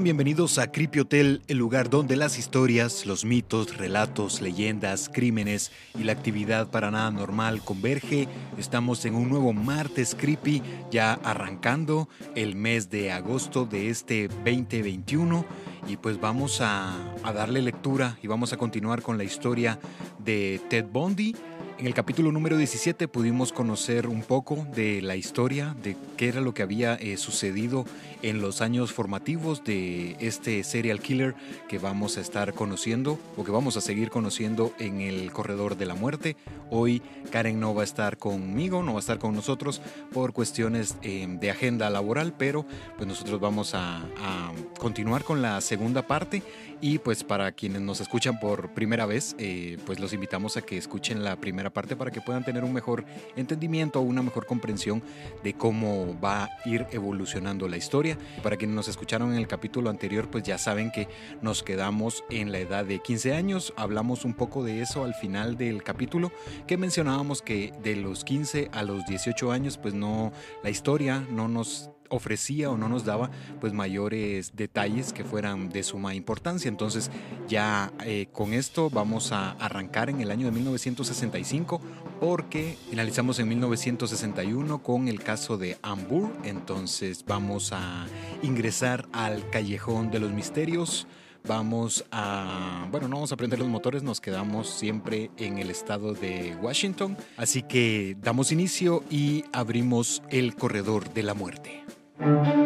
Bienvenidos 0.00 0.58
a 0.58 0.70
Creepy 0.70 1.00
Hotel, 1.00 1.42
el 1.48 1.58
lugar 1.58 1.90
donde 1.90 2.14
las 2.14 2.38
historias, 2.38 3.04
los 3.04 3.24
mitos, 3.24 3.76
relatos, 3.76 4.40
leyendas, 4.40 5.10
crímenes 5.12 5.72
y 5.98 6.04
la 6.04 6.12
actividad 6.12 6.68
para 6.68 6.92
nada 6.92 7.10
normal 7.10 7.62
converge. 7.64 8.28
Estamos 8.56 9.04
en 9.06 9.16
un 9.16 9.28
nuevo 9.28 9.52
martes 9.52 10.14
creepy, 10.14 10.62
ya 10.92 11.14
arrancando 11.14 12.08
el 12.36 12.54
mes 12.54 12.90
de 12.90 13.10
agosto 13.10 13.66
de 13.66 13.90
este 13.90 14.28
2021 14.28 15.44
y 15.88 15.96
pues 15.96 16.20
vamos 16.20 16.60
a, 16.60 16.94
a 17.24 17.32
darle 17.32 17.60
lectura 17.60 18.18
y 18.22 18.28
vamos 18.28 18.52
a 18.52 18.56
continuar 18.56 19.02
con 19.02 19.18
la 19.18 19.24
historia 19.24 19.80
de 20.20 20.60
Ted 20.70 20.86
Bundy 20.92 21.34
en 21.78 21.86
el 21.86 21.94
capítulo 21.94 22.32
número 22.32 22.56
17 22.56 23.06
pudimos 23.06 23.52
conocer 23.52 24.08
un 24.08 24.22
poco 24.22 24.66
de 24.74 25.00
la 25.00 25.14
historia, 25.14 25.76
de 25.80 25.96
qué 26.16 26.26
era 26.26 26.40
lo 26.40 26.52
que 26.52 26.64
había 26.64 26.96
eh, 26.96 27.16
sucedido 27.16 27.84
en 28.22 28.40
los 28.40 28.60
años 28.60 28.92
formativos 28.92 29.64
de 29.64 30.16
este 30.20 30.62
serial 30.64 31.00
killer 31.00 31.34
que 31.68 31.78
vamos 31.78 32.16
a 32.16 32.20
estar 32.20 32.54
conociendo 32.54 33.18
o 33.36 33.44
que 33.44 33.50
vamos 33.50 33.76
a 33.76 33.80
seguir 33.80 34.10
conociendo 34.10 34.72
en 34.78 35.00
el 35.00 35.32
corredor 35.32 35.76
de 35.76 35.86
la 35.86 35.94
muerte. 35.94 36.36
Hoy 36.70 37.02
Karen 37.30 37.60
no 37.60 37.74
va 37.74 37.82
a 37.82 37.84
estar 37.84 38.18
conmigo, 38.18 38.82
no 38.82 38.92
va 38.92 38.98
a 38.98 39.00
estar 39.00 39.18
con 39.18 39.34
nosotros 39.34 39.80
por 40.12 40.32
cuestiones 40.32 40.96
em, 41.02 41.38
de 41.38 41.50
agenda 41.50 41.90
laboral, 41.90 42.34
pero 42.36 42.66
pues 42.96 43.06
nosotros 43.06 43.40
vamos 43.40 43.74
a, 43.74 43.98
a, 43.98 44.52
continuar 44.78 45.24
con 45.24 45.42
la 45.42 45.60
segunda 45.60 46.06
parte 46.06 46.42
y 46.80 46.98
pues 46.98 47.24
para 47.24 47.52
quienes 47.52 47.82
nos 47.82 48.00
escuchan 48.00 48.38
por 48.38 48.70
primera 48.70 49.04
vez, 49.06 49.34
eh, 49.38 49.78
pues 49.84 49.98
los 49.98 50.12
invitamos 50.12 50.56
a 50.56 50.62
que 50.62 50.76
escuchen 50.76 51.24
la 51.24 51.36
primera 51.36 51.70
parte 51.70 51.96
para 51.96 52.10
que 52.10 52.20
puedan 52.20 52.44
tener 52.44 52.64
un 52.64 52.72
mejor 52.72 53.04
entendimiento 53.36 53.98
o 53.98 54.02
una 54.02 54.22
mejor 54.22 54.46
comprensión 54.46 55.02
de 55.42 55.54
cómo 55.54 56.18
va 56.20 56.44
a 56.44 56.50
ir 56.64 56.86
evolucionando 56.92 57.68
la 57.68 57.76
historia. 57.76 58.07
Para 58.42 58.56
quienes 58.56 58.76
nos 58.76 58.88
escucharon 58.88 59.32
en 59.32 59.38
el 59.38 59.48
capítulo 59.48 59.90
anterior, 59.90 60.30
pues 60.30 60.44
ya 60.44 60.56
saben 60.56 60.90
que 60.90 61.08
nos 61.42 61.62
quedamos 61.62 62.24
en 62.30 62.52
la 62.52 62.58
edad 62.58 62.84
de 62.84 63.00
15 63.00 63.34
años. 63.34 63.74
Hablamos 63.76 64.24
un 64.24 64.34
poco 64.34 64.64
de 64.64 64.80
eso 64.80 65.04
al 65.04 65.14
final 65.14 65.56
del 65.56 65.82
capítulo, 65.82 66.32
que 66.66 66.76
mencionábamos 66.76 67.42
que 67.42 67.72
de 67.82 67.96
los 67.96 68.24
15 68.24 68.70
a 68.72 68.82
los 68.82 69.04
18 69.06 69.52
años, 69.52 69.78
pues 69.78 69.94
no, 69.94 70.32
la 70.62 70.70
historia 70.70 71.26
no 71.30 71.48
nos 71.48 71.90
ofrecía 72.08 72.70
o 72.70 72.76
no 72.76 72.88
nos 72.88 73.04
daba 73.04 73.30
pues 73.60 73.72
mayores 73.72 74.52
detalles 74.54 75.12
que 75.12 75.24
fueran 75.24 75.68
de 75.70 75.82
suma 75.82 76.14
importancia. 76.14 76.68
Entonces 76.68 77.10
ya 77.48 77.92
eh, 78.04 78.28
con 78.32 78.52
esto 78.52 78.90
vamos 78.90 79.32
a 79.32 79.52
arrancar 79.52 80.10
en 80.10 80.20
el 80.20 80.30
año 80.30 80.46
de 80.46 80.52
1965 80.52 81.80
porque 82.20 82.76
finalizamos 82.90 83.38
en 83.38 83.48
1961 83.48 84.82
con 84.82 85.08
el 85.08 85.22
caso 85.22 85.58
de 85.58 85.78
Ambur. 85.82 86.32
Entonces 86.44 87.24
vamos 87.26 87.72
a 87.72 88.06
ingresar 88.42 89.08
al 89.12 89.48
callejón 89.50 90.10
de 90.10 90.20
los 90.20 90.32
misterios. 90.32 91.06
Vamos 91.46 92.04
a, 92.10 92.86
bueno, 92.90 93.08
no 93.08 93.16
vamos 93.16 93.32
a 93.32 93.36
prender 93.36 93.58
los 93.58 93.68
motores, 93.68 94.02
nos 94.02 94.20
quedamos 94.20 94.68
siempre 94.68 95.30
en 95.38 95.58
el 95.58 95.70
estado 95.70 96.12
de 96.12 96.56
Washington. 96.60 97.16
Así 97.36 97.62
que 97.62 98.16
damos 98.20 98.52
inicio 98.52 99.02
y 99.08 99.44
abrimos 99.52 100.22
el 100.30 100.54
corredor 100.56 101.12
de 101.14 101.22
la 101.22 101.34
muerte. 101.34 101.87
Ted 102.20 102.58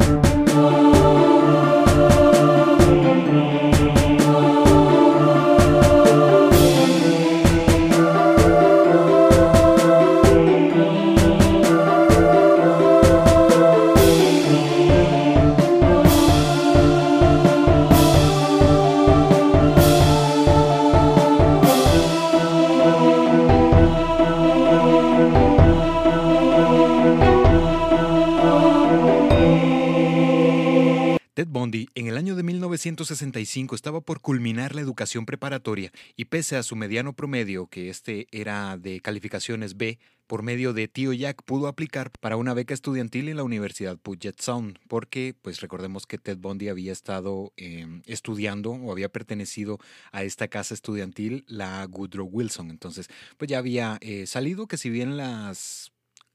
1965 32.91 33.77
estaba 33.77 34.01
por 34.01 34.21
culminar 34.21 34.75
la 34.75 34.81
educación 34.81 35.25
preparatoria 35.25 35.93
y 36.17 36.25
pese 36.25 36.57
a 36.57 36.65
su 36.65 36.75
mediano 36.75 37.13
promedio, 37.13 37.69
que 37.69 37.91
este 37.91 38.27
era 38.33 38.77
de 38.77 39.01
calificaciones 39.01 39.77
B, 39.77 40.01
por 40.27 40.43
medio 40.43 40.73
de 40.73 40.89
Tío 40.89 41.13
Jack 41.13 41.43
pudo 41.45 41.69
aplicar 41.69 42.11
para 42.11 42.37
una 42.37 42.55
beca 42.55 42.75
estudiantil 42.75 43.29
en 43.29 43.37
la 43.37 43.45
Universidad 43.45 43.99
Puget 43.99 44.41
Sound, 44.41 44.79
porque 44.89 45.37
pues 45.41 45.61
recordemos 45.61 46.07
que 46.07 46.19
Ted 46.19 46.39
Bundy 46.39 46.71
había 46.71 46.91
estado 46.91 47.53
eh, 47.57 47.87
estudiando 48.07 48.73
o 48.73 48.91
había 48.91 49.11
pertenecido 49.11 49.79
a 50.11 50.25
esta 50.25 50.49
casa 50.49 50.75
estudiantil, 50.75 51.45
la 51.47 51.87
Woodrow 51.89 52.27
Wilson. 52.27 52.71
Entonces, 52.71 53.09
pues 53.37 53.49
ya 53.49 53.59
había 53.59 53.99
eh, 54.01 54.27
salido 54.27 54.67
que 54.67 54.79
si 54.79 54.91
bien 54.91 55.17
las 55.17 55.92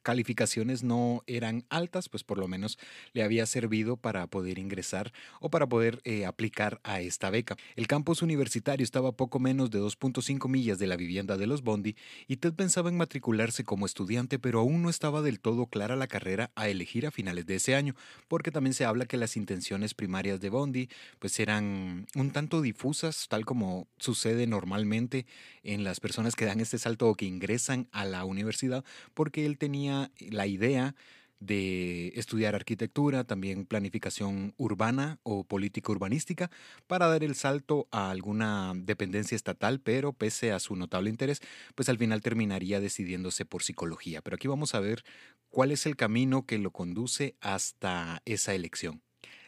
calificaciones 0.07 0.83
no 0.83 1.21
eran 1.27 1.65
altas, 1.67 2.07
pues 2.07 2.23
por 2.23 2.37
lo 2.37 2.47
menos 2.47 2.79
le 3.11 3.23
había 3.23 3.45
servido 3.45 3.97
para 3.97 4.25
poder 4.27 4.57
ingresar 4.57 5.11
o 5.41 5.49
para 5.49 5.67
poder 5.67 5.99
eh, 6.05 6.25
aplicar 6.25 6.79
a 6.85 7.01
esta 7.01 7.29
beca. 7.29 7.57
El 7.75 7.87
campus 7.87 8.21
universitario 8.21 8.85
estaba 8.85 9.09
a 9.09 9.17
poco 9.17 9.39
menos 9.39 9.69
de 9.69 9.81
2.5 9.81 10.47
millas 10.47 10.79
de 10.79 10.87
la 10.87 10.95
vivienda 10.95 11.35
de 11.35 11.45
los 11.45 11.61
Bondi 11.61 11.97
y 12.25 12.37
Ted 12.37 12.53
pensaba 12.53 12.87
en 12.87 12.95
matricularse 12.95 13.65
como 13.65 13.85
estudiante, 13.85 14.39
pero 14.39 14.61
aún 14.61 14.81
no 14.81 14.89
estaba 14.89 15.21
del 15.21 15.41
todo 15.41 15.65
clara 15.65 15.97
la 15.97 16.07
carrera 16.07 16.51
a 16.55 16.69
elegir 16.69 17.05
a 17.05 17.11
finales 17.11 17.45
de 17.45 17.55
ese 17.55 17.75
año, 17.75 17.93
porque 18.29 18.49
también 18.49 18.73
se 18.73 18.85
habla 18.85 19.07
que 19.07 19.17
las 19.17 19.35
intenciones 19.35 19.93
primarias 19.93 20.39
de 20.39 20.49
Bondi 20.49 20.87
pues 21.19 21.37
eran 21.41 22.07
un 22.15 22.31
tanto 22.31 22.61
difusas, 22.61 23.27
tal 23.27 23.43
como 23.43 23.89
sucede 23.97 24.47
normalmente 24.47 25.25
en 25.63 25.83
las 25.83 25.99
personas 25.99 26.37
que 26.37 26.45
dan 26.45 26.61
este 26.61 26.77
salto 26.77 27.09
o 27.09 27.15
que 27.15 27.25
ingresan 27.25 27.89
a 27.91 28.05
la 28.05 28.23
universidad, 28.23 28.85
porque 29.13 29.45
él 29.45 29.57
tenía 29.57 29.96
la 30.19 30.47
idea 30.47 30.95
de 31.39 32.13
estudiar 32.15 32.55
arquitectura, 32.55 33.23
también 33.23 33.65
planificación 33.65 34.53
urbana 34.57 35.19
o 35.23 35.43
política 35.43 35.91
urbanística, 35.91 36.49
para 36.87 37.07
dar 37.07 37.23
el 37.23 37.35
salto 37.35 37.87
a 37.91 38.09
alguna 38.09 38.73
dependencia 38.75 39.35
estatal, 39.35 39.79
pero 39.79 40.13
pese 40.13 40.51
a 40.51 40.59
su 40.59 40.75
notable 40.75 41.09
interés, 41.09 41.41
pues 41.75 41.89
al 41.89 41.97
final 41.97 42.21
terminaría 42.21 42.79
decidiéndose 42.79 43.45
por 43.45 43.63
psicología. 43.63 44.21
Pero 44.21 44.35
aquí 44.35 44.47
vamos 44.47 44.73
a 44.73 44.79
ver 44.79 45.03
cuál 45.49 45.71
es 45.71 45.85
el 45.85 45.95
camino 45.95 46.45
que 46.45 46.57
lo 46.57 46.71
conduce 46.71 47.35
hasta 47.41 48.21
esa 48.25 48.55
elección. 48.55 49.06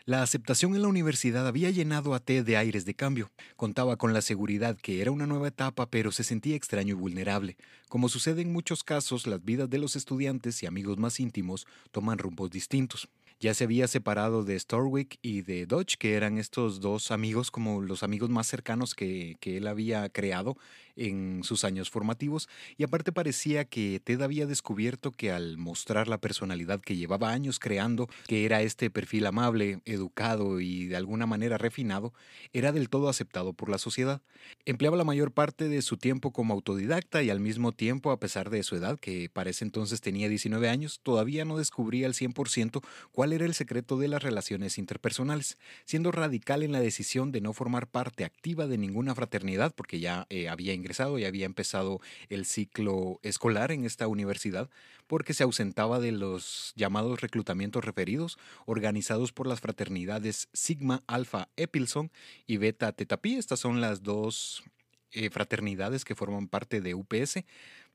La 0.10 0.24
aceptación 0.24 0.74
en 0.74 0.82
la 0.82 0.88
universidad 0.88 1.46
había 1.48 1.70
llenado 1.70 2.16
a 2.16 2.20
Ted 2.20 2.44
de 2.44 2.58
aires 2.58 2.84
de 2.84 2.96
cambio. 2.96 3.30
Contaba 3.56 3.96
con 3.96 4.12
la 4.12 4.24
seguridad 4.24 4.76
que 4.76 5.04
era 5.04 5.12
una 5.12 5.28
nueva 5.28 5.50
etapa, 5.50 5.86
pero 5.86 6.12
se 6.12 6.24
sentía 6.24 6.56
extraño 6.56 6.96
y 6.96 7.00
vulnerable. 7.00 7.58
Como 7.90 8.10
sucede 8.10 8.42
en 8.42 8.52
muchos 8.52 8.84
casos, 8.84 9.28
las 9.28 9.46
vidas 9.46 9.70
de 9.70 9.78
los 9.78 9.96
estudiantes 9.96 10.64
y 10.64 10.66
amigos 10.66 10.98
más 10.98 11.20
íntimos 11.20 11.68
toman 11.92 12.18
rumbos 12.18 12.50
distintos. 12.50 13.08
Ya 13.40 13.54
se 13.54 13.66
había 13.66 13.88
separado 13.88 14.44
de 14.44 14.60
Storwick 14.60 15.20
y 15.22 15.44
de 15.44 15.68
Dodge, 15.68 15.98
que 16.00 16.16
eran 16.16 16.40
estos 16.40 16.80
dos 16.80 17.12
amigos 17.12 17.52
como 17.52 17.80
los 17.80 18.02
amigos 18.02 18.32
más 18.32 18.48
cercanos 18.48 18.96
que, 18.96 19.38
que 19.40 19.58
él 19.58 19.68
había 19.68 20.10
creado 20.10 20.58
en 21.00 21.44
sus 21.44 21.64
años 21.64 21.90
formativos 21.90 22.50
y 22.78 22.84
aparte 22.84 23.12
parecía 23.12 23.66
que 23.66 24.00
Ted 24.04 24.22
había 24.22 24.46
descubierto 24.46 25.12
que 25.12 25.32
al 25.32 25.58
mostrar 25.58 26.08
la 26.08 26.20
personalidad 26.20 26.82
que 26.82 26.96
llevaba 26.96 27.32
años 27.32 27.58
creando, 27.58 28.10
que 28.28 28.46
era 28.46 28.62
este 28.62 28.90
perfil 28.90 29.26
amable, 29.26 29.80
educado 29.86 30.60
y 30.60 30.88
de 30.88 30.98
alguna 30.98 31.26
manera 31.26 31.58
refinado, 31.58 32.14
era 32.54 32.72
del 32.72 32.90
todo 32.90 33.10
aceptado 33.10 33.54
por 33.54 33.70
la 33.70 33.78
sociedad. 33.78 34.22
Empleaba 34.66 34.98
la 34.98 35.04
mayor 35.04 35.32
parte 35.32 35.70
de 35.70 35.82
su 35.82 35.98
tiempo 35.98 36.32
como 36.32 36.54
autodidacta 36.54 37.24
y 37.24 37.30
al 37.30 37.40
mismo 37.40 37.72
tiempo, 37.72 38.12
a 38.12 38.20
pesar 38.20 38.50
de 38.50 38.64
su 38.64 38.76
edad, 38.76 39.00
que 39.00 39.30
para 39.30 39.50
ese 39.50 39.64
entonces 39.64 40.02
tenía 40.02 40.28
19 40.28 40.70
años, 40.70 41.00
todavía 41.02 41.46
no 41.46 41.58
descubría 41.58 42.08
al 42.08 42.14
100% 42.14 42.82
cuál 43.12 43.34
era 43.34 43.46
el 43.46 43.54
secreto 43.54 43.98
de 43.98 44.10
las 44.10 44.24
relaciones 44.24 44.78
interpersonales, 44.78 45.58
siendo 45.86 46.12
radical 46.12 46.64
en 46.64 46.74
la 46.74 46.82
decisión 46.82 47.32
de 47.32 47.42
no 47.42 47.54
formar 47.54 47.88
parte 47.88 48.26
activa 48.26 48.68
de 48.68 48.78
ninguna 48.78 49.16
fraternidad 49.16 49.74
porque 49.76 50.00
ya 50.00 50.26
eh, 50.30 50.50
había 50.50 50.74
ingresado 50.74 50.89
y 50.90 51.26
había 51.26 51.46
empezado 51.46 52.02
el 52.30 52.46
ciclo 52.46 53.20
escolar 53.22 53.72
en 53.72 53.86
esta 53.86 54.08
universidad 54.08 54.70
porque 55.06 55.34
se 55.34 55.44
ausentaba 55.44 56.00
de 56.00 56.12
los 56.12 56.74
llamados 56.76 57.22
reclutamientos 57.22 57.86
referidos 57.86 58.38
organizados 58.66 59.32
por 59.32 59.48
las 59.48 59.62
fraternidades 59.62 60.50
Sigma 60.54 61.04
Alpha 61.08 61.50
Epsilon 61.58 62.12
y 62.48 62.58
Beta 62.58 62.92
Theta 62.92 63.18
Pi. 63.18 63.36
Estas 63.36 63.60
son 63.60 63.82
las 63.82 64.04
dos 64.04 64.64
eh, 65.12 65.32
fraternidades 65.32 66.06
que 66.06 66.14
forman 66.14 66.48
parte 66.48 66.82
de 66.82 66.94
UPS, 66.94 67.44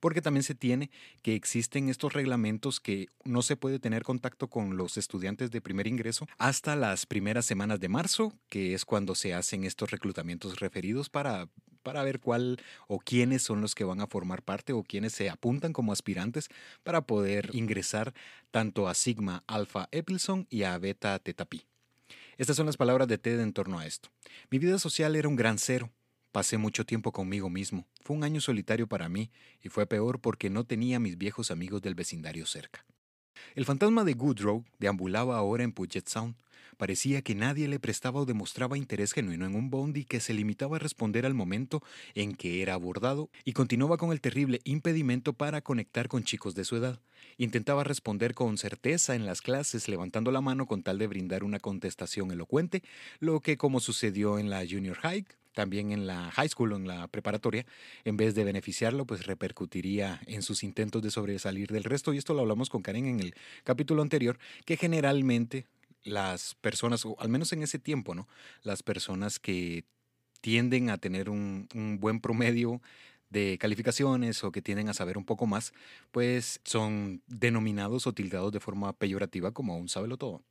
porque 0.00 0.20
también 0.20 0.43
se 0.43 0.56
tiene 0.56 0.91
que 1.23 1.37
existen 1.37 1.88
estos 1.88 2.12
reglamentos 2.12 2.81
que 2.81 3.06
no 3.23 3.43
se 3.43 3.56
puede 3.56 3.79
tener 3.79 4.02
contacto 4.02 4.49
con 4.49 4.76
los 4.76 4.96
estudiantes 4.96 5.52
de 5.52 5.61
primer 5.61 5.87
ingreso 5.87 6.26
hasta 6.38 6.75
las 6.75 7.06
primeras 7.06 7.46
semanas 7.46 7.79
de 7.79 7.88
marzo, 7.88 8.35
que 8.49 8.75
es 8.75 8.85
cuando 8.85 9.14
se 9.14 9.32
hacen 9.32 9.62
estos 9.62 9.93
reclutamientos 9.93 10.58
referidos 10.58 11.08
para 11.08 11.49
para 11.84 12.02
ver 12.02 12.19
cuál 12.19 12.60
o 12.88 12.98
quiénes 12.98 13.42
son 13.42 13.60
los 13.60 13.76
que 13.76 13.84
van 13.84 14.00
a 14.00 14.08
formar 14.08 14.42
parte 14.42 14.72
o 14.72 14.82
quiénes 14.82 15.12
se 15.12 15.31
apuntan 15.31 15.72
como 15.72 15.92
aspirantes 15.92 16.48
para 16.82 17.02
poder 17.02 17.50
ingresar 17.52 18.12
tanto 18.50 18.88
a 18.88 18.94
Sigma 18.94 19.44
Alpha 19.46 19.88
Epsilon 19.92 20.48
y 20.50 20.64
a 20.64 20.76
Beta 20.78 21.16
Theta 21.20 21.44
Pi. 21.44 21.64
Estas 22.36 22.56
son 22.56 22.66
las 22.66 22.76
palabras 22.76 23.06
de 23.06 23.19
Ted 23.19 23.38
en 23.38 23.52
torno 23.52 23.78
a 23.78 23.86
esto. 23.86 24.08
Mi 24.50 24.58
vida 24.58 24.78
social 24.81 25.14
era 25.14 25.28
un 25.28 25.36
gran 25.36 25.58
cero. 25.58 25.92
Pasé 26.32 26.58
mucho 26.58 26.84
tiempo 26.84 27.12
conmigo 27.12 27.48
mismo. 27.48 27.86
Fue 28.00 28.16
un 28.16 28.25
año 28.25 28.40
solitario 28.40 28.88
para 28.88 29.08
mí 29.08 29.31
y 29.62 29.69
fue 29.69 29.86
peor 29.86 30.20
porque 30.20 30.50
no 30.50 30.64
tenía 30.64 30.96
a 30.96 31.00
mis 31.00 31.16
viejos 31.16 31.52
amigos 31.52 31.81
del 31.81 31.94
vecindario 31.94 32.44
cerca. 32.44 32.84
El 33.54 33.64
fantasma 33.64 34.04
de 34.04 34.14
Goodrow 34.14 34.64
deambulaba 34.78 35.36
ahora 35.36 35.64
en 35.64 35.72
Puget 35.72 36.08
Sound. 36.08 36.34
Parecía 36.76 37.22
que 37.22 37.34
nadie 37.34 37.69
le 37.69 37.78
prestaba 37.78 38.20
o 38.20 38.26
demostraba 38.26 38.76
interés 38.76 39.12
genuino 39.12 39.46
en 39.46 39.54
un 39.54 39.70
Bondi 39.70 40.04
que 40.04 40.20
se 40.20 40.34
limitaba 40.34 40.76
a 40.76 40.81
responder 40.81 41.25
al 41.25 41.34
momento 41.34 41.82
en 42.14 42.34
que 42.34 42.62
era 42.62 42.75
abordado 42.75 43.31
y 43.44 43.52
continuaba 43.52 43.96
con 43.96 44.10
el 44.10 44.20
terrible 44.20 44.60
impedimento 44.64 45.32
para 45.34 45.60
conectar 45.60 46.08
con 46.08 46.25
chicos 46.25 46.54
de 46.54 46.64
su 46.64 46.76
edad. 46.76 47.00
Intentaba 47.38 47.84
responder 47.84 48.34
con 48.34 48.58
certeza 48.58 49.14
en 49.14 49.25
las 49.25 49.40
clases 49.40 49.88
levantando 49.88 50.32
la 50.32 50.40
mano 50.40 50.66
con 50.66 50.82
tal 50.82 50.98
de 50.98 51.06
brindar 51.06 51.44
una 51.44 51.60
contestación 51.60 52.32
elocuente, 52.32 52.82
lo 53.20 53.40
que 53.40 53.56
como 53.56 53.81
sucedió 53.81 54.38
en 54.38 54.50
la 54.50 54.64
Junior 54.69 54.96
High, 54.96 55.26
también 55.54 55.92
en 55.92 56.06
la 56.06 56.30
high 56.32 56.48
school 56.48 56.72
o 56.72 56.76
en 56.76 56.86
la 56.86 57.08
preparatoria, 57.08 57.64
en 58.04 58.16
vez 58.16 58.34
de 58.34 58.44
beneficiarlo, 58.44 59.06
pues 59.06 59.26
repercutiría 59.26 60.20
en 60.26 60.42
sus 60.42 60.62
intentos 60.62 61.02
de 61.02 61.10
sobresalir 61.10 61.70
del 61.70 61.84
resto. 61.84 62.12
Y 62.12 62.18
esto 62.18 62.34
lo 62.34 62.40
hablamos 62.40 62.68
con 62.68 62.82
Karen 62.82 63.06
en 63.06 63.20
el 63.20 63.34
capítulo 63.62 64.02
anterior, 64.02 64.38
que 64.66 64.76
generalmente 64.76 65.66
las 66.02 66.54
personas, 66.56 67.04
o 67.06 67.16
al 67.18 67.28
menos 67.28 67.52
en 67.52 67.62
ese 67.62 67.78
tiempo, 67.78 68.14
¿no? 68.14 68.28
Las 68.62 68.82
personas 68.82 69.38
que 69.38 69.84
tienden 70.40 70.90
a 70.90 70.98
tener 70.98 71.30
un, 71.30 71.68
buen 72.00 72.20
promedio 72.20 72.82
de 73.30 73.56
calificaciones 73.58 74.44
o 74.44 74.52
que 74.52 74.60
tienden 74.60 74.88
a 74.90 74.94
saber 74.94 75.16
un 75.16 75.24
poco 75.24 75.46
más, 75.46 75.72
pues 76.12 76.60
son 76.64 77.22
denominados 77.26 78.06
o 78.06 78.12
tildados 78.12 78.52
de 78.52 78.60
forma 78.60 78.92
peyorativa 78.92 79.52
como 79.52 79.78
un 79.78 79.88
sábelo 79.88 80.18
todo. 80.18 80.42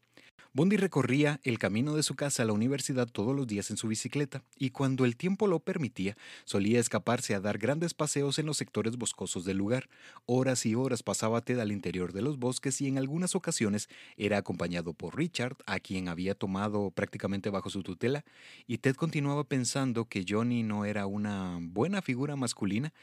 Bondi 0.55 0.77
recorría 0.77 1.39
el 1.41 1.57
camino 1.57 1.95
de 1.95 2.03
su 2.03 2.13
casa 2.13 2.44
a 2.44 2.45
la 2.45 2.53
universidad 2.53 3.07
todos 3.07 3.35
los 3.35 3.47
días 3.47 3.71
en 3.71 3.77
su 3.77 3.88
bicicleta 3.88 4.44
y 4.55 4.69
cuando 4.69 5.03
el 5.03 5.17
tiempo 5.17 5.47
lo 5.47 5.59
permitía 5.59 6.15
solía 6.45 6.79
escaparse 6.79 7.33
a 7.33 7.39
dar 7.39 7.57
grandes 7.57 7.95
paseos 7.95 8.38
en 8.38 8.45
los 8.45 8.57
sectores 8.57 8.95
boscosos 8.95 9.45
del 9.45 9.57
lugar. 9.57 9.89
Horas 10.27 10.67
y 10.67 10.75
horas 10.75 11.01
pasaba 11.01 11.41
Ted 11.41 11.57
al 11.57 11.71
interior 11.71 12.13
de 12.13 12.21
los 12.21 12.38
bosques 12.38 12.81
y 12.81 12.88
en 12.88 13.00
algunas 13.00 13.33
ocasiones 13.33 13.89
era 14.15 14.38
acompañado 14.38 14.94
por 14.94 15.17
Richard, 15.17 15.57
a 15.65 15.79
quien 15.79 16.07
había 16.07 16.35
tomado 16.35 16.91
prácticamente 16.91 17.49
bajo 17.49 17.71
su 17.71 17.81
tutela, 17.81 18.23
y 18.67 18.77
Ted 18.77 18.95
continuaba 18.95 19.45
pensando 19.45 20.06
que 20.06 20.23
Johnny 20.29 20.61
no 20.61 20.85
era 20.85 21.07
una 21.07 21.57
buena 21.61 22.03
figura 22.03 22.35
masculina 22.35 22.94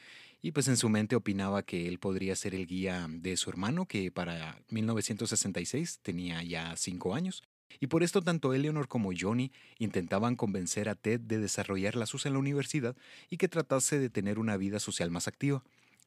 y 0.42 0.52
pues 0.52 0.68
en 0.68 0.76
su 0.76 0.88
mente 0.88 1.16
opinaba 1.16 1.62
que 1.62 1.86
él 1.86 1.98
podría 1.98 2.34
ser 2.36 2.54
el 2.54 2.66
guía 2.66 3.06
de 3.10 3.36
su 3.36 3.50
hermano, 3.50 3.86
que 3.86 4.10
para 4.10 4.62
1966 4.68 6.00
tenía 6.02 6.42
ya 6.42 6.74
cinco 6.76 7.14
años. 7.14 7.42
Y 7.78 7.86
por 7.86 8.02
esto 8.02 8.22
tanto 8.22 8.52
Eleanor 8.52 8.88
como 8.88 9.12
Johnny 9.18 9.52
intentaban 9.78 10.36
convencer 10.36 10.88
a 10.88 10.94
Ted 10.94 11.20
de 11.20 11.38
desarrollar 11.38 11.94
la 11.94 12.06
SUS 12.06 12.26
en 12.26 12.32
la 12.32 12.38
universidad 12.38 12.96
y 13.28 13.36
que 13.36 13.48
tratase 13.48 13.98
de 13.98 14.10
tener 14.10 14.38
una 14.38 14.56
vida 14.56 14.80
social 14.80 15.10
más 15.10 15.28
activa. 15.28 15.62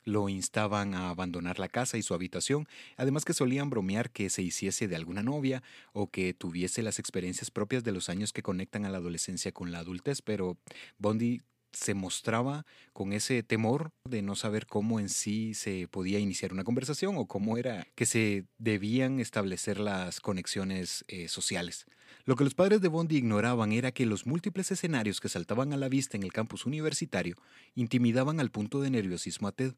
Lo 0.05 0.27
instaban 0.27 0.95
a 0.95 1.09
abandonar 1.09 1.59
la 1.59 1.69
casa 1.69 1.97
y 1.97 2.03
su 2.03 2.13
habitación, 2.13 2.67
además 2.97 3.23
que 3.23 3.33
solían 3.33 3.69
bromear 3.69 4.11
que 4.11 4.29
se 4.29 4.41
hiciese 4.41 4.89
de 4.89 4.97
alguna 4.97 5.23
novia 5.23 5.63
o 5.93 6.11
que 6.11 6.33
tuviese 6.33 6.83
las 6.83 6.99
experiencias 6.99 7.51
propias 7.51 7.85
de 7.85 7.93
los 7.93 8.09
años 8.09 8.33
que 8.33 8.43
conectan 8.43 8.83
a 8.83 8.89
la 8.89 8.97
adolescencia 8.97 9.53
con 9.53 9.71
la 9.71 9.79
adultez, 9.79 10.21
pero 10.21 10.57
Bondi 10.97 11.41
se 11.73 11.93
mostraba 11.93 12.65
con 12.93 13.13
ese 13.13 13.43
temor 13.43 13.91
de 14.07 14.21
no 14.21 14.35
saber 14.35 14.65
cómo 14.67 14.99
en 14.99 15.09
sí 15.09 15.53
se 15.53 15.87
podía 15.89 16.19
iniciar 16.19 16.53
una 16.53 16.63
conversación 16.63 17.17
o 17.17 17.25
cómo 17.25 17.57
era 17.57 17.87
que 17.95 18.05
se 18.05 18.45
debían 18.57 19.19
establecer 19.19 19.79
las 19.79 20.19
conexiones 20.19 21.03
eh, 21.07 21.27
sociales. 21.27 21.85
Lo 22.25 22.35
que 22.35 22.43
los 22.43 22.55
padres 22.55 22.79
de 22.81 22.87
Bondi 22.87 23.17
ignoraban 23.17 23.71
era 23.71 23.91
que 23.91 24.05
los 24.05 24.25
múltiples 24.25 24.71
escenarios 24.71 25.19
que 25.19 25.29
saltaban 25.29 25.73
a 25.73 25.77
la 25.77 25.89
vista 25.89 26.15
en 26.15 26.23
el 26.23 26.31
campus 26.31 26.65
universitario 26.65 27.35
intimidaban 27.75 28.39
al 28.39 28.51
punto 28.51 28.79
de 28.81 28.89
nerviosismo 28.89 29.47
a 29.47 29.51
Ted. 29.51 29.73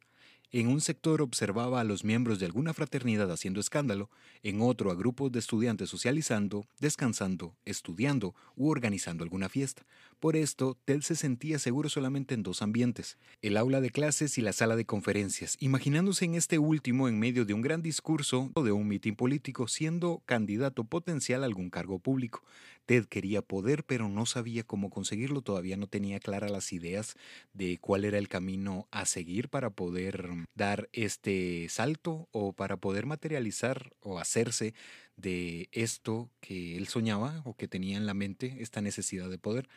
En 0.51 0.67
un 0.67 0.79
sector 0.79 1.21
observaba 1.21 1.81
a 1.81 1.83
los 1.83 2.03
miembros 2.03 2.39
de 2.39 2.45
alguna 2.45 2.73
fraternidad 2.73 3.31
haciendo 3.31 3.59
escándalo, 3.59 4.09
en 4.43 4.61
otro 4.61 4.91
a 4.91 4.95
grupos 4.95 5.31
de 5.31 5.39
estudiantes 5.39 5.89
socializando, 5.89 6.67
descansando, 6.79 7.57
estudiando 7.65 8.35
u 8.55 8.69
organizando 8.69 9.23
alguna 9.23 9.49
fiesta. 9.49 9.85
Por 10.19 10.35
esto, 10.35 10.77
Ted 10.85 11.01
se 11.01 11.15
sentía 11.15 11.59
seguro 11.59 11.89
solamente 11.89 12.33
en 12.33 12.43
dos 12.43 12.61
ambientes, 12.61 13.17
el 13.41 13.57
aula 13.57 13.81
de 13.81 13.89
clases 13.89 14.37
y 14.37 14.41
la 14.41 14.53
sala 14.53 14.75
de 14.75 14.85
conferencias, 14.85 15.57
imaginándose 15.59 16.25
en 16.25 16.35
este 16.35 16.57
último 16.57 17.07
en 17.07 17.19
medio 17.19 17.45
de 17.45 17.53
un 17.53 17.61
gran 17.61 17.81
discurso 17.81 18.49
o 18.55 18.63
de 18.63 18.71
un 18.71 18.87
mitin 18.87 19.15
político, 19.15 19.67
siendo 19.67 20.23
candidato 20.25 20.85
potencial 20.85 21.43
a 21.43 21.45
algún 21.45 21.69
cargo 21.69 21.99
público. 21.99 22.43
Ted 22.85 23.05
quería 23.05 23.41
poder, 23.41 23.83
pero 23.83 24.09
no 24.09 24.25
sabía 24.25 24.63
cómo 24.63 24.89
conseguirlo, 24.89 25.41
todavía 25.41 25.75
no 25.75 25.87
tenía 25.87 26.19
claras 26.19 26.51
las 26.51 26.71
ideas 26.71 27.15
de 27.53 27.77
cuál 27.79 28.05
era 28.05 28.17
el 28.17 28.29
camino 28.29 28.87
a 28.91 29.05
seguir 29.05 29.49
para 29.49 29.71
poder 29.71 30.29
dar 30.53 30.87
este 30.93 31.67
salto 31.69 32.27
o 32.31 32.53
para 32.53 32.77
poder 32.77 33.05
materializar 33.05 33.93
o 34.01 34.19
hacerse 34.19 34.73
de 35.17 35.69
esto 35.71 36.29
que 36.41 36.77
él 36.77 36.87
soñaba 36.87 37.41
o 37.45 37.55
que 37.55 37.67
tenía 37.67 37.97
en 37.97 38.05
la 38.05 38.13
mente, 38.13 38.57
esta 38.59 38.81
necesidad 38.81 39.29
de 39.29 39.37
poder. 39.37 39.67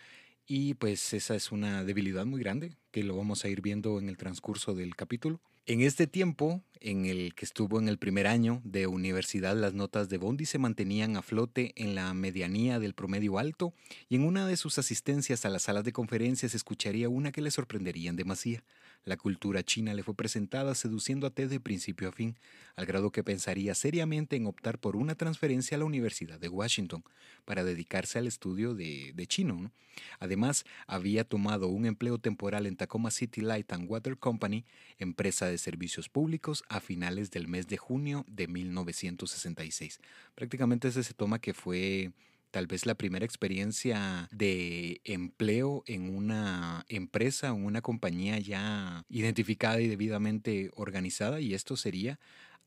Y 0.50 0.73
pues 0.73 1.12
esa 1.12 1.34
es 1.34 1.53
una 1.53 1.84
debilidad 1.84 2.25
muy 2.25 2.41
grande 2.41 2.72
que 2.91 3.05
lo 3.05 3.15
vamos 3.15 3.44
a 3.44 3.49
ir 3.49 3.61
viendo 3.61 3.99
en 3.99 4.08
el 4.08 4.17
transcurso 4.17 4.75
del 4.75 4.96
capítulo. 4.96 5.43
En 5.67 5.82
este 5.82 6.06
tiempo, 6.06 6.63
en 6.81 7.05
el 7.05 7.34
que 7.34 7.44
estuvo 7.44 7.79
en 7.79 7.87
el 7.87 7.99
primer 7.99 8.27
año 8.27 8.63
de 8.65 8.87
universidad, 8.87 9.55
las 9.55 9.75
notas 9.75 10.08
de 10.08 10.17
Bondi 10.17 10.46
se 10.46 10.58
mantenían 10.58 11.19
a 11.19 11.22
flote 11.22 11.75
en 11.77 11.94
la 11.94 12.15
medianía 12.15 12.79
del 12.79 12.94
promedio 12.94 13.39
alto 13.39 13.75
y 14.08 14.17
en 14.17 14.25
una 14.25 14.46
de 14.46 14.56
sus 14.56 14.79
asistencias 14.79 15.44
a 15.44 15.51
las 15.51 15.65
salas 15.65 15.84
de 15.84 15.93
conferencias 15.93 16.55
escucharía 16.55 17.11
una 17.11 17.31
que 17.31 17.43
le 17.43 17.51
sorprendería 17.51 18.08
en 18.08 18.17
demasía. 18.17 18.65
La 19.05 19.17
cultura 19.17 19.62
china 19.62 19.94
le 19.94 20.02
fue 20.02 20.14
presentada 20.14 20.74
seduciendo 20.74 21.26
a 21.26 21.31
Ted 21.31 21.48
de 21.48 21.60
principio 21.60 22.08
a 22.08 22.12
fin, 22.12 22.36
al 22.76 22.84
grado 22.84 23.10
que 23.10 23.24
pensaría 23.24 23.74
seriamente 23.74 24.36
en 24.36 24.46
optar 24.46 24.78
por 24.78 24.96
una 24.96 25.14
transferencia 25.14 25.76
a 25.76 25.78
la 25.78 25.86
Universidad 25.86 26.38
de 26.38 26.48
Washington 26.48 27.02
para 27.44 27.64
dedicarse 27.64 28.19
al 28.19 28.26
estudio 28.26 28.74
de, 28.74 29.14
chino. 29.26 29.72
Además, 30.20 30.64
había 30.86 31.24
tomado 31.24 31.69
un 31.69 31.86
empleo 31.86 32.19
temporal 32.19 32.67
en 32.67 32.76
Tacoma 32.76 33.10
City 33.10 33.40
Light 33.40 33.72
and 33.72 33.90
Water 33.90 34.19
Company, 34.19 34.64
empresa 34.98 35.46
de 35.46 35.58
servicios 35.58 36.08
públicos, 36.08 36.62
a 36.69 36.81
finales 36.81 37.31
del 37.31 37.48
mes 37.48 37.67
de 37.67 37.78
junio 37.78 38.24
de 38.28 38.46
1966. 38.46 40.00
Prácticamente 40.34 40.88
ese 40.88 41.02
se 41.02 41.14
toma 41.14 41.40
que 41.40 41.55
fue 41.55 42.12
tal 42.50 42.67
vez 42.67 42.86
la 42.86 42.94
primera 42.94 43.24
experiencia 43.24 44.28
de 44.32 45.00
empleo 45.05 45.82
en 45.86 46.14
una 46.14 46.84
empresa, 46.88 47.48
en 47.48 47.64
una 47.64 47.82
compañía 47.82 48.38
ya 48.38 49.05
identificada 49.08 49.81
y 49.81 49.88
debidamente 49.88 50.70
organizada, 50.74 51.40
y 51.40 51.55
esto 51.55 51.76
sería 51.76 52.19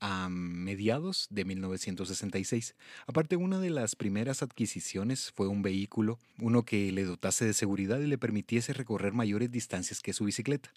a 0.01 0.29
mediados 0.29 1.27
de 1.29 1.45
1966. 1.45 2.75
Aparte, 3.07 3.37
una 3.37 3.59
de 3.59 3.69
las 3.69 3.95
primeras 3.95 4.41
adquisiciones 4.41 5.31
fue 5.31 5.47
un 5.47 5.61
vehículo, 5.61 6.19
uno 6.39 6.65
que 6.65 6.91
le 6.91 7.05
dotase 7.05 7.45
de 7.45 7.53
seguridad 7.53 7.99
y 7.99 8.07
le 8.07 8.17
permitiese 8.17 8.73
recorrer 8.73 9.13
mayores 9.13 9.51
distancias 9.51 10.01
que 10.01 10.13
su 10.13 10.25
bicicleta. 10.25 10.73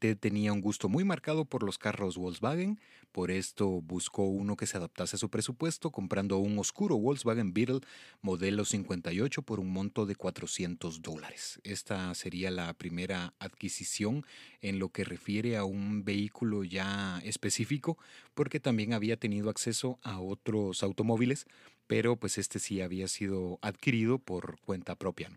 Ted 0.00 0.18
tenía 0.18 0.52
un 0.52 0.60
gusto 0.60 0.88
muy 0.88 1.04
marcado 1.04 1.44
por 1.44 1.62
los 1.62 1.78
carros 1.78 2.16
Volkswagen, 2.18 2.80
por 3.12 3.30
esto 3.30 3.80
buscó 3.80 4.24
uno 4.24 4.56
que 4.56 4.66
se 4.66 4.76
adaptase 4.76 5.14
a 5.14 5.20
su 5.20 5.30
presupuesto, 5.30 5.92
comprando 5.92 6.38
un 6.38 6.58
oscuro 6.58 6.98
Volkswagen 6.98 7.54
Beetle 7.54 7.80
modelo 8.22 8.64
58 8.64 9.42
por 9.42 9.60
un 9.60 9.70
monto 9.70 10.04
de 10.04 10.16
400 10.16 11.00
dólares. 11.00 11.60
Esta 11.62 12.12
sería 12.16 12.50
la 12.50 12.74
primera 12.74 13.32
adquisición 13.38 14.26
en 14.62 14.80
lo 14.80 14.88
que 14.88 15.04
refiere 15.04 15.56
a 15.56 15.62
un 15.62 16.04
vehículo 16.04 16.64
ya 16.64 17.20
específico, 17.22 17.98
porque 18.34 18.58
también 18.64 18.92
había 18.94 19.16
tenido 19.16 19.48
acceso 19.48 20.00
a 20.02 20.18
otros 20.18 20.82
automóviles, 20.82 21.46
pero 21.86 22.16
pues 22.16 22.38
este 22.38 22.58
sí 22.58 22.80
había 22.80 23.06
sido 23.06 23.60
adquirido 23.62 24.18
por 24.18 24.58
cuenta 24.62 24.96
propia. 24.96 25.30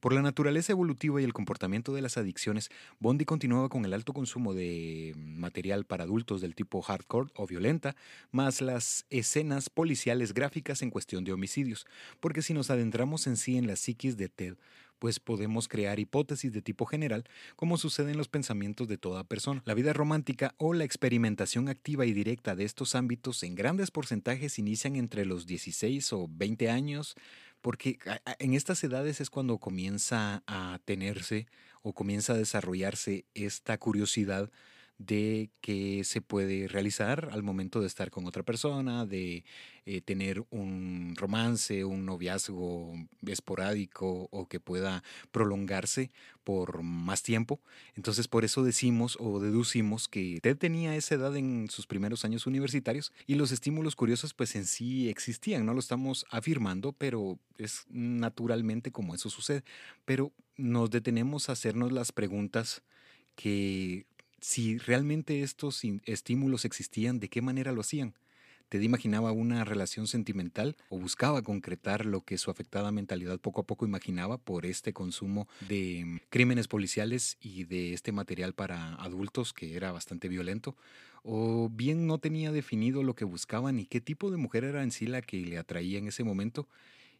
Por 0.00 0.12
la 0.12 0.20
naturaleza 0.20 0.72
evolutiva 0.72 1.20
y 1.20 1.24
el 1.24 1.32
comportamiento 1.32 1.94
de 1.94 2.02
las 2.02 2.18
adicciones, 2.18 2.70
Bondi 2.98 3.24
continuaba 3.24 3.68
con 3.68 3.84
el 3.84 3.94
alto 3.94 4.12
consumo 4.12 4.52
de 4.52 5.14
material 5.16 5.84
para 5.84 6.04
adultos 6.04 6.40
del 6.40 6.54
tipo 6.54 6.82
hardcore 6.82 7.30
o 7.34 7.46
violenta, 7.46 7.96
más 8.30 8.60
las 8.60 9.06
escenas 9.08 9.70
policiales 9.70 10.34
gráficas 10.34 10.82
en 10.82 10.90
cuestión 10.90 11.24
de 11.24 11.32
homicidios, 11.32 11.86
porque 12.20 12.42
si 12.42 12.52
nos 12.52 12.70
adentramos 12.70 13.26
en 13.26 13.36
sí 13.36 13.56
en 13.56 13.66
la 13.66 13.76
psiquis 13.76 14.16
de 14.16 14.28
Ted, 14.28 14.56
pues 14.98 15.20
podemos 15.20 15.68
crear 15.68 15.98
hipótesis 15.98 16.52
de 16.52 16.62
tipo 16.62 16.86
general, 16.86 17.24
como 17.56 17.78
sucede 17.78 18.12
en 18.12 18.18
los 18.18 18.28
pensamientos 18.28 18.88
de 18.88 18.98
toda 18.98 19.24
persona. 19.24 19.62
La 19.64 19.74
vida 19.74 19.92
romántica 19.92 20.54
o 20.58 20.74
la 20.74 20.84
experimentación 20.84 21.68
activa 21.68 22.06
y 22.06 22.12
directa 22.12 22.56
de 22.56 22.64
estos 22.64 22.94
ámbitos 22.94 23.42
en 23.42 23.54
grandes 23.54 23.90
porcentajes 23.90 24.58
inician 24.58 24.96
entre 24.96 25.24
los 25.24 25.46
16 25.46 26.12
o 26.12 26.28
20 26.30 26.70
años, 26.70 27.14
porque 27.60 27.98
en 28.38 28.54
estas 28.54 28.82
edades 28.84 29.20
es 29.20 29.30
cuando 29.30 29.58
comienza 29.58 30.42
a 30.46 30.78
tenerse 30.84 31.46
o 31.82 31.92
comienza 31.92 32.32
a 32.32 32.36
desarrollarse 32.36 33.24
esta 33.34 33.78
curiosidad 33.78 34.50
de 34.98 35.50
qué 35.60 36.02
se 36.04 36.22
puede 36.22 36.68
realizar 36.68 37.28
al 37.32 37.42
momento 37.42 37.80
de 37.80 37.86
estar 37.86 38.10
con 38.10 38.26
otra 38.26 38.42
persona, 38.42 39.04
de 39.04 39.44
eh, 39.84 40.00
tener 40.00 40.44
un 40.50 41.14
romance, 41.16 41.84
un 41.84 42.06
noviazgo 42.06 42.94
esporádico 43.26 44.28
o 44.30 44.48
que 44.48 44.58
pueda 44.58 45.02
prolongarse 45.32 46.10
por 46.44 46.82
más 46.82 47.22
tiempo. 47.22 47.60
Entonces 47.94 48.26
por 48.26 48.44
eso 48.44 48.64
decimos 48.64 49.18
o 49.20 49.38
deducimos 49.38 50.08
que 50.08 50.40
Ted 50.40 50.56
tenía 50.56 50.96
esa 50.96 51.16
edad 51.16 51.36
en 51.36 51.68
sus 51.68 51.86
primeros 51.86 52.24
años 52.24 52.46
universitarios 52.46 53.12
y 53.26 53.34
los 53.34 53.52
estímulos 53.52 53.96
curiosos 53.96 54.32
pues 54.32 54.56
en 54.56 54.64
sí 54.64 55.10
existían, 55.10 55.66
no 55.66 55.74
lo 55.74 55.80
estamos 55.80 56.24
afirmando, 56.30 56.92
pero 56.92 57.38
es 57.58 57.84
naturalmente 57.90 58.92
como 58.92 59.14
eso 59.14 59.28
sucede. 59.28 59.62
Pero 60.06 60.32
nos 60.56 60.90
detenemos 60.90 61.48
a 61.48 61.52
hacernos 61.52 61.92
las 61.92 62.12
preguntas 62.12 62.82
que 63.34 64.06
si 64.40 64.78
realmente 64.78 65.42
estos 65.42 65.82
estímulos 66.04 66.64
existían, 66.64 67.20
¿de 67.20 67.28
qué 67.28 67.42
manera 67.42 67.72
lo 67.72 67.80
hacían? 67.80 68.14
¿Te 68.68 68.82
imaginaba 68.82 69.30
una 69.30 69.64
relación 69.64 70.08
sentimental 70.08 70.76
o 70.88 70.98
buscaba 70.98 71.42
concretar 71.42 72.04
lo 72.04 72.22
que 72.22 72.36
su 72.36 72.50
afectada 72.50 72.90
mentalidad 72.90 73.38
poco 73.40 73.60
a 73.60 73.66
poco 73.66 73.86
imaginaba 73.86 74.38
por 74.38 74.66
este 74.66 74.92
consumo 74.92 75.46
de 75.60 76.02
mm, 76.04 76.18
crímenes 76.30 76.66
policiales 76.66 77.36
y 77.40 77.64
de 77.64 77.92
este 77.94 78.10
material 78.12 78.54
para 78.54 78.94
adultos 78.96 79.52
que 79.52 79.76
era 79.76 79.92
bastante 79.92 80.28
violento? 80.28 80.76
¿O 81.22 81.68
bien 81.70 82.06
no 82.06 82.18
tenía 82.18 82.50
definido 82.52 83.02
lo 83.04 83.14
que 83.14 83.24
buscaban 83.24 83.78
y 83.78 83.86
qué 83.86 84.00
tipo 84.00 84.30
de 84.32 84.36
mujer 84.36 84.64
era 84.64 84.82
en 84.82 84.90
sí 84.90 85.06
la 85.06 85.22
que 85.22 85.38
le 85.38 85.58
atraía 85.58 85.98
en 85.98 86.08
ese 86.08 86.24
momento? 86.24 86.68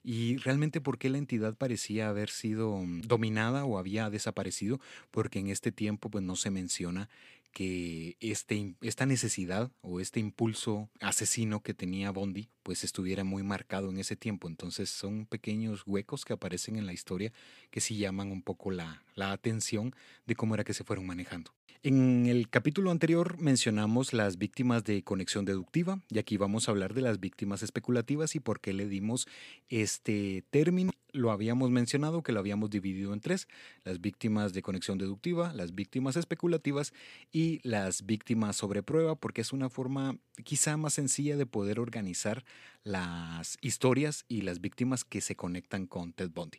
Y 0.07 0.37
realmente 0.37 0.81
por 0.81 0.99
qué 0.99 1.11
la 1.11 1.19
entidad 1.19 1.57
parecía 1.57 2.09
haber 2.09 2.31
sido 2.31 2.81
dominada 3.03 3.65
o 3.65 3.77
había 3.77 4.09
desaparecido, 4.09 4.81
porque 5.11 5.41
en 5.41 5.49
este 5.49 5.73
tiempo 5.73 6.11
pues 6.11 6.23
no 6.23 6.37
se 6.37 6.53
menciona 6.53 7.09
que 7.51 8.17
este, 8.21 8.77
esta 8.83 9.05
necesidad 9.05 9.73
o 9.81 9.99
este 9.99 10.21
impulso 10.21 10.89
asesino 11.01 11.61
que 11.61 11.75
tenía 11.75 12.13
Bondi 12.13 12.51
pues 12.63 12.85
estuviera 12.85 13.25
muy 13.25 13.43
marcado 13.43 13.91
en 13.91 13.99
ese 13.99 14.15
tiempo. 14.15 14.47
Entonces 14.47 14.91
son 14.91 15.27
pequeños 15.27 15.83
huecos 15.87 16.25
que 16.25 16.35
aparecen 16.35 16.77
en 16.77 16.87
la 16.87 16.93
historia 16.93 17.33
que 17.71 17.81
sí 17.81 17.97
llaman 17.97 18.31
un 18.31 18.43
poco 18.43 18.71
la, 18.71 19.03
la 19.17 19.33
atención 19.33 19.93
de 20.25 20.37
cómo 20.37 20.55
era 20.55 20.63
que 20.63 20.75
se 20.75 20.85
fueron 20.85 21.07
manejando. 21.07 21.51
En 21.87 22.27
el 22.27 22.51
capítulo 22.51 22.91
anterior 22.91 23.39
mencionamos 23.39 24.13
las 24.13 24.39
víctimas 24.39 24.83
de 24.83 25.05
conexión 25.05 25.45
deductiva 25.45 26.01
y 26.11 26.19
aquí 26.19 26.37
vamos 26.37 26.67
a 26.67 26.73
hablar 26.73 26.95
de 26.95 27.01
las 27.01 27.21
víctimas 27.21 27.63
especulativas 27.63 28.35
y 28.35 28.41
por 28.41 28.59
qué 28.59 28.73
le 28.73 28.89
dimos 28.89 29.29
este 29.69 30.43
término 30.51 30.91
lo 31.17 31.31
habíamos 31.31 31.71
mencionado 31.71 32.23
que 32.23 32.33
lo 32.33 32.41
habíamos 32.41 32.71
dividido 32.71 33.13
en 33.13 33.21
tres, 33.21 33.49
las 33.85 34.01
víctimas 34.01 34.53
de 34.53 34.63
conexión 34.63 34.99
deductiva, 34.99 35.53
las 35.53 35.75
víctimas 35.75 36.17
especulativas 36.17 36.93
y 37.33 37.61
las 37.67 38.07
víctimas 38.07 38.57
sobre 38.57 38.83
prueba, 38.83 39.17
porque 39.17 39.41
es 39.41 39.53
una 39.53 39.69
forma 39.69 40.19
quizá 40.45 40.77
más 40.77 40.95
sencilla 40.95 41.37
de 41.37 41.47
poder 41.47 41.81
organizar 41.81 42.45
las 42.85 43.59
historias 43.61 44.25
y 44.29 44.43
las 44.43 44.61
víctimas 44.61 45.05
que 45.05 45.21
se 45.21 45.35
conectan 45.35 45.87
con 45.87 46.13
Ted 46.13 46.31
Bundy. 46.31 46.59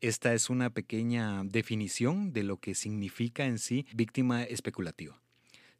Esta 0.00 0.34
es 0.34 0.50
una 0.50 0.70
pequeña 0.70 1.44
definición 1.44 2.32
de 2.32 2.42
lo 2.42 2.58
que 2.58 2.74
significa 2.74 3.46
en 3.46 3.58
sí 3.58 3.86
víctima 3.94 4.42
especulativa. 4.42 5.20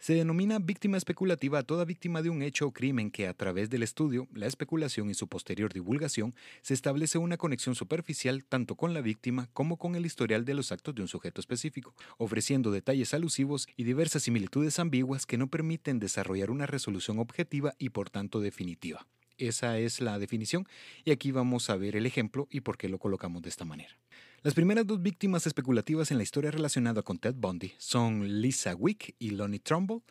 Se 0.00 0.14
denomina 0.14 0.60
víctima 0.60 0.96
especulativa 0.96 1.58
a 1.58 1.62
toda 1.64 1.84
víctima 1.84 2.22
de 2.22 2.30
un 2.30 2.42
hecho 2.42 2.68
o 2.68 2.72
crimen 2.72 3.10
que 3.10 3.26
a 3.26 3.34
través 3.34 3.68
del 3.68 3.82
estudio, 3.82 4.28
la 4.32 4.46
especulación 4.46 5.10
y 5.10 5.14
su 5.14 5.26
posterior 5.26 5.72
divulgación 5.72 6.36
se 6.62 6.74
establece 6.74 7.18
una 7.18 7.36
conexión 7.36 7.74
superficial 7.74 8.44
tanto 8.44 8.76
con 8.76 8.94
la 8.94 9.00
víctima 9.00 9.48
como 9.52 9.76
con 9.76 9.96
el 9.96 10.06
historial 10.06 10.44
de 10.44 10.54
los 10.54 10.70
actos 10.70 10.94
de 10.94 11.02
un 11.02 11.08
sujeto 11.08 11.40
específico, 11.40 11.94
ofreciendo 12.16 12.70
detalles 12.70 13.12
alusivos 13.12 13.66
y 13.76 13.82
diversas 13.82 14.22
similitudes 14.22 14.78
ambiguas 14.78 15.26
que 15.26 15.36
no 15.36 15.48
permiten 15.48 15.98
desarrollar 15.98 16.52
una 16.52 16.66
resolución 16.66 17.18
objetiva 17.18 17.74
y 17.78 17.88
por 17.88 18.08
tanto 18.08 18.38
definitiva. 18.38 19.04
Esa 19.38 19.78
es 19.78 20.00
la 20.00 20.18
definición 20.18 20.66
y 21.04 21.12
aquí 21.12 21.30
vamos 21.30 21.70
a 21.70 21.76
ver 21.76 21.96
el 21.96 22.06
ejemplo 22.06 22.48
y 22.50 22.60
por 22.60 22.76
qué 22.76 22.88
lo 22.88 22.98
colocamos 22.98 23.40
de 23.42 23.48
esta 23.48 23.64
manera. 23.64 23.96
Las 24.42 24.54
primeras 24.54 24.86
dos 24.86 25.00
víctimas 25.00 25.46
especulativas 25.46 26.10
en 26.10 26.16
la 26.16 26.22
historia 26.22 26.50
relacionada 26.50 27.02
con 27.02 27.18
Ted 27.18 27.34
Bundy 27.34 27.72
son 27.78 28.40
Lisa 28.40 28.74
Wick 28.74 29.14
y 29.18 29.30
Lonnie 29.30 29.60
Trumbull, 29.60 30.02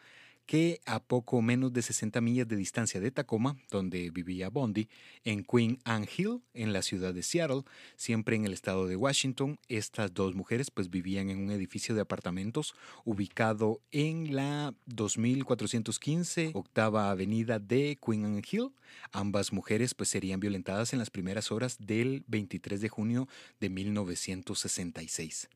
que 0.48 0.80
a 0.86 1.04
poco 1.04 1.42
menos 1.42 1.74
de 1.74 1.82
60 1.82 2.22
millas 2.22 2.48
de 2.48 2.56
distancia 2.56 3.00
de 3.00 3.12
Tacoma, 3.12 3.58
donde 3.70 4.10
vivía 4.10 4.50
Bondi, 4.50 4.88
en 5.25 5.44
Queen 5.44 5.77
Anne 5.84 6.08
Hill, 6.18 6.42
en 6.54 6.74
la 6.74 6.82
ciudad 6.82 7.13
de 7.13 7.22
Seattle, 7.22 7.63
siempre 7.98 8.38
en 8.38 8.46
el 8.46 8.54
estado 8.54 8.88
de 8.88 8.96
Washington, 8.96 9.60
estas 9.68 10.13
dos 10.13 10.34
mujeres 10.34 10.72
pues 10.72 10.89
vivían 10.89 11.30
en 11.30 11.39
un 11.39 11.51
edificio 11.51 11.94
de 11.94 12.01
apartamentos 12.01 12.74
ubicado 13.04 13.82
en 13.92 14.36
la 14.36 14.74
2415 14.86 16.51
octava 16.54 17.12
avenida 17.12 17.60
de 17.60 18.00
Queen 18.04 18.25
Anne 18.25 18.42
Hill. 18.50 18.72
Ambas 19.12 19.51
mujeres 19.51 19.94
pues 19.94 20.10
serían 20.10 20.39
violentadas 20.39 20.94
en 20.94 21.00
las 21.00 21.10
primeras 21.10 21.51
horas 21.51 21.77
del 21.77 22.24
23 22.27 22.80
de 22.80 22.89
junio 22.89 23.27
de 23.60 23.70
1966. 23.70 25.50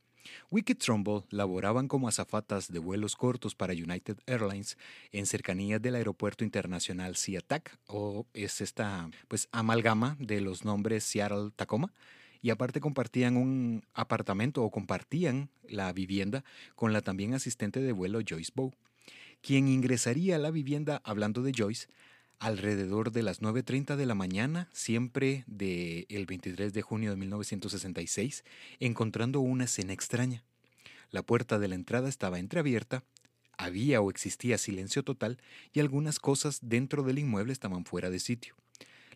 Wicked 0.49 0.77
Trumbull 0.77 1.23
laboraban 1.29 1.87
como 1.87 2.07
azafatas 2.07 2.71
de 2.71 2.79
vuelos 2.79 3.15
cortos 3.15 3.55
para 3.55 3.73
United 3.73 4.17
Airlines 4.25 4.77
en 5.11 5.25
cercanías 5.25 5.81
del 5.81 5.95
aeropuerto 5.95 6.43
internacional 6.43 7.15
SeaTac, 7.15 7.77
o 7.87 8.25
es 8.33 8.61
esta 8.61 9.09
pues 9.27 9.47
amalgama 9.51 10.17
de 10.19 10.41
los 10.41 10.65
nombres 10.65 11.03
Seattle-Tacoma, 11.03 11.93
y 12.41 12.49
aparte 12.49 12.79
compartían 12.79 13.37
un 13.37 13.83
apartamento 13.93 14.63
o 14.63 14.71
compartían 14.71 15.49
la 15.67 15.93
vivienda 15.93 16.43
con 16.75 16.91
la 16.91 17.01
también 17.01 17.33
asistente 17.33 17.79
de 17.81 17.91
vuelo 17.91 18.19
Joyce 18.27 18.51
Bow, 18.55 18.73
quien 19.41 19.67
ingresaría 19.67 20.35
a 20.35 20.39
la 20.39 20.51
vivienda 20.51 21.01
hablando 21.03 21.43
de 21.43 21.53
Joyce 21.55 21.87
alrededor 22.41 23.12
de 23.12 23.21
las 23.21 23.39
9.30 23.39 23.95
de 23.95 24.05
la 24.07 24.15
mañana, 24.15 24.67
siempre 24.74 25.43
del 25.45 26.07
el 26.10 26.25
23 26.25 26.74
de 26.74 26.81
junio 26.81 27.12
de 27.12 27.15
1966, 27.17 28.43
encontrando 28.79 29.41
una 29.41 29.65
escena 29.65 29.93
extraña. 29.93 30.43
La 31.12 31.21
puerta 31.21 31.60
de 31.60 31.67
la 31.67 31.75
entrada 31.75 32.10
estaba 32.10 32.39
entreabierta, 32.39 33.03
había 33.60 34.01
o 34.01 34.10
existía 34.10 34.57
silencio 34.57 35.03
total 35.03 35.38
y 35.71 35.81
algunas 35.81 36.17
cosas 36.17 36.57
dentro 36.63 37.03
del 37.03 37.19
inmueble 37.19 37.53
estaban 37.53 37.86
fuera 37.86 38.10
de 38.10 38.19
sitio. 38.19 38.55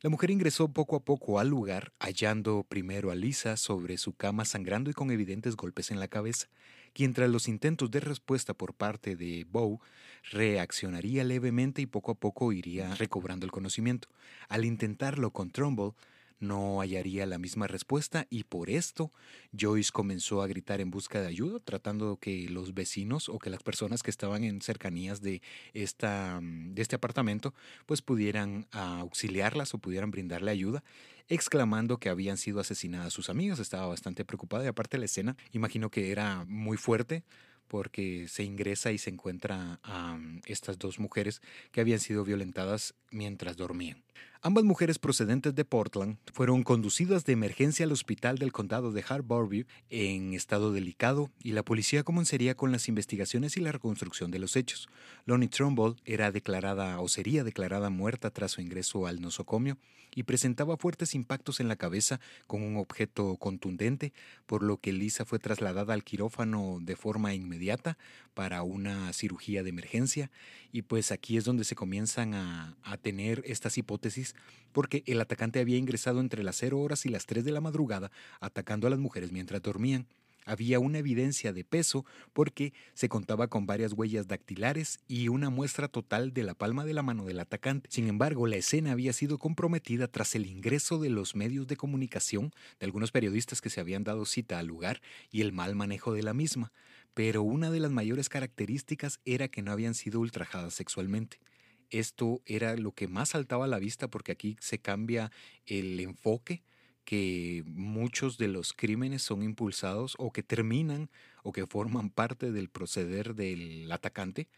La 0.01 0.11
mujer 0.11 0.29
ingresó 0.29 0.67
poco 0.67 0.95
a 0.95 1.03
poco 1.03 1.39
al 1.39 1.47
lugar, 1.47 1.93
hallando 1.99 2.63
primero 2.63 3.09
a 3.09 3.15
Lisa 3.15 3.57
sobre 3.57 3.97
su 3.97 4.13
cama 4.13 4.45
sangrando 4.45 4.91
y 4.91 4.93
con 4.93 5.09
evidentes 5.09 5.55
golpes 5.55 5.89
en 5.89 5.99
la 5.99 6.07
cabeza 6.07 6.47
quien 6.95 7.13
tras 7.13 7.29
los 7.29 7.49
intentos 7.49 7.91
de 7.91 7.99
respuesta 7.99 8.53
por 8.53 8.73
parte 8.73 9.17
de 9.17 9.45
Bow 9.51 9.81
reaccionaría 10.31 11.25
levemente 11.25 11.81
y 11.81 11.85
poco 11.85 12.13
a 12.13 12.15
poco 12.15 12.53
iría 12.53 12.95
recobrando 12.95 13.45
el 13.45 13.51
conocimiento. 13.51 14.07
Al 14.47 14.63
intentarlo 14.63 15.31
con 15.31 15.51
Trumbull, 15.51 15.93
no 16.39 16.79
hallaría 16.79 17.25
la 17.25 17.37
misma 17.37 17.67
respuesta 17.67 18.27
y 18.29 18.43
por 18.43 18.69
esto 18.69 19.11
Joyce 19.57 19.91
comenzó 19.91 20.41
a 20.41 20.47
gritar 20.47 20.81
en 20.81 20.91
busca 20.91 21.21
de 21.21 21.27
ayuda, 21.27 21.59
tratando 21.59 22.17
que 22.17 22.49
los 22.49 22.73
vecinos 22.73 23.29
o 23.29 23.39
que 23.39 23.49
las 23.49 23.63
personas 23.63 24.03
que 24.03 24.11
estaban 24.11 24.43
en 24.43 24.61
cercanías 24.61 25.21
de, 25.21 25.41
esta, 25.73 26.39
de 26.41 26.81
este 26.81 26.95
apartamento 26.95 27.53
pues 27.85 28.01
pudieran 28.01 28.67
auxiliarlas 28.71 29.73
o 29.73 29.79
pudieran 29.79 30.11
brindarle 30.11 30.51
ayuda, 30.51 30.83
exclamando 31.27 31.97
que 31.97 32.09
habían 32.09 32.37
sido 32.37 32.59
asesinadas 32.59 33.13
sus 33.13 33.29
amigas. 33.29 33.59
Estaba 33.59 33.87
bastante 33.87 34.25
preocupada 34.25 34.65
y 34.65 34.67
aparte 34.67 34.97
la 34.97 35.05
escena, 35.05 35.37
imagino 35.51 35.89
que 35.89 36.11
era 36.11 36.45
muy 36.47 36.77
fuerte 36.77 37.23
porque 37.67 38.27
se 38.27 38.43
ingresa 38.43 38.91
y 38.91 38.97
se 38.97 39.09
encuentra 39.09 39.79
a 39.83 40.19
estas 40.45 40.77
dos 40.77 40.99
mujeres 40.99 41.41
que 41.71 41.81
habían 41.81 41.99
sido 41.99 42.23
violentadas 42.23 42.93
mientras 43.09 43.57
dormían. 43.57 44.04
Ambas 44.41 44.63
mujeres 44.63 44.99
procedentes 44.99 45.55
de 45.55 45.65
Portland 45.65 46.17
fueron 46.31 46.61
conducidas 46.63 47.25
de 47.25 47.33
emergencia 47.33 47.85
al 47.85 47.91
hospital 47.91 48.37
del 48.37 48.51
condado 48.51 48.91
de 48.91 49.03
Harborview 49.07 49.65
en 49.89 50.35
estado 50.35 50.71
delicado 50.71 51.31
y 51.41 51.53
la 51.53 51.63
policía 51.63 52.03
comenzaría 52.03 52.55
con 52.55 52.71
las 52.71 52.87
investigaciones 52.87 53.57
y 53.57 53.61
la 53.61 53.71
reconstrucción 53.71 54.29
de 54.29 54.37
los 54.37 54.55
hechos. 54.55 54.87
Lonnie 55.25 55.47
Trumbull 55.47 55.95
era 56.05 56.31
declarada 56.31 56.99
o 56.99 57.07
sería 57.07 57.43
declarada 57.43 57.89
muerta 57.89 58.29
tras 58.29 58.51
su 58.51 58.61
ingreso 58.61 59.07
al 59.07 59.19
nosocomio 59.19 59.79
y 60.13 60.23
presentaba 60.23 60.77
fuertes 60.77 61.15
impactos 61.15 61.59
en 61.59 61.67
la 61.67 61.75
cabeza 61.75 62.19
con 62.47 62.61
un 62.61 62.77
objeto 62.77 63.35
contundente, 63.37 64.13
por 64.45 64.63
lo 64.63 64.77
que 64.77 64.93
Lisa 64.93 65.25
fue 65.25 65.39
trasladada 65.39 65.93
al 65.93 66.03
quirófano 66.03 66.77
de 66.81 66.95
forma 66.95 67.33
inmediata 67.33 67.97
para 68.35 68.61
una 68.61 69.11
cirugía 69.13 69.63
de 69.63 69.69
emergencia 69.69 70.29
y 70.71 70.83
pues 70.83 71.11
aquí 71.11 71.37
es 71.37 71.45
donde 71.45 71.63
se 71.63 71.73
comienzan 71.73 72.35
a, 72.35 72.77
a 72.83 72.97
tener 72.97 73.41
estas 73.45 73.79
hipótesis 73.79 74.35
porque 74.71 75.03
el 75.07 75.19
atacante 75.19 75.59
había 75.59 75.77
ingresado 75.77 76.19
entre 76.19 76.43
las 76.43 76.57
0 76.57 76.79
horas 76.79 77.07
y 77.07 77.09
las 77.09 77.25
3 77.25 77.43
de 77.43 77.51
la 77.51 77.61
madrugada 77.61 78.11
atacando 78.39 78.85
a 78.85 78.91
las 78.91 78.99
mujeres 78.99 79.31
mientras 79.31 79.63
dormían. 79.63 80.05
Había 80.45 80.79
una 80.79 80.99
evidencia 80.99 81.53
de 81.53 81.63
peso 81.63 82.05
porque 82.31 82.71
se 82.93 83.09
contaba 83.09 83.47
con 83.47 83.65
varias 83.65 83.93
huellas 83.93 84.27
dactilares 84.27 84.99
y 85.07 85.27
una 85.27 85.49
muestra 85.49 85.87
total 85.87 86.33
de 86.33 86.43
la 86.43 86.53
palma 86.53 86.85
de 86.85 86.93
la 86.93 87.01
mano 87.01 87.25
del 87.25 87.39
atacante. 87.39 87.89
Sin 87.91 88.07
embargo, 88.07 88.45
la 88.45 88.57
escena 88.57 88.91
había 88.91 89.11
sido 89.11 89.39
comprometida 89.39 90.07
tras 90.07 90.35
el 90.35 90.45
ingreso 90.45 90.99
de 90.99 91.09
los 91.09 91.35
medios 91.35 91.65
de 91.65 91.77
comunicación, 91.77 92.51
de 92.79 92.85
algunos 92.85 93.11
periodistas 93.11 93.59
que 93.59 93.71
se 93.71 93.81
habían 93.81 94.03
dado 94.03 94.25
cita 94.25 94.59
al 94.59 94.67
lugar 94.67 95.01
y 95.31 95.41
el 95.41 95.51
mal 95.51 95.73
manejo 95.73 96.13
de 96.13 96.21
la 96.21 96.35
misma. 96.35 96.71
Pero 97.15 97.41
una 97.43 97.71
de 97.71 97.79
las 97.79 97.91
mayores 97.91 98.29
características 98.29 99.19
era 99.25 99.47
que 99.47 99.63
no 99.63 99.71
habían 99.71 99.95
sido 99.95 100.19
ultrajadas 100.19 100.75
sexualmente. 100.75 101.39
Esto 101.89 102.41
era 102.45 102.75
lo 102.75 102.91
que 102.91 103.07
más 103.07 103.29
saltaba 103.29 103.65
a 103.65 103.69
la 103.69 103.79
vista 103.79 104.09
porque 104.09 104.33
aquí 104.33 104.57
se 104.59 104.79
cambia 104.79 105.31
el 105.65 105.99
enfoque 106.01 106.61
que 107.05 107.63
muchos 107.67 108.37
de 108.37 108.49
los 108.49 108.73
crímenes 108.73 109.21
son 109.21 109.43
impulsados 109.43 110.15
o 110.17 110.33
que 110.33 110.43
terminan 110.43 111.09
o 111.43 111.53
que 111.53 111.65
forman 111.65 112.09
parte 112.09 112.51
del 112.51 112.67
proceder 112.67 113.33
del 113.33 113.89
atacante, 113.91 114.49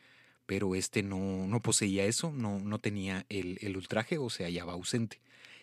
pero 0.48 0.74
este 0.74 1.04
no, 1.04 1.46
no 1.46 1.62
poseía 1.62 2.06
eso, 2.06 2.32
no, 2.32 2.58
no 2.60 2.80
tenía 2.80 3.26
el, 3.30 3.60
el 3.62 3.78
ultraje 3.78 4.18
o 4.18 4.30
se 4.32 4.46
hallaba 4.46 4.74
ausente. 4.74 5.20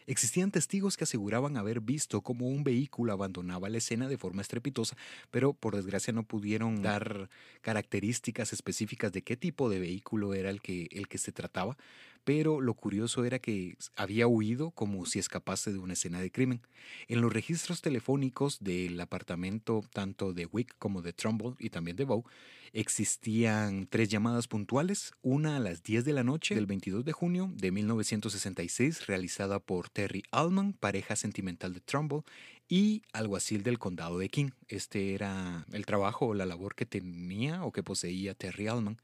Existían 0.06 0.50
testigos 0.50 0.96
que 0.96 1.04
aseguraban 1.04 1.56
haber 1.56 1.80
visto 1.80 2.20
cómo 2.20 2.48
un 2.48 2.62
vehículo 2.62 3.12
abandonaba 3.12 3.70
la 3.70 3.78
escena 3.78 4.06
de 4.06 4.18
forma 4.18 4.42
estrepitosa, 4.42 4.96
pero 5.30 5.54
por 5.54 5.74
desgracia 5.74 6.12
no 6.12 6.24
pudieron 6.24 6.82
dar 6.82 7.30
características 7.62 8.52
específicas 8.52 9.12
de 9.12 9.22
qué 9.22 9.36
tipo 9.36 9.70
de 9.70 9.80
vehículo 9.80 10.34
era 10.34 10.50
el 10.50 10.60
que, 10.60 10.88
el 10.90 11.08
que 11.08 11.18
se 11.18 11.32
trataba, 11.32 11.78
pero 12.24 12.60
lo 12.60 12.74
curioso 12.74 13.24
era 13.24 13.38
que 13.38 13.76
había 13.96 14.26
huido 14.26 14.70
como 14.70 15.06
si 15.06 15.18
escapase 15.18 15.72
de 15.72 15.78
una 15.78 15.92
escena 15.92 16.20
de 16.20 16.32
crimen. 16.32 16.62
En 17.08 17.20
los 17.20 17.32
registros 17.32 17.82
telefónicos 17.82 18.58
del 18.60 18.98
apartamento 19.00 19.82
tanto 19.92 20.32
de 20.32 20.46
Wick 20.46 20.74
como 20.78 21.02
de 21.02 21.12
Trumbull 21.12 21.56
y 21.58 21.70
también 21.70 21.96
de 21.96 22.04
Bow, 22.04 22.24
existían 22.72 23.86
tres 23.88 24.08
llamadas 24.08 24.48
puntuales, 24.48 25.12
una 25.22 25.56
a 25.56 25.60
las 25.60 25.82
10 25.84 26.04
de 26.04 26.12
la 26.12 26.24
noche 26.24 26.56
del 26.56 26.66
22 26.66 27.04
de 27.04 27.12
junio 27.12 27.50
de 27.54 27.70
1966 27.70 29.06
realizada 29.06 29.60
por 29.60 29.88
Terry 29.90 30.24
Allman, 30.32 30.72
pareja 30.72 31.14
sentimental 31.14 31.72
de 31.72 31.80
Trumbull, 31.80 32.24
y 32.68 33.02
alguacil 33.12 33.62
del 33.62 33.78
condado 33.78 34.18
de 34.18 34.28
King. 34.28 34.50
Este 34.68 35.14
era 35.14 35.66
el 35.72 35.86
trabajo 35.86 36.26
o 36.26 36.34
la 36.34 36.46
labor 36.46 36.74
que 36.74 36.86
tenía 36.86 37.62
o 37.62 37.72
que 37.72 37.82
poseía 37.82 38.34
Terry 38.34 38.68
Allman. 38.68 38.98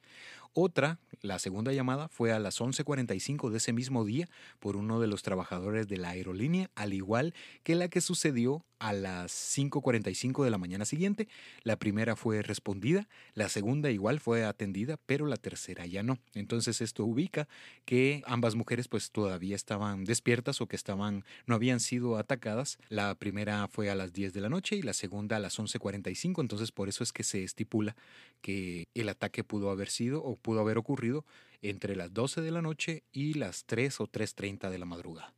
Otra, 0.53 0.99
la 1.21 1.39
segunda 1.39 1.73
llamada, 1.73 2.09
fue 2.09 2.33
a 2.33 2.41
las 2.41 2.61
11.45 2.61 3.51
de 3.51 3.59
ese 3.59 3.73
mismo 3.73 4.05
día 4.05 4.29
por 4.59 4.77
uno 4.77 4.99
de 4.99 5.07
los 5.07 5.23
trabajadores 5.23 5.87
de 5.87 5.97
la 5.97 6.11
aerolínea, 6.11 6.71
al 6.75 6.93
igual 6.93 7.35
que 7.63 7.77
la 7.77 7.89
que 7.89 8.01
sucedió 8.01 8.65
a 8.81 8.95
las 8.95 9.31
5.45 9.31 10.43
de 10.43 10.51
la 10.51 10.59
mañana 10.59 10.85
siguiente. 10.85 11.29
La 11.63 11.79
primera 11.79 12.17
fue 12.17 12.43
respondida, 12.43 13.07
la 13.35 13.49
segunda 13.49 13.91
igual 13.91 14.21
fue 14.21 14.45
atendida, 14.45 14.97
pero 15.07 15.27
la 15.27 15.37
tercera 15.37 15.87
ya 15.87 16.03
no. 16.03 16.19
Entonces 16.33 16.81
esto 16.81 17.05
ubica 17.05 17.47
que 17.85 18.23
ambas 18.27 18.55
mujeres 18.55 18.89
pues 18.89 19.11
todavía 19.11 19.55
estaban 19.55 20.05
despiertas 20.05 20.63
o 20.63 20.67
que 20.67 20.77
estaban 20.77 21.25
no 21.47 21.55
habían 21.55 21.79
sido 21.79 22.17
atacadas. 22.17 22.79
La 22.89 23.15
primera 23.15 23.69
fue 23.69 23.91
a 23.91 23.95
las 23.95 24.15
10 24.15 24.33
de 24.33 24.41
la 24.41 24.49
noche 24.49 24.77
y 24.77 24.83
la 24.83 24.95
segunda 24.95 25.37
a 25.37 25.41
las 25.41 25.59
11.45, 25.59 26.41
entonces 26.41 26.73
por 26.73 26.89
eso 26.89 27.05
es 27.05 27.13
que 27.13 27.23
se 27.23 27.45
estipula 27.45 27.95
que 28.41 28.89
el 28.95 29.11
ataque 29.11 29.45
pudo 29.45 29.71
haber 29.71 29.91
sido 29.91 30.25
o 30.25 30.37
pudo 30.41 30.61
haber 30.61 30.79
ocurrido 30.79 31.25
entre 31.63 31.97
las 31.97 32.13
12 32.13 32.41
de 32.41 32.51
la 32.51 32.63
noche 32.63 33.05
y 33.13 33.35
las 33.35 33.65
3 33.67 34.01
o 34.01 34.07
3.30 34.07 34.71
de 34.71 34.79
la 34.79 34.87
madrugada. 34.87 35.35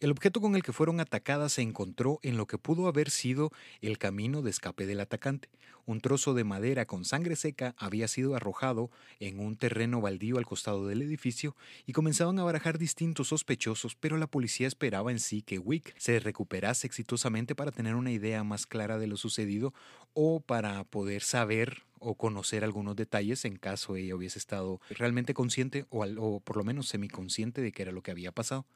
El 0.00 0.10
objeto 0.10 0.40
con 0.40 0.56
el 0.56 0.62
que 0.62 0.72
fueron 0.72 1.00
atacadas 1.00 1.52
se 1.52 1.62
encontró 1.62 2.18
en 2.22 2.36
lo 2.36 2.46
que 2.46 2.58
pudo 2.58 2.88
haber 2.88 3.10
sido 3.10 3.52
el 3.80 3.98
camino 3.98 4.42
de 4.42 4.50
escape 4.50 4.86
del 4.86 5.00
atacante. 5.00 5.48
Un 5.86 6.00
trozo 6.00 6.32
de 6.32 6.44
madera 6.44 6.86
con 6.86 7.04
sangre 7.04 7.36
seca 7.36 7.74
había 7.76 8.08
sido 8.08 8.34
arrojado 8.34 8.90
en 9.20 9.38
un 9.38 9.56
terreno 9.56 10.00
baldío 10.00 10.38
al 10.38 10.46
costado 10.46 10.86
del 10.86 11.02
edificio 11.02 11.54
y 11.86 11.92
comenzaban 11.92 12.38
a 12.38 12.44
barajar 12.44 12.78
distintos 12.78 13.28
sospechosos, 13.28 13.94
pero 13.94 14.16
la 14.16 14.26
policía 14.26 14.66
esperaba 14.66 15.12
en 15.12 15.20
sí 15.20 15.42
que 15.42 15.58
Wick 15.58 15.94
se 15.98 16.18
recuperase 16.20 16.86
exitosamente 16.86 17.54
para 17.54 17.70
tener 17.70 17.94
una 17.94 18.12
idea 18.12 18.42
más 18.44 18.66
clara 18.66 18.98
de 18.98 19.06
lo 19.06 19.18
sucedido 19.18 19.74
o 20.14 20.40
para 20.40 20.82
poder 20.84 21.22
saber 21.22 21.82
o 21.98 22.14
conocer 22.14 22.64
algunos 22.64 22.96
detalles 22.96 23.44
en 23.44 23.56
caso 23.56 23.96
ella 23.96 24.16
hubiese 24.16 24.38
estado 24.38 24.80
realmente 24.90 25.34
consciente 25.34 25.86
o, 25.90 26.04
o 26.04 26.40
por 26.40 26.56
lo 26.56 26.64
menos 26.64 26.88
semiconsciente 26.88 27.60
de 27.60 27.72
que 27.72 27.82
era 27.82 27.92
lo 27.92 28.02
que 28.02 28.10
había 28.10 28.32
pasado. 28.32 28.66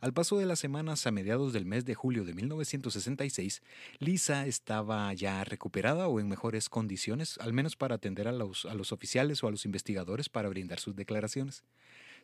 Al 0.00 0.12
paso 0.12 0.38
de 0.38 0.46
las 0.46 0.58
semanas, 0.58 1.06
a 1.06 1.10
mediados 1.10 1.52
del 1.52 1.66
mes 1.66 1.84
de 1.84 1.94
julio 1.94 2.24
de 2.24 2.34
1966, 2.34 3.62
Lisa 3.98 4.46
estaba 4.46 5.12
ya 5.14 5.44
recuperada 5.44 6.08
o 6.08 6.20
en 6.20 6.28
mejores 6.28 6.68
condiciones, 6.68 7.38
al 7.38 7.52
menos 7.52 7.76
para 7.76 7.96
atender 7.96 8.28
a 8.28 8.32
los, 8.32 8.64
oficiales 8.92 9.42
o 9.42 9.48
a 9.48 9.50
los 9.50 9.64
investigadores 9.64 10.28
para 10.28 10.48
brindar 10.48 10.80
sus 10.80 10.96
declaraciones. 10.96 11.64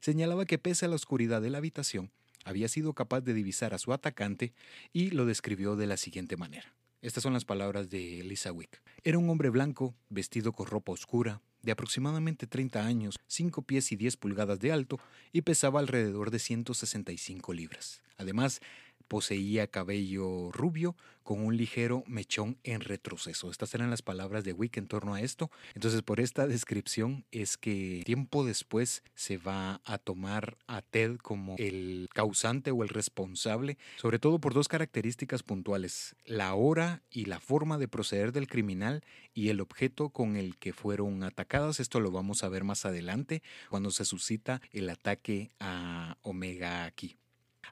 Señalaba 0.01 0.45
que 0.45 0.59
pese 0.59 0.87
a 0.87 0.89
la 0.89 0.97
oscuridad 0.97 1.43
de 1.43 1.51
la 1.51 1.59
habitación, 1.59 2.11
había 2.45 2.69
sido 2.69 2.93
capaz 2.93 3.23
de 3.23 3.35
divisar 3.35 3.75
a 3.75 3.79
su 3.79 3.93
atacante 3.93 4.53
y 4.93 5.11
lo 5.11 5.27
describió 5.27 5.77
de 5.77 5.87
la 5.87 5.97
siguiente 5.97 6.37
manera. 6.37 6.75
Estas 7.03 7.23
son 7.23 7.35
las 7.35 7.45
palabras 7.45 7.91
de 7.91 8.23
Lisa 8.25 8.53
Wick. 8.53 8.83
Era 9.05 9.19
un 9.19 9.29
hombre 9.29 9.51
blanco, 9.51 9.95
vestido 10.09 10.53
con 10.53 10.67
ropa 10.67 10.93
oscura, 10.93 11.43
de 11.67 11.73
aproximadamente 11.73 12.47
30 12.47 12.87
años, 12.87 13.17
5 13.27 13.63
pies 13.63 13.91
y 13.91 13.97
10 13.97 14.17
pulgadas 14.17 14.61
de 14.61 14.71
alto, 14.71 15.01
y 15.33 15.43
pesaba 15.43 15.81
alrededor 15.81 16.31
de 16.31 16.39
165 16.39 17.53
libras. 17.53 18.03
Además, 18.17 18.61
poseía 19.09 19.67
cabello 19.67 20.51
rubio 20.53 20.97
con 21.27 21.45
un 21.45 21.57
ligero 21.57 22.05
mechón 22.07 22.57
en 22.63 22.81
retroceso. 22.81 23.51
Estas 23.51 23.75
eran 23.75 23.91
las 23.91 24.01
palabras 24.01 24.45
de 24.45 24.53
Wick 24.53 24.77
en 24.77 24.87
torno 24.87 25.15
a 25.15 25.21
esto. 25.21 25.51
Entonces, 25.75 26.03
por 26.03 26.21
esta 26.21 26.47
descripción 26.47 27.25
es 27.33 27.57
que 27.57 28.03
tiempo 28.07 28.45
después 28.45 29.03
se 29.15 29.37
va 29.37 29.81
a 29.85 29.99
tomar 29.99 30.57
a 30.69 30.83
Ted 30.83 31.17
como 31.17 31.57
el 31.59 32.09
causante 32.15 32.71
o 32.71 32.85
el 32.85 32.89
responsable, 32.89 33.77
sobre 33.97 34.21
todo 34.21 34.39
por 34.39 34.55
dos 34.55 34.69
características 34.69 35.43
puntuales, 35.43 36.15
la 36.25 36.55
hora 36.55 37.03
y 37.11 37.25
la 37.25 37.41
forma 37.41 37.77
de 37.77 37.89
proceder 37.89 38.31
del 38.31 38.47
criminal 38.47 39.03
y 39.35 39.49
el 39.49 39.61
objeto 39.61 40.11
con 40.11 40.37
el 40.37 40.57
que 40.57 40.73
fueron 40.73 41.25
atacadas. 41.25 41.81
Esto 41.81 41.99
lo 41.99 42.13
vamos 42.13 42.45
a 42.45 42.49
ver 42.49 42.63
más 42.63 42.87
adelante 42.87 43.43
cuando 43.69 43.91
se 43.91 44.05
suscita 44.05 44.61
el 44.71 44.89
ataque 44.89 45.51
a 45.59 46.19
Omega 46.23 46.85
aquí. 46.85 47.17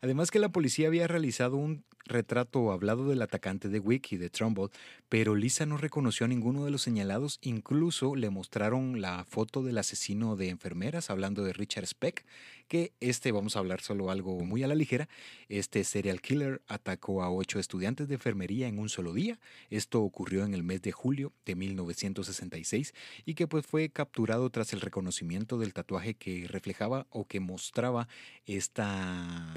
Además 0.05 0.31
que 0.31 0.39
la 0.39 0.51
policía 0.51 0.89
había 0.89 1.07
realizado 1.07 1.57
un 1.57 1.83
retrato 2.05 2.73
hablado 2.73 3.09
del 3.09 3.23
atacante 3.23 3.71
de 3.71 3.79
Wick 3.79 4.13
y 4.13 4.19
de 4.19 4.29
Trumbull, 4.29 4.71
pero 5.09 5.35
Lisa 5.35 5.65
no 5.65 5.79
reconoció 5.79 6.27
a 6.27 6.29
ninguno 6.29 6.67
de 6.67 6.71
los 6.71 6.83
señalados, 6.83 7.39
incluso 7.41 8.15
le 8.15 8.29
mostraron 8.29 9.01
la 9.01 9.25
foto 9.25 9.63
del 9.63 9.79
asesino 9.79 10.37
de 10.37 10.51
enfermeras, 10.51 11.09
hablando 11.09 11.43
de 11.43 11.55
Richard 11.55 11.87
Speck, 11.87 12.27
que 12.69 12.93
este, 13.01 13.33
vamos 13.33 13.57
a 13.57 13.61
hablar 13.61 13.81
solo 13.81 14.11
algo 14.11 14.41
muy 14.41 14.63
a 14.63 14.69
la 14.69 14.75
ligera, 14.75 15.09
este 15.49 15.85
serial 15.85 16.21
killer 16.21 16.63
atacó 16.67 17.23
a 17.23 17.31
ocho 17.31 17.59
estudiantes 17.59 18.09
de 18.09 18.15
enfermería 18.15 18.69
en 18.69 18.79
un 18.79 18.89
solo 18.89 19.13
día, 19.13 19.39
esto 19.71 20.03
ocurrió 20.03 20.45
en 20.45 20.55
el 20.55 20.63
mes 20.63 20.83
de 20.83 20.93
julio 20.93 21.33
de 21.45 21.55
1966 21.55 22.95
y 23.25 23.35
que 23.35 23.47
pues 23.47 23.67
fue 23.67 23.89
capturado 23.89 24.51
tras 24.51 24.73
el 24.73 24.81
reconocimiento 24.81 25.59
del 25.59 25.73
tatuaje 25.73 26.15
que 26.15 26.47
reflejaba 26.49 27.07
o 27.11 27.27
que 27.27 27.41
mostraba 27.41 28.09
estas 28.47 29.55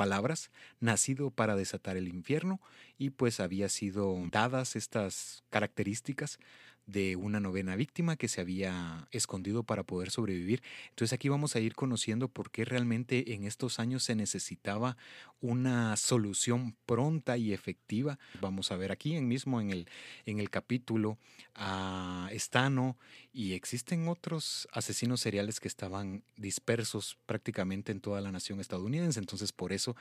nacido 0.79 1.31
para 1.31 1.55
desatar 1.55 1.97
el 1.97 2.07
infierno, 2.07 2.59
y 2.97 3.11
pues 3.11 3.39
había 3.39 3.69
sido 3.69 4.15
dadas 4.31 4.75
estas 4.75 5.43
características 5.49 6.39
de 6.87 7.17
una 7.17 7.41
novena 7.41 7.75
víctima 7.75 8.15
que 8.15 8.29
se 8.29 8.41
había 8.41 9.07
escondido 9.11 9.63
para 9.63 9.83
poder 9.83 10.09
sobrevivir. 10.09 10.63
Entonces 10.89 11.13
aquí 11.13 11.29
vamos 11.29 11.55
a 11.55 11.59
ir 11.59 11.75
conociendo 11.75 12.29
por 12.29 12.49
qué 12.49 12.65
realmente 12.65 13.33
en 13.33 13.43
estos 13.43 13.79
años 13.79 14.03
se 14.03 14.15
necesitaba 14.15 14.97
una 15.41 15.95
solución 15.97 16.75
pronta 16.85 17.37
y 17.37 17.53
efectiva. 17.53 18.17
Vamos 18.41 18.71
a 18.71 18.77
ver 18.77 18.91
aquí 18.91 19.19
mismo 19.21 19.59
en 19.61 19.69
el, 19.69 19.87
en 20.25 20.39
el 20.39 20.49
capítulo 20.49 21.17
a 21.53 22.29
Estano 22.31 22.97
y 23.33 23.53
existen 23.53 24.07
otros 24.07 24.67
asesinos 24.71 25.19
seriales 25.19 25.59
que 25.59 25.67
estaban 25.67 26.23
dispersos 26.37 27.17
prácticamente 27.25 27.91
en 27.91 27.99
toda 27.99 28.21
la 28.21 28.31
nación 28.31 28.61
estadounidense. 28.61 29.19
Entonces 29.19 29.51
por 29.51 29.73
eso 29.73 29.95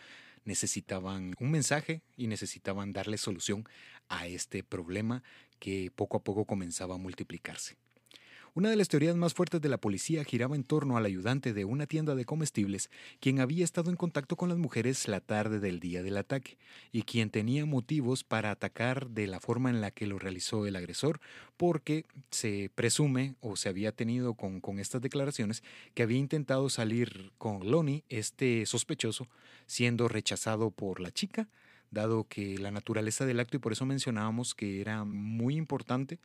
necesitaban 0.44 1.35
un 1.40 1.51
mensaje 1.51 2.03
y 2.16 2.29
necesitaban 2.29 2.92
darle 2.92 3.18
solución 3.18 3.68
a 4.09 4.29
este 4.29 4.62
problema 4.62 5.22
que 5.59 5.90
poco 5.95 6.16
a 6.16 6.23
poco 6.23 6.45
comenzaba 6.45 6.95
a 6.95 6.99
multiplicarse. 6.99 7.77
Una 8.57 8.71
de 8.71 8.77
las 8.77 8.88
teorías 8.88 9.14
más 9.16 9.35
fuertes 9.35 9.61
de 9.61 9.69
la 9.69 9.77
policía 9.77 10.25
giraba 10.25 10.57
en 10.57 10.64
torno 10.64 10.97
al 10.97 11.05
ayudante 11.05 11.53
de 11.53 11.66
una 11.66 11.87
tienda 11.87 12.14
de 12.14 12.25
comestibles, 12.25 12.88
quien 13.21 13.38
había 13.38 13.62
estado 13.62 13.90
en 13.90 13.97
contacto 13.97 14.37
con 14.37 14.49
las 14.49 14.57
mujeres 14.57 15.09
la 15.09 15.21
tarde 15.21 15.61
del 15.61 15.79
día 15.79 16.03
del 16.03 16.16
ataque, 16.16 16.57
y 16.90 17.03
quien 17.03 17.29
tenía 17.29 17.66
motivos 17.66 18.25
para 18.25 18.51
atacar 18.51 19.11
de 19.11 19.27
la 19.27 19.40
forma 19.40 19.69
en 19.69 19.83
la 19.83 19.90
que 19.90 20.07
lo 20.07 20.19
realizó 20.19 20.64
el 20.64 20.77
agresor, 20.77 21.21
porque 21.59 22.07
se 22.31 22.71
presume 22.75 23.35
o 23.42 23.57
se 23.57 23.69
había 23.69 23.92
tenido 23.92 24.33
con, 24.33 24.62
estas 24.79 25.03
declaraciones 25.03 25.62
que 25.92 26.03
había 26.03 26.16
intentado 26.16 26.71
salir 26.71 27.33
con 27.37 27.71
Lonnie, 27.71 28.05
este 28.09 28.64
sospechoso, 28.64 29.29
siendo 29.66 30.09
rechazado 30.09 30.71
por 30.71 31.01
la 31.01 31.11
chica, 31.11 31.47
dado 31.97 32.29
que 32.29 32.59
la 32.59 32.71
naturaleza 32.71 33.27
del 33.27 33.41
acto, 33.41 33.57
y 33.57 33.61
por 33.61 33.73
eso 33.73 33.85
mencionábamos 33.87 34.55
que 34.55 34.81
era 34.81 35.05
muy 35.05 35.57
importante 35.57 36.21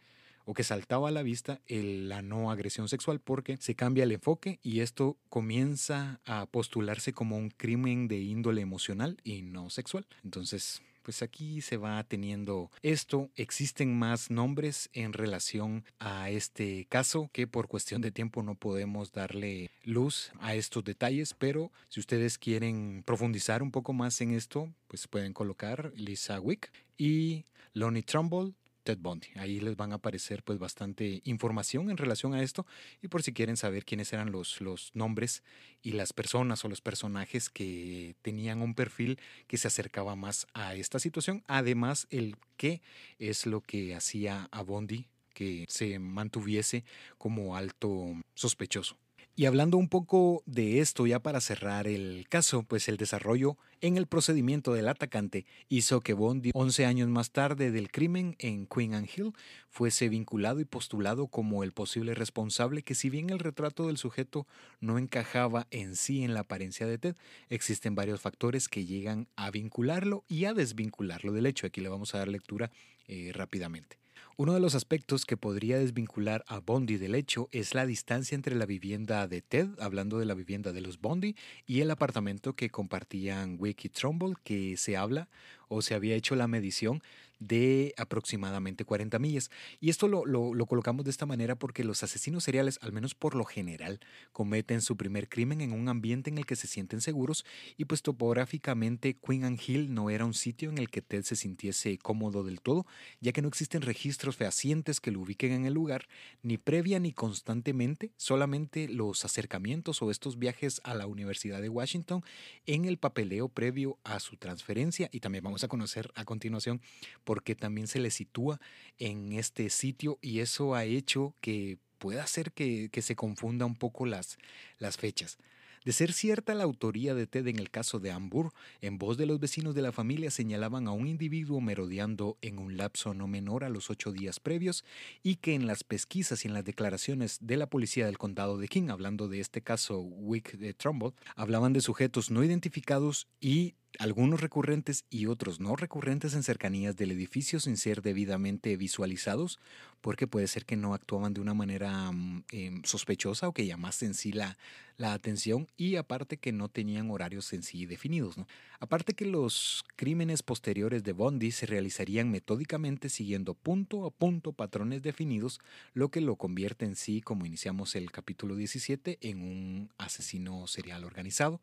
o 0.45 0.53
que 0.53 0.63
saltaba 0.63 1.09
a 1.09 1.11
la 1.11 1.23
vista 1.23 1.61
la 1.67 2.21
no 2.21 2.51
agresión 2.51 2.87
sexual 2.87 3.19
porque 3.19 3.57
se 3.57 3.75
cambia 3.75 4.03
el 4.03 4.11
enfoque 4.11 4.59
y 4.61 4.81
esto 4.81 5.17
comienza 5.29 6.19
a 6.25 6.45
postularse 6.45 7.13
como 7.13 7.37
un 7.37 7.49
crimen 7.49 8.07
de 8.07 8.19
índole 8.19 8.61
emocional 8.61 9.17
y 9.23 9.43
no 9.43 9.69
sexual. 9.69 10.05
Entonces, 10.23 10.81
pues 11.01 11.21
aquí 11.21 11.61
se 11.61 11.77
va 11.77 12.03
teniendo 12.03 12.71
esto. 12.81 13.29
Existen 13.35 13.97
más 13.97 14.31
nombres 14.31 14.89
en 14.93 15.13
relación 15.13 15.85
a 15.99 16.29
este 16.29 16.85
caso 16.89 17.29
que 17.33 17.47
por 17.47 17.67
cuestión 17.67 18.01
de 18.01 18.11
tiempo 18.11 18.43
no 18.43 18.55
podemos 18.55 19.11
darle 19.11 19.71
luz 19.83 20.31
a 20.39 20.55
estos 20.55 20.83
detalles, 20.83 21.33
pero 21.33 21.71
si 21.89 21.99
ustedes 21.99 22.37
quieren 22.37 23.03
profundizar 23.05 23.63
un 23.63 23.71
poco 23.71 23.93
más 23.93 24.21
en 24.21 24.31
esto, 24.31 24.73
pues 24.87 25.07
pueden 25.07 25.33
colocar 25.33 25.91
Lisa 25.95 26.39
Wick 26.39 26.71
y 26.97 27.45
Lonnie 27.73 28.03
Trumbull 28.03 28.55
Ted 28.83 28.97
Bundy. 28.99 29.27
Ahí 29.35 29.59
les 29.59 29.75
van 29.75 29.91
a 29.91 29.95
aparecer 29.95 30.43
pues 30.43 30.59
bastante 30.59 31.21
información 31.25 31.89
en 31.89 31.97
relación 31.97 32.33
a 32.33 32.41
esto 32.41 32.65
y 33.01 33.07
por 33.07 33.23
si 33.23 33.33
quieren 33.33 33.57
saber 33.57 33.85
quiénes 33.85 34.11
eran 34.13 34.31
los, 34.31 34.61
los 34.61 34.91
nombres 34.93 35.43
y 35.81 35.93
las 35.93 36.13
personas 36.13 36.63
o 36.65 36.69
los 36.69 36.81
personajes 36.81 37.49
que 37.49 38.15
tenían 38.21 38.61
un 38.61 38.75
perfil 38.75 39.19
que 39.47 39.57
se 39.57 39.67
acercaba 39.67 40.15
más 40.15 40.47
a 40.53 40.75
esta 40.75 40.99
situación. 40.99 41.43
Además, 41.47 42.07
el 42.09 42.35
qué 42.57 42.81
es 43.19 43.45
lo 43.45 43.61
que 43.61 43.95
hacía 43.95 44.47
a 44.51 44.61
Bondi 44.61 45.07
que 45.33 45.65
se 45.69 45.97
mantuviese 45.99 46.83
como 47.17 47.55
alto 47.55 48.13
sospechoso. 48.35 48.97
Y 49.33 49.45
hablando 49.45 49.77
un 49.77 49.87
poco 49.87 50.43
de 50.45 50.79
esto 50.79 51.07
ya 51.07 51.19
para 51.19 51.39
cerrar 51.39 51.87
el 51.87 52.25
caso, 52.27 52.63
pues 52.63 52.89
el 52.89 52.97
desarrollo 52.97 53.57
en 53.79 53.95
el 53.95 54.05
procedimiento 54.05 54.73
del 54.73 54.89
atacante 54.89 55.45
hizo 55.69 56.01
que 56.01 56.13
Bondi, 56.13 56.51
11 56.53 56.85
años 56.85 57.07
más 57.07 57.31
tarde 57.31 57.71
del 57.71 57.91
crimen 57.91 58.35
en 58.39 58.67
Queen 58.67 58.93
Anne 58.93 59.09
Hill, 59.15 59.31
fuese 59.69 60.09
vinculado 60.09 60.59
y 60.59 60.65
postulado 60.65 61.27
como 61.27 61.63
el 61.63 61.71
posible 61.71 62.13
responsable 62.13 62.83
que 62.83 62.93
si 62.93 63.09
bien 63.09 63.29
el 63.29 63.39
retrato 63.39 63.87
del 63.87 63.97
sujeto 63.97 64.47
no 64.81 64.97
encajaba 64.97 65.65
en 65.71 65.95
sí 65.95 66.23
en 66.23 66.33
la 66.33 66.41
apariencia 66.41 66.85
de 66.85 66.97
Ted, 66.97 67.15
existen 67.49 67.95
varios 67.95 68.19
factores 68.19 68.67
que 68.67 68.85
llegan 68.85 69.29
a 69.37 69.49
vincularlo 69.49 70.25
y 70.27 70.43
a 70.43 70.53
desvincularlo 70.53 71.31
del 71.31 71.45
hecho. 71.45 71.65
Aquí 71.65 71.79
le 71.79 71.89
vamos 71.89 72.13
a 72.13 72.17
dar 72.17 72.27
lectura 72.27 72.69
eh, 73.07 73.31
rápidamente. 73.33 74.00
Uno 74.37 74.53
de 74.53 74.59
los 74.59 74.75
aspectos 74.75 75.25
que 75.25 75.37
podría 75.37 75.77
desvincular 75.77 76.43
a 76.47 76.59
Bondi 76.59 76.97
del 76.97 77.15
hecho 77.15 77.47
es 77.51 77.75
la 77.75 77.85
distancia 77.85 78.35
entre 78.35 78.55
la 78.55 78.65
vivienda 78.65 79.27
de 79.27 79.41
Ted, 79.41 79.67
hablando 79.79 80.17
de 80.17 80.25
la 80.25 80.33
vivienda 80.33 80.71
de 80.71 80.81
los 80.81 80.99
Bondi, 80.99 81.35
y 81.67 81.81
el 81.81 81.91
apartamento 81.91 82.53
que 82.53 82.69
compartían 82.69 83.57
Wick 83.59 83.85
y 83.85 83.89
Trumbull, 83.89 84.39
que 84.43 84.77
se 84.77 84.97
habla 84.97 85.29
o 85.71 85.81
se 85.81 85.95
había 85.95 86.15
hecho 86.15 86.35
la 86.35 86.47
medición 86.47 87.01
de 87.41 87.93
aproximadamente 87.97 88.85
40 88.85 89.17
millas. 89.17 89.49
Y 89.79 89.89
esto 89.89 90.07
lo, 90.07 90.25
lo, 90.25 90.65
colocamos 90.67 91.03
de 91.03 91.11
esta 91.11 91.25
manera 91.25 91.55
porque 91.55 91.83
los 91.83 92.03
asesinos 92.03 92.43
seriales, 92.43 92.77
al 92.81 92.93
menos 92.93 93.15
por 93.15 93.35
lo 93.35 93.45
general, 93.45 93.99
cometen 94.31 94.81
su 94.81 94.95
primer 94.95 95.27
crimen 95.27 95.59
en 95.59 95.73
un 95.73 95.89
ambiente 95.89 96.29
en 96.29 96.37
el 96.37 96.45
que 96.45 96.55
se 96.55 96.67
sienten 96.67 97.01
seguros 97.01 97.43
y 97.77 97.85
pues 97.85 98.03
topográficamente 98.03 99.15
Queen 99.15 99.43
and 99.43 99.59
Hill 99.65 99.91
no 99.93 100.11
era 100.11 100.23
un 100.23 100.35
sitio 100.35 100.69
en 100.69 100.77
el 100.77 100.89
que 100.91 101.01
Ted 101.01 101.23
se 101.23 101.35
sintiese 101.35 101.97
cómodo 101.97 102.43
del 102.43 102.61
todo, 102.61 102.85
ya 103.21 103.31
que 103.31 103.41
no 103.41 103.47
existen 103.47 103.81
registros 103.81 104.35
fehacientes 104.35 105.01
que 105.01 105.09
lo 105.09 105.21
ubiquen 105.21 105.51
en 105.51 105.65
el 105.65 105.73
lugar, 105.73 106.07
ni 106.43 106.59
previa 106.59 106.99
ni 106.99 107.11
constantemente, 107.11 108.11
solamente 108.17 108.87
los 108.87 109.25
acercamientos 109.25 110.03
o 110.03 110.11
estos 110.11 110.37
viajes 110.37 110.79
a 110.83 110.93
la 110.93 111.07
Universidad 111.07 111.59
de 111.59 111.69
Washington 111.69 112.23
en 112.67 112.85
el 112.85 112.99
papeleo 112.99 113.49
previo 113.49 113.97
a 114.03 114.19
su 114.19 114.37
transferencia 114.37 115.09
y 115.11 115.21
también 115.21 115.43
vamos 115.43 115.60
a 115.63 115.67
conocer 115.67 116.11
a 116.15 116.25
continuación 116.25 116.81
porque 117.23 117.55
también 117.55 117.87
se 117.87 117.99
le 117.99 118.11
sitúa 118.11 118.59
en 118.97 119.33
este 119.33 119.69
sitio 119.69 120.19
y 120.21 120.39
eso 120.39 120.75
ha 120.75 120.85
hecho 120.85 121.35
que 121.41 121.77
pueda 121.97 122.23
hacer 122.23 122.51
que, 122.51 122.89
se 123.01 123.15
confunda 123.15 123.65
un 123.65 123.75
poco 123.75 124.05
las, 124.05 124.37
las 124.79 124.97
fechas. 124.97 125.37
De 125.83 125.93
ser 125.93 126.13
cierta 126.13 126.53
la 126.53 126.63
autoría 126.63 127.15
de 127.15 127.25
Ted 127.25 127.47
en 127.47 127.57
el 127.57 127.71
caso 127.71 127.99
de 127.99 128.11
Hamburg, 128.11 128.53
en 128.81 128.99
voz 128.99 129.17
de 129.17 129.25
los 129.25 129.39
vecinos 129.39 129.73
de 129.73 129.81
la 129.81 129.91
familia 129.91 130.29
señalaban 130.29 130.87
a 130.87 130.91
un 130.91 131.07
individuo 131.07 131.59
merodeando 131.59 132.37
en 132.41 132.59
un 132.59 132.77
lapso 132.77 133.15
no 133.15 133.27
menor 133.27 133.63
a 133.63 133.69
los 133.69 133.89
ocho 133.89 134.11
días 134.11 134.39
previos 134.39 134.85
y 135.23 135.37
que 135.37 135.55
en 135.55 135.65
las 135.65 135.83
pesquisas 135.83 136.45
y 136.45 136.49
en 136.49 136.53
las 136.53 136.65
declaraciones 136.65 137.39
de 137.41 137.57
la 137.57 137.67
policía 137.67 138.05
del 138.05 138.19
condado 138.19 138.59
de 138.59 138.67
King, 138.67 138.89
hablando 138.89 139.27
de 139.27 139.39
este 139.39 139.63
caso 139.63 140.01
Wick 140.01 140.57
de 140.57 140.75
Trumbull, 140.75 141.15
hablaban 141.35 141.73
de 141.73 141.81
sujetos 141.81 142.29
no 142.29 142.43
identificados 142.43 143.27
y 143.39 143.73
algunos 143.99 144.41
recurrentes 144.41 145.05
y 145.09 145.25
otros 145.25 145.59
no 145.59 145.75
recurrentes 145.75 146.33
en 146.33 146.43
cercanías 146.43 146.95
del 146.95 147.11
edificio 147.11 147.59
sin 147.59 147.77
ser 147.77 148.01
debidamente 148.01 148.75
visualizados, 148.77 149.59
porque 150.01 150.27
puede 150.27 150.47
ser 150.47 150.65
que 150.65 150.75
no 150.75 150.93
actuaban 150.93 151.33
de 151.33 151.41
una 151.41 151.53
manera 151.53 152.11
em, 152.51 152.81
sospechosa 152.83 153.47
o 153.47 153.53
que 153.53 153.65
llamasen 153.65 154.09
en 154.09 154.13
sí 154.15 154.31
la, 154.31 154.57
la, 154.97 155.13
atención 155.13 155.67
y 155.77 155.95
aparte 155.95 156.37
que 156.37 156.51
no 156.51 156.69
tenían 156.69 157.11
horarios 157.11 157.53
en 157.53 157.61
sí 157.61 157.85
definidos. 157.85 158.37
¿no? 158.37 158.47
Aparte 158.79 159.13
que 159.13 159.25
los 159.25 159.85
crímenes 159.95 160.41
posteriores 160.41 161.03
de 161.03 161.13
Bondi 161.13 161.51
se 161.51 161.67
realizarían 161.67 162.31
metódicamente 162.31 163.09
siguiendo 163.09 163.53
punto 163.53 164.05
a 164.05 164.09
punto 164.09 164.53
patrones 164.53 165.03
definidos, 165.03 165.59
lo 165.93 166.09
que 166.09 166.21
lo 166.21 166.35
convierte 166.35 166.85
en 166.85 166.95
sí, 166.95 167.21
como 167.21 167.45
iniciamos 167.45 167.95
el 167.95 168.11
capítulo 168.11 168.55
17, 168.55 169.19
en 169.21 169.41
un 169.41 169.89
asesino 169.99 170.65
serial 170.65 171.03
organizado. 171.03 171.61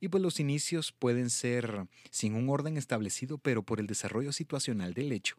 Y 0.00 0.08
pues 0.08 0.22
los 0.22 0.40
inicios 0.40 0.92
pueden 0.92 1.30
ser 1.30 1.67
sin 2.10 2.34
un 2.34 2.48
orden 2.48 2.76
establecido, 2.76 3.38
pero 3.38 3.62
por 3.62 3.80
el 3.80 3.86
desarrollo 3.86 4.32
situacional 4.32 4.94
del 4.94 5.12
hecho, 5.12 5.36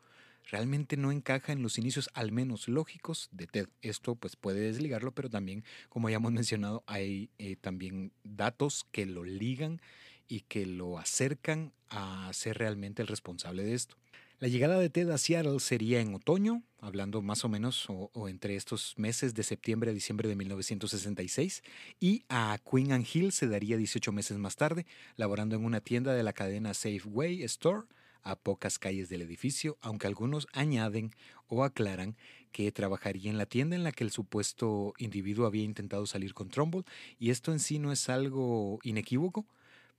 realmente 0.50 0.98
no 0.98 1.12
encaja 1.12 1.52
en 1.52 1.62
los 1.62 1.78
inicios 1.78 2.10
al 2.14 2.32
menos 2.32 2.68
lógicos 2.68 3.30
de 3.32 3.48
TED. 3.48 3.68
Esto 3.82 4.16
pues 4.16 4.36
puede 4.36 4.62
desligarlo, 4.62 5.12
pero 5.12 5.30
también, 5.30 5.64
como 5.90 6.10
ya 6.10 6.18
hemos 6.18 6.32
mencionado, 6.32 6.84
hay 6.88 7.30
eh, 7.38 7.56
también 7.56 8.12
datos 8.24 8.86
que 8.92 9.06
lo 9.06 9.24
ligan 9.24 9.82
y 10.28 10.42
que 10.42 10.66
lo 10.66 11.00
acercan 11.00 11.74
a 11.90 12.32
ser 12.34 12.58
realmente 12.58 13.02
el 13.02 13.08
responsable 13.08 13.64
de 13.64 13.74
esto. 13.74 13.99
La 14.40 14.48
llegada 14.48 14.80
de 14.80 14.90
Ted 14.90 15.10
a 15.10 15.18
Seattle 15.18 15.60
sería 15.60 16.00
en 16.00 16.16
otoño, 16.16 16.64
hablando 16.80 17.22
más 17.22 17.44
o 17.44 17.50
menos 17.50 17.86
o, 17.90 18.30
entre 18.30 18.56
estos 18.56 18.94
meses 18.98 19.34
de 19.34 19.44
septiembre 19.44 19.92
a 19.92 19.94
diciembre 19.94 20.30
de 20.30 20.38
1966, 20.38 21.62
y 22.00 22.24
a 22.30 22.58
Queen 22.64 22.94
and 22.94 23.06
Hill 23.14 23.34
se 23.34 23.50
daría 23.50 23.76
18 23.76 24.14
meses 24.14 24.38
más 24.38 24.56
tarde, 24.56 24.86
laborando 25.18 25.58
en 25.58 25.66
una 25.66 25.82
tienda 25.82 26.14
de 26.14 26.24
la 26.24 26.32
cadena 26.32 26.74
Safeway 26.74 27.44
Store 27.44 27.82
a 28.24 28.38
pocas 28.38 28.80
calles 28.80 29.10
del 29.10 29.24
edificio, 29.24 29.78
aunque 29.82 30.08
algunos 30.08 30.48
añaden 30.54 31.12
o 31.50 31.66
aclaran 31.66 32.16
que 32.54 32.72
trabajaría 32.72 33.30
en 33.30 33.38
la 33.38 33.46
tienda 33.46 33.76
en 33.76 33.84
la 33.84 33.92
que 33.92 34.06
el 34.06 34.12
supuesto 34.12 34.94
individuo 35.00 35.48
había 35.48 35.64
intentado 35.64 36.06
salir 36.06 36.34
con 36.34 36.48
Trumbull, 36.48 36.86
y 37.20 37.32
esto 37.32 37.52
en 37.52 37.60
sí 37.60 37.78
no 37.78 37.92
es 37.92 38.08
algo 38.08 38.80
inequívoco, 38.84 39.46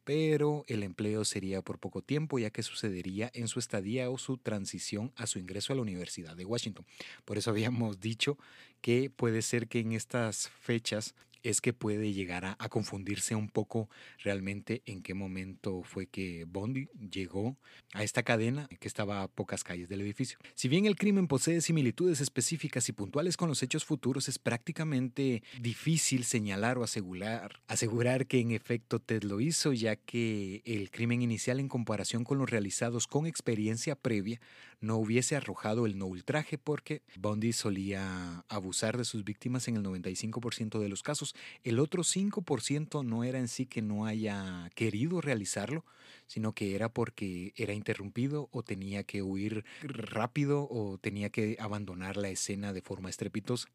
pero 0.04 0.64
el 0.68 0.82
empleo 0.82 1.24
sería 1.24 1.62
por 1.62 1.78
poco 1.78 2.02
tiempo 2.02 2.38
ya 2.38 2.50
que 2.50 2.62
sucedería 2.62 3.30
en 3.34 3.48
su 3.48 3.58
estadía 3.58 4.10
o 4.10 4.18
su 4.18 4.38
transición 4.38 5.12
a 5.16 5.26
su 5.26 5.38
ingreso 5.38 5.72
a 5.72 5.76
la 5.76 5.82
Universidad 5.82 6.36
de 6.36 6.44
Washington. 6.44 6.86
Por 7.24 7.38
eso 7.38 7.50
habíamos 7.50 8.00
dicho 8.00 8.38
que 8.80 9.10
puede 9.10 9.42
ser 9.42 9.68
que 9.68 9.80
en 9.80 9.92
estas 9.92 10.48
fechas 10.48 11.14
es 11.42 11.61
que 11.61 11.72
puede 11.72 12.12
llegar 12.12 12.44
a, 12.44 12.57
confundirse 12.68 13.35
un 13.35 13.48
poco 13.48 13.88
realmente 14.18 14.83
en 14.87 15.03
qué 15.03 15.14
momento 15.14 15.83
fue 15.83 16.07
que 16.07 16.44
Bondi 16.44 16.88
llegó 17.11 17.57
a 17.92 18.05
esta 18.05 18.22
cadena 18.22 18.68
que 18.79 18.87
estaba 18.87 19.22
a 19.22 19.29
pocas 19.29 19.64
calles 19.64 19.88
del 19.88 20.00
edificio. 20.00 20.38
Si 20.55 20.68
bien 20.68 20.87
el 20.87 20.96
crimen 20.96 21.26
posee 21.26 21.61
similitudes 21.61 22.20
específicas 22.20 22.88
y 22.88 22.92
puntuales 22.92 23.37
con 23.37 23.48
los 23.48 23.62
hechos 23.62 23.85
futuros, 23.85 24.29
es 24.29 24.38
prácticamente 24.38 25.42
difícil 25.61 26.24
señalar 26.24 26.79
o 26.79 26.85
asegurar, 26.85 27.61
asegurar 27.66 28.26
que 28.26 28.40
en 28.40 28.53
efecto 28.53 29.00
Ted 29.00 29.24
lo 29.24 29.40
hizo, 29.40 29.72
ya 29.72 29.96
que 29.96 30.62
el 30.64 30.90
crimen 30.90 31.22
inicial 31.22 31.59
en 31.59 31.68
comparación 31.68 32.24
con 32.24 32.38
los 32.38 32.50
realizados 32.50 33.07
con 33.07 33.26
experiencia 33.26 33.96
previa 33.96 34.40
no 34.80 34.96
hubiese 34.96 35.36
arrojado 35.36 35.86
el 35.86 35.98
no 35.98 36.06
ultraje 36.06 36.58
porque 36.58 37.02
Bondi 37.16 37.52
solía 37.52 38.44
abusar 38.48 38.96
de 38.96 39.04
sus 39.04 39.24
víctimas 39.24 39.68
en 39.68 39.76
el 39.76 39.82
95% 39.82 40.78
de 40.78 40.88
los 40.88 41.02
casos. 41.02 41.34
El 41.62 41.78
otro 41.78 42.02
5% 42.02 43.04
no 43.04 43.24
era 43.24 43.38
en 43.38 43.48
sí 43.48 43.66
que 43.66 43.82
no 43.82 44.06
haya 44.06 44.70
querido 44.74 45.20
realizarlo, 45.20 45.84
sino 46.26 46.54
que 46.54 46.74
era 46.74 46.88
porque 46.88 47.52
era 47.56 47.74
interrumpido 47.74 48.48
o 48.52 48.62
tenía 48.62 49.04
que 49.04 49.22
huir 49.22 49.64
rápido 49.82 50.66
o 50.70 50.98
tenía 50.98 51.30
que 51.30 51.56
abandonar 51.60 52.16
la 52.16 52.30
escena 52.30 52.72
de 52.72 52.82
forma 52.82 53.10
estrepitosa 53.10 53.68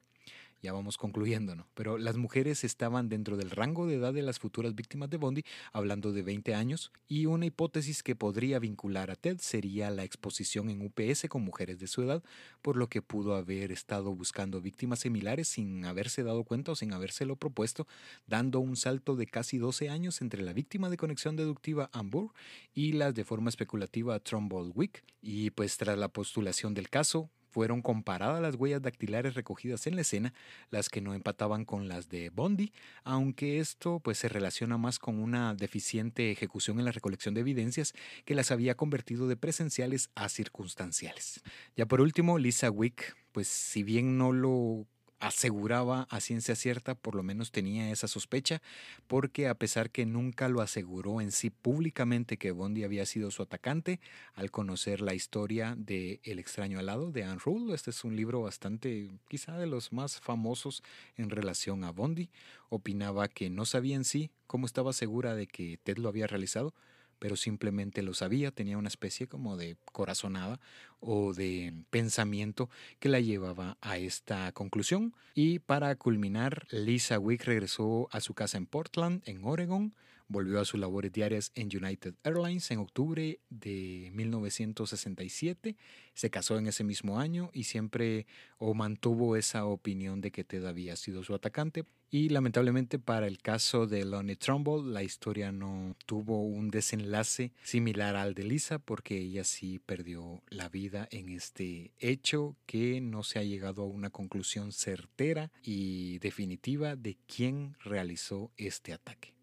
ya 0.61 0.73
vamos 0.73 0.97
concluyendo, 0.97 1.55
¿no? 1.55 1.67
Pero 1.73 1.97
las 1.97 2.17
mujeres 2.17 2.63
estaban 2.63 3.09
dentro 3.09 3.37
del 3.37 3.51
rango 3.51 3.87
de 3.87 3.95
edad 3.95 4.13
de 4.13 4.21
las 4.21 4.39
futuras 4.39 4.75
víctimas 4.75 5.09
de 5.09 5.17
Bondi, 5.17 5.43
hablando 5.71 6.11
de 6.11 6.23
20 6.23 6.55
años, 6.55 6.91
y 7.07 7.25
una 7.25 7.45
hipótesis 7.45 8.03
que 8.03 8.15
podría 8.15 8.59
vincular 8.59 9.11
a 9.11 9.15
Ted 9.15 9.37
sería 9.39 9.91
la 9.91 10.03
exposición 10.03 10.69
en 10.69 10.81
UPS 10.81 11.27
con 11.29 11.43
mujeres 11.43 11.79
de 11.79 11.87
su 11.87 12.01
edad, 12.01 12.23
por 12.61 12.77
lo 12.77 12.87
que 12.87 13.01
pudo 13.01 13.35
haber 13.35 13.71
estado 13.71 14.15
buscando 14.15 14.61
víctimas 14.61 14.99
similares 14.99 15.47
sin 15.47 15.85
haberse 15.85 16.23
dado 16.23 16.43
cuenta 16.43 16.71
o 16.71 16.75
sin 16.75 16.93
habérselo 16.93 17.35
propuesto, 17.35 17.87
dando 18.27 18.59
un 18.59 18.75
salto 18.75 19.15
de 19.15 19.27
casi 19.27 19.57
12 19.57 19.89
años 19.89 20.21
entre 20.21 20.41
la 20.41 20.53
víctima 20.53 20.89
de 20.89 20.97
conexión 20.97 21.35
deductiva 21.35 21.89
Amber 21.93 22.27
y 22.73 22.93
las 22.93 23.13
de 23.13 23.23
forma 23.23 23.49
especulativa 23.49 24.19
Trumbull 24.19 24.71
Wick. 24.75 25.03
Y 25.21 25.51
pues 25.51 25.77
tras 25.77 25.97
la 25.97 26.09
postulación 26.09 26.73
del 26.73 26.89
caso, 26.89 27.29
fueron 27.55 27.81
comparadas 27.81 28.41
las 28.41 28.55
huellas 28.55 28.81
dactilares 28.81 29.33
recogidas 29.33 29.87
en 29.87 29.95
la 29.95 30.01
escena, 30.01 30.33
las 30.71 30.89
que 30.89 30.99
no 30.99 31.13
empataban 31.13 31.63
con 31.63 31.87
las 31.87 32.09
de 32.09 32.29
Bondi, 32.29 32.73
aunque 33.05 33.59
esto 33.59 34.01
pues 34.01 34.17
se 34.17 34.27
relaciona 34.27 34.77
más 34.77 34.99
con 34.99 35.19
una 35.19 35.55
deficiente 35.55 36.31
ejecución 36.31 36.79
en 36.79 36.85
la 36.85 36.91
recolección 36.91 37.33
de 37.33 37.39
evidencias 37.39 37.93
que 38.25 38.35
las 38.35 38.51
había 38.51 38.75
convertido 38.75 39.29
de 39.29 39.37
presenciales 39.37 40.09
a 40.15 40.27
circunstanciales. 40.27 41.43
Ya 41.77 41.85
por 41.85 42.01
último, 42.01 42.39
Lisa 42.39 42.69
Wick, 42.69 43.15
pues 43.31 43.47
si 43.47 43.83
bien 43.83 44.17
no 44.17 44.33
lo 44.33 44.85
aseguraba 45.25 46.07
a 46.11 46.19
ciencia 46.19 46.55
cierta, 46.55 46.93
por 46.93 47.15
lo 47.15 47.23
menos 47.23 47.51
tenía 47.51 47.89
esa 47.89 48.07
sospecha, 48.07 48.61
porque 49.07 49.47
a 49.47 49.55
pesar 49.55 49.89
que 49.89 50.05
nunca 50.05 50.49
lo 50.49 50.61
aseguró 50.61 51.19
en 51.19 51.31
sí 51.31 51.49
públicamente 51.49 52.37
que 52.37 52.51
Bondi 52.51 52.83
había 52.83 53.05
sido 53.05 53.31
su 53.31 53.41
atacante, 53.41 53.99
al 54.35 54.51
conocer 54.51 55.01
la 55.01 55.15
historia 55.15 55.75
de 55.77 56.19
El 56.23 56.37
extraño 56.37 56.77
alado 56.77 57.11
de 57.11 57.23
Anne 57.23 57.39
Rule, 57.43 57.73
este 57.73 57.89
es 57.89 58.03
un 58.03 58.15
libro 58.15 58.41
bastante, 58.41 59.09
quizá 59.27 59.57
de 59.57 59.65
los 59.65 59.91
más 59.91 60.19
famosos 60.19 60.83
en 61.17 61.31
relación 61.31 61.83
a 61.83 61.91
Bondi, 61.91 62.29
opinaba 62.69 63.27
que 63.27 63.49
no 63.49 63.65
sabía 63.65 63.95
en 63.95 64.05
sí 64.05 64.29
cómo 64.45 64.67
estaba 64.67 64.93
segura 64.93 65.33
de 65.33 65.47
que 65.47 65.79
Ted 65.83 65.97
lo 65.97 66.09
había 66.09 66.27
realizado, 66.27 66.73
pero 67.19 67.35
simplemente 67.35 68.01
lo 68.01 68.13
sabía, 68.13 68.51
tenía 68.51 68.77
una 68.77 68.87
especie 68.87 69.27
como 69.27 69.57
de 69.57 69.77
corazonada 69.91 70.59
o 70.99 71.33
de 71.33 71.73
pensamiento 71.89 72.69
que 72.99 73.09
la 73.09 73.19
llevaba 73.19 73.77
a 73.81 73.97
esta 73.97 74.51
conclusión. 74.51 75.13
Y 75.33 75.59
para 75.59 75.95
culminar, 75.95 76.67
Lisa 76.71 77.19
Wick 77.19 77.43
regresó 77.45 78.07
a 78.11 78.21
su 78.21 78.33
casa 78.33 78.57
en 78.57 78.65
Portland, 78.65 79.21
en 79.25 79.43
Oregon, 79.43 79.93
volvió 80.27 80.59
a 80.59 80.65
sus 80.65 80.79
labores 80.79 81.11
diarias 81.11 81.51
en 81.55 81.67
United 81.67 82.15
Airlines 82.23 82.71
en 82.71 82.79
octubre 82.79 83.39
de 83.49 84.11
1967, 84.13 85.75
se 86.13 86.29
casó 86.29 86.57
en 86.57 86.67
ese 86.67 86.83
mismo 86.83 87.19
año 87.19 87.49
y 87.53 87.65
siempre 87.65 88.25
o 88.57 88.73
mantuvo 88.73 89.35
esa 89.35 89.65
opinión 89.65 90.21
de 90.21 90.31
que 90.31 90.43
Ted 90.43 90.65
había 90.65 90.95
sido 90.95 91.23
su 91.23 91.35
atacante. 91.35 91.85
Y 92.09 92.29
lamentablemente 92.29 92.97
para 92.97 93.27
el 93.27 93.39
caso 93.39 93.87
de 93.87 94.05
Lonnie 94.05 94.37
Trumbull, 94.37 94.93
la 94.93 95.03
historia 95.03 95.51
no 95.51 95.97
tuvo 96.05 96.43
un 96.43 96.69
desenlace 96.69 97.51
similar 97.63 98.15
al 98.15 98.33
de 98.33 98.43
Lisa 98.43 98.79
porque 98.79 99.17
ella 99.17 99.43
sí 99.43 99.79
perdió 99.79 100.41
la 100.47 100.69
vida 100.69 101.07
en 101.11 101.29
este 101.29 101.91
hecho 101.99 102.55
que 102.65 103.01
no 103.01 103.23
se 103.23 103.39
ha 103.39 103.43
llegado 103.43 103.81
a 103.81 103.87
una 103.87 104.11
conclusión 104.11 104.71
certera 104.71 105.51
y 105.61 106.19
definitiva 106.19 106.95
de 106.95 107.17
quién 107.27 107.75
realizó 107.83 108.51
este 108.55 108.93
ataque. 108.93 109.34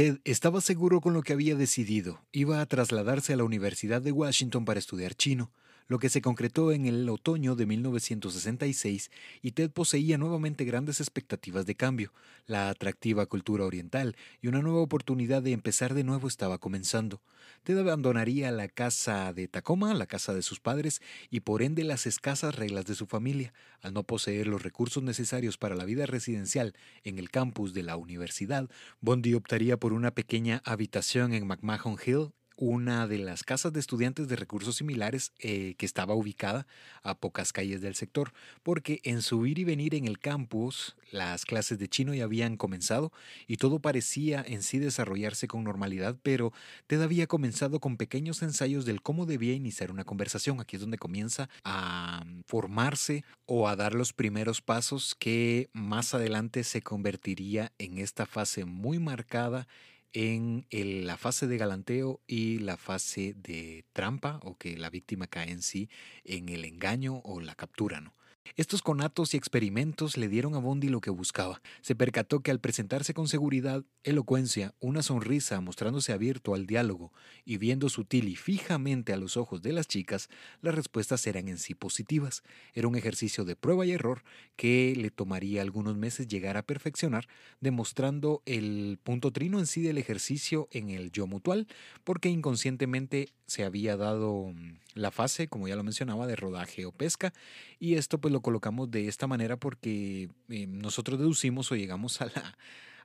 Ted 0.00 0.20
estaba 0.24 0.62
seguro 0.62 1.02
con 1.02 1.12
lo 1.12 1.20
que 1.20 1.34
había 1.34 1.56
decidido. 1.56 2.24
Iba 2.32 2.62
a 2.62 2.64
trasladarse 2.64 3.34
a 3.34 3.36
la 3.36 3.44
Universidad 3.44 4.00
de 4.00 4.12
Washington 4.12 4.64
para 4.64 4.78
estudiar 4.78 5.14
chino 5.14 5.52
lo 5.90 5.98
que 5.98 6.08
se 6.08 6.22
concretó 6.22 6.70
en 6.70 6.86
el 6.86 7.08
otoño 7.08 7.56
de 7.56 7.66
1966 7.66 9.10
y 9.42 9.50
Ted 9.50 9.72
poseía 9.72 10.18
nuevamente 10.18 10.64
grandes 10.64 11.00
expectativas 11.00 11.66
de 11.66 11.74
cambio. 11.74 12.12
La 12.46 12.68
atractiva 12.68 13.26
cultura 13.26 13.64
oriental 13.64 14.14
y 14.40 14.46
una 14.46 14.62
nueva 14.62 14.82
oportunidad 14.82 15.42
de 15.42 15.50
empezar 15.50 15.94
de 15.94 16.04
nuevo 16.04 16.28
estaba 16.28 16.58
comenzando. 16.58 17.20
Ted 17.64 17.76
abandonaría 17.76 18.52
la 18.52 18.68
casa 18.68 19.32
de 19.32 19.48
Tacoma, 19.48 19.92
la 19.94 20.06
casa 20.06 20.32
de 20.32 20.42
sus 20.42 20.60
padres, 20.60 21.02
y 21.28 21.40
por 21.40 21.60
ende 21.60 21.82
las 21.82 22.06
escasas 22.06 22.54
reglas 22.54 22.84
de 22.86 22.94
su 22.94 23.06
familia. 23.06 23.52
Al 23.80 23.92
no 23.92 24.04
poseer 24.04 24.46
los 24.46 24.62
recursos 24.62 25.02
necesarios 25.02 25.58
para 25.58 25.74
la 25.74 25.84
vida 25.84 26.06
residencial 26.06 26.72
en 27.02 27.18
el 27.18 27.30
campus 27.30 27.74
de 27.74 27.82
la 27.82 27.96
universidad, 27.96 28.70
Bondi 29.00 29.34
optaría 29.34 29.76
por 29.76 29.92
una 29.92 30.12
pequeña 30.12 30.62
habitación 30.64 31.32
en 31.34 31.48
McMahon 31.48 31.96
Hill 32.06 32.30
una 32.60 33.08
de 33.08 33.18
las 33.18 33.42
casas 33.42 33.72
de 33.72 33.80
estudiantes 33.80 34.28
de 34.28 34.36
recursos 34.36 34.76
similares 34.76 35.32
eh, 35.38 35.74
que 35.78 35.86
estaba 35.86 36.14
ubicada 36.14 36.66
a 37.02 37.18
pocas 37.18 37.52
calles 37.54 37.80
del 37.80 37.94
sector, 37.94 38.32
porque 38.62 39.00
en 39.02 39.22
su 39.22 39.46
ir 39.46 39.58
y 39.58 39.64
venir 39.64 39.94
en 39.94 40.06
el 40.06 40.18
campus 40.18 40.94
las 41.10 41.46
clases 41.46 41.78
de 41.78 41.88
chino 41.88 42.12
ya 42.14 42.24
habían 42.24 42.58
comenzado 42.58 43.12
y 43.48 43.56
todo 43.56 43.80
parecía 43.80 44.44
en 44.46 44.62
sí 44.62 44.78
desarrollarse 44.78 45.48
con 45.48 45.64
normalidad, 45.64 46.16
pero 46.22 46.52
Ted 46.86 47.00
había 47.00 47.26
comenzado 47.26 47.80
con 47.80 47.96
pequeños 47.96 48.42
ensayos 48.42 48.84
del 48.84 49.00
cómo 49.00 49.24
debía 49.24 49.54
iniciar 49.54 49.90
una 49.90 50.04
conversación. 50.04 50.60
Aquí 50.60 50.76
es 50.76 50.82
donde 50.82 50.98
comienza 50.98 51.48
a 51.64 52.24
formarse 52.46 53.24
o 53.46 53.68
a 53.68 53.74
dar 53.74 53.94
los 53.94 54.12
primeros 54.12 54.60
pasos 54.60 55.16
que 55.18 55.70
más 55.72 56.12
adelante 56.12 56.62
se 56.62 56.82
convertiría 56.82 57.72
en 57.78 57.96
esta 57.96 58.26
fase 58.26 58.66
muy 58.66 58.98
marcada 58.98 59.66
en 60.12 60.66
la 60.70 61.16
fase 61.16 61.46
de 61.46 61.56
galanteo 61.56 62.20
y 62.26 62.58
la 62.58 62.76
fase 62.76 63.34
de 63.34 63.84
trampa 63.92 64.40
o 64.42 64.56
que 64.56 64.76
la 64.76 64.90
víctima 64.90 65.26
cae 65.26 65.50
en 65.50 65.62
sí 65.62 65.88
en 66.24 66.48
el 66.48 66.64
engaño 66.64 67.20
o 67.24 67.40
la 67.40 67.54
captura, 67.54 68.00
¿no? 68.00 68.14
Estos 68.56 68.82
conatos 68.82 69.34
y 69.34 69.36
experimentos 69.36 70.16
le 70.16 70.28
dieron 70.28 70.54
a 70.54 70.58
Bondi 70.58 70.88
lo 70.88 71.00
que 71.00 71.10
buscaba. 71.10 71.62
Se 71.82 71.94
percató 71.94 72.40
que 72.40 72.50
al 72.50 72.58
presentarse 72.58 73.14
con 73.14 73.28
seguridad, 73.28 73.84
elocuencia, 74.02 74.74
una 74.80 75.02
sonrisa 75.02 75.60
mostrándose 75.60 76.12
abierto 76.12 76.54
al 76.54 76.66
diálogo 76.66 77.12
y 77.44 77.58
viendo 77.58 77.88
sutil 77.88 78.28
y 78.28 78.36
fijamente 78.36 79.12
a 79.12 79.18
los 79.18 79.36
ojos 79.36 79.62
de 79.62 79.72
las 79.72 79.86
chicas, 79.86 80.28
las 80.62 80.74
respuestas 80.74 81.26
eran 81.26 81.48
en 81.48 81.58
sí 81.58 81.74
positivas. 81.74 82.42
Era 82.74 82.88
un 82.88 82.96
ejercicio 82.96 83.44
de 83.44 83.56
prueba 83.56 83.86
y 83.86 83.92
error 83.92 84.24
que 84.56 84.94
le 84.96 85.10
tomaría 85.10 85.62
algunos 85.62 85.96
meses 85.96 86.26
llegar 86.26 86.56
a 86.56 86.62
perfeccionar, 86.62 87.28
demostrando 87.60 88.42
el 88.46 88.98
punto 89.02 89.30
trino 89.32 89.58
en 89.58 89.66
sí 89.66 89.82
del 89.82 89.98
ejercicio 89.98 90.68
en 90.72 90.90
el 90.90 91.12
yo 91.12 91.26
mutual, 91.26 91.68
porque 92.04 92.28
inconscientemente 92.28 93.28
se 93.46 93.64
había 93.64 93.96
dado 93.96 94.52
mm, 94.54 94.78
la 94.94 95.10
fase, 95.10 95.48
como 95.48 95.68
ya 95.68 95.76
lo 95.76 95.82
mencionaba, 95.82 96.26
de 96.26 96.36
rodaje 96.36 96.86
o 96.86 96.92
pesca, 96.92 97.32
y 97.78 97.94
esto 97.94 98.20
pues 98.20 98.29
lo 98.30 98.40
colocamos 98.40 98.90
de 98.90 99.08
esta 99.08 99.26
manera 99.26 99.56
porque 99.58 100.30
eh, 100.48 100.66
nosotros 100.66 101.18
deducimos 101.18 101.70
o 101.70 101.76
llegamos 101.76 102.20
a 102.20 102.26
la, 102.26 102.58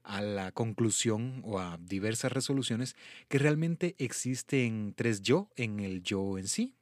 a 0.04 0.22
la 0.22 0.52
conclusión 0.52 1.42
o 1.44 1.60
a 1.60 1.78
diversas 1.82 2.32
resoluciones 2.32 2.96
que 3.28 3.40
realmente 3.40 3.96
existen 3.98 4.94
tres 4.96 5.22
yo 5.22 5.50
en 5.56 5.80
el 5.80 6.04
yo 6.04 6.38
en 6.38 6.48
sí, 6.48 6.76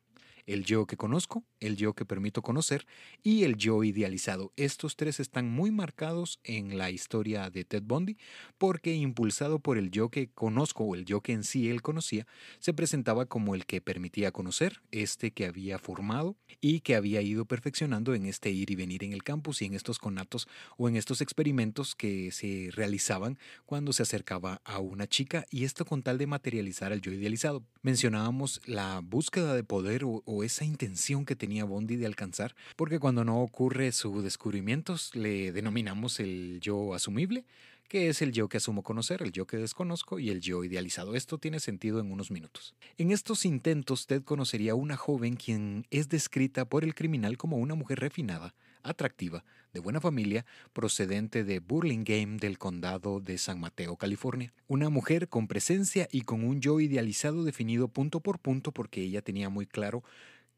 el 0.45 0.65
yo 0.65 0.85
que 0.85 0.97
conozco, 0.97 1.43
el 1.63 1.77
yo 1.77 1.93
que 1.93 2.05
permito 2.05 2.41
conocer 2.41 2.85
y 3.23 3.43
el 3.43 3.55
yo 3.55 3.83
idealizado. 3.83 4.51
Estos 4.57 4.95
tres 4.95 5.19
están 5.19 5.49
muy 5.49 5.71
marcados 5.71 6.39
en 6.43 6.77
la 6.77 6.91
historia 6.91 7.49
de 7.49 7.63
Ted 7.63 7.83
Bundy 7.83 8.17
porque 8.57 8.93
impulsado 8.93 9.59
por 9.59 9.77
el 9.77 9.89
yo 9.91 10.09
que 10.09 10.29
conozco 10.29 10.83
o 10.83 10.95
el 10.95 11.05
yo 11.05 11.21
que 11.21 11.33
en 11.33 11.43
sí 11.43 11.69
él 11.69 11.81
conocía, 11.81 12.27
se 12.59 12.73
presentaba 12.73 13.25
como 13.25 13.55
el 13.55 13.65
que 13.65 13.81
permitía 13.81 14.31
conocer, 14.31 14.81
este 14.91 15.31
que 15.31 15.45
había 15.45 15.79
formado 15.79 16.35
y 16.61 16.81
que 16.81 16.95
había 16.95 17.21
ido 17.21 17.45
perfeccionando 17.45 18.13
en 18.13 18.25
este 18.25 18.51
ir 18.51 18.71
y 18.71 18.75
venir 18.75 19.03
en 19.03 19.13
el 19.13 19.23
campus 19.23 19.61
y 19.61 19.65
en 19.65 19.73
estos 19.73 19.99
conatos 19.99 20.47
o 20.77 20.89
en 20.89 20.95
estos 20.95 21.21
experimentos 21.21 21.95
que 21.95 22.31
se 22.31 22.69
realizaban 22.71 23.37
cuando 23.65 23.93
se 23.93 24.03
acercaba 24.03 24.61
a 24.65 24.79
una 24.79 25.07
chica 25.07 25.45
y 25.49 25.63
esto 25.63 25.85
con 25.85 26.03
tal 26.03 26.17
de 26.17 26.27
materializar 26.27 26.91
al 26.91 27.01
yo 27.01 27.11
idealizado. 27.11 27.63
Mencionábamos 27.81 28.61
la 28.65 28.99
búsqueda 28.99 29.53
de 29.55 29.63
poder 29.63 30.03
o, 30.03 30.23
o 30.25 30.43
esa 30.43 30.65
intención 30.65 31.25
que 31.25 31.35
tenía 31.35 31.52
Bondi 31.61 31.95
de 31.95 32.07
alcanzar, 32.07 32.55
porque 32.75 32.99
cuando 32.99 33.23
no 33.23 33.41
ocurre 33.41 33.91
su 33.91 34.21
descubrimiento 34.21 34.95
le 35.13 35.51
denominamos 35.51 36.19
el 36.19 36.59
yo 36.59 36.93
asumible, 36.93 37.45
que 37.87 38.09
es 38.09 38.21
el 38.21 38.31
yo 38.31 38.49
que 38.49 38.57
asumo 38.57 38.81
conocer, 38.81 39.21
el 39.21 39.31
yo 39.31 39.45
que 39.45 39.57
desconozco 39.57 40.17
y 40.17 40.29
el 40.29 40.41
yo 40.41 40.63
idealizado. 40.63 41.15
Esto 41.15 41.37
tiene 41.37 41.59
sentido 41.59 41.99
en 41.99 42.11
unos 42.11 42.31
minutos. 42.31 42.73
En 42.97 43.11
estos 43.11 43.45
intentos, 43.45 44.07
Ted 44.07 44.23
conocería 44.23 44.71
a 44.71 44.75
una 44.75 44.97
joven 44.97 45.35
quien 45.35 45.85
es 45.91 46.09
descrita 46.09 46.65
por 46.65 46.83
el 46.83 46.95
criminal 46.95 47.37
como 47.37 47.57
una 47.57 47.75
mujer 47.75 47.99
refinada, 47.99 48.55
atractiva, 48.81 49.43
de 49.73 49.79
buena 49.79 49.99
familia, 49.99 50.45
procedente 50.71 51.43
de 51.43 51.59
Burlingame 51.59 52.37
del 52.37 52.57
condado 52.57 53.19
de 53.19 53.37
San 53.37 53.59
Mateo, 53.59 53.95
California. 53.95 54.53
Una 54.67 54.89
mujer 54.89 55.29
con 55.29 55.47
presencia 55.47 56.07
y 56.11 56.21
con 56.21 56.43
un 56.43 56.61
yo 56.61 56.79
idealizado 56.79 57.43
definido 57.43 57.87
punto 57.87 58.19
por 58.19 58.39
punto 58.39 58.71
porque 58.71 59.01
ella 59.01 59.21
tenía 59.21 59.49
muy 59.49 59.65
claro 59.65 60.03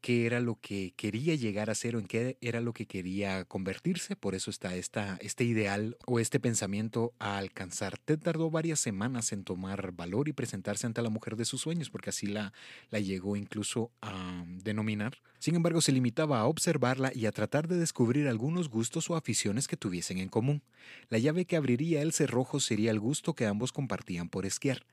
qué 0.06 0.24
era 0.24 0.38
lo 0.38 0.60
que 0.60 0.94
quería 0.94 1.34
llegar 1.34 1.68
a 1.68 1.74
ser 1.74 1.96
o 1.96 1.98
en 1.98 2.06
qué 2.06 2.38
era 2.40 2.60
lo 2.60 2.72
que 2.72 2.86
quería 2.86 3.44
convertirse. 3.44 4.14
Por 4.14 4.36
eso 4.36 4.52
está 4.52 4.76
este 4.76 5.42
ideal 5.42 5.96
o 6.06 6.20
este 6.20 6.38
pensamiento 6.38 7.12
a 7.18 7.38
alcanzar. 7.38 7.98
Ted 7.98 8.20
tardó 8.20 8.48
varias 8.48 8.78
semanas 8.78 9.32
en 9.32 9.42
tomar 9.42 9.90
valor 9.90 10.28
y 10.28 10.32
presentarse 10.32 10.86
ante 10.86 11.02
la 11.02 11.10
mujer 11.10 11.34
de 11.34 11.44
sus 11.44 11.62
sueños, 11.62 11.90
porque 11.90 12.10
así 12.10 12.28
la, 12.28 12.52
la 12.90 13.00
llegó 13.00 13.34
incluso 13.34 13.90
a 14.00 14.44
denominar. 14.46 15.18
Sin 15.40 15.56
embargo, 15.56 15.80
se 15.80 15.90
limitaba 15.90 16.38
a 16.38 16.46
observarla 16.46 17.10
y 17.12 17.26
a 17.26 17.32
tratar 17.32 17.66
de 17.66 17.76
descubrir 17.76 18.28
algunos 18.28 18.68
gustos 18.68 19.10
o 19.10 19.16
aficiones 19.16 19.66
que 19.66 19.76
tuviesen 19.76 20.18
en 20.18 20.28
común. 20.28 20.62
La 21.08 21.18
llave 21.18 21.46
que 21.46 21.56
abriría 21.56 22.02
el 22.02 22.12
cerrojo 22.12 22.60
sería 22.60 22.92
el 22.92 23.00
gusto 23.00 23.34
que 23.34 23.46
ambos 23.46 23.72
compartían 23.72 24.28
por 24.28 24.46
esquiar. 24.46 24.86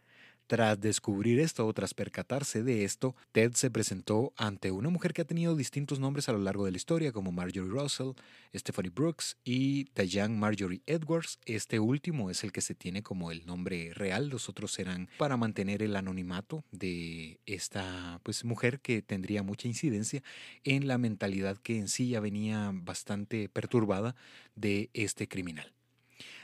Tras 0.48 0.80
descubrir 0.80 1.40
esto 1.40 1.66
o 1.66 1.74
tras 1.74 1.94
percatarse 1.94 2.64
de 2.64 2.84
esto, 2.84 3.16
Ted 3.32 3.54
se 3.54 3.72
presentó 3.72 4.34
ante 4.36 4.72
una 4.72 4.90
mujer 4.90 5.14
que 5.14 5.22
ha 5.22 5.26
tenido 5.26 5.56
distintos 5.56 6.00
nombres 6.00 6.28
a 6.28 6.34
lo 6.34 6.40
largo 6.40 6.66
de 6.66 6.72
la 6.72 6.78
historia, 6.78 7.12
como 7.12 7.32
Marjorie 7.32 7.70
Russell, 7.70 8.12
Stephanie 8.54 8.92
Brooks 8.94 9.38
y 9.46 9.86
Diane 9.96 10.36
Marjorie 10.36 10.82
Edwards. 10.86 11.40
Este 11.46 11.80
último 11.80 12.30
es 12.30 12.44
el 12.44 12.52
que 12.52 12.62
se 12.62 12.76
tiene 12.76 13.04
como 13.04 13.32
el 13.32 13.46
nombre 13.46 13.94
real, 13.94 14.30
los 14.30 14.50
otros 14.50 14.74
serán 14.74 15.10
para 15.18 15.38
mantener 15.38 15.82
el 15.82 15.96
anonimato 15.96 16.66
de 16.72 17.40
esta 17.46 18.20
pues, 18.24 18.44
mujer 18.44 18.82
que 18.82 19.02
tendría 19.02 19.44
mucha 19.44 19.68
incidencia 19.68 20.24
en 20.64 20.88
la 20.88 20.98
mentalidad 20.98 21.58
que 21.58 21.78
en 21.78 21.88
sí 21.88 22.10
ya 22.10 22.20
venía 22.20 22.72
bastante 22.74 23.48
perturbada 23.50 24.16
de 24.56 24.90
este 24.94 25.28
criminal. 25.28 25.74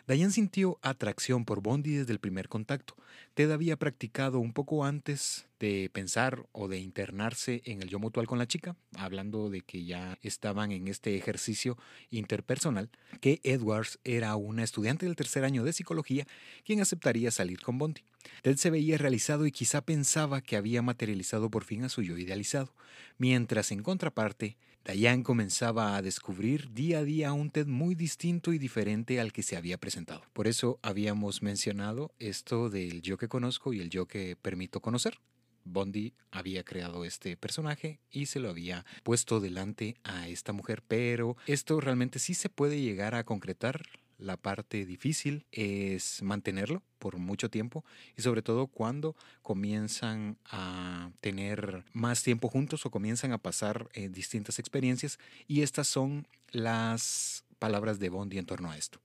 Diane 0.09 0.31
sintió 0.31 0.79
atracción 0.81 1.45
por 1.45 1.61
Bondi 1.61 1.93
desde 1.93 2.11
el 2.11 2.19
primer 2.19 2.49
contacto. 2.49 2.95
Ted 3.35 3.51
había 3.51 3.77
practicado 3.77 4.39
un 4.39 4.53
poco 4.53 4.83
antes 4.83 5.45
de 5.59 5.87
pensar 5.93 6.47
o 6.51 6.67
de 6.67 6.79
internarse 6.79 7.61
en 7.65 7.83
el 7.83 7.89
yo 7.89 7.99
mutual 7.99 8.25
con 8.25 8.39
la 8.39 8.47
chica, 8.47 8.75
hablando 8.95 9.51
de 9.51 9.61
que 9.61 9.85
ya 9.85 10.17
estaban 10.23 10.71
en 10.71 10.87
este 10.87 11.15
ejercicio 11.15 11.77
interpersonal, 12.09 12.89
que 13.21 13.39
Edwards 13.43 13.99
era 14.03 14.35
una 14.35 14.63
estudiante 14.63 15.05
del 15.05 15.15
tercer 15.15 15.43
año 15.43 15.63
de 15.63 15.73
psicología 15.73 16.25
quien 16.65 16.81
aceptaría 16.81 17.29
salir 17.29 17.61
con 17.61 17.77
Bondi. 17.77 18.01
Ted 18.41 18.57
se 18.57 18.71
veía 18.71 18.97
realizado 18.97 19.45
y 19.45 19.51
quizá 19.51 19.81
pensaba 19.81 20.41
que 20.41 20.57
había 20.57 20.81
materializado 20.81 21.51
por 21.51 21.65
fin 21.65 21.83
a 21.83 21.89
su 21.89 22.01
yo 22.01 22.17
idealizado, 22.17 22.73
mientras 23.19 23.71
en 23.71 23.83
contraparte, 23.83 24.57
Diane 24.85 25.23
comenzaba 25.23 25.95
a 25.95 26.01
descubrir 26.01 26.71
día 26.73 26.99
a 26.99 27.03
día 27.03 27.33
un 27.33 27.51
Ted 27.51 27.67
muy 27.67 27.95
distinto 27.95 28.53
y 28.53 28.57
diferente 28.57 29.19
al 29.19 29.31
que 29.31 29.43
se 29.43 29.55
había 29.55 29.77
presentado. 29.77 30.23
Por 30.33 30.47
eso 30.47 30.79
habíamos 30.81 31.41
mencionado 31.41 32.11
esto 32.17 32.69
del 32.69 33.01
yo 33.01 33.17
que 33.17 33.27
conozco 33.27 33.73
y 33.73 33.81
el 33.81 33.89
yo 33.89 34.07
que 34.07 34.35
permito 34.35 34.81
conocer. 34.81 35.19
Bondi 35.65 36.13
había 36.31 36.63
creado 36.63 37.05
este 37.05 37.37
personaje 37.37 37.99
y 38.09 38.25
se 38.25 38.39
lo 38.39 38.49
había 38.49 38.85
puesto 39.03 39.39
delante 39.39 39.97
a 40.03 40.27
esta 40.27 40.53
mujer, 40.53 40.81
pero 40.87 41.37
esto 41.45 41.79
realmente 41.79 42.17
sí 42.19 42.33
se 42.33 42.49
puede 42.49 42.81
llegar 42.81 43.13
a 43.15 43.23
concretar 43.23 43.83
la 44.19 44.37
parte 44.37 44.85
difícil 44.85 45.45
es 45.51 46.21
mantenerlo 46.21 46.83
por 46.99 47.17
mucho 47.17 47.49
tiempo 47.49 47.85
y 48.17 48.21
sobre 48.21 48.41
todo 48.41 48.67
cuando 48.67 49.15
comienzan 49.41 50.37
a 50.45 51.11
tener 51.21 51.85
más 51.93 52.21
tiempo 52.21 52.49
juntos 52.49 52.85
o 52.85 52.91
comienzan 52.91 53.31
a 53.31 53.37
pasar 53.37 53.89
eh, 53.93 54.09
distintas 54.09 54.59
experiencias 54.59 55.19
y 55.47 55.61
estas 55.61 55.87
son 55.87 56.27
las 56.51 57.45
palabras 57.57 57.99
de 57.99 58.09
Bondi 58.09 58.37
en 58.37 58.45
torno 58.45 58.69
a 58.69 58.77
esto. 58.77 58.99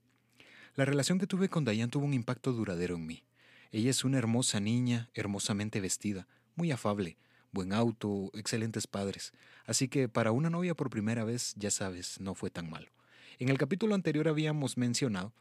La 0.75 0.85
relación 0.85 1.19
que 1.19 1.27
tuve 1.27 1.49
con 1.49 1.63
Diane 1.63 1.91
tuvo 1.91 2.05
un 2.05 2.13
impacto 2.13 2.51
duradero 2.51 2.95
en 2.95 3.05
mí. 3.07 3.23
Ella 3.71 3.89
es 3.89 4.03
una 4.03 4.17
hermosa 4.17 4.59
niña, 4.59 5.09
hermosamente 5.13 5.79
vestida, 5.79 6.27
muy 6.55 6.71
afable, 6.71 7.17
buen 7.51 7.71
auto, 7.71 8.29
excelentes 8.33 8.85
padres, 8.85 9.31
así 9.65 9.87
que 9.87 10.09
para 10.09 10.33
una 10.33 10.49
novia 10.49 10.75
por 10.75 10.89
primera 10.89 11.23
vez, 11.23 11.53
ya 11.55 11.71
sabes, 11.71 12.19
no 12.19 12.35
fue 12.35 12.49
tan 12.49 12.69
malo. 12.69 12.94
En 13.39 13.49
el 13.49 13.57
capítulo 13.57 13.95
anterior 13.95 14.27
habíamos 14.27 14.77
mencionado 14.77 15.33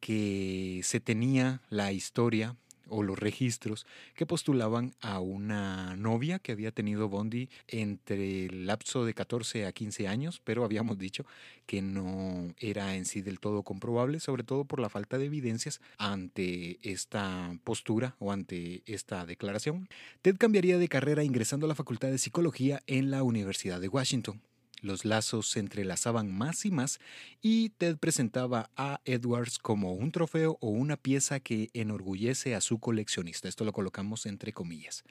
que 0.00 0.80
se 0.82 1.00
tenía 1.00 1.62
la 1.70 1.92
historia 1.92 2.56
o 2.88 3.02
los 3.02 3.18
registros 3.18 3.86
que 4.14 4.26
postulaban 4.26 4.94
a 5.00 5.20
una 5.20 5.96
novia 5.96 6.38
que 6.38 6.52
había 6.52 6.70
tenido 6.72 7.08
Bondi 7.08 7.48
entre 7.68 8.46
el 8.46 8.66
lapso 8.66 9.04
de 9.04 9.14
14 9.14 9.66
a 9.66 9.72
15 9.72 10.08
años, 10.08 10.40
pero 10.44 10.64
habíamos 10.64 10.98
dicho 10.98 11.24
que 11.66 11.82
no 11.82 12.54
era 12.58 12.94
en 12.96 13.04
sí 13.04 13.22
del 13.22 13.40
todo 13.40 13.62
comprobable, 13.62 14.20
sobre 14.20 14.44
todo 14.44 14.64
por 14.64 14.80
la 14.80 14.88
falta 14.88 15.18
de 15.18 15.26
evidencias 15.26 15.80
ante 15.98 16.78
esta 16.82 17.56
postura 17.64 18.16
o 18.18 18.32
ante 18.32 18.82
esta 18.86 19.26
declaración. 19.26 19.88
Ted 20.22 20.36
cambiaría 20.36 20.78
de 20.78 20.88
carrera 20.88 21.24
ingresando 21.24 21.66
a 21.66 21.68
la 21.68 21.74
Facultad 21.74 22.08
de 22.08 22.18
Psicología 22.18 22.82
en 22.86 23.10
la 23.10 23.22
Universidad 23.22 23.80
de 23.80 23.88
Washington. 23.88 24.40
Los 24.86 25.04
lazos 25.04 25.48
se 25.48 25.58
entrelazaban 25.58 26.32
más 26.32 26.64
y 26.64 26.70
más 26.70 27.00
y 27.42 27.70
Ted 27.70 27.98
presentaba 27.98 28.70
a 28.76 29.00
Edwards 29.04 29.58
como 29.58 29.92
un 29.92 30.12
trofeo 30.12 30.58
o 30.60 30.68
una 30.68 30.96
pieza 30.96 31.40
que 31.40 31.70
enorgullece 31.74 32.54
a 32.54 32.60
su 32.60 32.78
coleccionista. 32.78 33.48
Esto 33.48 33.64
lo 33.64 33.72
colocamos 33.72 34.26
entre 34.26 34.52
comillas. 34.52 35.02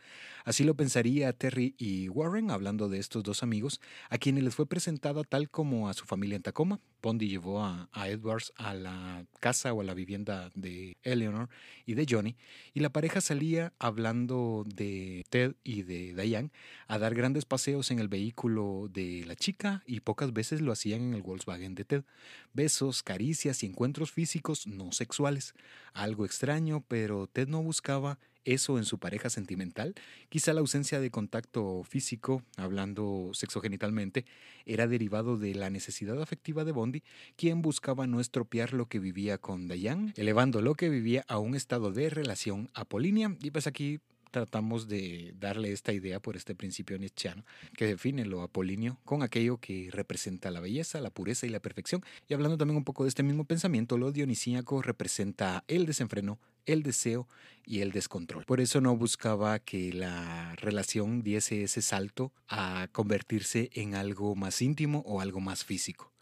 Así 0.45 0.63
lo 0.63 0.75
pensaría 0.75 1.33
Terry 1.33 1.75
y 1.77 2.07
Warren 2.07 2.51
hablando 2.51 2.87
de 2.87 2.99
estos 2.99 3.23
dos 3.23 3.43
amigos, 3.43 3.81
a 4.09 4.17
quienes 4.17 4.43
les 4.45 4.55
fue 4.55 4.65
presentada 4.65 5.23
tal 5.23 5.49
como 5.49 5.89
a 5.89 5.93
su 5.93 6.05
familia 6.05 6.37
en 6.37 6.43
Tacoma. 6.43 6.79
Bondi 7.05 7.27
llevó 7.27 7.63
a, 7.63 7.87
Edwards 8.07 8.51
a 8.55 8.73
la 8.73 9.27
casa 9.39 9.71
o 9.73 9.81
a 9.81 9.83
la 9.83 9.93
vivienda 9.93 10.49
de 10.55 10.97
Eleanor 11.03 11.49
y 11.85 11.93
de 11.93 12.07
Johnny, 12.09 12.35
y 12.73 12.79
la 12.79 12.89
pareja 12.89 13.21
salía 13.21 13.73
hablando 13.77 14.63
de 14.65 15.23
Ted 15.29 15.53
y 15.63 15.83
de 15.83 16.15
Diane 16.15 16.49
a 16.87 16.97
dar 16.97 17.13
grandes 17.13 17.45
paseos 17.45 17.91
en 17.91 17.99
el 17.99 18.07
vehículo 18.07 18.89
de 18.91 19.23
la 19.27 19.35
chica 19.35 19.83
y 19.85 19.99
pocas 19.99 20.33
veces 20.33 20.61
lo 20.61 20.71
hacían 20.71 21.01
en 21.01 21.13
el 21.13 21.21
Volkswagen 21.21 21.75
de 21.75 21.85
Ted. 21.85 22.03
Besos, 22.55 23.03
caricias 23.03 23.61
y 23.61 23.67
encuentros 23.67 24.11
físicos 24.11 24.65
no 24.65 24.91
sexuales. 24.91 25.53
Algo 25.93 26.25
extraño, 26.25 26.83
pero 26.87 27.27
Ted 27.27 27.47
no 27.47 27.61
buscaba 27.61 28.17
eso 28.45 28.77
en 28.77 28.85
su 28.85 28.99
pareja 28.99 29.29
sentimental, 29.29 29.95
quizá 30.29 30.53
la 30.53 30.61
ausencia 30.61 30.99
de 30.99 31.11
contacto 31.11 31.83
físico, 31.83 32.43
hablando 32.55 33.31
sexogenitalmente, 33.33 34.25
era 34.65 34.87
derivado 34.87 35.37
de 35.37 35.55
la 35.55 35.69
necesidad 35.69 36.21
afectiva 36.21 36.63
de 36.63 36.71
Bondi, 36.71 37.03
quien 37.35 37.61
buscaba 37.61 38.07
no 38.07 38.21
estropear 38.21 38.73
lo 38.73 38.85
que 38.87 38.99
vivía 38.99 39.37
con 39.37 39.67
Diane, 39.67 40.13
elevando 40.15 40.61
lo 40.61 40.75
que 40.75 40.89
vivía 40.89 41.25
a 41.27 41.39
un 41.39 41.55
estado 41.55 41.91
de 41.91 42.09
relación 42.09 42.69
apolínea. 42.73 43.35
Y 43.41 43.51
pues 43.51 43.67
aquí 43.67 43.99
tratamos 44.31 44.87
de 44.87 45.33
darle 45.39 45.71
esta 45.71 45.93
idea 45.93 46.19
por 46.19 46.35
este 46.35 46.55
principio 46.55 46.97
nietzscheano 46.97 47.45
que 47.75 47.85
define 47.85 48.25
lo 48.25 48.41
apolíneo 48.41 48.99
con 49.05 49.23
aquello 49.23 49.57
que 49.57 49.89
representa 49.91 50.51
la 50.51 50.59
belleza, 50.59 51.01
la 51.01 51.09
pureza 51.09 51.45
y 51.45 51.49
la 51.49 51.59
perfección. 51.59 52.03
Y 52.27 52.33
hablando 52.33 52.57
también 52.57 52.77
un 52.77 52.83
poco 52.83 53.03
de 53.03 53.09
este 53.09 53.23
mismo 53.23 53.45
pensamiento, 53.45 53.97
lo 53.97 54.11
dionisíaco 54.11 54.81
representa 54.81 55.63
el 55.67 55.85
desenfreno, 55.85 56.39
el 56.65 56.83
deseo 56.83 57.27
y 57.65 57.81
el 57.81 57.91
descontrol. 57.91 58.45
Por 58.45 58.61
eso 58.61 58.81
no 58.81 58.95
buscaba 58.95 59.59
que 59.59 59.93
la 59.93 60.55
relación 60.55 61.21
diese 61.21 61.63
ese 61.63 61.81
salto 61.81 62.31
a 62.47 62.87
convertirse 62.91 63.69
en 63.73 63.95
algo 63.95 64.35
más 64.35 64.61
íntimo 64.61 65.03
o 65.05 65.21
algo 65.21 65.39
más 65.39 65.63
físico. 65.63 66.14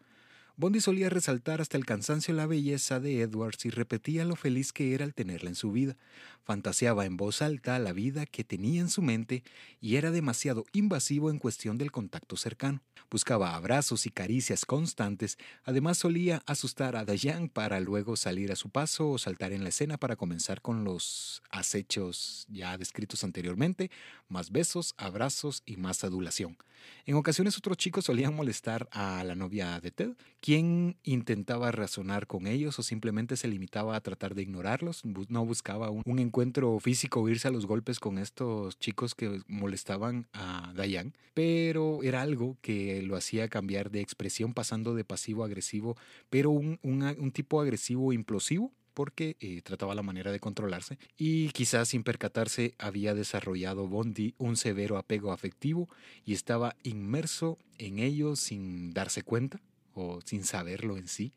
Bondi 0.56 0.82
solía 0.82 1.10
resaltar 1.10 1.62
hasta 1.62 1.78
el 1.78 1.86
cansancio 1.86 2.32
la 2.36 2.46
belleza 2.46 3.00
de 3.00 3.22
Edwards 3.22 3.66
y 3.66 3.72
repetía 3.72 4.24
lo 4.24 4.36
feliz 4.36 4.72
que 4.72 4.94
era 4.94 5.04
al 5.04 5.16
tenerla 5.16 5.50
en 5.50 5.56
su 5.56 5.72
vida. 5.72 5.98
Fantaseaba 6.44 7.06
en 7.06 7.18
voz 7.18 7.42
alta 7.42 7.80
la 7.80 7.92
vida 7.92 8.28
que 8.28 8.44
tenía 8.44 8.80
en 8.80 8.90
su 8.90 9.02
mente 9.02 9.44
y 9.82 9.96
era 9.96 10.12
demasiado 10.12 10.66
invasivo 10.72 11.32
en 11.32 11.40
cuestión 11.40 11.80
del 11.80 11.92
contacto 11.92 12.38
cercano. 12.38 12.84
Buscaba 13.10 13.56
abrazos 13.56 14.06
y 14.06 14.12
caricias 14.12 14.64
constantes, 14.64 15.40
además 15.64 15.98
solía 15.98 16.44
asustar 16.46 16.96
a 16.98 17.04
Dayan 17.04 17.50
para 17.50 17.80
luego 17.80 18.16
salir 18.16 18.52
a 18.52 18.56
su 18.56 18.70
paso 18.70 19.10
o 19.10 19.18
saltar 19.18 19.54
en 19.54 19.64
la 19.64 19.70
escena 19.70 19.98
para 19.98 20.16
comenzar 20.16 20.62
con 20.62 20.84
los 20.84 21.42
acechos 21.50 22.46
ya 22.48 22.78
descritos 22.78 23.24
anteriormente, 23.24 23.90
más 24.28 24.52
besos, 24.52 24.94
abrazos 24.98 25.64
y 25.66 25.78
más 25.78 26.04
adulación. 26.04 26.58
En 27.06 27.16
ocasiones 27.16 27.58
otros 27.58 27.78
chicos 27.78 28.06
solían 28.06 28.36
molestar 28.36 28.88
a 28.92 29.24
la 29.24 29.36
novia 29.36 29.80
de 29.80 29.92
Ted, 29.92 30.12
quien 30.44 30.98
intentaba 31.04 31.72
razonar 31.72 32.28
con 32.28 32.48
ellos 32.48 32.78
o 32.78 32.84
simplemente 32.84 33.38
se 33.38 33.48
limitaba 33.48 33.96
a 33.96 34.02
tratar 34.02 34.36
de 34.36 34.42
ignorarlos, 34.42 35.04
no 35.06 35.46
buscaba 35.46 35.90
un, 35.90 36.20
encuentro 36.20 36.78
físico 36.82 37.22
o 37.22 37.30
irse 37.30 37.48
a 37.48 37.52
los 37.52 37.66
golpes 37.66 37.98
con 38.02 38.18
estos 38.18 38.78
chicos 38.78 39.16
que 39.16 39.40
molestaban 39.48 40.28
a 40.34 40.74
Diane, 40.76 41.14
pero 41.34 42.04
era 42.04 42.22
algo 42.22 42.58
que 42.62 43.02
lo 43.04 43.16
hacía 43.16 43.48
cambiar 43.48 43.90
de 43.90 44.02
expresión 44.02 44.54
pasando 44.54 44.96
de 44.96 45.06
pasivo 45.06 45.44
a 45.44 45.46
agresivo, 45.46 45.96
pero 46.30 46.50
un, 46.52 46.78
un 46.84 47.32
tipo 47.32 47.62
agresivo 47.62 48.12
implosivo 48.12 48.74
porque 48.94 49.38
eh, 49.40 49.62
trataba 49.62 49.96
la 49.96 50.04
manera 50.04 50.34
de 50.34 50.42
controlarse 50.42 50.98
y 51.18 51.52
quizás 51.52 51.88
sin 51.88 52.04
percatarse 52.04 52.76
había 52.80 53.14
desarrollado 53.14 53.88
Bondi 53.88 54.36
un 54.38 54.58
severo 54.58 54.98
apego 54.98 55.32
afectivo 55.32 55.88
y 56.26 56.34
estaba 56.34 56.76
inmerso 56.84 57.58
en 57.78 58.00
ello 58.00 58.36
sin 58.36 58.94
darse 58.94 59.24
cuenta 59.24 59.62
o 59.94 60.20
sin 60.22 60.44
saberlo 60.44 60.98
en 60.98 61.08
sí. 61.08 61.34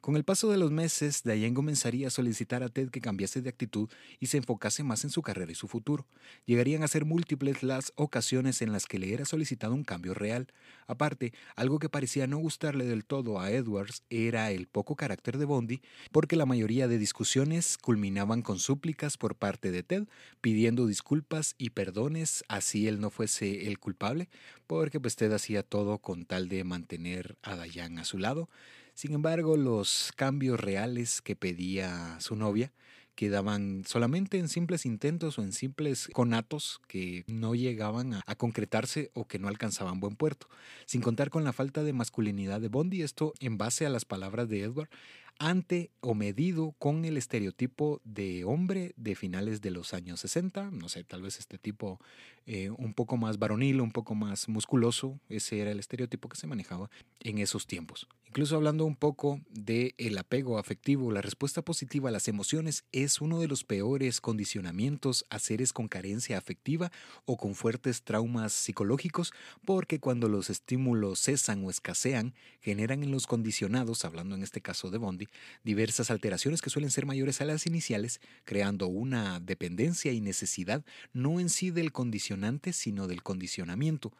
Con 0.00 0.16
el 0.16 0.24
paso 0.24 0.50
de 0.50 0.58
los 0.58 0.70
meses, 0.70 1.22
Diane 1.24 1.54
comenzaría 1.54 2.08
a 2.08 2.10
solicitar 2.10 2.62
a 2.62 2.68
Ted 2.68 2.90
que 2.90 3.00
cambiase 3.00 3.42
de 3.42 3.48
actitud 3.48 3.88
y 4.20 4.26
se 4.26 4.36
enfocase 4.36 4.82
más 4.82 5.04
en 5.04 5.10
su 5.10 5.22
carrera 5.22 5.52
y 5.52 5.54
su 5.54 5.68
futuro. 5.68 6.06
Llegarían 6.46 6.82
a 6.82 6.88
ser 6.88 7.04
múltiples 7.04 7.62
las 7.62 7.92
ocasiones 7.96 8.62
en 8.62 8.72
las 8.72 8.86
que 8.86 8.98
le 8.98 9.12
era 9.12 9.24
solicitado 9.24 9.74
un 9.74 9.84
cambio 9.84 10.14
real. 10.14 10.48
Aparte, 10.86 11.32
algo 11.56 11.78
que 11.78 11.88
parecía 11.88 12.26
no 12.26 12.38
gustarle 12.38 12.84
del 12.84 13.04
todo 13.04 13.40
a 13.40 13.50
Edwards 13.50 14.02
era 14.10 14.50
el 14.50 14.66
poco 14.66 14.96
carácter 14.96 15.38
de 15.38 15.44
Bondi, 15.44 15.80
porque 16.12 16.36
la 16.36 16.46
mayoría 16.46 16.88
de 16.88 16.98
discusiones 16.98 17.78
culminaban 17.78 18.42
con 18.42 18.58
súplicas 18.58 19.16
por 19.16 19.36
parte 19.36 19.70
de 19.70 19.82
Ted, 19.82 20.06
pidiendo 20.40 20.86
disculpas 20.86 21.54
y 21.58 21.70
perdones 21.70 22.44
así 22.48 22.88
él 22.88 23.00
no 23.00 23.10
fuese 23.10 23.66
el 23.66 23.78
culpable, 23.78 24.28
porque 24.66 25.00
pues 25.00 25.16
Ted 25.16 25.32
hacía 25.32 25.62
todo 25.62 25.98
con 25.98 26.24
tal 26.24 26.48
de 26.48 26.64
mantener 26.64 27.36
a 27.42 27.56
Diane 27.56 28.00
a 28.00 28.04
su 28.04 28.18
lado. 28.18 28.48
Sin 28.94 29.12
embargo, 29.12 29.56
los 29.56 30.12
cambios 30.14 30.60
reales 30.60 31.20
que 31.20 31.36
pedía 31.36 32.18
su 32.20 32.36
novia, 32.36 32.72
quedaban 33.14 33.84
solamente 33.86 34.38
en 34.38 34.48
simples 34.48 34.86
intentos 34.86 35.38
o 35.38 35.42
en 35.42 35.52
simples 35.52 36.08
conatos 36.12 36.80
que 36.88 37.24
no 37.26 37.54
llegaban 37.54 38.14
a, 38.14 38.34
concretarse 38.36 39.10
o 39.14 39.26
que 39.26 39.38
no 39.38 39.48
alcanzaban 39.48 40.00
buen 40.00 40.16
puerto. 40.16 40.48
Sin 40.86 41.00
contar 41.00 41.30
con 41.30 41.44
la 41.44 41.52
falta 41.52 41.82
de 41.82 41.92
masculinidad 41.92 42.60
de 42.60 42.68
Bondi, 42.68 43.02
esto 43.02 43.32
en 43.40 43.56
base 43.58 43.86
a 43.86 43.90
las 43.90 44.04
palabras 44.04 44.48
de 44.48 44.62
Edward, 44.62 44.88
ante 45.38 45.90
o 46.00 46.14
medido 46.14 46.74
con 46.78 47.04
el 47.04 47.16
estereotipo 47.16 48.00
de 48.04 48.44
hombre 48.44 48.94
de 48.96 49.14
finales 49.14 49.60
de 49.60 49.70
los 49.70 49.94
años 49.94 50.20
60, 50.20 50.70
no 50.70 50.88
sé, 50.88 51.04
tal 51.04 51.22
vez 51.22 51.38
este 51.38 51.58
tipo 51.58 52.00
eh, 52.46 52.70
un 52.70 52.94
poco 52.94 53.16
más 53.16 53.38
varonil, 53.38 53.80
un 53.80 53.90
poco 53.90 54.14
más 54.14 54.48
musculoso, 54.48 55.18
ese 55.28 55.60
era 55.60 55.70
el 55.70 55.80
estereotipo 55.80 56.28
que 56.28 56.36
se 56.36 56.46
manejaba 56.46 56.90
en 57.20 57.38
esos 57.38 57.66
tiempos. 57.66 58.06
Incluso 58.26 58.56
hablando 58.56 58.84
un 58.84 58.96
poco 58.96 59.40
del 59.48 59.94
el 59.96 60.18
apego 60.18 60.58
afectivo, 60.58 61.12
la 61.12 61.22
respuesta 61.22 61.62
positiva 61.62 62.08
a 62.08 62.12
las 62.12 62.26
emociones 62.26 62.84
es 62.90 63.20
uno 63.20 63.38
de 63.38 63.46
los 63.46 63.62
peores 63.62 64.20
condicionamientos 64.20 65.24
a 65.30 65.38
seres 65.38 65.72
con 65.72 65.86
carencia 65.86 66.36
afectiva 66.36 66.90
o 67.26 67.36
con 67.36 67.54
fuertes 67.54 68.02
traumas 68.02 68.52
psicológicos, 68.52 69.32
porque 69.64 70.00
cuando 70.00 70.28
los 70.28 70.50
estímulos 70.50 71.20
cesan 71.20 71.64
o 71.64 71.70
escasean, 71.70 72.34
generan 72.60 73.04
en 73.04 73.12
los 73.12 73.26
condicionados, 73.26 74.04
hablando 74.04 74.34
en 74.34 74.42
este 74.42 74.60
caso 74.60 74.90
de 74.90 74.98
Bondi, 74.98 75.23
diversas 75.62 76.10
alteraciones 76.10 76.62
que 76.62 76.70
suelen 76.70 76.90
ser 76.90 77.06
mayores 77.06 77.40
a 77.40 77.44
las 77.44 77.66
iniciales, 77.66 78.20
creando 78.44 78.86
una 78.86 79.40
dependencia 79.40 80.12
y 80.12 80.20
necesidad 80.20 80.84
no 81.12 81.40
en 81.40 81.48
sí 81.48 81.70
del 81.70 81.92
condicionante, 81.92 82.72
sino 82.72 83.06
del 83.06 83.22
condicionamiento. 83.22 84.12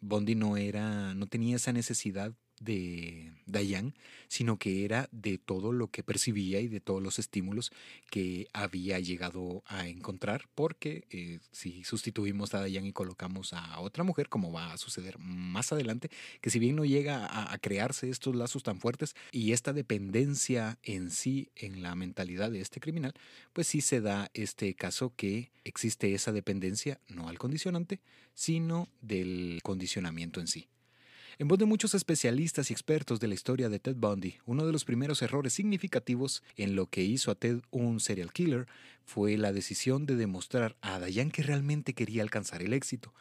Bondi 0.00 0.34
no 0.34 0.56
era, 0.56 1.14
no 1.14 1.26
tenía 1.26 1.56
esa 1.56 1.72
necesidad 1.72 2.34
de 2.60 3.32
Dayan, 3.46 3.94
sino 4.28 4.58
que 4.58 4.84
era 4.84 5.08
de 5.12 5.38
todo 5.38 5.72
lo 5.72 5.88
que 5.88 6.02
percibía 6.02 6.60
y 6.60 6.68
de 6.68 6.80
todos 6.80 7.02
los 7.02 7.18
estímulos 7.18 7.72
que 8.10 8.48
había 8.52 8.98
llegado 8.98 9.62
a 9.66 9.88
encontrar, 9.88 10.48
porque 10.54 11.04
eh, 11.10 11.40
si 11.52 11.84
sustituimos 11.84 12.54
a 12.54 12.60
Dayan 12.60 12.86
y 12.86 12.92
colocamos 12.92 13.52
a 13.52 13.78
otra 13.80 14.04
mujer, 14.04 14.28
como 14.28 14.52
va 14.52 14.72
a 14.72 14.78
suceder 14.78 15.18
más 15.18 15.72
adelante, 15.72 16.10
que 16.40 16.50
si 16.50 16.58
bien 16.58 16.76
no 16.76 16.84
llega 16.84 17.26
a, 17.26 17.52
a 17.52 17.58
crearse 17.58 18.10
estos 18.10 18.34
lazos 18.34 18.62
tan 18.62 18.80
fuertes 18.80 19.14
y 19.32 19.52
esta 19.52 19.72
dependencia 19.72 20.78
en 20.82 21.10
sí, 21.10 21.50
en 21.56 21.82
la 21.82 21.94
mentalidad 21.94 22.50
de 22.50 22.60
este 22.60 22.80
criminal, 22.80 23.14
pues 23.52 23.66
sí 23.66 23.80
se 23.80 24.00
da 24.00 24.30
este 24.34 24.74
caso 24.74 25.12
que 25.16 25.50
existe 25.64 26.14
esa 26.14 26.32
dependencia, 26.32 27.00
no 27.08 27.28
al 27.28 27.38
condicionante, 27.38 28.00
sino 28.34 28.88
del 29.00 29.60
condicionamiento 29.62 30.40
en 30.40 30.46
sí. 30.46 30.68
En 31.38 31.48
voz 31.48 31.58
de 31.58 31.66
muchos 31.66 31.94
especialistas 31.94 32.70
y 32.70 32.72
expertos 32.72 33.20
de 33.20 33.28
la 33.28 33.34
historia 33.34 33.68
de 33.68 33.78
Ted 33.78 33.96
Bundy, 33.96 34.38
uno 34.46 34.64
de 34.64 34.72
los 34.72 34.86
primeros 34.86 35.20
errores 35.20 35.52
significativos 35.52 36.42
en 36.56 36.74
lo 36.76 36.86
que 36.86 37.02
hizo 37.02 37.30
a 37.30 37.34
Ted 37.34 37.60
un 37.70 38.00
serial 38.00 38.32
killer 38.32 38.66
fue 39.06 39.38
la 39.38 39.52
decisión 39.52 40.04
de 40.04 40.16
demostrar 40.16 40.76
a 40.82 40.98
Dayan 40.98 41.30
que 41.30 41.42
realmente 41.42 41.94
quería 41.94 42.22
alcanzar 42.22 42.62
el 42.62 42.72
éxito, 42.72 43.14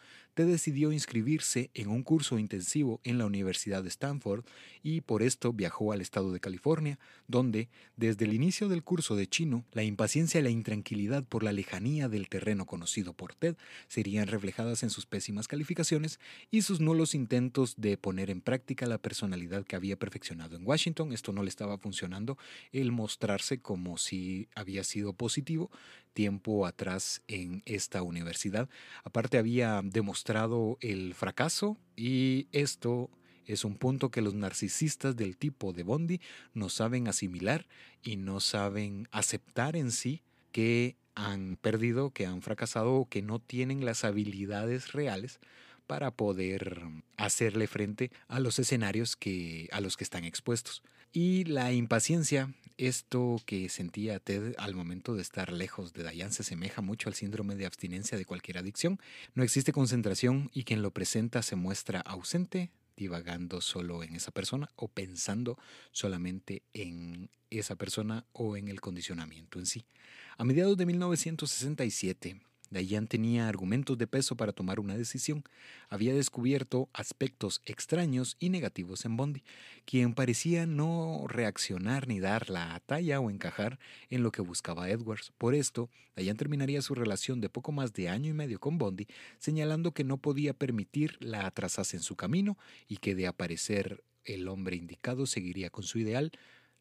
decidió 0.43 0.91
inscribirse 0.91 1.69
en 1.73 1.87
un 1.87 2.03
curso 2.03 2.37
intensivo 2.37 2.99
en 3.05 3.17
la 3.17 3.25
Universidad 3.25 3.83
de 3.83 3.89
Stanford 3.89 4.43
y 4.83 5.01
por 5.01 5.23
esto 5.23 5.53
viajó 5.53 5.93
al 5.93 6.01
estado 6.01 6.33
de 6.33 6.41
California, 6.41 6.99
donde, 7.27 7.69
desde 7.95 8.25
el 8.25 8.33
inicio 8.33 8.67
del 8.67 8.83
curso 8.83 9.15
de 9.15 9.27
chino, 9.27 9.63
la 9.71 9.83
impaciencia 9.83 10.41
y 10.41 10.43
la 10.43 10.49
intranquilidad 10.49 11.23
por 11.23 11.43
la 11.43 11.53
lejanía 11.53 12.09
del 12.09 12.27
terreno 12.27 12.65
conocido 12.65 13.13
por 13.13 13.33
Ted 13.33 13.55
serían 13.87 14.27
reflejadas 14.27 14.83
en 14.83 14.89
sus 14.89 15.05
pésimas 15.05 15.47
calificaciones 15.47 16.19
y 16.51 16.63
sus 16.63 16.81
nulos 16.81 17.15
intentos 17.15 17.75
de 17.77 17.97
poner 17.97 18.29
en 18.29 18.41
práctica 18.41 18.87
la 18.87 18.97
personalidad 18.97 19.63
que 19.63 19.75
había 19.75 19.97
perfeccionado 19.97 20.57
en 20.57 20.65
Washington. 20.65 21.13
Esto 21.13 21.31
no 21.31 21.43
le 21.43 21.49
estaba 21.49 21.77
funcionando, 21.77 22.37
el 22.73 22.91
mostrarse 22.91 23.59
como 23.59 23.97
si 23.97 24.49
había 24.55 24.83
sido 24.83 25.13
positivo 25.13 25.71
tiempo 26.13 26.65
atrás 26.65 27.21
en 27.27 27.61
esta 27.65 28.01
universidad. 28.01 28.69
Aparte 29.03 29.37
había 29.37 29.81
demostrado 29.83 30.77
el 30.81 31.13
fracaso 31.13 31.77
y 31.95 32.47
esto 32.51 33.09
es 33.45 33.63
un 33.63 33.75
punto 33.75 34.09
que 34.09 34.21
los 34.21 34.33
narcisistas 34.33 35.15
del 35.15 35.37
tipo 35.37 35.73
de 35.73 35.83
Bondi 35.83 36.21
no 36.53 36.69
saben 36.69 37.07
asimilar 37.07 37.67
y 38.01 38.15
no 38.15 38.39
saben 38.39 39.07
aceptar 39.11 39.75
en 39.75 39.91
sí 39.91 40.23
que 40.51 40.95
han 41.15 41.57
perdido, 41.57 42.11
que 42.11 42.25
han 42.25 42.41
fracasado 42.41 42.93
o 42.93 43.09
que 43.09 43.21
no 43.21 43.39
tienen 43.39 43.85
las 43.85 44.03
habilidades 44.03 44.93
reales 44.93 45.39
para 45.87 46.11
poder 46.11 46.81
hacerle 47.17 47.67
frente 47.67 48.11
a 48.27 48.39
los 48.39 48.57
escenarios 48.59 49.15
que, 49.15 49.69
a 49.71 49.81
los 49.81 49.97
que 49.97 50.03
están 50.03 50.25
expuestos. 50.25 50.81
Y 51.15 51.45
la 51.45 51.71
impaciencia 51.71 52.53
esto 52.77 53.41
que 53.45 53.69
sentía 53.69 54.19
Ted 54.19 54.53
al 54.57 54.75
momento 54.75 55.15
de 55.15 55.21
estar 55.21 55.53
lejos 55.53 55.93
de 55.93 56.03
Dayan 56.03 56.33
se 56.33 56.41
asemeja 56.41 56.81
mucho 56.81 57.07
al 57.07 57.15
síndrome 57.15 57.55
de 57.55 57.65
abstinencia 57.65 58.17
de 58.17 58.25
cualquier 58.25 58.57
adicción. 58.57 58.99
No 59.33 59.41
existe 59.41 59.71
concentración 59.71 60.51
y 60.53 60.65
quien 60.65 60.81
lo 60.81 60.91
presenta 60.91 61.41
se 61.41 61.55
muestra 61.55 62.01
ausente, 62.01 62.69
divagando 62.97 63.61
solo 63.61 64.03
en 64.03 64.13
esa 64.13 64.31
persona 64.31 64.69
o 64.75 64.89
pensando 64.89 65.57
solamente 65.93 66.63
en 66.73 67.29
esa 67.49 67.77
persona 67.77 68.25
o 68.33 68.57
en 68.57 68.67
el 68.67 68.81
condicionamiento 68.81 69.57
en 69.57 69.67
sí. 69.67 69.85
A 70.37 70.43
mediados 70.43 70.75
de 70.75 70.85
1967, 70.85 72.41
Dayan 72.75 73.07
tenía 73.07 73.47
argumentos 73.47 73.97
de 73.97 74.05
peso 74.05 74.35
para 74.35 74.51
tomar 74.51 74.81
una 74.81 74.97
decisión. 74.97 75.45
Había 75.87 76.13
descubierto 76.13 76.89
aspectos 76.91 77.61
extraños 77.63 78.35
y 78.37 78.49
negativos 78.49 79.05
en 79.05 79.15
Bondi, 79.15 79.43
quien 79.85 80.13
parecía 80.13 80.65
no 80.65 81.23
reaccionar 81.29 82.09
ni 82.09 82.19
dar 82.19 82.49
la 82.49 82.81
talla 82.85 83.21
o 83.21 83.29
encajar 83.29 83.79
en 84.09 84.23
lo 84.23 84.31
que 84.33 84.41
buscaba 84.41 84.89
Edwards. 84.89 85.31
Por 85.37 85.55
esto, 85.55 85.89
Dayan 86.17 86.35
terminaría 86.35 86.81
su 86.81 86.95
relación 86.95 87.39
de 87.39 87.47
poco 87.47 87.71
más 87.71 87.93
de 87.93 88.09
año 88.09 88.29
y 88.29 88.33
medio 88.33 88.59
con 88.59 88.77
Bondi, 88.77 89.07
señalando 89.39 89.93
que 89.93 90.03
no 90.03 90.17
podía 90.17 90.53
permitir 90.53 91.15
la 91.21 91.45
atrasase 91.45 91.95
en 91.95 92.03
su 92.03 92.17
camino 92.17 92.57
y 92.89 92.97
que 92.97 93.15
de 93.15 93.27
aparecer 93.27 94.03
el 94.25 94.49
hombre 94.49 94.75
indicado 94.75 95.27
seguiría 95.27 95.69
con 95.69 95.85
su 95.85 95.97
ideal. 95.99 96.33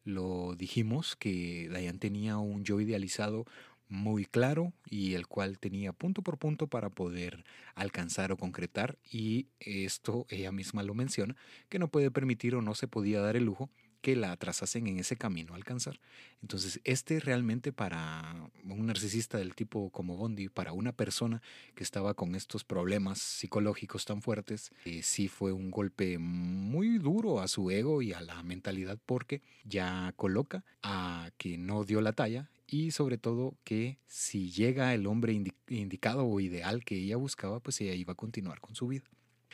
Lo 0.03 0.55
dijimos 0.55 1.15
que 1.15 1.69
Dayan 1.71 1.99
tenía 1.99 2.37
un 2.37 2.65
yo 2.65 2.81
idealizado 2.81 3.45
muy 3.89 4.25
claro 4.25 4.73
y 4.89 5.13
el 5.13 5.27
cual 5.27 5.59
tenía 5.59 5.93
punto 5.93 6.21
por 6.21 6.37
punto 6.37 6.67
para 6.67 6.89
poder 6.89 7.43
alcanzar 7.75 8.31
o 8.31 8.37
concretar 8.37 8.97
y 9.09 9.47
esto 9.59 10.25
ella 10.29 10.51
misma 10.51 10.83
lo 10.83 10.93
menciona 10.93 11.35
que 11.69 11.79
no 11.79 11.87
puede 11.87 12.11
permitir 12.11 12.55
o 12.55 12.61
no 12.61 12.75
se 12.75 12.87
podía 12.87 13.21
dar 13.21 13.35
el 13.35 13.45
lujo 13.45 13.69
que 14.05 14.15
la 14.15 14.31
atrasasen 14.31 14.85
en 14.85 14.99
ese 14.99 15.15
camino 15.15 15.53
a 15.53 15.55
alcanzar. 15.55 15.99
Entonces, 16.43 16.79
este 16.83 17.19
realmente 17.19 17.73
para 17.73 18.51
un 18.63 18.85
narcisista 18.85 19.39
del 19.39 19.55
tipo 19.55 19.89
como 19.89 20.15
Bondi, 20.15 20.47
para 20.47 20.73
una 20.73 20.91
persona 20.91 21.41
que 21.73 21.83
estaba 21.83 22.13
con 22.13 22.35
estos 22.35 22.63
problemas 22.63 23.17
psicológicos 23.17 24.05
tan 24.05 24.21
fuertes, 24.21 24.71
eh, 24.85 25.01
sí 25.01 25.27
fue 25.27 25.53
un 25.53 25.71
golpe 25.71 26.19
muy 26.19 26.99
duro 26.99 27.41
a 27.41 27.47
su 27.47 27.71
ego 27.71 28.03
y 28.03 28.13
a 28.13 28.21
la 28.21 28.43
mentalidad 28.43 28.99
porque 29.07 29.41
ya 29.63 30.13
coloca 30.15 30.63
a 30.83 31.31
que 31.39 31.57
no 31.57 31.83
dio 31.83 31.99
la 31.99 32.13
talla 32.13 32.51
y 32.67 32.91
sobre 32.91 33.17
todo 33.17 33.57
que 33.63 33.97
si 34.05 34.51
llega 34.51 34.93
el 34.93 35.07
hombre 35.07 35.33
indicado 35.67 36.27
o 36.27 36.39
ideal 36.39 36.83
que 36.83 36.95
ella 36.95 37.17
buscaba, 37.17 37.59
pues 37.59 37.81
ella 37.81 37.95
iba 37.95 38.13
a 38.13 38.15
continuar 38.15 38.61
con 38.61 38.75
su 38.75 38.85
vida. 38.85 39.05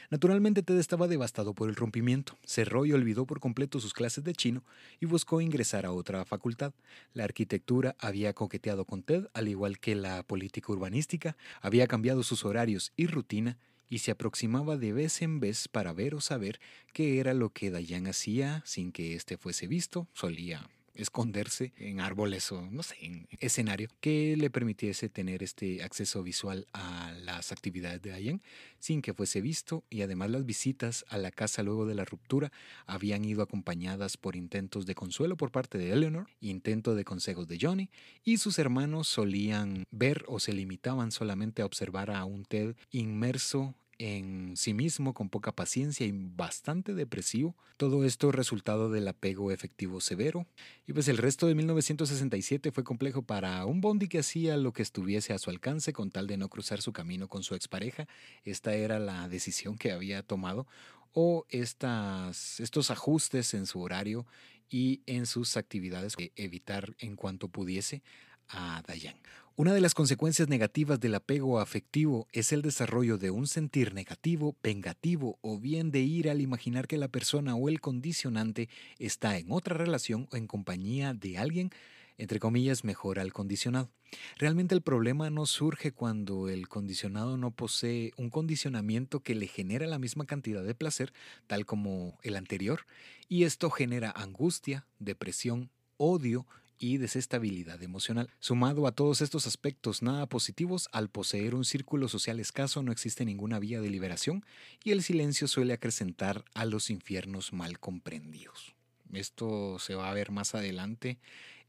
Naturalmente 0.09 0.63
Ted 0.63 0.77
estaba 0.77 1.07
devastado 1.07 1.53
por 1.53 1.69
el 1.69 1.75
rompimiento, 1.75 2.37
cerró 2.45 2.85
y 2.85 2.93
olvidó 2.93 3.25
por 3.25 3.39
completo 3.39 3.79
sus 3.79 3.93
clases 3.93 4.23
de 4.23 4.33
chino 4.33 4.63
y 4.99 5.05
buscó 5.05 5.41
ingresar 5.41 5.85
a 5.85 5.91
otra 5.91 6.25
facultad. 6.25 6.73
La 7.13 7.23
arquitectura 7.23 7.95
había 7.99 8.33
coqueteado 8.33 8.85
con 8.85 9.03
Ted, 9.03 9.27
al 9.33 9.47
igual 9.47 9.79
que 9.79 9.95
la 9.95 10.23
política 10.23 10.71
urbanística, 10.71 11.37
había 11.61 11.87
cambiado 11.87 12.23
sus 12.23 12.45
horarios 12.45 12.91
y 12.95 13.07
rutina 13.07 13.57
y 13.89 13.99
se 13.99 14.11
aproximaba 14.11 14.77
de 14.77 14.93
vez 14.93 15.21
en 15.21 15.39
vez 15.39 15.67
para 15.67 15.93
ver 15.93 16.15
o 16.15 16.21
saber 16.21 16.59
qué 16.93 17.19
era 17.19 17.33
lo 17.33 17.49
que 17.49 17.71
Dayan 17.71 18.07
hacía 18.07 18.63
sin 18.65 18.91
que 18.91 19.15
éste 19.15 19.37
fuese 19.37 19.67
visto, 19.67 20.07
solía 20.13 20.69
esconderse 20.95 21.73
en 21.77 21.99
árboles 21.99 22.51
o 22.51 22.61
no 22.69 22.83
sé, 22.83 22.95
en 23.01 23.27
escenario 23.39 23.87
que 23.99 24.35
le 24.37 24.49
permitiese 24.49 25.09
tener 25.09 25.43
este 25.43 25.83
acceso 25.83 26.23
visual 26.23 26.67
a 26.73 27.13
las 27.23 27.51
actividades 27.51 28.01
de 28.01 28.13
Diane 28.13 28.41
sin 28.79 29.01
que 29.01 29.13
fuese 29.13 29.41
visto 29.41 29.83
y 29.89 30.01
además 30.01 30.31
las 30.31 30.45
visitas 30.45 31.05
a 31.09 31.17
la 31.17 31.31
casa 31.31 31.63
luego 31.63 31.85
de 31.85 31.95
la 31.95 32.05
ruptura 32.05 32.51
habían 32.85 33.25
ido 33.25 33.41
acompañadas 33.41 34.17
por 34.17 34.35
intentos 34.35 34.85
de 34.85 34.95
consuelo 34.95 35.37
por 35.37 35.51
parte 35.51 35.77
de 35.77 35.91
Eleanor, 35.91 36.27
intento 36.39 36.95
de 36.95 37.05
consejos 37.05 37.47
de 37.47 37.57
Johnny 37.61 37.89
y 38.23 38.37
sus 38.37 38.59
hermanos 38.59 39.07
solían 39.07 39.85
ver 39.91 40.25
o 40.27 40.39
se 40.39 40.53
limitaban 40.53 41.11
solamente 41.11 41.61
a 41.61 41.65
observar 41.65 42.11
a 42.11 42.25
un 42.25 42.45
Ted 42.45 42.75
inmerso 42.91 43.75
en 44.01 44.57
sí 44.57 44.73
mismo, 44.73 45.13
con 45.13 45.29
poca 45.29 45.51
paciencia 45.51 46.07
y 46.07 46.11
bastante 46.11 46.95
depresivo. 46.95 47.55
Todo 47.77 48.03
esto 48.03 48.31
resultado 48.31 48.89
del 48.89 49.07
apego 49.07 49.51
efectivo 49.51 50.01
severo. 50.01 50.47
Y 50.87 50.93
pues 50.93 51.07
el 51.07 51.17
resto 51.17 51.45
de 51.45 51.53
1967 51.53 52.71
fue 52.71 52.83
complejo 52.83 53.21
para 53.21 53.63
un 53.65 53.79
Bondi 53.79 54.07
que 54.07 54.17
hacía 54.17 54.57
lo 54.57 54.73
que 54.73 54.81
estuviese 54.81 55.33
a 55.33 55.37
su 55.37 55.51
alcance 55.51 55.93
con 55.93 56.09
tal 56.09 56.25
de 56.25 56.37
no 56.37 56.49
cruzar 56.49 56.81
su 56.81 56.93
camino 56.93 57.27
con 57.27 57.43
su 57.43 57.53
expareja. 57.53 58.07
Esta 58.43 58.73
era 58.73 58.97
la 58.97 59.27
decisión 59.29 59.77
que 59.77 59.91
había 59.91 60.23
tomado. 60.23 60.65
O 61.13 61.45
estas, 61.49 62.59
estos 62.59 62.89
ajustes 62.89 63.53
en 63.53 63.67
su 63.67 63.81
horario 63.81 64.25
y 64.67 65.01
en 65.05 65.27
sus 65.27 65.57
actividades 65.57 66.15
que 66.15 66.31
evitar 66.35 66.95
en 66.97 67.15
cuanto 67.15 67.49
pudiese 67.49 68.01
a 68.47 68.81
Dayan. 68.87 69.15
Una 69.57 69.73
de 69.73 69.81
las 69.81 69.93
consecuencias 69.93 70.47
negativas 70.47 70.99
del 70.99 71.13
apego 71.13 71.59
afectivo 71.59 72.27
es 72.31 72.53
el 72.53 72.61
desarrollo 72.61 73.17
de 73.17 73.31
un 73.31 73.47
sentir 73.47 73.93
negativo, 73.93 74.55
vengativo 74.63 75.37
o 75.41 75.59
bien 75.59 75.91
de 75.91 75.99
ir 75.99 76.29
al 76.29 76.39
imaginar 76.39 76.87
que 76.87 76.97
la 76.97 77.09
persona 77.09 77.55
o 77.55 77.67
el 77.67 77.81
condicionante 77.81 78.69
está 78.97 79.37
en 79.37 79.51
otra 79.51 79.75
relación 79.75 80.29
o 80.31 80.37
en 80.37 80.47
compañía 80.47 81.13
de 81.13 81.37
alguien 81.37 81.71
entre 82.17 82.39
comillas, 82.39 82.83
mejora 82.83 83.23
al 83.23 83.33
condicionado. 83.33 83.89
Realmente 84.37 84.75
el 84.75 84.81
problema 84.81 85.31
no 85.31 85.47
surge 85.47 85.91
cuando 85.91 86.49
el 86.49 86.67
condicionado 86.67 87.35
no 87.35 87.49
posee 87.49 88.11
un 88.15 88.29
condicionamiento 88.29 89.21
que 89.21 89.33
le 89.33 89.47
genera 89.47 89.87
la 89.87 89.97
misma 89.97 90.25
cantidad 90.25 90.63
de 90.63 90.75
placer, 90.75 91.13
tal 91.47 91.65
como 91.65 92.19
el 92.21 92.35
anterior, 92.35 92.85
y 93.27 93.45
esto 93.45 93.71
genera 93.71 94.11
angustia, 94.11 94.85
depresión, 94.99 95.71
odio 95.97 96.45
y 96.81 96.97
desestabilidad 96.97 97.81
emocional. 97.83 98.29
Sumado 98.39 98.87
a 98.87 98.91
todos 98.91 99.21
estos 99.21 99.45
aspectos 99.45 100.01
nada 100.01 100.25
positivos, 100.25 100.89
al 100.91 101.09
poseer 101.09 101.53
un 101.53 101.63
círculo 101.63 102.07
social 102.09 102.39
escaso 102.39 102.81
no 102.81 102.91
existe 102.91 103.23
ninguna 103.23 103.59
vía 103.59 103.79
de 103.79 103.89
liberación 103.91 104.43
y 104.83 104.91
el 104.91 105.03
silencio 105.03 105.47
suele 105.47 105.73
acrecentar 105.73 106.43
a 106.55 106.65
los 106.65 106.89
infiernos 106.89 107.53
mal 107.53 107.79
comprendidos. 107.79 108.75
Esto 109.13 109.77
se 109.77 109.93
va 109.93 110.09
a 110.09 110.13
ver 110.13 110.31
más 110.31 110.55
adelante 110.55 111.19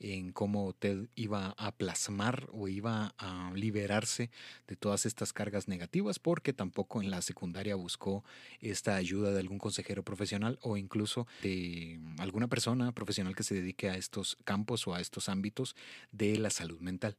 en 0.03 0.32
cómo 0.32 0.72
Ted 0.72 1.07
iba 1.14 1.55
a 1.57 1.70
plasmar 1.70 2.48
o 2.53 2.66
iba 2.66 3.14
a 3.18 3.53
liberarse 3.55 4.30
de 4.66 4.76
todas 4.76 5.07
estas 5.07 5.32
cargas 5.32 5.68
negativas, 5.68 6.18
porque 6.18 6.53
tampoco 6.53 7.00
en 7.00 7.11
la 7.11 7.22
secundaria 7.22 7.76
buscó 7.76 8.24
esta 8.61 8.96
ayuda 8.96 9.30
de 9.30 9.38
algún 9.38 9.59
consejero 9.59 10.03
profesional 10.03 10.59
o 10.61 10.76
incluso 10.76 11.26
de 11.42 12.00
alguna 12.18 12.48
persona 12.48 12.92
profesional 12.92 13.36
que 13.36 13.44
se 13.44 13.55
dedique 13.55 13.88
a 13.88 13.96
estos 13.96 14.36
campos 14.44 14.86
o 14.88 14.94
a 14.94 15.00
estos 15.00 15.28
ámbitos 15.28 15.76
de 16.11 16.36
la 16.36 16.50
salud 16.50 16.80
mental. 16.80 17.16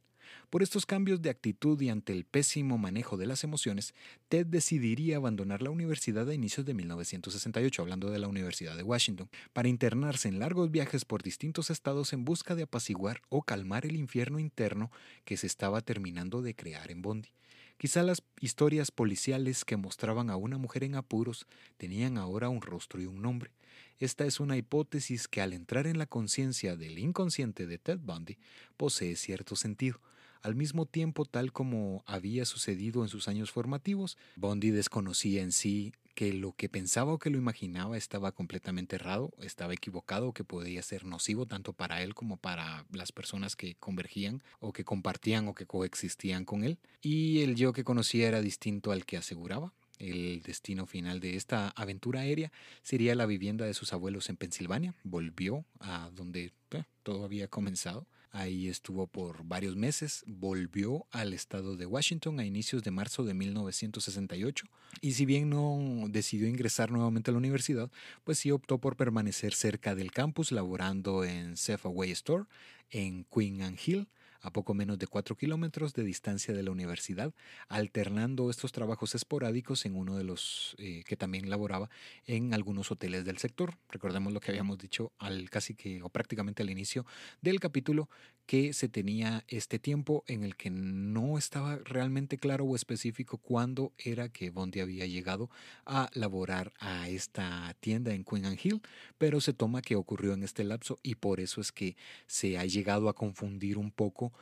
Por 0.50 0.62
estos 0.62 0.86
cambios 0.86 1.22
de 1.22 1.30
actitud 1.30 1.80
y 1.80 1.88
ante 1.88 2.12
el 2.12 2.24
pésimo 2.24 2.78
manejo 2.78 3.16
de 3.16 3.26
las 3.26 3.44
emociones, 3.44 3.94
Ted 4.28 4.46
decidiría 4.46 5.16
abandonar 5.16 5.62
la 5.62 5.70
universidad 5.70 6.28
a 6.28 6.34
inicios 6.34 6.66
de 6.66 6.74
1968, 6.74 7.82
hablando 7.82 8.10
de 8.10 8.18
la 8.18 8.28
Universidad 8.28 8.76
de 8.76 8.82
Washington, 8.82 9.28
para 9.52 9.68
internarse 9.68 10.28
en 10.28 10.38
largos 10.38 10.70
viajes 10.70 11.04
por 11.04 11.22
distintos 11.22 11.70
estados 11.70 12.12
en 12.12 12.24
busca 12.24 12.54
de 12.54 12.64
apaciguar 12.64 13.22
o 13.28 13.42
calmar 13.42 13.86
el 13.86 13.96
infierno 13.96 14.38
interno 14.38 14.90
que 15.24 15.36
se 15.36 15.46
estaba 15.46 15.80
terminando 15.80 16.42
de 16.42 16.54
crear 16.54 16.90
en 16.90 17.02
Bondi. 17.02 17.30
Quizá 17.76 18.02
las 18.02 18.22
historias 18.40 18.90
policiales 18.90 19.64
que 19.64 19.76
mostraban 19.76 20.30
a 20.30 20.36
una 20.36 20.58
mujer 20.58 20.84
en 20.84 20.94
apuros 20.94 21.46
tenían 21.76 22.18
ahora 22.18 22.48
un 22.48 22.62
rostro 22.62 23.02
y 23.02 23.06
un 23.06 23.20
nombre. 23.20 23.50
Esta 23.98 24.24
es 24.24 24.40
una 24.40 24.56
hipótesis 24.56 25.28
que 25.28 25.40
al 25.40 25.52
entrar 25.52 25.86
en 25.86 25.98
la 25.98 26.06
conciencia 26.06 26.76
del 26.76 26.98
inconsciente 26.98 27.66
de 27.66 27.78
Ted 27.78 27.98
Bundy 28.00 28.38
posee 28.76 29.16
cierto 29.16 29.56
sentido, 29.56 30.00
al 30.44 30.54
mismo 30.54 30.84
tiempo, 30.84 31.24
tal 31.24 31.52
como 31.52 32.04
había 32.06 32.44
sucedido 32.44 33.02
en 33.02 33.08
sus 33.08 33.28
años 33.28 33.50
formativos, 33.50 34.18
Bondi 34.36 34.70
desconocía 34.70 35.42
en 35.42 35.52
sí 35.52 35.94
que 36.14 36.34
lo 36.34 36.52
que 36.52 36.68
pensaba 36.68 37.14
o 37.14 37.18
que 37.18 37.30
lo 37.30 37.38
imaginaba 37.38 37.96
estaba 37.96 38.30
completamente 38.30 38.96
errado, 38.96 39.32
estaba 39.40 39.72
equivocado, 39.72 40.32
que 40.32 40.44
podía 40.44 40.82
ser 40.82 41.06
nocivo 41.06 41.46
tanto 41.46 41.72
para 41.72 42.02
él 42.02 42.14
como 42.14 42.36
para 42.36 42.84
las 42.92 43.10
personas 43.10 43.56
que 43.56 43.74
convergían 43.76 44.42
o 44.60 44.74
que 44.74 44.84
compartían 44.84 45.48
o 45.48 45.54
que 45.54 45.64
coexistían 45.64 46.44
con 46.44 46.62
él. 46.62 46.78
Y 47.00 47.40
el 47.40 47.56
yo 47.56 47.72
que 47.72 47.82
conocía 47.82 48.28
era 48.28 48.42
distinto 48.42 48.92
al 48.92 49.06
que 49.06 49.16
aseguraba. 49.16 49.72
El 49.98 50.42
destino 50.42 50.86
final 50.86 51.20
de 51.20 51.36
esta 51.36 51.68
aventura 51.70 52.20
aérea 52.20 52.52
sería 52.82 53.14
la 53.14 53.24
vivienda 53.24 53.64
de 53.64 53.72
sus 53.72 53.94
abuelos 53.94 54.28
en 54.28 54.36
Pensilvania. 54.36 54.94
Volvió 55.04 55.64
a 55.80 56.10
donde 56.12 56.52
eh, 56.72 56.84
todo 57.02 57.24
había 57.24 57.48
comenzado. 57.48 58.06
Ahí 58.36 58.66
estuvo 58.66 59.06
por 59.06 59.44
varios 59.44 59.76
meses, 59.76 60.24
volvió 60.26 61.06
al 61.12 61.32
estado 61.32 61.76
de 61.76 61.86
Washington 61.86 62.40
a 62.40 62.44
inicios 62.44 62.82
de 62.82 62.90
marzo 62.90 63.22
de 63.22 63.32
1968 63.32 64.66
y 65.00 65.12
si 65.12 65.24
bien 65.24 65.50
no 65.50 66.06
decidió 66.08 66.48
ingresar 66.48 66.90
nuevamente 66.90 67.30
a 67.30 67.32
la 67.32 67.38
universidad, 67.38 67.92
pues 68.24 68.40
sí 68.40 68.50
optó 68.50 68.78
por 68.78 68.96
permanecer 68.96 69.54
cerca 69.54 69.94
del 69.94 70.10
campus 70.10 70.50
laborando 70.50 71.22
en 71.22 71.56
Safeway 71.56 72.10
Store 72.10 72.46
en 72.90 73.24
Queen 73.32 73.62
Anne 73.62 73.78
Hill 73.86 74.08
a 74.44 74.52
poco 74.52 74.74
menos 74.74 74.98
de 74.98 75.06
cuatro 75.06 75.36
kilómetros 75.36 75.94
de 75.94 76.04
distancia 76.04 76.52
de 76.52 76.62
la 76.62 76.70
universidad, 76.70 77.32
alternando 77.68 78.50
estos 78.50 78.72
trabajos 78.72 79.14
esporádicos 79.14 79.86
en 79.86 79.96
uno 79.96 80.16
de 80.16 80.24
los 80.24 80.76
eh, 80.78 81.02
que 81.06 81.16
también 81.16 81.48
laboraba 81.48 81.88
en 82.26 82.52
algunos 82.52 82.90
hoteles 82.90 83.24
del 83.24 83.38
sector. 83.38 83.78
Recordemos 83.88 84.34
lo 84.34 84.40
que 84.40 84.50
habíamos 84.50 84.76
dicho 84.78 85.12
al 85.18 85.48
casi 85.48 85.74
que 85.74 86.02
o 86.02 86.10
prácticamente 86.10 86.62
al 86.62 86.68
inicio 86.68 87.06
del 87.40 87.58
capítulo, 87.58 88.10
que 88.46 88.74
se 88.74 88.90
tenía 88.90 89.44
este 89.48 89.78
tiempo 89.78 90.22
en 90.26 90.44
el 90.44 90.56
que 90.56 90.68
no 90.68 91.38
estaba 91.38 91.76
realmente 91.76 92.36
claro 92.36 92.66
o 92.66 92.76
específico 92.76 93.38
cuándo 93.38 93.92
era 93.96 94.28
que 94.28 94.50
Bondi 94.50 94.80
había 94.80 95.06
llegado 95.06 95.48
a 95.86 96.10
laborar 96.12 96.74
a 96.78 97.08
esta 97.08 97.74
tienda 97.80 98.12
en 98.12 98.24
Queen 98.24 98.44
Anne 98.44 98.60
Hill, 98.62 98.82
pero 99.16 99.40
se 99.40 99.54
toma 99.54 99.80
que 99.80 99.96
ocurrió 99.96 100.34
en 100.34 100.42
este 100.42 100.64
lapso 100.64 100.98
y 101.02 101.14
por 101.14 101.40
eso 101.40 101.62
es 101.62 101.72
que 101.72 101.96
se 102.26 102.58
ha 102.58 102.66
llegado 102.66 103.08
a 103.08 103.14
confundir 103.14 103.78
un 103.78 103.90
poco 103.90 104.33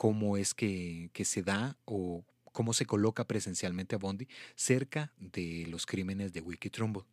cómo 0.00 0.38
es 0.38 0.54
que, 0.54 1.10
se 1.24 1.42
da 1.42 1.76
o 1.84 2.24
cómo 2.52 2.72
se 2.72 2.86
coloca 2.86 3.26
presencialmente 3.26 3.96
a 3.96 3.98
Bondi 3.98 4.28
cerca 4.54 5.12
de 5.18 5.66
los 5.68 5.84
crímenes 5.84 6.32
de 6.32 6.40
Wiki 6.40 6.70
Trumbull. 6.70 7.04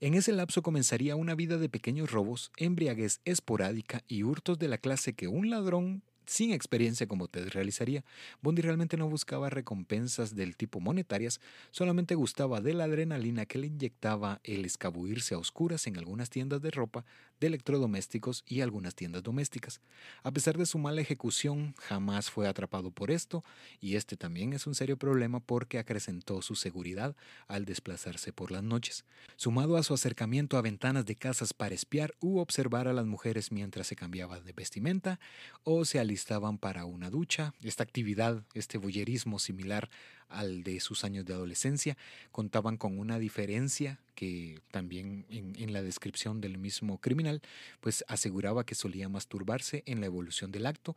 En 0.00 0.12
ese 0.12 0.32
lapso 0.32 0.60
comenzaría 0.60 1.16
una 1.16 1.34
vida 1.34 1.56
de 1.56 1.70
pequeños 1.70 2.10
robos, 2.10 2.52
embriaguez 2.58 3.22
esporádica 3.24 4.04
y 4.06 4.22
hurtos 4.22 4.58
de 4.58 4.68
la 4.68 4.76
clase 4.76 5.14
que 5.14 5.28
un 5.28 5.48
ladrón 5.48 6.02
sin 6.26 6.52
experiencia 6.52 7.08
como 7.08 7.26
Ted 7.26 7.48
realizaría. 7.48 8.04
Bondi 8.42 8.60
realmente 8.62 8.98
no 8.98 9.08
buscaba 9.08 9.48
recompensas 9.48 10.36
del 10.36 10.56
tipo 10.56 10.78
monetarias, 10.78 11.40
solamente 11.70 12.14
gustaba 12.14 12.60
de 12.60 12.74
la 12.74 12.84
adrenalina 12.84 13.46
que 13.46 13.58
le 13.58 13.66
inyectaba 13.66 14.40
el 14.44 14.66
escabuirse 14.66 15.34
a 15.34 15.38
oscuras 15.38 15.86
en 15.86 15.96
algunas 15.96 16.28
tiendas 16.28 16.60
de 16.60 16.70
ropa, 16.70 17.04
de 17.40 17.48
electrodomésticos 17.48 18.44
y 18.46 18.60
algunas 18.60 18.94
tiendas 18.94 19.22
domésticas. 19.22 19.80
A 20.22 20.30
pesar 20.30 20.56
de 20.56 20.66
su 20.66 20.78
mala 20.78 21.00
ejecución, 21.00 21.74
jamás 21.78 22.30
fue 22.30 22.48
atrapado 22.48 22.90
por 22.90 23.10
esto, 23.10 23.44
y 23.80 23.96
este 23.96 24.16
también 24.16 24.52
es 24.52 24.66
un 24.66 24.74
serio 24.74 24.96
problema 24.96 25.40
porque 25.40 25.78
acrecentó 25.78 26.42
su 26.42 26.54
seguridad 26.54 27.16
al 27.48 27.64
desplazarse 27.64 28.32
por 28.32 28.50
las 28.50 28.62
noches. 28.62 29.04
Sumado 29.36 29.76
a 29.76 29.82
su 29.82 29.94
acercamiento 29.94 30.56
a 30.56 30.62
ventanas 30.62 31.04
de 31.04 31.16
casas 31.16 31.52
para 31.52 31.74
espiar 31.74 32.14
u 32.20 32.38
observar 32.38 32.88
a 32.88 32.92
las 32.92 33.06
mujeres 33.06 33.50
mientras 33.50 33.88
se 33.88 33.96
cambiaba 33.96 34.40
de 34.40 34.52
vestimenta 34.52 35.18
o 35.64 35.84
se 35.84 35.98
alistaba 35.98 36.20
estaban 36.30 36.58
para 36.58 36.84
una 36.84 37.10
ducha. 37.10 37.54
Esta 37.60 37.82
actividad, 37.82 38.44
este 38.54 38.78
boyerismo 38.78 39.40
similar 39.40 39.90
al 40.30 40.62
de 40.62 40.80
sus 40.80 41.04
años 41.04 41.24
de 41.24 41.34
adolescencia, 41.34 41.96
contaban 42.32 42.76
con 42.76 42.98
una 42.98 43.18
diferencia 43.18 44.00
que 44.14 44.60
también 44.70 45.24
en, 45.30 45.72
la 45.72 45.82
descripción 45.82 46.40
del 46.40 46.58
mismo 46.58 46.98
criminal, 46.98 47.40
pues 47.80 48.04
aseguraba 48.08 48.64
que 48.64 48.74
solía 48.74 49.08
masturbarse 49.08 49.82
en 49.86 50.00
la 50.00 50.06
evolución 50.06 50.52
del 50.52 50.66
acto 50.66 50.96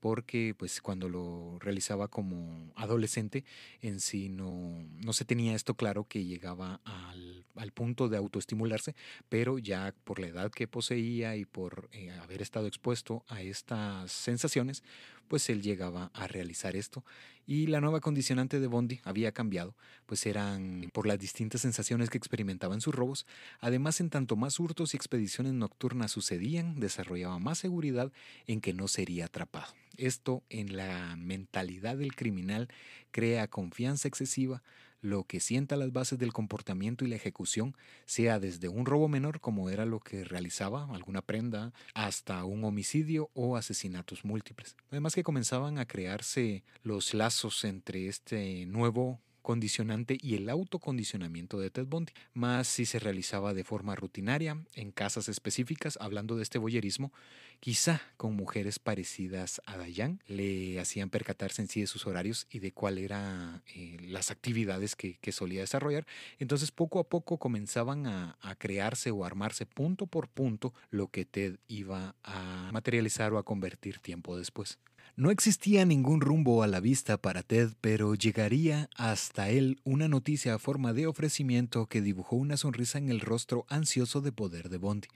porque 0.00 0.54
pues 0.56 0.82
cuando 0.82 1.08
lo 1.08 1.58
realizaba 1.58 2.08
como 2.08 2.70
adolescente 2.76 3.44
en 3.80 4.00
sí 4.00 4.28
no, 4.28 4.84
no 5.02 5.12
se 5.12 5.24
tenía 5.24 5.54
esto 5.54 5.74
claro 5.74 6.04
que 6.04 6.24
llegaba 6.24 6.80
al, 6.84 7.44
al, 7.56 7.72
punto 7.72 8.08
de 8.08 8.16
autoestimularse, 8.16 8.94
pero 9.28 9.58
ya 9.58 9.94
por 10.04 10.18
la 10.18 10.28
edad 10.28 10.50
que 10.50 10.68
poseía 10.68 11.36
y 11.36 11.44
por 11.44 11.88
eh, 11.92 12.10
haber 12.10 12.42
estado 12.42 12.66
expuesto 12.66 13.24
a 13.28 13.42
estas 13.42 14.12
sensaciones, 14.12 14.82
pues 15.28 15.48
él 15.50 15.62
llegaba 15.62 16.10
a 16.14 16.26
realizar 16.26 16.76
esto. 16.76 17.04
Y 17.46 17.68
la 17.68 17.80
nueva 17.80 18.00
condicionante 18.00 18.58
de 18.58 18.66
Bondi 18.66 19.00
había 19.04 19.32
cambiado, 19.32 19.76
pues 20.06 20.26
eran 20.26 20.90
por 20.92 21.06
las 21.06 21.18
distintas 21.18 21.60
sensaciones 21.60 22.10
que 22.10 22.18
experimentaba 22.18 22.74
en 22.74 22.80
sus 22.80 22.94
robos. 22.94 23.26
Además, 23.60 24.00
en 24.00 24.10
tanto 24.10 24.34
más 24.34 24.58
hurtos 24.58 24.94
y 24.94 24.96
expediciones 24.96 25.52
nocturnas 25.52 26.10
sucedían, 26.10 26.80
desarrollaba 26.80 27.38
más 27.38 27.58
seguridad 27.58 28.12
en 28.46 28.60
que 28.60 28.72
no 28.72 28.88
sería 28.88 29.26
atrapado. 29.26 29.72
Esto 29.96 30.42
en 30.50 30.76
la 30.76 31.16
mentalidad 31.16 31.96
del 31.96 32.16
criminal 32.16 32.68
crea 33.12 33.48
confianza 33.48 34.08
excesiva, 34.08 34.62
lo 35.06 35.24
que 35.24 35.40
sienta 35.40 35.76
las 35.76 35.92
bases 35.92 36.18
del 36.18 36.32
comportamiento 36.32 37.04
y 37.04 37.08
la 37.08 37.16
ejecución, 37.16 37.76
sea 38.06 38.40
desde 38.40 38.68
un 38.68 38.86
robo 38.86 39.08
menor 39.08 39.40
como 39.40 39.70
era 39.70 39.86
lo 39.86 40.00
que 40.00 40.24
realizaba, 40.24 40.88
alguna 40.92 41.22
prenda, 41.22 41.72
hasta 41.94 42.44
un 42.44 42.64
homicidio 42.64 43.30
o 43.32 43.56
asesinatos 43.56 44.24
múltiples. 44.24 44.76
Además 44.90 45.14
que 45.14 45.22
comenzaban 45.22 45.78
a 45.78 45.86
crearse 45.86 46.64
los 46.82 47.14
lazos 47.14 47.64
entre 47.64 48.08
este 48.08 48.66
nuevo 48.66 49.20
condicionante 49.46 50.18
y 50.20 50.34
el 50.34 50.50
autocondicionamiento 50.50 51.60
de 51.60 51.70
Ted 51.70 51.86
Bundy, 51.86 52.12
más 52.34 52.66
si 52.66 52.84
se 52.84 52.98
realizaba 52.98 53.54
de 53.54 53.62
forma 53.62 53.94
rutinaria, 53.94 54.60
en 54.74 54.90
casas 54.90 55.28
específicas, 55.28 55.96
hablando 56.00 56.34
de 56.34 56.42
este 56.42 56.58
boyerismo, 56.58 57.12
quizá 57.60 58.02
con 58.16 58.34
mujeres 58.34 58.80
parecidas 58.80 59.62
a 59.64 59.76
Dayan, 59.76 60.20
le 60.26 60.80
hacían 60.80 61.10
percatarse 61.10 61.62
en 61.62 61.68
sí 61.68 61.80
de 61.80 61.86
sus 61.86 62.08
horarios 62.08 62.48
y 62.50 62.58
de 62.58 62.72
cuáles 62.72 63.04
eran 63.04 63.62
eh, 63.72 63.98
las 64.00 64.32
actividades 64.32 64.96
que, 64.96 65.16
solía 65.30 65.60
desarrollar. 65.60 66.08
Entonces 66.40 66.72
poco 66.72 66.98
a 66.98 67.08
poco 67.08 67.38
comenzaban 67.38 68.08
a 68.08 68.56
crearse 68.58 69.12
o 69.12 69.24
armarse 69.24 69.64
punto 69.64 70.08
por 70.08 70.28
punto 70.28 70.74
lo 70.90 71.06
que 71.06 71.24
Ted 71.24 71.60
iba 71.68 72.16
a 72.24 72.70
materializar 72.72 73.32
o 73.32 73.38
a 73.38 73.44
convertir 73.44 74.00
tiempo 74.00 74.36
después. 74.36 74.80
No 75.18 75.30
existía 75.30 75.86
ningún 75.86 76.20
rumbo 76.20 76.62
a 76.62 76.66
la 76.66 76.78
vista 76.78 77.16
para 77.16 77.42
Ted, 77.42 77.70
pero 77.80 78.14
llegaría 78.14 78.90
hasta 78.96 79.48
él 79.48 79.80
una 79.82 80.08
noticia 80.08 80.52
a 80.52 80.58
forma 80.58 80.92
de 80.92 81.06
ofrecimiento 81.06 81.86
que 81.86 82.02
dibujó 82.02 82.36
una 82.36 82.58
sonrisa 82.58 82.98
en 82.98 83.08
el 83.08 83.20
rostro 83.22 83.64
ansioso 83.70 84.20
de 84.20 84.30
poder 84.30 84.68
de 84.68 84.76
Bondi. 84.76 85.08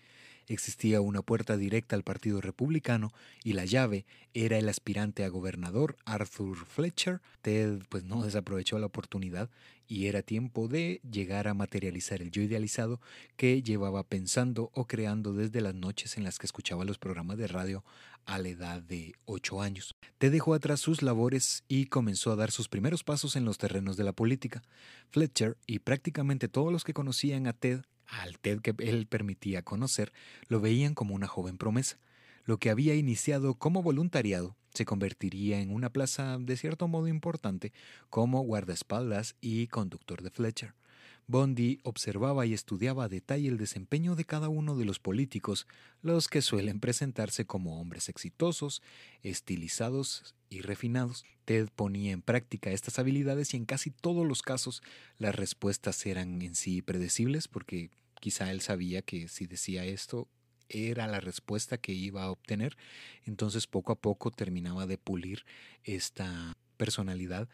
Existía 0.51 1.01
una 1.01 1.23
puerta 1.23 1.57
directa 1.57 1.95
al 1.95 2.03
Partido 2.03 2.41
Republicano 2.41 3.13
y 3.45 3.53
la 3.53 3.67
llave 3.67 4.05
era 4.35 4.59
el 4.59 4.69
aspirante 4.69 5.23
a 5.23 5.29
gobernador 5.29 5.97
Arthur 6.05 6.67
Fletcher. 6.67 7.21
Ted 7.41 7.83
pues 7.89 8.03
no 8.03 8.25
desaprovechó 8.25 8.77
la 8.81 8.87
oportunidad 8.87 9.49
y 9.87 10.09
era 10.09 10.23
tiempo 10.23 10.67
de 10.67 11.01
llegar 11.09 11.47
a 11.47 11.55
materializar 11.55 12.21
el 12.21 12.33
yo 12.33 12.43
idealizado 12.43 13.01
que 13.37 13.63
llevaba 13.63 14.03
pensando 14.03 14.73
o 14.75 14.89
creando 14.89 15.35
desde 15.35 15.61
las 15.61 15.77
noches 15.77 16.17
en 16.17 16.25
las 16.25 16.41
que 16.41 16.47
escuchaba 16.47 16.85
los 16.85 16.99
programas 16.99 17.39
de 17.39 17.47
radio 17.47 17.85
a 18.27 18.39
la 18.39 18.49
edad 18.49 18.83
de 18.83 19.15
ocho 19.27 19.63
años. 19.63 19.95
Ted 20.19 20.33
dejó 20.33 20.55
atrás 20.55 20.81
sus 20.81 21.01
labores 21.03 21.63
y 21.69 21.87
comenzó 21.87 22.33
a 22.33 22.37
dar 22.37 22.51
sus 22.51 22.69
primeros 22.69 23.05
pasos 23.05 23.37
en 23.37 23.45
los 23.45 23.57
terrenos 23.57 23.97
de 23.97 24.03
la 24.03 24.13
política. 24.13 24.63
Fletcher 25.11 25.57
y 25.69 25.79
prácticamente 25.79 26.49
todos 26.49 26.73
los 26.73 26.83
que 26.83 26.93
conocían 26.93 27.47
a 27.47 27.53
Ted 27.53 27.83
al 28.11 28.39
Ted 28.39 28.61
que 28.61 28.75
él 28.79 29.07
permitía 29.07 29.63
conocer, 29.63 30.13
lo 30.49 30.61
veían 30.61 30.95
como 30.95 31.15
una 31.15 31.27
joven 31.27 31.59
promesa. 31.59 31.99
Lo 32.45 32.59
que 32.59 32.71
había 32.71 32.95
iniciado 32.95 33.55
como 33.55 33.83
voluntariado 33.83 34.57
se 34.75 34.85
convertiría 34.85 35.61
en 35.61 35.73
una 35.73 35.91
plaza 35.91 36.39
de 36.39 36.57
cierto 36.57 36.89
modo 36.89 37.09
importante 37.09 37.73
como 38.09 38.41
guardaespaldas 38.43 39.37
y 39.41 39.67
conductor 39.67 40.23
de 40.23 40.31
Fletcher. 40.31 40.75
Bondi 41.27 41.79
observaba 41.85 42.45
y 42.45 42.55
estudiaba 42.55 43.05
a 43.05 43.09
detalle 43.09 43.49
el 43.49 43.57
desempeño 43.57 44.17
de 44.17 44.25
cada 44.25 44.49
uno 44.49 44.77
de 44.77 44.85
los 44.85 44.99
políticos, 44.99 45.69
los 46.03 46.27
que 46.27 46.43
suelen 46.43 46.81
presentarse 46.81 47.47
como 47.47 47.81
hombres 47.81 48.09
exitosos, 48.09 48.83
estilizados 49.23 50.35
y 50.51 50.61
refinados. 50.61 51.25
Ted 51.47 51.69
ponía 51.75 52.13
en 52.13 52.21
práctica 52.21 52.71
estas 52.71 52.99
habilidades 52.99 53.55
y 53.55 53.57
en 53.57 53.65
casi 53.65 53.91
todos 53.91 54.27
los 54.27 54.43
casos 54.43 54.83
las 55.17 55.35
respuestas 55.35 56.05
eran 56.05 56.43
en 56.43 56.55
sí 56.55 56.83
predecibles 56.83 57.49
porque 57.49 57.91
quizá 58.21 58.51
él 58.51 58.61
sabía 58.61 59.01
que 59.01 59.29
si 59.29 59.47
decía 59.47 59.85
esto 59.87 60.29
era 60.69 61.07
la 61.07 61.21
respuesta 61.21 61.79
que 61.79 61.93
iba 61.93 62.25
a 62.25 62.31
obtener. 62.31 62.77
Entonces 63.25 63.67
poco 63.67 63.93
a 63.93 63.99
poco 64.01 64.31
terminaba 64.31 64.87
de 64.87 64.99
pulir 64.99 65.47
esta 65.85 66.53
personalidad 66.77 67.49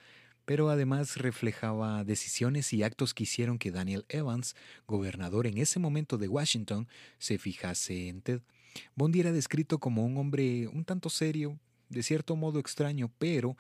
pero 0.46 0.70
además 0.70 1.16
reflejaba 1.16 2.04
decisiones 2.04 2.72
y 2.72 2.84
actos 2.84 3.12
que 3.12 3.24
hicieron 3.24 3.58
que 3.58 3.72
Daniel 3.72 4.06
Evans, 4.08 4.54
gobernador 4.86 5.46
en 5.46 5.58
ese 5.58 5.80
momento 5.80 6.18
de 6.18 6.28
Washington, 6.28 6.88
se 7.18 7.36
fijase 7.36 8.08
en 8.08 8.22
Ted. 8.22 8.40
Bondi 8.94 9.20
era 9.20 9.32
descrito 9.32 9.78
como 9.78 10.06
un 10.06 10.16
hombre 10.16 10.68
un 10.68 10.84
tanto 10.84 11.10
serio, 11.10 11.58
de 11.88 12.02
cierto 12.02 12.36
modo 12.36 12.58
extraño, 12.58 13.10
pero 13.18 13.56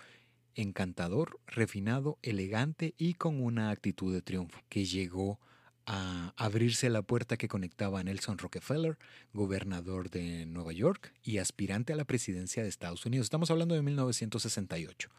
encantador, 0.54 1.38
refinado, 1.46 2.18
elegante 2.22 2.94
y 2.96 3.14
con 3.14 3.42
una 3.42 3.70
actitud 3.70 4.12
de 4.12 4.22
triunfo, 4.22 4.60
que 4.68 4.84
llegó 4.84 5.38
a 5.86 6.34
abrirse 6.36 6.90
la 6.90 7.02
puerta 7.02 7.36
que 7.36 7.46
conectaba 7.46 8.00
a 8.00 8.02
Nelson 8.02 8.38
Rockefeller, 8.38 8.98
gobernador 9.32 10.10
de 10.10 10.44
Nueva 10.46 10.72
York 10.72 11.14
y 11.22 11.38
aspirante 11.38 11.92
a 11.92 11.96
la 11.96 12.04
presidencia 12.04 12.62
de 12.62 12.68
Estados 12.68 13.06
Unidos. 13.06 13.26
Estamos 13.26 13.50
hablando 13.52 13.74
de 13.76 13.82
1968. 13.82 15.10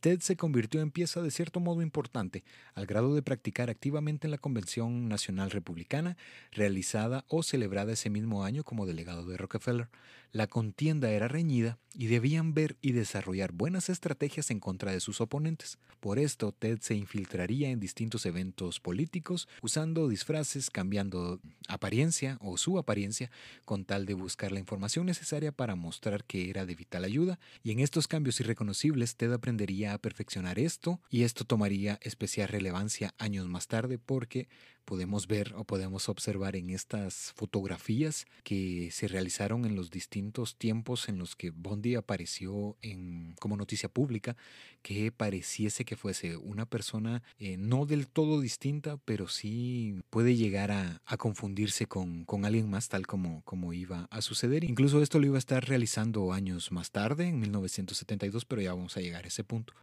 Ted 0.00 0.20
se 0.20 0.36
convirtió 0.36 0.80
en 0.80 0.90
pieza 0.90 1.22
de 1.22 1.30
cierto 1.30 1.60
modo 1.60 1.82
importante, 1.82 2.44
al 2.74 2.86
grado 2.86 3.14
de 3.14 3.22
practicar 3.22 3.70
activamente 3.70 4.26
en 4.26 4.30
la 4.30 4.38
Convención 4.38 5.08
Nacional 5.08 5.50
Republicana, 5.50 6.16
realizada 6.52 7.24
o 7.28 7.42
celebrada 7.42 7.92
ese 7.92 8.10
mismo 8.10 8.44
año 8.44 8.62
como 8.62 8.86
delegado 8.86 9.24
de 9.26 9.36
Rockefeller. 9.36 9.88
La 10.32 10.46
contienda 10.46 11.10
era 11.10 11.28
reñida 11.28 11.78
y 11.94 12.08
debían 12.08 12.52
ver 12.52 12.76
y 12.82 12.92
desarrollar 12.92 13.52
buenas 13.52 13.88
estrategias 13.88 14.50
en 14.50 14.60
contra 14.60 14.92
de 14.92 15.00
sus 15.00 15.20
oponentes. 15.20 15.78
Por 16.00 16.18
esto, 16.18 16.52
Ted 16.52 16.78
se 16.80 16.94
infiltraría 16.94 17.70
en 17.70 17.80
distintos 17.80 18.26
eventos 18.26 18.80
políticos, 18.80 19.48
usando 19.62 20.08
disfraces, 20.08 20.70
cambiando 20.70 21.40
apariencia 21.68 22.36
o 22.42 22.58
su 22.58 22.78
apariencia, 22.78 23.30
con 23.64 23.84
tal 23.84 24.04
de 24.04 24.14
buscar 24.14 24.52
la 24.52 24.60
información 24.60 25.06
necesaria 25.06 25.52
para 25.52 25.74
mostrar 25.74 26.24
que 26.24 26.50
era 26.50 26.66
de 26.66 26.74
vital 26.74 27.04
ayuda, 27.04 27.38
y 27.62 27.72
en 27.72 27.80
estos 27.80 28.08
cambios 28.08 28.38
irreconocibles 28.40 29.16
Ted 29.16 29.32
aprendería 29.32 29.94
a 29.94 29.98
perfeccionar 29.98 30.58
esto, 30.58 31.00
y 31.08 31.22
esto 31.22 31.44
tomaría 31.44 31.98
especial 32.02 32.48
relevancia 32.48 33.14
años 33.18 33.48
más 33.48 33.68
tarde 33.68 33.98
porque 33.98 34.48
podemos 34.86 35.26
ver 35.26 35.52
o 35.56 35.64
podemos 35.64 36.08
observar 36.08 36.56
en 36.56 36.70
estas 36.70 37.32
fotografías 37.34 38.24
que 38.44 38.88
se 38.92 39.08
realizaron 39.08 39.66
en 39.66 39.74
los 39.76 39.90
distintos 39.90 40.56
tiempos 40.56 41.10
en 41.10 41.18
los 41.18 41.36
que 41.36 41.50
Bondi 41.50 41.96
apareció 41.96 42.78
en, 42.80 43.34
como 43.38 43.56
noticia 43.56 43.90
pública, 43.90 44.36
que 44.80 45.12
pareciese 45.12 45.84
que 45.84 45.96
fuese 45.96 46.36
una 46.36 46.64
persona 46.64 47.22
eh, 47.38 47.56
no 47.58 47.84
del 47.84 48.08
todo 48.08 48.40
distinta, 48.40 48.96
pero 49.04 49.28
sí 49.28 50.00
puede 50.08 50.36
llegar 50.36 50.70
a, 50.70 51.02
confundirse 51.18 51.86
con, 51.86 52.24
con, 52.24 52.44
alguien 52.44 52.70
más 52.70 52.88
tal 52.88 53.06
como, 53.06 53.42
como 53.42 53.72
iba 53.72 54.06
a 54.10 54.22
suceder. 54.22 54.64
Incluso 54.64 55.02
esto 55.02 55.18
lo 55.18 55.26
iba 55.26 55.36
a 55.36 55.38
estar 55.38 55.66
realizando 55.66 56.32
años 56.32 56.70
más 56.70 56.92
tarde, 56.92 57.26
en 57.26 57.40
1972, 57.40 58.44
pero 58.44 58.62
ya 58.62 58.72
vamos 58.72 58.96
a 58.96 59.00
llegar 59.00 59.24
a 59.24 59.28
ese 59.28 59.42
punto. 59.42 59.74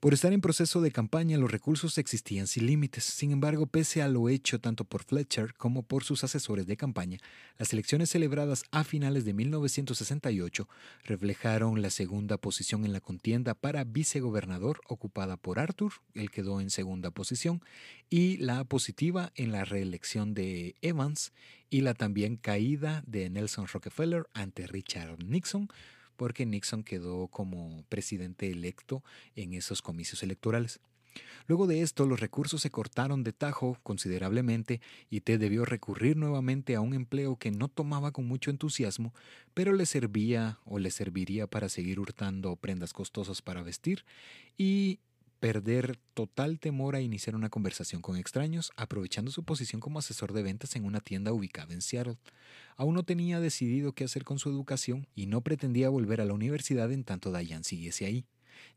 Por 0.00 0.14
estar 0.14 0.32
en 0.32 0.40
proceso 0.40 0.80
de 0.80 0.92
campaña, 0.92 1.38
los 1.38 1.50
recursos 1.50 1.98
existían 1.98 2.46
sin 2.46 2.66
límites. 2.66 3.02
Sin 3.02 3.32
embargo, 3.32 3.66
pese 3.66 4.00
a 4.00 4.06
lo 4.06 4.28
hecho 4.28 4.60
tanto 4.60 4.84
por 4.84 5.02
Fletcher 5.02 5.54
como 5.54 5.82
por 5.82 6.04
sus 6.04 6.22
asesores 6.22 6.68
de 6.68 6.76
campaña, 6.76 7.18
las 7.58 7.72
elecciones 7.72 8.08
celebradas 8.08 8.62
a 8.70 8.84
finales 8.84 9.24
de 9.24 9.34
1968 9.34 10.68
reflejaron 11.02 11.82
la 11.82 11.90
segunda 11.90 12.38
posición 12.38 12.84
en 12.84 12.92
la 12.92 13.00
contienda 13.00 13.54
para 13.54 13.82
vicegobernador 13.82 14.80
ocupada 14.86 15.36
por 15.36 15.58
Arthur, 15.58 15.94
él 16.14 16.30
quedó 16.30 16.60
en 16.60 16.70
segunda 16.70 17.10
posición, 17.10 17.60
y 18.08 18.36
la 18.36 18.62
positiva 18.62 19.32
en 19.34 19.50
la 19.50 19.64
reelección 19.64 20.32
de 20.32 20.76
Evans 20.80 21.32
y 21.70 21.80
la 21.80 21.94
también 21.94 22.36
caída 22.36 23.02
de 23.08 23.28
Nelson 23.30 23.66
Rockefeller 23.66 24.28
ante 24.32 24.68
Richard 24.68 25.24
Nixon, 25.24 25.68
porque 26.18 26.44
Nixon 26.44 26.82
quedó 26.82 27.28
como 27.28 27.84
presidente 27.88 28.50
electo 28.50 29.04
en 29.36 29.54
esos 29.54 29.80
comicios 29.80 30.22
electorales. 30.24 30.80
Luego 31.46 31.66
de 31.66 31.80
esto, 31.80 32.04
los 32.06 32.20
recursos 32.20 32.60
se 32.60 32.70
cortaron 32.70 33.24
de 33.24 33.32
tajo 33.32 33.78
considerablemente 33.82 34.80
y 35.08 35.20
Ted 35.20 35.40
debió 35.40 35.64
recurrir 35.64 36.16
nuevamente 36.16 36.74
a 36.74 36.80
un 36.80 36.92
empleo 36.92 37.36
que 37.36 37.50
no 37.50 37.68
tomaba 37.68 38.12
con 38.12 38.26
mucho 38.26 38.50
entusiasmo, 38.50 39.14
pero 39.54 39.72
le 39.72 39.86
servía 39.86 40.58
o 40.64 40.78
le 40.78 40.90
serviría 40.90 41.46
para 41.46 41.68
seguir 41.68 42.00
hurtando 42.00 42.56
prendas 42.56 42.92
costosas 42.92 43.40
para 43.40 43.62
vestir 43.62 44.04
y 44.58 44.98
perder 45.40 45.98
total 46.14 46.58
temor 46.58 46.96
a 46.96 47.00
iniciar 47.00 47.36
una 47.36 47.48
conversación 47.48 48.02
con 48.02 48.16
extraños, 48.16 48.72
aprovechando 48.76 49.30
su 49.30 49.44
posición 49.44 49.80
como 49.80 49.98
asesor 49.98 50.32
de 50.32 50.42
ventas 50.42 50.74
en 50.76 50.84
una 50.84 51.00
tienda 51.00 51.32
ubicada 51.32 51.74
en 51.74 51.82
Seattle. 51.82 52.18
Aún 52.76 52.94
no 52.94 53.04
tenía 53.04 53.40
decidido 53.40 53.92
qué 53.92 54.04
hacer 54.04 54.24
con 54.24 54.38
su 54.38 54.48
educación 54.48 55.06
y 55.14 55.26
no 55.26 55.40
pretendía 55.42 55.88
volver 55.88 56.20
a 56.20 56.24
la 56.24 56.34
universidad 56.34 56.92
en 56.92 57.04
tanto 57.04 57.32
Diane 57.32 57.64
siguiese 57.64 58.06
ahí, 58.06 58.26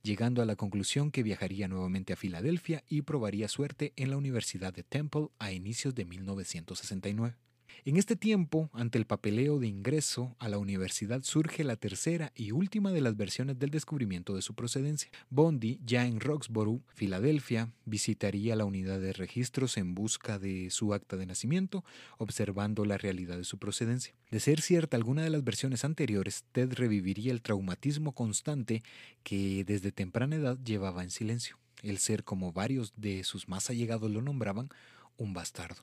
llegando 0.04 0.42
a 0.42 0.46
la 0.46 0.56
conclusión 0.56 1.12
que 1.12 1.24
viajaría 1.24 1.68
nuevamente 1.68 2.14
a 2.14 2.18
Filadelfia 2.18 2.84
y 2.88 3.02
probaría 3.02 3.48
suerte 3.48 3.94
en 3.96 4.10
la 4.10 4.18
Universidad 4.18 4.74
de 4.74 4.84
Temple 4.84 5.30
a 5.40 5.52
inicios 5.52 5.96
de 5.96 6.06
1969. 6.06 7.36
En 7.84 7.98
este 7.98 8.16
tiempo, 8.16 8.70
ante 8.74 9.00
el 9.00 9.08
papeleo 9.08 9.58
de 9.58 9.66
ingreso 9.66 10.36
a 10.38 10.50
la 10.50 10.60
universidad 10.60 11.24
surge 11.24 11.64
la 11.64 11.78
tercera 11.78 12.32
y 12.36 12.52
última 12.52 12.92
de 12.92 13.02
las 13.02 13.18
versiones 13.18 13.58
del 13.58 13.72
descubrimiento 13.72 14.36
de 14.36 14.44
su 14.44 14.54
procedencia. 14.54 15.10
Bondi, 15.32 15.80
ya 15.84 16.06
en 16.06 16.20
Roxborough, 16.20 16.84
Filadelfia, 16.94 17.74
visitaría 17.86 18.56
la 18.56 18.66
unidad 18.66 19.00
de 19.00 19.14
registros 19.14 19.78
en 19.78 19.96
busca 19.96 20.38
de 20.38 20.70
su 20.70 20.94
acta 20.94 21.18
de 21.18 21.26
nacimiento, 21.26 21.84
observando 22.20 22.86
la 22.86 23.00
realidad 23.00 23.38
de 23.38 23.46
su 23.46 23.58
procedencia. 23.58 24.14
De 24.30 24.40
ser 24.40 24.62
cierta 24.62 24.96
alguna 24.96 25.24
de 25.24 25.32
las 25.32 25.44
versiones 25.44 25.84
anteriores, 25.84 26.46
Ted 26.52 26.74
reviviría 26.74 27.32
el 27.32 27.42
traumatismo 27.42 28.14
constante 28.14 28.84
que 29.24 29.64
desde 29.66 29.92
temprana 29.92 30.36
edad 30.36 30.60
llevaba 30.64 31.02
en 31.02 31.10
silencio, 31.10 31.58
el 31.82 31.98
ser 31.98 32.24
como 32.26 32.54
varios 32.54 32.94
de 32.96 33.24
sus 33.24 33.50
más 33.50 33.72
allegados 33.72 34.12
lo 34.12 34.22
nombraban, 34.22 34.70
un 35.18 35.34
bastardo. 35.34 35.82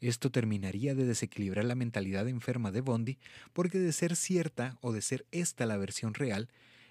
Esto 0.00 0.30
terminaría 0.30 0.94
de 0.94 1.04
desequilibrar 1.04 1.64
la 1.64 1.74
mentalidad 1.74 2.26
enferma 2.28 2.70
de 2.72 2.80
Bondi, 2.80 3.18
porque 3.52 3.78
de 3.78 3.92
ser 3.92 4.16
cierta 4.16 4.78
o 4.80 4.92
de 4.92 5.02
ser 5.02 5.26
esta 5.30 5.66
la 5.66 5.76
versión 5.76 6.14
real, 6.14 6.48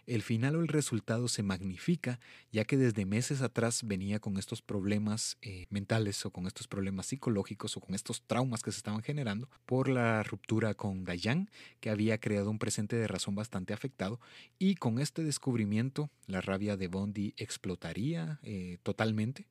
el 0.09 0.23
final 0.23 0.55
o 0.55 0.61
el 0.61 0.67
resultado 0.67 1.27
se 1.27 1.43
magnifica, 1.43 2.19
ya 2.51 2.65
que 2.65 2.77
desde 2.77 3.05
meses 3.05 3.41
atrás 3.41 3.81
venía 3.83 4.19
con 4.19 4.37
estos 4.37 4.63
problemas 4.63 5.37
eh, 5.43 5.67
mentales 5.69 6.25
o 6.25 6.31
con 6.31 6.47
estos 6.47 6.67
problemas 6.67 7.05
psicológicos 7.05 7.77
o 7.77 7.79
con 7.79 7.93
estos 7.93 8.23
traumas 8.23 8.63
que 8.63 8.71
se 8.71 8.77
estaban 8.77 9.03
generando 9.03 9.49
por 9.67 9.87
la 9.87 10.23
ruptura 10.23 10.73
con 10.73 11.03
Dayan, 11.05 11.51
que 11.79 11.91
había 11.91 12.19
creado 12.19 12.49
un 12.49 12.57
presente 12.57 12.95
de 12.95 13.07
razón 13.07 13.35
bastante 13.35 13.71
afectado, 13.71 14.19
y 14.57 14.75
con 14.75 14.97
este 14.97 15.23
descubrimiento 15.23 16.09
la 16.25 16.41
rabia 16.41 16.75
de 16.75 16.87
Bondi 16.87 17.35
explotaría 17.37 18.39
eh, 18.41 18.79
totalmente 18.81 19.45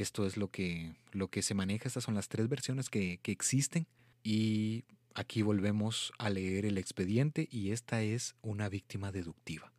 esto 0.00 0.26
es 0.26 0.36
lo 0.36 0.50
que, 0.50 0.94
lo 1.12 1.28
que 1.28 1.42
se 1.42 1.54
maneja, 1.54 1.88
estas 1.88 2.04
son 2.04 2.14
las 2.14 2.28
tres 2.28 2.48
versiones 2.48 2.90
que, 2.90 3.18
que 3.22 3.32
existen 3.32 3.86
y 4.22 4.84
aquí 5.14 5.42
volvemos 5.42 6.12
a 6.18 6.30
leer 6.30 6.66
el 6.66 6.78
expediente 6.78 7.48
y 7.50 7.70
esta 7.72 8.02
es 8.02 8.34
una 8.42 8.68
víctima 8.68 9.12
deductiva. 9.12 9.72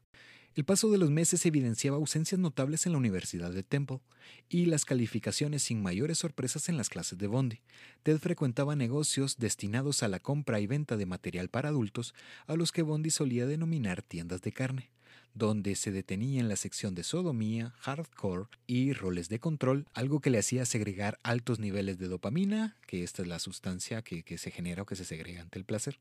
El 0.55 0.65
paso 0.65 0.89
de 0.89 0.97
los 0.97 1.11
meses 1.11 1.45
evidenciaba 1.45 1.97
ausencias 1.97 2.39
notables 2.39 2.85
en 2.85 2.91
la 2.91 2.97
Universidad 2.97 3.51
de 3.51 3.63
Temple 3.63 4.01
y 4.49 4.65
las 4.65 4.83
calificaciones 4.83 5.63
sin 5.63 5.81
mayores 5.81 6.17
sorpresas 6.17 6.67
en 6.67 6.75
las 6.75 6.89
clases 6.89 7.17
de 7.17 7.27
Bondi. 7.27 7.61
Ted 8.03 8.17
frecuentaba 8.17 8.75
negocios 8.75 9.37
destinados 9.37 10.03
a 10.03 10.07
la 10.07 10.19
compra 10.19 10.59
y 10.59 10.67
venta 10.67 10.97
de 10.97 11.05
material 11.05 11.49
para 11.49 11.69
adultos, 11.69 12.13
a 12.47 12.55
los 12.55 12.71
que 12.71 12.81
Bondi 12.81 13.09
solía 13.11 13.45
denominar 13.45 14.01
tiendas 14.01 14.41
de 14.41 14.51
carne 14.51 14.89
donde 15.33 15.75
se 15.75 15.91
detenía 15.91 16.39
en 16.39 16.49
la 16.49 16.55
sección 16.55 16.95
de 16.95 17.03
sodomía, 17.03 17.73
hardcore 17.79 18.47
y 18.67 18.93
roles 18.93 19.29
de 19.29 19.39
control, 19.39 19.85
algo 19.93 20.19
que 20.19 20.29
le 20.29 20.39
hacía 20.39 20.65
segregar 20.65 21.19
altos 21.23 21.59
niveles 21.59 21.97
de 21.97 22.07
dopamina, 22.07 22.75
que 22.87 23.03
esta 23.03 23.21
es 23.21 23.27
la 23.27 23.39
sustancia 23.39 24.01
que, 24.01 24.37
se 24.37 24.51
genera 24.51 24.83
o 24.83 24.85
que 24.85 24.95
se 24.95 25.05
segrega 25.05 25.41
ante 25.41 25.59
el 25.59 25.65
placer. 25.65 25.99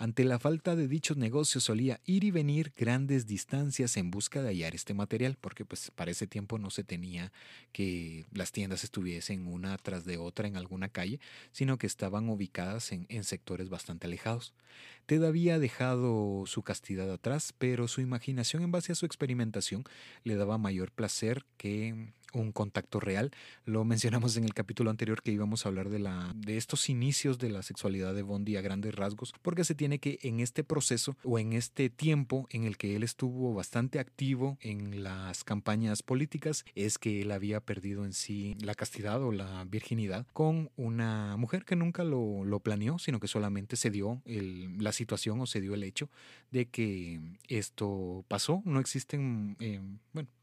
Ante 0.00 0.24
la 0.24 0.38
falta 0.38 0.76
de 0.76 0.88
dichos 0.88 1.18
negocios 1.18 1.64
solía 1.64 2.00
ir 2.06 2.24
y 2.24 2.30
venir 2.30 2.72
grandes 2.74 3.26
distancias 3.26 3.98
en 3.98 4.10
busca 4.10 4.40
de 4.40 4.48
hallar 4.48 4.74
este 4.74 4.94
material, 4.94 5.36
porque 5.38 5.66
pues 5.66 5.90
para 5.90 6.10
ese 6.10 6.26
tiempo 6.26 6.56
no 6.56 6.70
se 6.70 6.84
tenía 6.84 7.32
que 7.72 8.24
las 8.32 8.50
tiendas 8.50 8.82
estuviesen 8.82 9.46
una 9.46 9.76
tras 9.76 10.06
de 10.06 10.16
otra 10.16 10.48
en 10.48 10.56
alguna 10.56 10.88
calle, 10.88 11.20
sino 11.52 11.76
que 11.76 11.86
estaban 11.86 12.30
ubicadas 12.30 12.92
en, 12.92 13.04
en 13.10 13.24
sectores 13.24 13.68
bastante 13.68 14.06
alejados. 14.06 14.54
Ted 15.04 15.22
había 15.22 15.58
dejado 15.58 16.44
su 16.46 16.62
castidad 16.62 17.12
atrás, 17.12 17.52
pero 17.58 17.86
su 17.86 18.00
imaginación 18.00 18.62
en 18.62 18.70
base 18.70 18.92
a 18.92 18.94
su 18.94 19.04
experimentación 19.04 19.84
le 20.24 20.36
daba 20.36 20.56
mayor 20.56 20.92
placer 20.92 21.44
que 21.58 22.14
un 22.32 22.52
contacto 22.52 23.00
real. 23.00 23.30
Lo 23.64 23.84
mencionamos 23.84 24.36
en 24.36 24.44
el 24.44 24.54
capítulo 24.54 24.90
anterior 24.90 25.22
que 25.22 25.32
íbamos 25.32 25.64
a 25.64 25.68
hablar 25.68 25.88
de, 25.90 25.98
la, 25.98 26.32
de 26.34 26.56
estos 26.56 26.88
inicios 26.88 27.38
de 27.38 27.50
la 27.50 27.62
sexualidad 27.62 28.14
de 28.14 28.22
Bondi 28.22 28.56
a 28.56 28.60
grandes 28.60 28.94
rasgos, 28.94 29.32
porque 29.42 29.64
se 29.64 29.74
tiene 29.74 29.98
que 29.98 30.18
en 30.22 30.40
este 30.40 30.64
proceso 30.64 31.16
o 31.24 31.38
en 31.38 31.52
este 31.52 31.90
tiempo 31.90 32.46
en 32.50 32.64
el 32.64 32.76
que 32.76 32.96
él 32.96 33.02
estuvo 33.02 33.54
bastante 33.54 33.98
activo 33.98 34.58
en 34.60 35.02
las 35.02 35.44
campañas 35.44 36.02
políticas, 36.02 36.64
es 36.74 36.98
que 36.98 37.22
él 37.22 37.32
había 37.32 37.60
perdido 37.60 38.04
en 38.04 38.12
sí 38.12 38.56
la 38.60 38.74
castidad 38.74 39.22
o 39.22 39.32
la 39.32 39.64
virginidad 39.64 40.26
con 40.32 40.70
una 40.76 41.36
mujer 41.36 41.64
que 41.64 41.76
nunca 41.76 42.04
lo, 42.04 42.44
lo 42.44 42.60
planeó, 42.60 42.98
sino 42.98 43.20
que 43.20 43.28
solamente 43.28 43.76
se 43.76 43.90
dio 43.90 44.22
el, 44.24 44.78
la 44.78 44.92
situación 44.92 45.40
o 45.40 45.46
se 45.46 45.60
dio 45.60 45.74
el 45.74 45.84
hecho 45.84 46.08
de 46.50 46.66
que 46.66 47.20
esto 47.48 48.24
pasó. 48.28 48.62
No 48.64 48.80
existen 48.80 49.56
eh, 49.60 49.80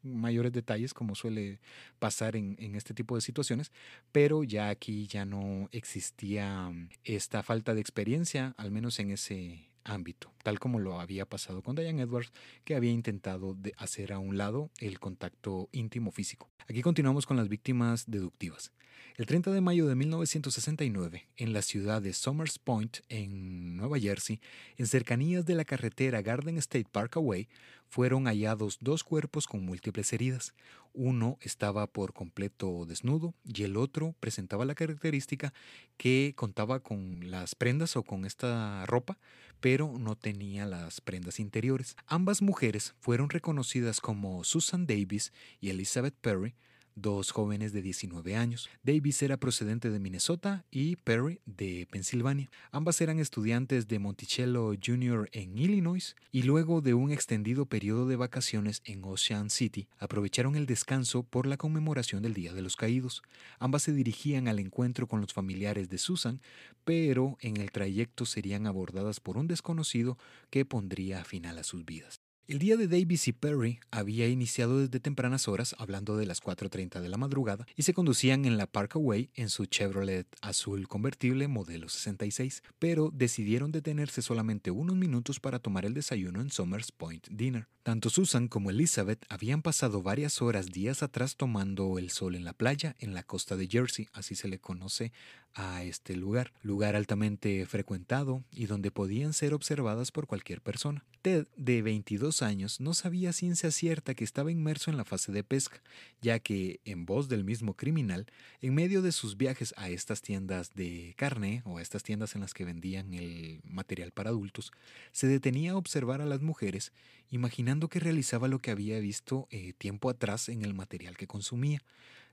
mayores 0.03 0.51
detalles 0.51 0.93
como 0.93 1.15
suele 1.15 1.59
pasar 1.99 2.35
en, 2.35 2.55
en, 2.59 2.75
este 2.75 2.93
tipo 2.93 3.15
de 3.15 3.21
situaciones, 3.21 3.71
pero 4.11 4.43
ya 4.43 4.69
aquí 4.69 5.07
ya 5.07 5.25
no 5.25 5.69
existía 5.71 6.69
mm, 6.69 6.89
esta 7.03 7.43
falta 7.43 7.73
de 7.73 7.81
experiencia, 7.81 8.53
al 8.57 8.71
menos 8.71 8.99
en 8.99 9.11
ese 9.11 9.69
ámbito, 9.87 10.31
tal 10.43 10.59
como 10.59 10.79
lo 10.79 10.99
había 10.99 11.25
pasado 11.25 11.61
con 11.63 11.75
Diane 11.75 12.03
Edwards, 12.03 12.31
que 12.63 12.75
había 12.75 12.91
intentado 12.91 13.53
de 13.53 13.73
hacer 13.77 14.13
a 14.13 14.19
un 14.19 14.37
lado 14.37 14.69
el 14.79 14.99
contacto 14.99 15.69
íntimo 15.71 16.11
físico. 16.11 16.49
Aquí 16.67 16.81
continuamos 16.81 17.25
con 17.25 17.37
las 17.37 17.47
víctimas 17.47 18.09
deductivas. 18.09 18.71
El 19.15 19.25
30 19.25 19.51
de 19.51 19.61
mayo 19.61 19.87
de 19.87 19.95
1969, 19.95 21.27
en 21.37 21.53
la 21.53 21.61
ciudad 21.61 22.01
de 22.01 22.13
Somers 22.13 22.59
Point, 22.59 22.97
en 23.09 23.75
Nueva 23.75 23.97
Jersey, 23.99 24.39
en 24.77 24.87
cercanías 24.87 25.45
de 25.45 25.55
la 25.55 25.65
carretera 25.65 26.21
Garden 26.21 26.57
State 26.57 26.87
Parkway, 26.91 27.47
fueron 27.89 28.25
hallados 28.25 28.77
dos 28.81 29.03
cuerpos 29.03 29.47
con 29.47 29.65
múltiples 29.65 30.11
heridas. 30.13 30.53
Uno 30.93 31.37
estaba 31.41 31.87
por 31.87 32.13
completo 32.13 32.85
desnudo 32.85 33.33
y 33.43 33.63
el 33.63 33.77
otro 33.77 34.15
presentaba 34.19 34.65
la 34.65 34.75
característica 34.75 35.53
que 35.97 36.33
contaba 36.35 36.79
con 36.79 37.31
las 37.31 37.55
prendas 37.55 37.95
o 37.95 38.03
con 38.03 38.25
esta 38.25 38.85
ropa, 38.85 39.17
pero 39.59 39.97
no 39.97 40.15
tenía 40.15 40.65
las 40.65 41.01
prendas 41.01 41.39
interiores. 41.39 41.95
Ambas 42.07 42.41
mujeres 42.41 42.95
fueron 42.99 43.29
reconocidas 43.29 44.01
como 44.01 44.43
Susan 44.43 44.85
Davis 44.85 45.33
y 45.59 45.69
Elizabeth 45.69 46.15
Perry, 46.21 46.55
dos 46.97 47.31
jóvenes 47.31 47.73
de 47.73 47.81
19 47.81 48.35
años. 48.35 48.69
Davis 48.83 49.21
era 49.21 49.37
procedente 49.37 49.89
de 49.89 49.99
Minnesota 49.99 50.65
y 50.71 50.95
Perry 50.97 51.39
de 51.45 51.87
Pensilvania. 51.89 52.49
Ambas 52.71 52.99
eran 53.01 53.19
estudiantes 53.19 53.87
de 53.87 53.99
Monticello 53.99 54.73
Junior 54.83 55.29
en 55.31 55.57
Illinois 55.57 56.15
y 56.31 56.43
luego 56.43 56.81
de 56.81 56.95
un 56.95 57.11
extendido 57.11 57.65
periodo 57.65 58.07
de 58.07 58.15
vacaciones 58.15 58.81
en 58.85 59.03
Ocean 59.03 59.49
City, 59.49 59.87
aprovecharon 59.99 60.55
el 60.55 60.65
descanso 60.65 61.23
por 61.23 61.45
la 61.45 61.57
conmemoración 61.57 62.23
del 62.23 62.33
Día 62.33 62.53
de 62.53 62.61
los 62.61 62.75
Caídos. 62.75 63.21
Ambas 63.59 63.83
se 63.83 63.93
dirigían 63.93 64.47
al 64.47 64.59
encuentro 64.59 65.07
con 65.07 65.21
los 65.21 65.33
familiares 65.33 65.89
de 65.89 65.99
Susan, 65.99 66.41
pero 66.83 67.37
en 67.41 67.57
el 67.57 67.71
trayecto 67.71 68.25
serían 68.25 68.65
abordadas 68.65 69.19
por 69.19 69.37
un 69.37 69.47
desconocido 69.47 70.17
que 70.49 70.65
pondría 70.65 71.23
final 71.23 71.59
a 71.59 71.63
sus 71.63 71.85
vidas. 71.85 72.26
El 72.47 72.59
día 72.59 72.77
de 72.77 72.87
Davis 72.87 73.27
y 73.27 73.33
Perry 73.33 73.81
había 73.91 74.29
iniciado 74.29 74.79
desde 74.79 75.01
tempranas 75.01 75.49
horas, 75.49 75.75
hablando 75.79 76.15
de 76.15 76.25
las 76.25 76.41
4.30 76.41 77.01
de 77.01 77.09
la 77.09 77.17
madrugada, 77.17 77.67
y 77.75 77.83
se 77.83 77.93
conducían 77.93 78.45
en 78.45 78.55
la 78.55 78.67
Parkway 78.67 79.29
en 79.33 79.49
su 79.49 79.65
Chevrolet 79.65 80.25
azul 80.41 80.87
convertible 80.87 81.49
modelo 81.49 81.89
66, 81.89 82.63
pero 82.79 83.11
decidieron 83.13 83.73
detenerse 83.73 84.21
solamente 84.21 84.71
unos 84.71 84.95
minutos 84.95 85.41
para 85.41 85.59
tomar 85.59 85.83
el 85.83 85.93
desayuno 85.93 86.39
en 86.39 86.49
Somers 86.49 86.93
Point 86.93 87.27
Dinner. 87.27 87.67
Tanto 87.83 88.09
Susan 88.09 88.47
como 88.47 88.69
Elizabeth 88.69 89.25
habían 89.27 89.61
pasado 89.61 90.01
varias 90.01 90.41
horas 90.41 90.67
días 90.71 91.03
atrás 91.03 91.35
tomando 91.35 91.99
el 91.99 92.11
sol 92.11 92.33
en 92.33 92.45
la 92.45 92.53
playa 92.53 92.95
en 92.99 93.13
la 93.13 93.23
costa 93.23 93.57
de 93.57 93.67
Jersey, 93.67 94.07
así 94.13 94.35
se 94.35 94.47
le 94.47 94.59
conoce 94.59 95.11
a 95.53 95.83
este 95.83 96.15
lugar, 96.15 96.53
lugar 96.61 96.95
altamente 96.95 97.65
frecuentado 97.65 98.43
y 98.51 98.67
donde 98.67 98.91
podían 98.91 99.33
ser 99.33 99.53
observadas 99.53 100.11
por 100.11 100.27
cualquier 100.27 100.61
persona. 100.61 101.03
Ted, 101.27 101.45
de 101.57 101.81
22 101.81 102.41
años, 102.41 102.79
no 102.79 102.93
sabía 102.93 103.33
ciencia 103.33 103.69
cierta 103.69 104.15
que 104.15 104.23
estaba 104.23 104.49
inmerso 104.49 104.91
en 104.91 104.95
la 104.95 105.03
fase 105.03 105.33
de 105.33 105.43
pesca, 105.43 105.81
ya 106.21 106.39
que, 106.39 106.79
en 106.85 107.05
voz 107.05 107.27
del 107.27 107.43
mismo 107.43 107.73
criminal, 107.73 108.27
en 108.61 108.73
medio 108.73 109.01
de 109.01 109.11
sus 109.11 109.35
viajes 109.35 109.73
a 109.75 109.89
estas 109.89 110.21
tiendas 110.21 110.73
de 110.73 111.15
carne 111.17 111.63
o 111.65 111.79
a 111.79 111.81
estas 111.81 112.03
tiendas 112.03 112.35
en 112.35 112.39
las 112.39 112.53
que 112.53 112.63
vendían 112.63 113.13
el 113.13 113.59
material 113.65 114.13
para 114.13 114.29
adultos, 114.29 114.71
se 115.11 115.27
detenía 115.27 115.73
a 115.73 115.75
observar 115.75 116.21
a 116.21 116.25
las 116.25 116.41
mujeres, 116.41 116.93
imaginando 117.29 117.89
que 117.89 117.99
realizaba 117.99 118.47
lo 118.47 118.59
que 118.59 118.71
había 118.71 118.97
visto 118.99 119.49
eh, 119.51 119.73
tiempo 119.77 120.09
atrás 120.09 120.47
en 120.47 120.63
el 120.63 120.73
material 120.73 121.17
que 121.17 121.27
consumía 121.27 121.81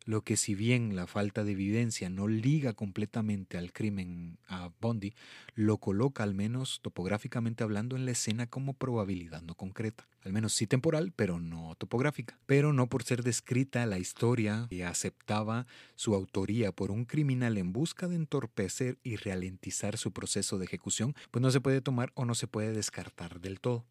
lo 0.04 0.22
que 0.22 0.36
si 0.36 0.54
bien 0.54 0.96
la 0.96 1.06
falta 1.06 1.44
de 1.44 1.52
evidencia 1.52 2.10
no 2.10 2.28
liga 2.28 2.74
completamente 2.74 3.58
al 3.58 3.72
crimen 3.72 4.38
a 4.48 4.70
Bondi, 4.80 5.14
lo 5.54 5.78
coloca 5.78 6.22
al 6.22 6.34
menos 6.34 6.80
topográficamente 6.82 7.64
hablando 7.64 7.96
en 7.96 8.04
la 8.04 8.12
escena 8.12 8.46
como 8.46 8.74
probabilidad 8.74 9.42
no 9.42 9.54
concreta, 9.54 10.06
al 10.22 10.32
menos 10.32 10.52
sí 10.52 10.66
temporal, 10.66 11.12
pero 11.14 11.40
no 11.40 11.74
topográfica, 11.76 12.38
pero 12.46 12.72
no 12.72 12.88
por 12.88 13.02
ser 13.02 13.22
descrita 13.22 13.86
la 13.86 13.98
historia 13.98 14.66
que 14.68 14.84
aceptaba 14.84 15.66
su 15.94 16.14
autoría 16.14 16.72
por 16.72 16.90
un 16.90 17.04
criminal 17.04 17.56
en 17.58 17.72
busca 17.72 18.08
de 18.08 18.16
entorpecer 18.16 18.98
y 19.02 19.16
ralentizar 19.16 19.96
su 19.96 20.12
proceso 20.12 20.58
de 20.58 20.66
ejecución, 20.66 21.14
pues 21.30 21.42
no 21.42 21.50
se 21.50 21.60
puede 21.60 21.80
tomar 21.80 22.12
o 22.14 22.24
no 22.24 22.34
se 22.34 22.46
puede 22.46 22.72
descartar 22.72 23.40
del 23.40 23.60
todo. 23.60 23.84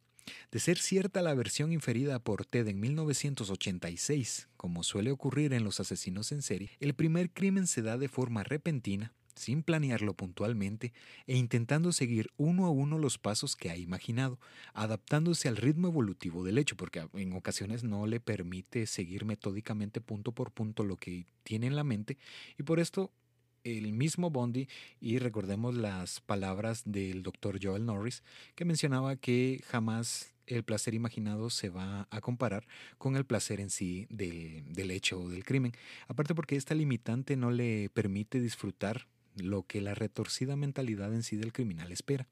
De 0.52 0.60
ser 0.60 0.78
cierta 0.78 1.22
la 1.22 1.34
versión 1.34 1.72
inferida 1.72 2.20
por 2.20 2.46
Ted 2.46 2.68
en 2.68 2.80
1986, 2.80 4.50
como 4.58 4.84
suele 4.84 5.12
ocurrir 5.12 5.54
en 5.54 5.64
los 5.64 5.80
asesinos 5.80 6.32
en 6.32 6.42
serie, 6.42 6.72
el 6.80 6.94
primer 6.94 7.32
crimen 7.32 7.68
se 7.68 7.82
da 7.82 7.98
de 7.98 8.08
forma 8.08 8.44
repentina, 8.44 9.14
sin 9.36 9.64
planearlo 9.64 10.14
puntualmente 10.14 10.94
e 11.28 11.36
intentando 11.36 11.92
seguir 11.92 12.30
uno 12.38 12.66
a 12.66 12.70
uno 12.70 12.98
los 12.98 13.18
pasos 13.18 13.56
que 13.56 13.70
ha 13.70 13.78
imaginado, 13.78 14.40
adaptándose 14.74 15.48
al 15.48 15.58
ritmo 15.58 15.88
evolutivo 15.88 16.44
del 16.44 16.58
hecho, 16.58 16.78
porque 16.78 17.08
en 17.14 17.34
ocasiones 17.34 17.84
no 17.84 18.06
le 18.06 18.20
permite 18.20 18.86
seguir 18.86 19.26
metódicamente 19.26 20.02
punto 20.02 20.32
por 20.32 20.52
punto 20.52 20.84
lo 20.84 20.98
que 20.98 21.26
tiene 21.44 21.68
en 21.68 21.76
la 21.76 21.84
mente 21.84 22.18
y 22.58 22.64
por 22.64 22.80
esto 22.80 23.12
el 23.64 23.94
mismo 23.94 24.30
Bondi 24.30 24.68
y 25.00 25.20
recordemos 25.20 25.76
las 25.76 26.22
palabras 26.22 26.84
del 26.86 27.24
doctor 27.24 27.60
Joel 27.62 27.86
Norris 27.86 28.24
que 28.56 28.66
mencionaba 28.66 29.16
que 29.16 29.62
jamás 29.68 30.34
el 30.48 30.64
placer 30.64 30.94
imaginado 30.94 31.50
se 31.50 31.70
va 31.70 32.08
a 32.12 32.22
comparar 32.22 32.68
con 32.98 33.16
el 33.16 33.26
placer 33.26 33.60
en 33.60 33.70
sí 33.70 34.08
del, 34.10 34.64
del 34.74 34.92
hecho 34.92 35.22
o 35.22 35.30
del 35.30 35.46
crimen. 35.46 35.74
Aparte 36.08 36.36
porque 36.36 36.56
esta 36.56 36.76
limitante 36.76 37.36
no 37.38 37.52
le 37.52 37.90
permite 37.90 38.42
disfrutar 38.42 39.08
lo 39.36 39.64
que 39.64 39.82
la 39.82 39.96
retorcida 39.96 40.56
mentalidad 40.56 41.14
en 41.14 41.24
sí 41.24 41.36
del 41.36 41.54
criminal 41.54 41.92
espera. 41.92 42.28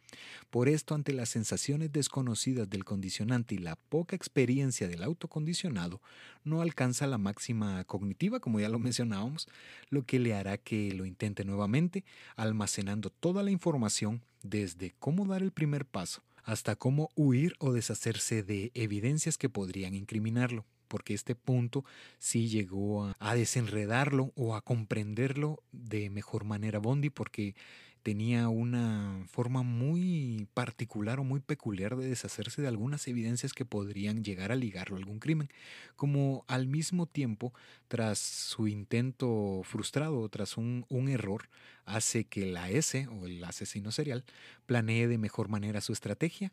Por 0.49 0.69
esto, 0.69 0.95
ante 0.95 1.13
las 1.13 1.29
sensaciones 1.29 1.91
desconocidas 1.91 2.69
del 2.69 2.85
condicionante 2.85 3.55
y 3.55 3.59
la 3.59 3.75
poca 3.75 4.15
experiencia 4.15 4.87
del 4.87 5.03
autocondicionado, 5.03 6.01
no 6.43 6.61
alcanza 6.61 7.07
la 7.07 7.17
máxima 7.17 7.83
cognitiva, 7.85 8.39
como 8.39 8.59
ya 8.59 8.69
lo 8.69 8.79
mencionábamos, 8.79 9.47
lo 9.89 10.05
que 10.05 10.19
le 10.19 10.33
hará 10.33 10.57
que 10.57 10.93
lo 10.93 11.05
intente 11.05 11.45
nuevamente, 11.45 12.03
almacenando 12.35 13.09
toda 13.09 13.43
la 13.43 13.51
información 13.51 14.21
desde 14.43 14.93
cómo 14.99 15.25
dar 15.25 15.41
el 15.41 15.51
primer 15.51 15.85
paso 15.85 16.23
hasta 16.43 16.75
cómo 16.75 17.11
huir 17.15 17.55
o 17.59 17.71
deshacerse 17.71 18.41
de 18.41 18.71
evidencias 18.73 19.37
que 19.37 19.47
podrían 19.47 19.93
incriminarlo 19.93 20.65
porque 20.91 21.13
este 21.13 21.35
punto 21.35 21.85
sí 22.19 22.49
llegó 22.49 23.15
a, 23.17 23.35
desenredarlo 23.35 24.33
o 24.35 24.55
a 24.55 24.61
comprenderlo 24.61 25.63
de 25.71 26.09
mejor 26.09 26.43
manera 26.43 26.79
Bondi, 26.79 27.09
porque 27.09 27.55
tenía 28.03 28.49
una 28.49 29.23
forma 29.29 29.63
muy 29.63 30.49
particular 30.53 31.21
o 31.21 31.23
muy 31.23 31.39
peculiar 31.39 31.95
de 31.95 32.09
deshacerse 32.09 32.61
de 32.61 32.67
algunas 32.67 33.07
evidencias 33.07 33.53
que 33.53 33.63
podrían 33.63 34.21
llegar 34.25 34.51
a 34.51 34.57
ligarlo 34.57 34.97
a 34.97 34.99
algún 34.99 35.19
crimen, 35.19 35.47
como 35.95 36.43
al 36.49 36.67
mismo 36.67 37.05
tiempo, 37.05 37.53
tras 37.87 38.19
su 38.19 38.67
intento 38.67 39.61
frustrado, 39.63 40.27
tras 40.27 40.57
un, 40.57 40.85
un 40.89 41.07
error, 41.07 41.47
hace 41.85 42.25
que 42.25 42.47
la 42.47 42.69
S 42.69 43.07
o 43.07 43.27
el 43.27 43.41
asesino 43.45 43.91
serial 43.91 44.25
planee 44.65 45.07
de 45.07 45.17
mejor 45.17 45.47
manera 45.47 45.79
su 45.79 45.93
estrategia, 45.93 46.51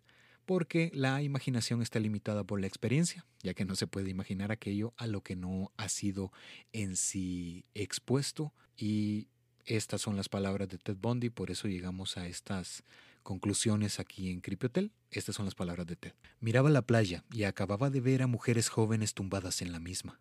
porque 0.48 0.90
la 0.94 1.20
imaginación 1.20 1.82
está 1.82 2.00
limitada 2.00 2.42
por 2.42 2.58
la 2.58 2.66
experiencia, 2.66 3.26
ya 3.42 3.52
que 3.52 3.66
no 3.66 3.76
se 3.76 3.86
puede 3.86 4.08
imaginar 4.08 4.50
aquello 4.50 4.94
a 4.96 5.06
lo 5.06 5.20
que 5.20 5.36
no 5.36 5.72
ha 5.76 5.90
sido 5.90 6.32
en 6.72 6.96
sí 6.96 7.66
expuesto. 7.74 8.54
Y 8.74 9.28
estas 9.66 10.00
son 10.00 10.16
las 10.16 10.30
palabras 10.30 10.70
de 10.70 10.78
Ted 10.78 10.96
Bundy, 10.96 11.28
por 11.28 11.50
eso 11.50 11.68
llegamos 11.68 12.16
a 12.16 12.26
estas 12.26 12.82
conclusiones 13.22 14.00
aquí 14.00 14.30
en 14.30 14.40
Hotel. 14.64 14.90
Estas 15.10 15.34
son 15.34 15.44
las 15.44 15.54
palabras 15.54 15.86
de 15.86 15.96
Ted. 15.96 16.14
Miraba 16.40 16.70
la 16.70 16.80
playa 16.80 17.24
y 17.30 17.42
acababa 17.42 17.90
de 17.90 18.00
ver 18.00 18.22
a 18.22 18.26
mujeres 18.26 18.70
jóvenes 18.70 19.12
tumbadas 19.12 19.60
en 19.60 19.70
la 19.70 19.80
misma. 19.80 20.18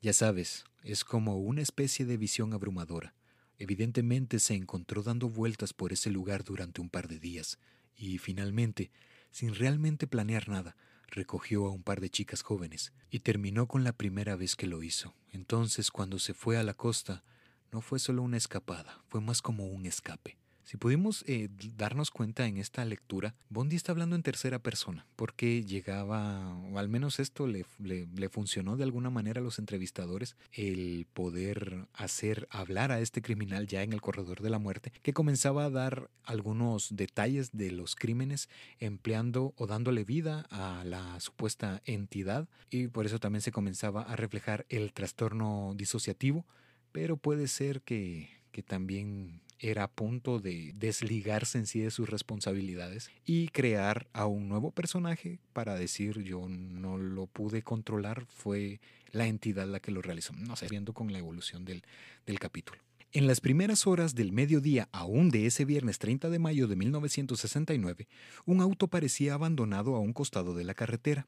Ya 0.00 0.14
sabes, 0.14 0.64
es 0.82 1.04
como 1.04 1.36
una 1.36 1.60
especie 1.60 2.06
de 2.06 2.16
visión 2.16 2.54
abrumadora. 2.54 3.12
Evidentemente 3.58 4.38
se 4.38 4.54
encontró 4.54 5.02
dando 5.02 5.28
vueltas 5.28 5.74
por 5.74 5.92
ese 5.92 6.10
lugar 6.10 6.42
durante 6.42 6.80
un 6.80 6.88
par 6.88 7.06
de 7.06 7.18
días, 7.18 7.58
y 7.94 8.16
finalmente 8.16 8.90
sin 9.30 9.54
realmente 9.54 10.06
planear 10.06 10.48
nada, 10.48 10.76
recogió 11.08 11.66
a 11.66 11.70
un 11.70 11.82
par 11.82 12.00
de 12.00 12.10
chicas 12.10 12.42
jóvenes 12.42 12.92
y 13.10 13.20
terminó 13.20 13.66
con 13.66 13.84
la 13.84 13.92
primera 13.92 14.36
vez 14.36 14.56
que 14.56 14.66
lo 14.66 14.82
hizo. 14.82 15.14
Entonces, 15.32 15.90
cuando 15.90 16.18
se 16.18 16.34
fue 16.34 16.56
a 16.56 16.62
la 16.62 16.74
costa, 16.74 17.24
no 17.72 17.80
fue 17.80 17.98
solo 17.98 18.22
una 18.22 18.36
escapada, 18.36 19.02
fue 19.08 19.20
más 19.20 19.42
como 19.42 19.66
un 19.66 19.86
escape. 19.86 20.38
Si 20.68 20.76
pudimos 20.76 21.24
eh, 21.26 21.48
darnos 21.78 22.10
cuenta 22.10 22.46
en 22.46 22.58
esta 22.58 22.84
lectura, 22.84 23.34
Bondi 23.48 23.74
está 23.74 23.92
hablando 23.92 24.16
en 24.16 24.22
tercera 24.22 24.58
persona, 24.58 25.06
porque 25.16 25.64
llegaba, 25.64 26.54
o 26.70 26.78
al 26.78 26.90
menos 26.90 27.20
esto 27.20 27.46
le, 27.46 27.64
le, 27.78 28.28
funcionó 28.28 28.76
de 28.76 28.84
alguna 28.84 29.08
manera 29.08 29.40
a 29.40 29.42
los 29.42 29.58
entrevistadores, 29.58 30.36
el 30.52 31.06
poder 31.14 31.86
hacer 31.94 32.48
hablar 32.50 32.92
a 32.92 33.00
este 33.00 33.22
criminal 33.22 33.66
ya 33.66 33.82
en 33.82 33.94
el 33.94 34.02
corredor 34.02 34.42
de 34.42 34.50
la 34.50 34.58
muerte, 34.58 34.92
que 35.00 35.14
comenzaba 35.14 35.64
a 35.64 35.70
dar 35.70 36.10
algunos 36.22 36.94
detalles 36.94 37.50
de 37.52 37.70
los 37.70 37.96
crímenes 37.96 38.50
empleando 38.78 39.54
o 39.56 39.66
dándole 39.66 40.04
vida 40.04 40.44
a 40.50 40.84
la 40.84 41.18
supuesta 41.20 41.80
entidad, 41.86 42.46
y 42.68 42.88
por 42.88 43.06
eso 43.06 43.18
también 43.18 43.40
se 43.40 43.52
comenzaba 43.52 44.02
a 44.02 44.16
reflejar 44.16 44.66
el 44.68 44.92
trastorno 44.92 45.72
disociativo, 45.78 46.44
pero 46.92 47.16
puede 47.16 47.48
ser 47.48 47.80
que, 47.80 48.28
que 48.52 48.62
también 48.62 49.40
era 49.58 49.84
a 49.84 49.90
punto 49.90 50.38
de 50.38 50.72
desligarse 50.74 51.58
en 51.58 51.66
sí 51.66 51.80
de 51.80 51.90
sus 51.90 52.08
responsabilidades 52.08 53.10
y 53.24 53.48
crear 53.48 54.08
a 54.12 54.26
un 54.26 54.48
nuevo 54.48 54.70
personaje 54.70 55.38
para 55.52 55.74
decir 55.74 56.22
yo 56.22 56.48
no 56.48 56.98
lo 56.98 57.26
pude 57.26 57.62
controlar, 57.62 58.26
fue 58.26 58.80
la 59.12 59.26
entidad 59.26 59.66
la 59.66 59.80
que 59.80 59.90
lo 59.90 60.02
realizó. 60.02 60.32
No 60.34 60.56
sé, 60.56 60.68
viendo 60.68 60.92
con 60.92 61.12
la 61.12 61.18
evolución 61.18 61.64
del, 61.64 61.82
del 62.26 62.38
capítulo. 62.38 62.80
En 63.10 63.26
las 63.26 63.40
primeras 63.40 63.86
horas 63.86 64.14
del 64.14 64.32
mediodía 64.32 64.90
aún 64.92 65.30
de 65.30 65.46
ese 65.46 65.64
viernes 65.64 65.98
30 65.98 66.28
de 66.28 66.38
mayo 66.38 66.68
de 66.68 66.76
1969, 66.76 68.06
un 68.44 68.60
auto 68.60 68.88
parecía 68.88 69.32
abandonado 69.32 69.96
a 69.96 70.00
un 70.00 70.12
costado 70.12 70.54
de 70.54 70.64
la 70.64 70.74
carretera. 70.74 71.26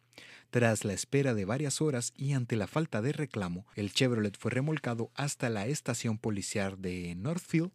Tras 0.51 0.85
la 0.85 0.93
espera 0.93 1.33
de 1.33 1.47
varias 1.47 1.81
horas 1.81 2.13
y 2.15 2.35
ante 2.35 2.57
la 2.57 2.67
falta 2.67 3.01
de 3.01 3.13
reclamo, 3.13 3.67
el 3.77 3.95
Chevrolet 3.95 4.37
fue 4.37 4.51
remolcado 4.51 5.11
hasta 5.15 5.49
la 5.49 5.69
estación 5.69 6.19
policial 6.19 6.83
de 6.83 7.15
Northfield. 7.15 7.71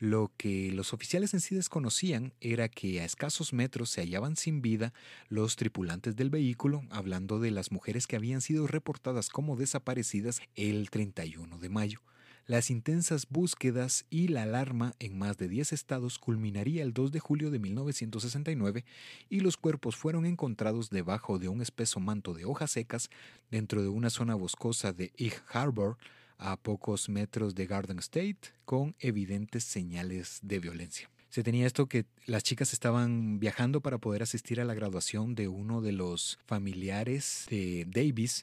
Lo 0.00 0.32
que 0.38 0.72
los 0.72 0.94
oficiales 0.94 1.34
en 1.34 1.40
sí 1.40 1.54
desconocían 1.54 2.32
era 2.40 2.70
que 2.70 3.02
a 3.02 3.04
escasos 3.04 3.52
metros 3.52 3.90
se 3.90 4.00
hallaban 4.00 4.34
sin 4.34 4.62
vida 4.62 4.94
los 5.28 5.56
tripulantes 5.56 6.16
del 6.16 6.30
vehículo, 6.30 6.84
hablando 6.88 7.38
de 7.38 7.50
las 7.50 7.70
mujeres 7.70 8.06
que 8.06 8.16
habían 8.16 8.40
sido 8.40 8.66
reportadas 8.66 9.28
como 9.28 9.56
desaparecidas 9.56 10.40
el 10.56 10.88
31 10.88 11.58
de 11.58 11.68
mayo. 11.68 12.00
Las 12.46 12.70
intensas 12.70 13.26
búsquedas 13.28 14.06
y 14.08 14.28
la 14.28 14.44
alarma 14.44 14.94
en 15.00 15.18
más 15.18 15.36
de 15.36 15.48
10 15.48 15.74
estados 15.74 16.18
culminaría 16.18 16.82
el 16.82 16.94
2 16.94 17.12
de 17.12 17.20
julio 17.20 17.50
de 17.50 17.58
1969 17.58 18.86
y 19.28 19.40
los 19.40 19.58
cuerpos 19.58 19.96
fueron 19.96 20.24
encontrados 20.24 20.88
debajo 20.88 21.38
de 21.38 21.48
un 21.48 21.60
espeso 21.60 22.00
manto 22.00 22.32
de 22.32 22.46
hojas 22.46 22.70
secas 22.70 23.10
dentro 23.50 23.82
de 23.82 23.88
una 23.88 24.08
zona 24.08 24.34
boscosa 24.34 24.94
de 24.94 25.12
Egg 25.18 25.42
Harbor, 25.52 25.98
a 26.40 26.56
pocos 26.56 27.08
metros 27.08 27.54
de 27.54 27.66
Garden 27.66 27.98
State, 27.98 28.40
con 28.64 28.96
evidentes 28.98 29.64
señales 29.64 30.40
de 30.42 30.58
violencia. 30.58 31.10
Se 31.28 31.44
tenía 31.44 31.66
esto 31.66 31.86
que 31.86 32.06
las 32.26 32.42
chicas 32.42 32.72
estaban 32.72 33.38
viajando 33.38 33.80
para 33.80 33.98
poder 33.98 34.22
asistir 34.22 34.60
a 34.60 34.64
la 34.64 34.74
graduación 34.74 35.36
de 35.36 35.46
uno 35.46 35.80
de 35.80 35.92
los 35.92 36.40
familiares 36.46 37.46
de 37.48 37.86
Davis, 37.86 38.42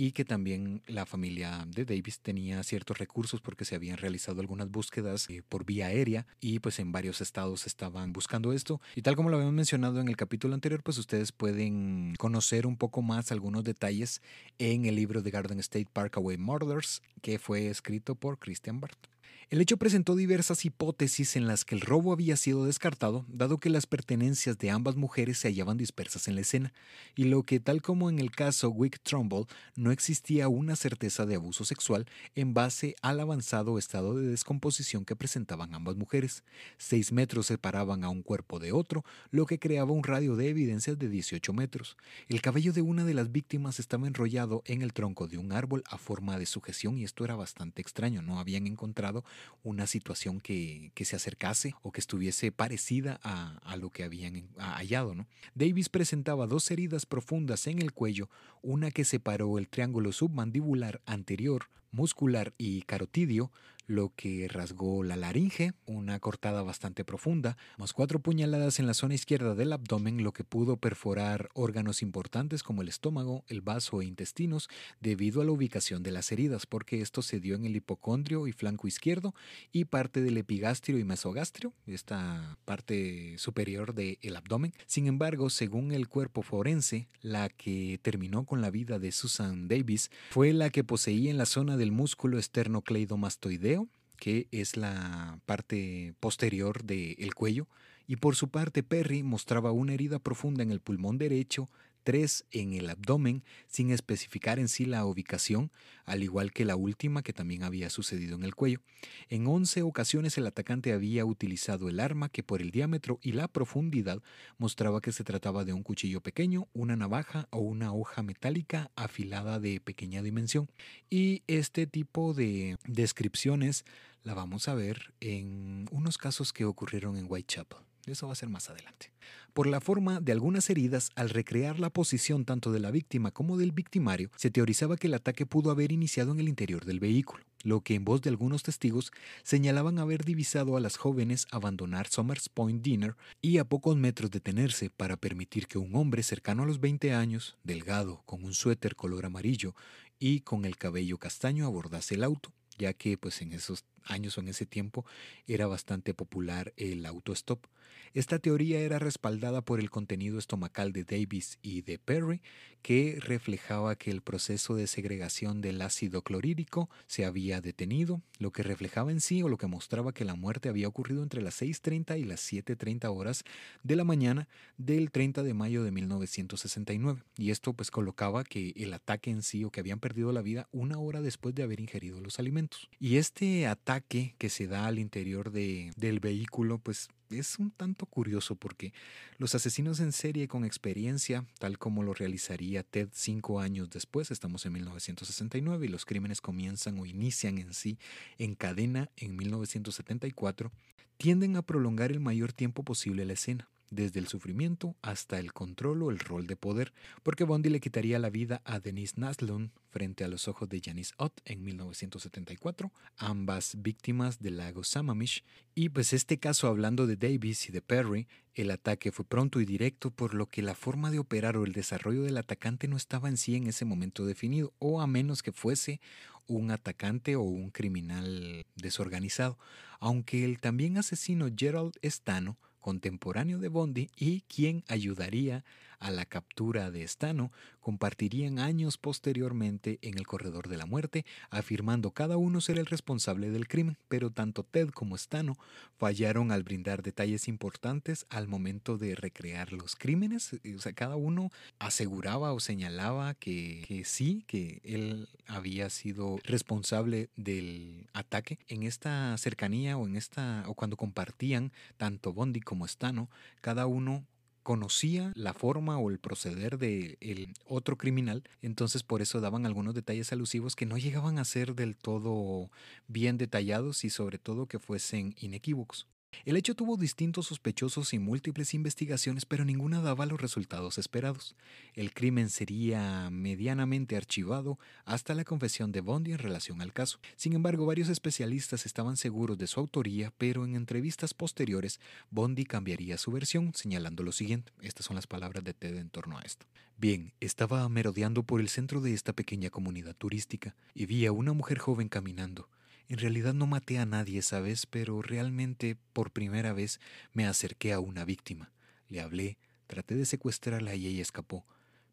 y 0.00 0.12
que 0.12 0.24
también 0.24 0.80
la 0.86 1.04
familia 1.04 1.66
de 1.66 1.84
Davis 1.84 2.20
tenía 2.20 2.62
ciertos 2.62 2.98
recursos 2.98 3.40
porque 3.40 3.64
se 3.64 3.74
habían 3.74 3.98
realizado 3.98 4.40
algunas 4.40 4.70
búsquedas 4.70 5.28
eh, 5.28 5.42
por 5.46 5.66
vía 5.66 5.88
aérea 5.88 6.24
y 6.40 6.60
pues 6.60 6.78
en 6.78 6.92
varios 6.92 7.20
estados 7.20 7.66
estaban 7.66 8.12
buscando 8.12 8.52
esto 8.52 8.80
y 8.94 9.02
tal 9.02 9.16
como 9.16 9.28
lo 9.28 9.36
habíamos 9.36 9.56
mencionado 9.56 10.00
en 10.00 10.08
el 10.08 10.16
capítulo 10.16 10.54
anterior 10.54 10.84
pues 10.84 10.98
ustedes 10.98 11.32
pueden 11.32 12.14
conocer 12.16 12.64
un 12.66 12.76
poco 12.76 13.02
más 13.02 13.32
algunos 13.32 13.64
detalles 13.64 14.22
en 14.58 14.86
el 14.86 14.94
libro 14.94 15.20
de 15.20 15.32
Garden 15.32 15.58
State 15.58 15.88
Parkaway 15.92 16.38
Murders 16.38 17.02
que 17.20 17.40
fue 17.40 17.66
escrito 17.66 18.14
por 18.14 18.38
Christian 18.38 18.78
Barth. 18.78 19.17
El 19.50 19.62
hecho 19.62 19.78
presentó 19.78 20.14
diversas 20.14 20.66
hipótesis 20.66 21.34
en 21.34 21.46
las 21.46 21.64
que 21.64 21.74
el 21.74 21.80
robo 21.80 22.12
había 22.12 22.36
sido 22.36 22.66
descartado, 22.66 23.24
dado 23.28 23.56
que 23.56 23.70
las 23.70 23.86
pertenencias 23.86 24.58
de 24.58 24.68
ambas 24.68 24.96
mujeres 24.96 25.38
se 25.38 25.48
hallaban 25.48 25.78
dispersas 25.78 26.28
en 26.28 26.34
la 26.34 26.42
escena, 26.42 26.74
y 27.16 27.24
lo 27.24 27.42
que, 27.44 27.58
tal 27.58 27.80
como 27.80 28.10
en 28.10 28.18
el 28.18 28.30
caso 28.30 28.68
Wick 28.68 29.00
Trumbull, 29.02 29.46
no 29.74 29.90
existía 29.90 30.48
una 30.48 30.76
certeza 30.76 31.24
de 31.24 31.36
abuso 31.36 31.64
sexual 31.64 32.04
en 32.34 32.52
base 32.52 32.94
al 33.00 33.20
avanzado 33.20 33.78
estado 33.78 34.18
de 34.18 34.26
descomposición 34.26 35.06
que 35.06 35.16
presentaban 35.16 35.74
ambas 35.74 35.96
mujeres. 35.96 36.44
Seis 36.76 37.10
metros 37.10 37.46
separaban 37.46 38.04
a 38.04 38.10
un 38.10 38.22
cuerpo 38.22 38.58
de 38.58 38.72
otro, 38.72 39.02
lo 39.30 39.46
que 39.46 39.58
creaba 39.58 39.92
un 39.92 40.04
radio 40.04 40.36
de 40.36 40.50
evidencias 40.50 40.98
de 40.98 41.08
18 41.08 41.54
metros. 41.54 41.96
El 42.28 42.42
cabello 42.42 42.74
de 42.74 42.82
una 42.82 43.06
de 43.06 43.14
las 43.14 43.32
víctimas 43.32 43.80
estaba 43.80 44.08
enrollado 44.08 44.62
en 44.66 44.82
el 44.82 44.92
tronco 44.92 45.26
de 45.26 45.38
un 45.38 45.52
árbol 45.52 45.84
a 45.88 45.96
forma 45.96 46.38
de 46.38 46.44
sujeción 46.44 46.98
y 46.98 47.04
esto 47.04 47.24
era 47.24 47.34
bastante 47.34 47.80
extraño, 47.80 48.20
no 48.20 48.40
habían 48.40 48.66
encontrado 48.66 49.24
una 49.62 49.86
situación 49.86 50.40
que, 50.40 50.92
se 51.04 51.16
acercase 51.16 51.74
o 51.82 51.92
que 51.92 52.00
estuviese 52.00 52.52
parecida 52.52 53.20
a, 53.22 53.76
lo 53.76 53.90
que 53.90 54.04
habían 54.04 54.48
hallado. 54.56 55.14
¿no? 55.14 55.26
Davis 55.54 55.88
presentaba 55.88 56.46
dos 56.46 56.70
heridas 56.70 57.06
profundas 57.06 57.66
en 57.66 57.80
el 57.80 57.92
cuello, 57.92 58.28
una 58.62 58.90
que 58.90 59.04
separó 59.04 59.58
el 59.58 59.68
triángulo 59.68 60.12
submandibular 60.12 61.00
anterior, 61.06 61.68
muscular 61.90 62.54
y 62.58 62.82
carotidio, 62.82 63.50
lo 63.88 64.12
que 64.14 64.46
rasgó 64.48 65.02
la 65.02 65.16
laringe, 65.16 65.72
una 65.86 66.20
cortada 66.20 66.62
bastante 66.62 67.04
profunda, 67.04 67.56
más 67.78 67.94
cuatro 67.94 68.20
puñaladas 68.20 68.78
en 68.78 68.86
la 68.86 68.92
zona 68.92 69.14
izquierda 69.14 69.54
del 69.54 69.72
abdomen, 69.72 70.22
lo 70.22 70.32
que 70.32 70.44
pudo 70.44 70.76
perforar 70.76 71.48
órganos 71.54 72.02
importantes 72.02 72.62
como 72.62 72.82
el 72.82 72.88
estómago, 72.88 73.44
el 73.48 73.62
vaso 73.62 74.02
e 74.02 74.04
intestinos, 74.04 74.68
debido 75.00 75.40
a 75.40 75.44
la 75.46 75.52
ubicación 75.52 76.02
de 76.02 76.12
las 76.12 76.30
heridas, 76.30 76.66
porque 76.66 77.00
esto 77.00 77.22
se 77.22 77.40
dio 77.40 77.56
en 77.56 77.64
el 77.64 77.76
hipocondrio 77.76 78.46
y 78.46 78.52
flanco 78.52 78.86
izquierdo 78.86 79.34
y 79.72 79.86
parte 79.86 80.20
del 80.20 80.36
epigastrio 80.36 80.98
y 80.98 81.04
mesogastrio, 81.04 81.72
esta 81.86 82.58
parte 82.66 83.38
superior 83.38 83.94
del 83.94 84.36
abdomen. 84.36 84.74
Sin 84.86 85.06
embargo, 85.06 85.48
según 85.48 85.92
el 85.92 86.08
cuerpo 86.08 86.42
forense, 86.42 87.08
la 87.22 87.48
que 87.48 87.98
terminó 88.02 88.44
con 88.44 88.60
la 88.60 88.70
vida 88.70 88.98
de 88.98 89.12
Susan 89.12 89.66
Davis 89.66 90.10
fue 90.28 90.52
la 90.52 90.68
que 90.68 90.84
poseía 90.84 91.30
en 91.30 91.38
la 91.38 91.46
zona 91.46 91.78
del 91.78 91.90
músculo 91.90 92.38
esternocleidomastoideo 92.38 93.77
que 94.18 94.48
es 94.50 94.76
la 94.76 95.40
parte 95.46 96.14
posterior 96.20 96.84
del 96.84 97.34
cuello, 97.34 97.68
y 98.06 98.16
por 98.16 98.36
su 98.36 98.48
parte 98.48 98.82
Perry 98.82 99.22
mostraba 99.22 99.72
una 99.72 99.94
herida 99.94 100.18
profunda 100.18 100.62
en 100.62 100.70
el 100.70 100.80
pulmón 100.80 101.18
derecho, 101.18 101.68
tres 102.08 102.46
en 102.52 102.72
el 102.72 102.88
abdomen, 102.88 103.44
sin 103.66 103.90
especificar 103.90 104.58
en 104.58 104.68
sí 104.68 104.86
la 104.86 105.04
ubicación, 105.04 105.70
al 106.06 106.22
igual 106.22 106.54
que 106.54 106.64
la 106.64 106.74
última 106.74 107.22
que 107.22 107.34
también 107.34 107.64
había 107.64 107.90
sucedido 107.90 108.34
en 108.34 108.44
el 108.44 108.54
cuello. 108.54 108.80
En 109.28 109.46
once 109.46 109.82
ocasiones 109.82 110.38
el 110.38 110.46
atacante 110.46 110.94
había 110.94 111.26
utilizado 111.26 111.90
el 111.90 112.00
arma 112.00 112.30
que 112.30 112.42
por 112.42 112.62
el 112.62 112.70
diámetro 112.70 113.18
y 113.20 113.32
la 113.32 113.46
profundidad 113.46 114.22
mostraba 114.56 115.02
que 115.02 115.12
se 115.12 115.22
trataba 115.22 115.66
de 115.66 115.74
un 115.74 115.82
cuchillo 115.82 116.22
pequeño, 116.22 116.66
una 116.72 116.96
navaja 116.96 117.46
o 117.50 117.58
una 117.58 117.92
hoja 117.92 118.22
metálica 118.22 118.90
afilada 118.96 119.60
de 119.60 119.78
pequeña 119.78 120.22
dimensión. 120.22 120.70
Y 121.10 121.42
este 121.46 121.86
tipo 121.86 122.32
de 122.32 122.78
descripciones 122.86 123.84
la 124.24 124.34
vamos 124.34 124.68
a 124.68 124.74
ver 124.74 125.14
en 125.20 125.86
unos 125.90 126.18
casos 126.18 126.52
que 126.52 126.64
ocurrieron 126.64 127.16
en 127.16 127.26
Whitechapel. 127.28 127.78
Eso 128.06 128.26
va 128.26 128.32
a 128.32 128.36
ser 128.36 128.48
más 128.48 128.70
adelante. 128.70 129.12
Por 129.52 129.66
la 129.66 129.80
forma 129.80 130.20
de 130.20 130.32
algunas 130.32 130.70
heridas, 130.70 131.10
al 131.14 131.30
recrear 131.30 131.78
la 131.78 131.90
posición 131.90 132.44
tanto 132.44 132.72
de 132.72 132.80
la 132.80 132.90
víctima 132.90 133.30
como 133.30 133.58
del 133.58 133.72
victimario, 133.72 134.30
se 134.36 134.50
teorizaba 134.50 134.96
que 134.96 135.08
el 135.08 135.14
ataque 135.14 135.46
pudo 135.46 135.70
haber 135.70 135.92
iniciado 135.92 136.32
en 136.32 136.40
el 136.40 136.48
interior 136.48 136.84
del 136.84 137.00
vehículo. 137.00 137.44
lo 137.64 137.80
que 137.80 137.96
en 137.96 138.04
voz 138.04 138.22
de 138.22 138.30
algunos 138.30 138.62
testigos 138.62 139.10
señalaban 139.42 139.98
haber 139.98 140.24
divisado 140.24 140.76
a 140.76 140.80
las 140.80 140.96
jóvenes 140.96 141.48
abandonar 141.50 142.06
Somers 142.06 142.48
Point 142.48 142.82
Dinner 142.82 143.16
y 143.42 143.58
a 143.58 143.64
pocos 143.64 143.96
metros 143.96 144.30
detenerse 144.30 144.90
para 144.90 145.16
permitir 145.16 145.66
que 145.66 145.76
un 145.76 145.96
hombre 145.96 146.22
cercano 146.22 146.62
a 146.62 146.66
los 146.66 146.78
20 146.78 147.12
años, 147.12 147.56
delgado, 147.64 148.22
con 148.26 148.44
un 148.44 148.54
suéter 148.54 148.94
color 148.94 149.26
amarillo 149.26 149.74
y 150.20 150.40
con 150.40 150.64
el 150.64 150.76
cabello 150.76 151.18
castaño 151.18 151.66
abordase 151.66 152.14
el 152.14 152.22
auto, 152.22 152.52
ya 152.78 152.92
que 152.92 153.18
pues 153.18 153.42
en 153.42 153.52
esos 153.52 153.84
años 154.08 154.36
o 154.38 154.40
en 154.40 154.48
ese 154.48 154.66
tiempo 154.66 155.04
era 155.46 155.66
bastante 155.66 156.14
popular 156.14 156.72
el 156.76 157.06
autostop. 157.06 157.66
Esta 158.14 158.38
teoría 158.38 158.80
era 158.80 158.98
respaldada 158.98 159.60
por 159.62 159.80
el 159.80 159.90
contenido 159.90 160.38
estomacal 160.38 160.92
de 160.92 161.04
Davis 161.04 161.58
y 161.62 161.82
de 161.82 161.98
Perry, 161.98 162.40
que 162.82 163.18
reflejaba 163.20 163.96
que 163.96 164.10
el 164.10 164.22
proceso 164.22 164.76
de 164.76 164.86
segregación 164.86 165.60
del 165.60 165.82
ácido 165.82 166.22
clorhídrico 166.22 166.88
se 167.06 167.24
había 167.24 167.60
detenido, 167.60 168.22
lo 168.38 168.52
que 168.52 168.62
reflejaba 168.62 169.10
en 169.10 169.20
sí 169.20 169.42
o 169.42 169.48
lo 169.48 169.58
que 169.58 169.66
mostraba 169.66 170.14
que 170.14 170.24
la 170.24 170.36
muerte 170.36 170.68
había 170.68 170.88
ocurrido 170.88 171.22
entre 171.22 171.42
las 171.42 171.60
6.30 171.60 172.18
y 172.18 172.24
las 172.24 172.40
7.30 172.52 173.14
horas 173.14 173.44
de 173.82 173.96
la 173.96 174.04
mañana 174.04 174.48
del 174.76 175.10
30 175.10 175.42
de 175.42 175.54
mayo 175.54 175.82
de 175.82 175.90
1969. 175.90 177.22
Y 177.36 177.50
esto 177.50 177.72
pues 177.72 177.90
colocaba 177.90 178.44
que 178.44 178.72
el 178.76 178.94
ataque 178.94 179.30
en 179.30 179.42
sí 179.42 179.64
o 179.64 179.70
que 179.70 179.80
habían 179.80 180.00
perdido 180.00 180.32
la 180.32 180.42
vida 180.42 180.68
una 180.72 180.98
hora 180.98 181.20
después 181.20 181.54
de 181.54 181.64
haber 181.64 181.80
ingerido 181.80 182.20
los 182.20 182.38
alimentos. 182.38 182.88
Y 183.00 183.16
este 183.16 183.66
ataque 183.66 183.97
que 184.00 184.48
se 184.48 184.66
da 184.66 184.86
al 184.86 184.98
interior 184.98 185.50
de, 185.50 185.92
del 185.96 186.20
vehículo 186.20 186.78
pues 186.78 187.08
es 187.30 187.58
un 187.58 187.70
tanto 187.70 188.06
curioso 188.06 188.54
porque 188.56 188.92
los 189.38 189.54
asesinos 189.54 190.00
en 190.00 190.12
serie 190.12 190.48
con 190.48 190.64
experiencia, 190.64 191.44
tal 191.58 191.78
como 191.78 192.02
lo 192.02 192.14
realizaría 192.14 192.82
Ted 192.82 193.08
cinco 193.12 193.60
años 193.60 193.90
después, 193.90 194.30
estamos 194.30 194.64
en 194.66 194.72
1969 194.72 195.86
y 195.86 195.88
los 195.88 196.04
crímenes 196.04 196.40
comienzan 196.40 196.98
o 196.98 197.06
inician 197.06 197.58
en 197.58 197.74
sí 197.74 197.98
en 198.38 198.54
cadena 198.54 199.10
en 199.16 199.36
1974, 199.36 200.72
tienden 201.16 201.56
a 201.56 201.62
prolongar 201.62 202.10
el 202.12 202.20
mayor 202.20 202.52
tiempo 202.52 202.82
posible 202.82 203.24
la 203.24 203.34
escena 203.34 203.68
desde 203.90 204.20
el 204.20 204.28
sufrimiento 204.28 204.96
hasta 205.02 205.38
el 205.38 205.52
control 205.52 206.02
o 206.02 206.10
el 206.10 206.18
rol 206.18 206.46
de 206.46 206.56
poder, 206.56 206.92
porque 207.22 207.44
Bondi 207.44 207.68
le 207.68 207.80
quitaría 207.80 208.18
la 208.18 208.30
vida 208.30 208.60
a 208.64 208.80
Denise 208.80 209.14
Naslund 209.16 209.70
frente 209.90 210.24
a 210.24 210.28
los 210.28 210.48
ojos 210.48 210.68
de 210.68 210.80
Janice 210.84 211.14
Ott 211.16 211.40
en 211.44 211.62
1974, 211.62 212.92
ambas 213.16 213.76
víctimas 213.80 214.40
del 214.40 214.58
lago 214.58 214.84
Sammamish, 214.84 215.44
y 215.74 215.88
pues 215.88 216.12
este 216.12 216.38
caso 216.38 216.68
hablando 216.68 217.06
de 217.06 217.16
Davis 217.16 217.68
y 217.68 217.72
de 217.72 217.80
Perry, 217.82 218.28
el 218.54 218.70
ataque 218.70 219.12
fue 219.12 219.24
pronto 219.24 219.60
y 219.60 219.64
directo, 219.64 220.10
por 220.10 220.34
lo 220.34 220.46
que 220.46 220.62
la 220.62 220.74
forma 220.74 221.10
de 221.10 221.18
operar 221.18 221.56
o 221.56 221.64
el 221.64 221.72
desarrollo 221.72 222.22
del 222.22 222.36
atacante 222.36 222.88
no 222.88 222.96
estaba 222.96 223.28
en 223.28 223.36
sí 223.36 223.54
en 223.54 223.66
ese 223.66 223.84
momento 223.84 224.26
definido, 224.26 224.72
o 224.78 225.00
a 225.00 225.06
menos 225.06 225.42
que 225.42 225.52
fuese 225.52 226.00
un 226.48 226.70
atacante 226.70 227.36
o 227.36 227.42
un 227.42 227.70
criminal 227.70 228.66
desorganizado, 228.74 229.58
aunque 230.00 230.44
el 230.44 230.60
también 230.60 230.98
asesino 230.98 231.48
Gerald 231.56 231.94
Stano 232.02 232.58
contemporáneo 232.80 233.58
de 233.58 233.68
Bondi 233.68 234.10
y 234.16 234.42
quien 234.42 234.84
ayudaría 234.88 235.64
a 236.00 236.10
la 236.10 236.24
captura 236.24 236.90
de 236.90 237.06
Stano, 237.06 237.52
compartirían 237.80 238.58
años 238.58 238.98
posteriormente 238.98 239.98
en 240.02 240.18
el 240.18 240.26
corredor 240.26 240.68
de 240.68 240.76
la 240.76 240.86
muerte, 240.86 241.24
afirmando 241.50 242.10
cada 242.10 242.36
uno 242.36 242.60
ser 242.60 242.78
el 242.78 242.86
responsable 242.86 243.50
del 243.50 243.68
crimen, 243.68 243.96
pero 244.08 244.30
tanto 244.30 244.62
Ted 244.62 244.90
como 244.90 245.16
Stano 245.16 245.56
fallaron 245.96 246.52
al 246.52 246.62
brindar 246.62 247.02
detalles 247.02 247.48
importantes 247.48 248.26
al 248.28 248.46
momento 248.46 248.98
de 248.98 249.14
recrear 249.14 249.72
los 249.72 249.96
crímenes, 249.96 250.52
o 250.74 250.78
sea, 250.78 250.92
cada 250.92 251.16
uno 251.16 251.50
aseguraba 251.78 252.52
o 252.52 252.60
señalaba 252.60 253.34
que, 253.34 253.84
que 253.86 254.04
sí, 254.04 254.44
que 254.46 254.80
él 254.84 255.28
había 255.46 255.90
sido 255.90 256.38
responsable 256.44 257.30
del 257.36 258.06
ataque. 258.12 258.58
En 258.68 258.82
esta 258.82 259.36
cercanía 259.38 259.96
o 259.96 260.06
en 260.06 260.16
esta 260.16 260.64
o 260.66 260.74
cuando 260.74 260.96
compartían 260.96 261.72
tanto 261.96 262.32
Bondi 262.32 262.60
como 262.60 262.86
Stano, 262.86 263.30
cada 263.60 263.86
uno 263.86 264.26
conocía 264.68 265.32
la 265.34 265.54
forma 265.54 265.96
o 265.96 266.10
el 266.10 266.18
proceder 266.18 266.76
del 266.76 267.16
el 267.20 267.54
otro 267.64 267.96
criminal, 267.96 268.44
entonces 268.60 269.02
por 269.02 269.22
eso 269.22 269.40
daban 269.40 269.64
algunos 269.64 269.94
detalles 269.94 270.30
alusivos 270.30 270.76
que 270.76 270.84
no 270.84 270.98
llegaban 270.98 271.38
a 271.38 271.46
ser 271.46 271.74
del 271.74 271.96
todo 271.96 272.70
bien 273.06 273.38
detallados 273.38 274.04
y 274.04 274.10
sobre 274.10 274.36
todo 274.36 274.66
que 274.66 274.78
fuesen 274.78 275.34
inequívocos. 275.40 276.06
El 276.44 276.56
hecho 276.56 276.74
tuvo 276.74 276.96
distintos 276.96 277.46
sospechosos 277.46 278.14
y 278.14 278.18
múltiples 278.18 278.72
investigaciones, 278.74 279.44
pero 279.44 279.64
ninguna 279.64 280.00
daba 280.00 280.26
los 280.26 280.40
resultados 280.40 280.98
esperados. 280.98 281.56
El 281.94 282.12
crimen 282.12 282.48
sería 282.48 283.28
medianamente 283.30 284.16
archivado 284.16 284.78
hasta 285.04 285.34
la 285.34 285.44
confesión 285.44 285.92
de 285.92 286.00
Bondi 286.00 286.32
en 286.32 286.38
relación 286.38 286.80
al 286.80 286.92
caso. 286.92 287.18
Sin 287.36 287.54
embargo, 287.54 287.86
varios 287.86 288.08
especialistas 288.08 288.86
estaban 288.86 289.16
seguros 289.16 289.58
de 289.58 289.66
su 289.66 289.80
autoría, 289.80 290.32
pero 290.38 290.64
en 290.64 290.74
entrevistas 290.74 291.34
posteriores, 291.34 292.00
Bondi 292.30 292.64
cambiaría 292.64 293.18
su 293.18 293.30
versión, 293.30 293.72
señalando 293.74 294.22
lo 294.22 294.32
siguiente. 294.32 294.72
Estas 294.80 295.06
son 295.06 295.16
las 295.16 295.26
palabras 295.26 295.64
de 295.64 295.74
Ted 295.74 295.96
en 295.96 296.10
torno 296.10 296.38
a 296.38 296.42
esto. 296.42 296.66
Bien, 296.96 297.32
estaba 297.40 297.88
merodeando 297.88 298.42
por 298.42 298.60
el 298.60 298.68
centro 298.68 299.00
de 299.00 299.12
esta 299.12 299.32
pequeña 299.32 299.70
comunidad 299.70 300.16
turística 300.16 300.74
y 300.94 301.06
vi 301.06 301.26
a 301.26 301.32
una 301.32 301.52
mujer 301.52 301.78
joven 301.78 302.08
caminando. 302.08 302.68
En 303.08 303.18
realidad 303.18 303.54
no 303.54 303.66
maté 303.66 303.98
a 303.98 304.04
nadie 304.04 304.38
esa 304.38 304.60
vez, 304.60 304.84
pero 304.84 305.22
realmente 305.22 305.96
por 306.12 306.30
primera 306.30 306.74
vez 306.74 307.00
me 307.32 307.46
acerqué 307.46 307.94
a 307.94 308.00
una 308.00 308.26
víctima. 308.26 308.70
Le 309.08 309.20
hablé, 309.20 309.56
traté 309.86 310.14
de 310.14 310.26
secuestrarla 310.26 310.94
y 310.94 311.06
ella 311.06 311.22
escapó. 311.22 311.64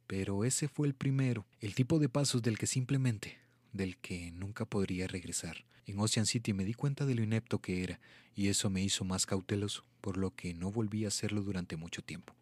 Pero 0.08 0.46
ese 0.46 0.70
fue 0.70 0.88
el 0.88 0.94
primero, 0.94 1.46
el 1.60 1.76
tipo 1.76 2.00
de 2.00 2.08
pasos 2.08 2.42
del 2.42 2.58
que 2.58 2.68
simplemente, 2.68 3.38
del 3.74 3.98
que 3.98 4.32
nunca 4.32 4.66
podría 4.66 5.08
regresar. 5.08 5.66
En 5.86 6.00
Ocean 6.00 6.26
City 6.26 6.54
me 6.54 6.64
di 6.64 6.74
cuenta 6.74 7.06
de 7.06 7.16
lo 7.16 7.24
inepto 7.24 7.60
que 7.60 7.84
era, 7.84 8.00
y 8.34 8.48
eso 8.48 8.70
me 8.70 8.82
hizo 8.82 9.04
más 9.04 9.26
cauteloso, 9.26 9.84
por 10.00 10.16
lo 10.18 10.34
que 10.34 10.54
no 10.54 10.72
volví 10.72 11.04
a 11.06 11.10
hacerlo 11.10 11.42
durante 11.42 11.76
mucho 11.76 12.04
tiempo. 12.04 12.34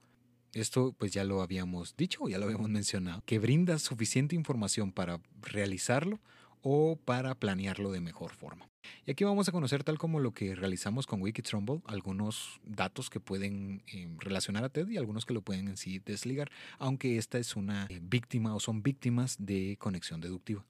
Esto 0.54 0.93
pues 0.97 1.12
ya 1.12 1.24
lo 1.24 1.41
habíamos 1.41 1.97
dicho, 1.97 2.28
ya 2.30 2.38
lo 2.38 2.45
habíamos 2.45 2.70
mencionado, 2.70 3.24
que 3.26 3.39
brinda 3.39 3.80
suficiente 3.80 4.36
información 4.36 4.91
para 4.91 5.20
realizarlo 5.41 6.20
o 6.64 6.95
para 6.95 7.36
planearlo 7.36 7.91
de 7.91 8.01
mejor 8.01 8.32
forma. 8.32 8.70
Y 9.05 9.11
aquí 9.11 9.24
vamos 9.24 9.47
a 9.47 9.51
conocer, 9.51 9.84
tal 9.84 9.97
como 9.97 10.20
lo 10.20 10.34
que 10.34 10.55
realizamos 10.55 11.05
con 11.05 11.22
Wikitrumble, 11.22 11.82
algunos 11.86 12.59
datos 12.66 13.09
que 13.09 13.20
pueden 13.20 13.84
eh, 13.88 14.09
relacionar 14.20 14.64
a 14.64 14.70
TED 14.70 14.89
y 14.89 14.97
algunos 14.97 15.26
que 15.26 15.34
lo 15.34 15.41
pueden 15.41 15.68
en 15.68 15.78
sí 15.78 15.99
desligar, 15.99 16.49
aunque 16.80 17.18
esta 17.18 17.38
es 17.38 17.55
una 17.55 17.86
eh, 17.89 17.99
víctima 18.01 18.55
o 18.55 18.59
son 18.59 18.82
víctimas 18.82 19.36
de 19.39 19.78
conexión 19.80 20.22
deductiva. 20.22 20.66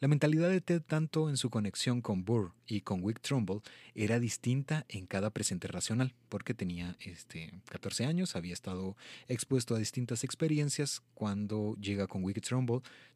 La 0.00 0.08
mentalidad 0.08 0.50
de 0.50 0.60
Ted, 0.60 0.82
tanto 0.82 1.30
en 1.30 1.36
su 1.36 1.50
conexión 1.50 2.02
con 2.02 2.24
Burr 2.24 2.52
y 2.66 2.82
con 2.82 3.02
Wick 3.02 3.20
Trumbull, 3.20 3.62
era 3.94 4.20
distinta 4.20 4.84
en 4.88 5.06
cada 5.06 5.30
presente 5.30 5.68
racional, 5.68 6.14
porque 6.28 6.54
tenía 6.54 6.96
este, 7.00 7.52
14 7.70 8.04
años, 8.04 8.36
había 8.36 8.52
estado 8.52 8.96
expuesto 9.28 9.74
a 9.74 9.78
distintas 9.78 10.24
experiencias. 10.24 11.02
Cuando 11.14 11.76
llega 11.80 12.06
con 12.06 12.22
Wick 12.24 12.44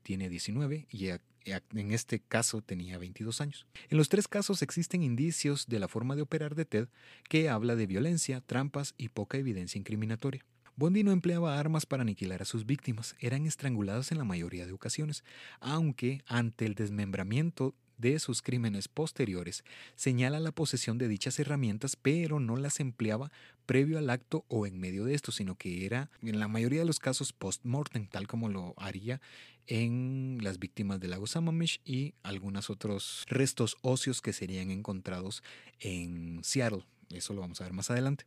tiene 0.03 0.29
19 0.31 0.87
y 0.91 1.09
en 1.53 1.93
este 1.93 2.21
caso 2.21 2.63
tenía 2.63 2.99
22 2.99 3.41
años. 3.41 3.67
En 3.89 3.99
los 3.99 4.09
tres 4.09 4.29
casos 4.29 4.63
existen 4.63 5.03
indicios 5.03 5.67
de 5.67 5.79
la 5.79 5.89
forma 5.89 6.17
de 6.17 6.23
operar 6.23 6.55
de 6.55 6.65
Ted 6.65 6.89
que 7.29 7.49
habla 7.49 7.77
de 7.77 7.87
violencia, 7.87 8.41
trampas 8.41 8.95
y 8.97 9.09
poca 9.09 9.39
evidencia 9.39 9.79
incriminatoria. 9.79 10.45
Bondi 10.77 11.03
no 11.03 11.11
empleaba 11.11 11.59
armas 11.59 11.87
para 11.87 12.03
aniquilar 12.03 12.41
a 12.41 12.45
sus 12.45 12.65
víctimas, 12.65 13.17
eran 13.19 13.47
estrangulados 13.47 14.13
en 14.13 14.19
la 14.19 14.25
mayoría 14.25 14.65
de 14.65 14.73
ocasiones, 14.73 15.25
aunque 15.59 16.23
ante 16.27 16.67
el 16.67 16.77
desmembramiento 16.77 17.75
de 17.99 18.19
sus 18.19 18.43
crímenes 18.43 18.89
posteriores 18.89 19.65
señala 19.95 20.41
la 20.41 20.53
posesión 20.53 20.99
de 20.99 21.09
dichas 21.09 21.39
herramientas, 21.39 21.97
pero 21.97 22.41
no 22.41 22.57
las 22.57 22.81
empleaba 22.81 23.31
previo 23.67 23.99
al 23.99 24.09
acto 24.09 24.45
o 24.49 24.67
en 24.67 24.81
medio 24.81 25.05
de 25.05 25.15
esto, 25.15 25.31
sino 25.31 25.57
que 25.57 25.85
era 25.85 26.11
en 26.23 26.39
la 26.39 26.49
mayoría 26.49 26.81
de 26.81 26.87
los 26.87 27.01
casos 27.01 27.33
post-mortem, 27.33 28.07
tal 28.07 28.27
como 28.27 28.49
lo 28.49 28.75
haría 28.79 29.21
en 29.67 30.39
las 30.41 30.59
víctimas 30.59 30.99
del 30.99 31.11
lago 31.11 31.27
Sammamish 31.27 31.81
y 31.85 32.15
algunos 32.23 32.71
otros 32.71 33.27
restos 33.29 33.77
óseos 33.83 34.23
que 34.23 34.33
serían 34.33 34.71
encontrados 34.71 35.43
en 35.81 36.41
Seattle, 36.43 36.85
eso 37.11 37.33
lo 37.33 37.41
vamos 37.41 37.61
a 37.61 37.65
ver 37.65 37.73
más 37.73 37.91
adelante. 37.91 38.25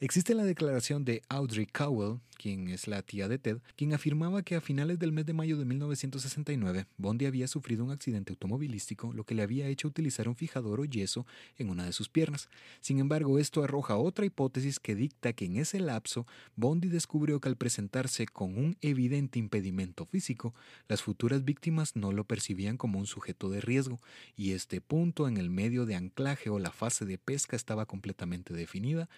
Existe 0.00 0.34
la 0.34 0.44
declaración 0.44 1.04
de 1.04 1.22
Audrey 1.28 1.66
Cowell, 1.66 2.20
quien 2.38 2.68
es 2.68 2.88
la 2.88 3.02
tía 3.02 3.28
de 3.28 3.38
Ted, 3.38 3.58
quien 3.76 3.92
afirmaba 3.92 4.42
que 4.42 4.56
a 4.56 4.60
finales 4.60 4.98
del 4.98 5.12
mes 5.12 5.26
de 5.26 5.34
mayo 5.34 5.58
de 5.58 5.64
1969, 5.64 6.86
Bondi 6.96 7.26
había 7.26 7.46
sufrido 7.46 7.84
un 7.84 7.90
accidente 7.90 8.32
automovilístico, 8.32 9.12
lo 9.12 9.24
que 9.24 9.34
le 9.34 9.42
había 9.42 9.68
hecho 9.68 9.86
utilizar 9.86 10.28
un 10.28 10.34
fijador 10.34 10.80
o 10.80 10.84
yeso 10.84 11.26
en 11.56 11.68
una 11.68 11.84
de 11.84 11.92
sus 11.92 12.08
piernas. 12.08 12.48
Sin 12.80 12.98
embargo, 12.98 13.38
esto 13.38 13.62
arroja 13.62 13.96
otra 13.96 14.24
hipótesis 14.24 14.80
que 14.80 14.94
dicta 14.94 15.34
que 15.34 15.44
en 15.44 15.56
ese 15.56 15.78
lapso, 15.78 16.26
Bondi 16.56 16.88
descubrió 16.88 17.40
que 17.40 17.48
al 17.48 17.56
presentarse 17.56 18.26
con 18.26 18.56
un 18.56 18.76
evidente 18.80 19.38
impedimento 19.38 20.06
físico, 20.06 20.54
las 20.88 21.02
futuras 21.02 21.44
víctimas 21.44 21.96
no 21.96 22.12
lo 22.12 22.24
percibían 22.24 22.76
como 22.76 22.98
un 22.98 23.06
sujeto 23.06 23.50
de 23.50 23.60
riesgo, 23.60 24.00
y 24.36 24.52
este 24.52 24.80
punto 24.80 25.28
en 25.28 25.36
el 25.36 25.50
medio 25.50 25.86
de 25.86 25.96
anclaje 25.96 26.48
o 26.48 26.58
la 26.58 26.72
fase 26.72 27.04
de 27.04 27.18
pesca 27.18 27.56
estaba 27.56 27.86
completamente 27.86 28.21
definida 28.54 29.08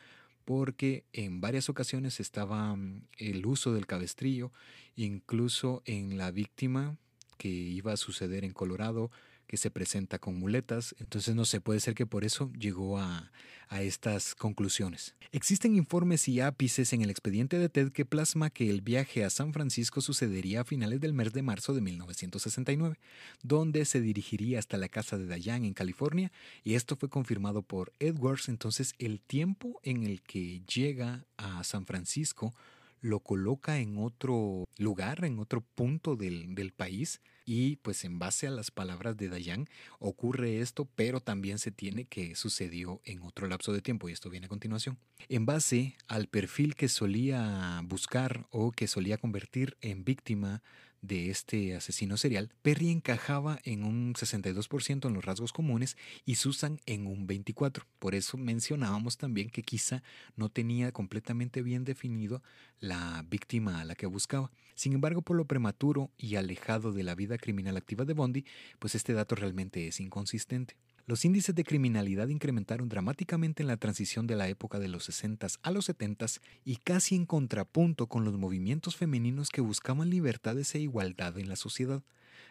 porque 0.45 1.05
en 1.13 1.41
varias 1.41 1.69
ocasiones 1.69 2.21
estaba 2.21 2.75
mm, 2.77 3.03
el 3.19 3.47
uso 3.47 3.73
del 3.73 3.87
cabestrillo, 3.87 4.53
incluso 4.97 5.83
en 5.87 6.19
la 6.19 6.31
víctima 6.31 6.97
que 7.39 7.49
iba 7.49 7.93
a 7.93 7.97
suceder 7.97 8.45
en 8.45 8.53
Colorado, 8.53 9.11
que 9.47 9.57
se 9.57 9.71
presenta 9.71 10.19
con 10.19 10.39
muletas, 10.39 10.95
entonces 10.99 11.35
no 11.35 11.45
sé, 11.45 11.61
puede 11.61 11.81
ser 11.81 11.95
que 11.95 12.07
por 12.07 12.25
eso 12.25 12.51
llegó 12.59 12.99
a, 12.99 13.31
a 13.69 13.83
estas 13.83 14.35
conclusiones. 14.35 15.15
Existen 15.33 15.75
informes 15.75 16.29
y 16.29 16.41
ápices 16.41 16.93
en 16.93 17.03
el 17.03 17.11
expediente 17.11 17.59
de 17.59 17.69
Ted 17.69 17.91
que 17.91 18.05
plasma 18.05 18.51
que 18.51 18.71
el 18.71 18.83
viaje 18.83 19.25
a 19.25 19.31
San 19.31 19.53
Francisco 19.53 20.01
sucedería 20.01 20.61
a 20.61 20.65
finales 20.65 21.01
del 21.01 21.13
mes 21.13 21.33
de 21.33 21.43
marzo 21.43 21.75
de 21.75 21.81
1969, 21.81 22.99
donde 23.43 23.85
se 23.85 24.01
dirigiría 24.01 24.59
hasta 24.59 24.77
la 24.77 24.89
casa 24.89 25.19
de 25.19 25.35
Diane 25.35 25.67
en 25.67 25.75
California, 25.75 26.31
y 26.63 26.75
esto 26.75 26.97
fue 26.97 27.09
confirmado 27.09 27.63
por 27.63 27.93
Edwards, 27.99 28.49
entonces 28.49 28.95
el 28.99 29.21
tiempo 29.21 29.81
en 29.83 30.05
el 30.05 30.23
que 30.23 30.63
llega 30.67 31.25
a 31.37 31.65
San 31.65 31.87
Francisco 31.87 32.55
lo 33.01 33.21
coloca 33.21 33.79
en 33.81 33.99
otro 33.99 34.65
lugar, 34.79 35.25
en 35.25 35.39
otro 35.39 35.61
punto 35.61 36.17
del, 36.17 36.55
del 36.55 36.73
país, 36.73 37.21
y 37.45 37.77
pues 37.77 38.05
en 38.05 38.19
base 38.19 38.47
a 38.47 38.51
las 38.51 38.71
palabras 38.71 39.17
de 39.17 39.29
Dayan 39.29 39.69
ocurre 39.99 40.61
esto, 40.61 40.89
pero 40.97 41.21
también 41.21 41.59
se 41.59 41.71
tiene 41.71 42.05
que 42.05 42.35
sucedió 42.35 43.01
en 43.05 43.23
otro 43.23 43.47
lapso 43.47 43.73
de 43.73 43.83
tiempo 43.83 44.09
y 44.09 44.13
esto 44.13 44.31
viene 44.31 44.47
a 44.47 44.49
continuación. 44.49 44.99
En 45.29 45.47
base 45.47 45.97
al 46.07 46.29
perfil 46.29 46.75
que 46.75 46.89
solía 46.89 47.81
buscar 47.85 48.47
o 48.51 48.73
que 48.73 48.89
solía 48.89 49.19
convertir 49.19 49.77
en 49.81 50.05
víctima 50.05 50.63
de 51.05 51.29
este 51.29 51.77
asesino 51.77 52.17
serial, 52.17 52.51
Perry 52.63 52.91
encajaba 52.91 53.61
en 53.65 53.85
un 53.85 54.15
62% 54.15 55.07
en 55.07 55.15
los 55.15 55.25
rasgos 55.25 55.53
comunes 55.53 55.99
y 56.25 56.37
Susan 56.37 56.81
en 56.87 57.07
un 57.07 57.29
24%. 57.29 57.83
Por 57.99 58.15
eso 58.15 58.39
mencionábamos 58.39 59.19
también 59.19 59.51
que 59.51 59.63
quizá 59.63 60.03
no 60.35 60.49
tenía 60.49 60.93
completamente 60.93 61.63
bien 61.63 61.85
definido 61.85 62.43
la 62.81 63.25
víctima 63.29 63.81
a 63.81 63.85
la 63.85 63.95
que 63.95 64.07
buscaba. 64.07 64.51
Sin 64.75 64.95
embargo, 64.95 65.23
por 65.23 65.37
lo 65.37 65.45
prematuro 65.45 66.11
y 66.17 66.37
alejado 66.37 66.93
de 66.93 67.03
la 67.03 67.15
vida 67.15 67.34
criminal 67.39 67.76
activa 67.76 68.05
de 68.05 68.14
Bondi, 68.14 68.45
pues 68.78 68.95
este 68.95 69.12
dato 69.12 69.35
realmente 69.35 69.87
es 69.89 70.01
inconsistente. 70.01 70.76
Los 71.07 71.24
índices 71.26 71.55
de 71.55 71.64
criminalidad 71.64 72.28
incrementaron 72.28 72.89
dramáticamente 72.89 73.62
en 73.62 73.66
la 73.66 73.76
transición 73.76 74.26
de 74.26 74.37
la 74.37 74.49
época 74.49 74.78
de 74.78 74.89
los 74.89 75.05
60 75.05 75.49
a 75.62 75.70
los 75.70 75.85
70 75.85 76.26
y 76.64 76.76
casi 76.76 77.14
en 77.14 77.26
contrapunto 77.26 78.07
con 78.07 78.24
los 78.24 78.39
movimientos 78.39 78.97
femeninos 78.97 79.51
que 79.51 79.61
buscaban 79.61 80.09
libertades 80.09 80.74
e 80.74 80.78
igualdad 80.78 81.39
en 81.39 81.51
la 81.51 81.57
sociedad. 81.57 82.03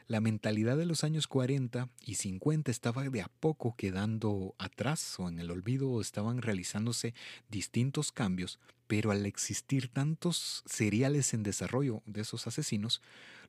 La 0.07 0.19
mentalidad 0.19 0.77
de 0.77 0.85
los 0.85 1.03
años 1.03 1.27
40 1.27 1.89
y 2.05 2.15
50 2.15 2.69
estaba 2.69 3.09
de 3.09 3.21
a 3.21 3.31
poco 3.39 3.75
quedando 3.75 4.53
atrás 4.57 5.19
o 5.19 5.29
en 5.29 5.39
el 5.39 5.49
olvido 5.49 5.89
o 5.89 6.01
estaban 6.01 6.41
realizándose 6.41 7.13
distintos 7.49 8.11
cambios, 8.11 8.59
pero 8.87 9.11
al 9.11 9.25
existir 9.25 9.87
tantos 9.87 10.63
seriales 10.65 11.33
en 11.33 11.41
desarrollo 11.41 12.03
de 12.05 12.21
esos 12.21 12.47
asesinos, 12.47 13.01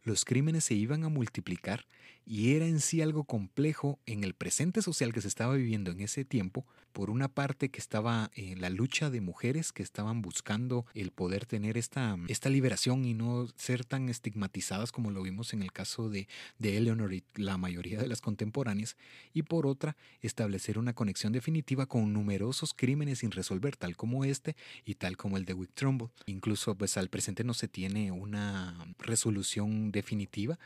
los 0.05 0.25
crímenes 0.25 0.65
se 0.65 0.75
iban 0.75 1.03
a 1.05 1.09
multiplicar 1.09 1.87
y 2.27 2.55
era 2.55 2.67
en 2.67 2.81
sí 2.81 3.03
algo 3.03 3.25
complejo 3.25 3.99
en 4.07 4.25
el 4.25 4.35
presente 4.35 4.83
social 4.83 5.13
que 5.13 5.21
se 5.21 5.29
estaba 5.29 5.55
viviendo 5.55 5.91
en 5.91 6.01
ese 6.01 6.25
tiempo. 6.25 6.67
Por 6.93 7.11
una 7.11 7.29
parte 7.29 7.71
que 7.71 7.81
estaba 7.81 8.31
en 8.35 8.61
la 8.61 8.71
lucha 8.71 9.11
de 9.11 9.21
mujeres 9.21 9.73
que 9.73 9.83
estaban 9.83 10.23
buscando 10.23 10.87
el 10.95 11.11
poder 11.11 11.45
tener 11.45 11.77
esta, 11.77 12.17
esta 12.29 12.49
liberación 12.49 13.05
y 13.05 13.15
no 13.15 13.49
ser 13.57 13.85
tan 13.85 14.09
estigmatizadas 14.09 14.93
como 14.93 15.11
lo 15.11 15.23
vimos 15.23 15.53
en 15.55 15.63
el 15.63 15.73
caso 15.73 16.09
de, 16.09 16.29
de 16.59 16.77
Eleanor 16.77 17.13
y 17.13 17.25
la 17.35 17.59
mayoría 17.59 18.01
de 18.01 18.07
las 18.07 18.21
contemporáneas. 18.21 18.97
Y 19.33 19.43
por 19.43 19.67
otra, 19.67 19.97
establecer 20.21 20.79
una 20.79 20.95
conexión 20.95 21.33
definitiva 21.33 21.87
con 21.87 22.13
numerosos 22.13 22.75
crímenes 22.75 23.19
sin 23.19 23.33
resolver, 23.33 23.77
tal 23.77 23.97
como 23.97 24.25
este 24.25 24.55
y 24.85 24.95
tal 24.95 25.17
como 25.17 25.37
el 25.37 25.47
de 25.47 25.55
Wick 25.55 25.75
Trumbull. 25.75 26.11
Incluso 26.27 26.77
pues 26.77 26.97
al 26.97 27.09
presente 27.09 27.43
no 27.43 27.55
se 27.55 27.67
tiene 27.67 28.13
una 28.13 28.87
resolución 28.99 29.91
definitiva 29.95 30.59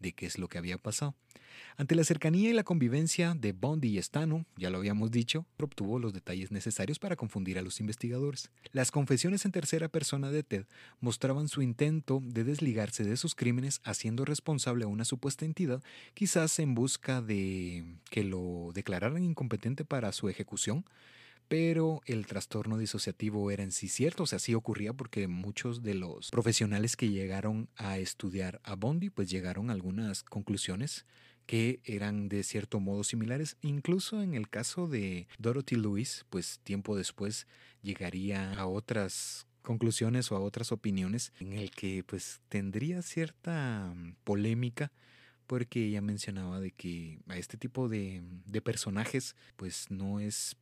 de 0.00 0.12
qué 0.12 0.26
es 0.26 0.38
lo 0.38 0.48
que 0.48 0.58
había 0.58 0.78
pasado. 0.78 1.14
Ante 1.76 1.94
la 1.94 2.04
cercanía 2.04 2.50
y 2.50 2.52
la 2.52 2.64
convivencia 2.64 3.34
de 3.34 3.52
Bondi 3.52 3.98
y 3.98 4.02
Stano, 4.02 4.46
ya 4.56 4.70
lo 4.70 4.78
habíamos 4.78 5.10
dicho, 5.10 5.46
obtuvo 5.58 5.98
los 5.98 6.12
detalles 6.12 6.50
necesarios 6.50 6.98
para 6.98 7.16
confundir 7.16 7.58
a 7.58 7.62
los 7.62 7.80
investigadores. 7.80 8.50
Las 8.72 8.90
confesiones 8.90 9.44
en 9.44 9.52
tercera 9.52 9.88
persona 9.88 10.30
de 10.30 10.42
Ted 10.42 10.66
mostraban 11.00 11.48
su 11.48 11.62
intento 11.62 12.20
de 12.22 12.44
desligarse 12.44 13.04
de 13.04 13.16
sus 13.16 13.34
crímenes 13.34 13.80
haciendo 13.84 14.24
responsable 14.24 14.84
a 14.84 14.88
una 14.88 15.04
supuesta 15.04 15.44
entidad, 15.44 15.82
quizás 16.14 16.58
en 16.58 16.74
busca 16.74 17.22
de 17.22 17.84
que 18.10 18.24
lo 18.24 18.70
declararan 18.74 19.22
incompetente 19.22 19.84
para 19.84 20.12
su 20.12 20.28
ejecución, 20.28 20.84
pero 21.48 22.00
el 22.06 22.26
trastorno 22.26 22.78
disociativo 22.78 23.50
era 23.50 23.62
en 23.62 23.72
sí 23.72 23.88
cierto, 23.88 24.24
o 24.24 24.26
sea, 24.26 24.38
sí 24.38 24.54
ocurría 24.54 24.92
porque 24.92 25.28
muchos 25.28 25.82
de 25.82 25.94
los 25.94 26.30
profesionales 26.30 26.96
que 26.96 27.10
llegaron 27.10 27.68
a 27.76 27.98
estudiar 27.98 28.60
a 28.64 28.74
Bondi, 28.74 29.10
pues 29.10 29.30
llegaron 29.30 29.70
a 29.70 29.72
algunas 29.72 30.22
conclusiones 30.22 31.06
que 31.46 31.80
eran 31.84 32.28
de 32.28 32.42
cierto 32.42 32.80
modo 32.80 33.04
similares. 33.04 33.56
Incluso 33.62 34.22
en 34.22 34.34
el 34.34 34.48
caso 34.48 34.88
de 34.88 35.28
Dorothy 35.38 35.76
Lewis, 35.76 36.26
pues 36.28 36.60
tiempo 36.64 36.96
después 36.96 37.46
llegaría 37.82 38.52
a 38.54 38.66
otras 38.66 39.46
conclusiones 39.62 40.30
o 40.30 40.36
a 40.36 40.40
otras 40.40 40.72
opiniones 40.72 41.32
en 41.40 41.52
el 41.52 41.70
que 41.70 42.04
pues 42.04 42.40
tendría 42.48 43.02
cierta 43.02 43.92
mm, 43.94 44.14
polémica 44.24 44.92
porque 45.46 45.86
ella 45.86 46.00
mencionaba 46.00 46.60
de 46.60 46.72
que 46.72 47.18
a 47.28 47.36
este 47.36 47.56
tipo 47.56 47.88
de, 47.88 48.22
de 48.46 48.60
personajes 48.60 49.36
pues 49.56 49.90
no 49.90 50.20
es 50.20 50.56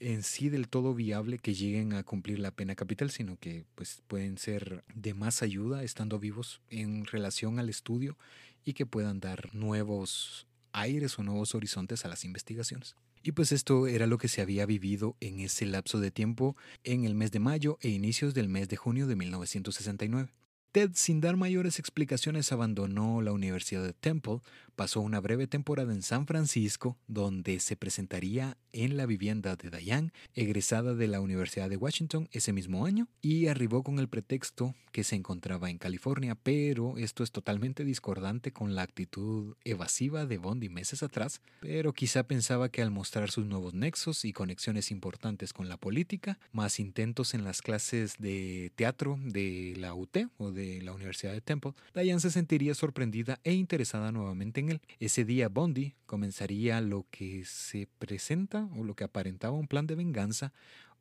en 0.00 0.22
sí 0.22 0.48
del 0.48 0.68
todo 0.68 0.94
viable 0.94 1.38
que 1.38 1.54
lleguen 1.54 1.92
a 1.92 2.02
cumplir 2.02 2.38
la 2.38 2.50
pena 2.50 2.74
capital, 2.74 3.10
sino 3.10 3.38
que 3.38 3.64
pues 3.74 4.02
pueden 4.06 4.38
ser 4.38 4.84
de 4.94 5.14
más 5.14 5.42
ayuda 5.42 5.82
estando 5.82 6.18
vivos 6.18 6.60
en 6.70 7.04
relación 7.04 7.58
al 7.58 7.68
estudio 7.68 8.16
y 8.64 8.72
que 8.72 8.86
puedan 8.86 9.20
dar 9.20 9.54
nuevos 9.54 10.46
aires 10.72 11.18
o 11.18 11.22
nuevos 11.22 11.54
horizontes 11.54 12.04
a 12.04 12.08
las 12.08 12.24
investigaciones. 12.24 12.96
Y 13.22 13.32
pues 13.32 13.52
esto 13.52 13.86
era 13.86 14.06
lo 14.06 14.18
que 14.18 14.28
se 14.28 14.42
había 14.42 14.66
vivido 14.66 15.16
en 15.20 15.40
ese 15.40 15.64
lapso 15.64 15.98
de 15.98 16.10
tiempo 16.10 16.56
en 16.82 17.04
el 17.04 17.14
mes 17.14 17.30
de 17.30 17.38
mayo 17.38 17.78
e 17.80 17.88
inicios 17.88 18.34
del 18.34 18.48
mes 18.48 18.68
de 18.68 18.76
junio 18.76 19.06
de 19.06 19.16
1969. 19.16 20.30
Ted, 20.72 20.90
sin 20.94 21.20
dar 21.20 21.36
mayores 21.36 21.78
explicaciones, 21.78 22.50
abandonó 22.50 23.22
la 23.22 23.32
Universidad 23.32 23.84
de 23.84 23.92
Temple, 23.92 24.40
pasó 24.74 25.00
una 25.00 25.20
breve 25.20 25.46
temporada 25.46 25.92
en 25.92 26.02
San 26.02 26.26
Francisco, 26.26 26.96
donde 27.06 27.60
se 27.60 27.76
presentaría 27.76 28.56
en 28.72 28.96
la 28.96 29.06
vivienda 29.06 29.56
de 29.56 29.70
Diane, 29.70 30.12
egresada 30.34 30.94
de 30.94 31.06
la 31.06 31.20
Universidad 31.20 31.70
de 31.70 31.76
Washington 31.76 32.28
ese 32.32 32.52
mismo 32.52 32.86
año, 32.86 33.08
y 33.22 33.46
arribó 33.46 33.82
con 33.82 33.98
el 33.98 34.08
pretexto 34.08 34.74
que 34.92 35.04
se 35.04 35.16
encontraba 35.16 35.70
en 35.70 35.78
California, 35.78 36.36
pero 36.36 36.98
esto 36.98 37.24
es 37.24 37.32
totalmente 37.32 37.84
discordante 37.84 38.52
con 38.52 38.74
la 38.74 38.82
actitud 38.82 39.56
evasiva 39.64 40.24
de 40.24 40.38
Bondi 40.38 40.68
meses 40.68 41.02
atrás, 41.02 41.40
pero 41.60 41.92
quizá 41.92 42.24
pensaba 42.28 42.68
que 42.68 42.82
al 42.82 42.90
mostrar 42.90 43.30
sus 43.30 43.44
nuevos 43.44 43.74
nexos 43.74 44.24
y 44.24 44.32
conexiones 44.32 44.90
importantes 44.90 45.52
con 45.52 45.68
la 45.68 45.76
política, 45.76 46.38
más 46.52 46.78
intentos 46.78 47.34
en 47.34 47.44
las 47.44 47.60
clases 47.60 48.14
de 48.18 48.72
teatro 48.76 49.18
de 49.20 49.74
la 49.78 49.94
UT 49.94 50.16
o 50.38 50.52
de 50.52 50.80
la 50.82 50.92
Universidad 50.92 51.32
de 51.32 51.40
Temple, 51.40 51.72
Diane 51.94 52.20
se 52.20 52.30
sentiría 52.30 52.74
sorprendida 52.74 53.40
e 53.42 53.52
interesada 53.52 54.12
nuevamente 54.12 54.60
en 54.60 54.63
Ese 55.00 55.24
día 55.24 55.48
Bondi 55.48 55.94
comenzaría 56.06 56.80
lo 56.80 57.06
que 57.10 57.44
se 57.44 57.88
presenta 57.98 58.68
o 58.76 58.84
lo 58.84 58.94
que 58.94 59.04
aparentaba 59.04 59.56
un 59.56 59.68
plan 59.68 59.86
de 59.86 59.94
venganza 59.94 60.52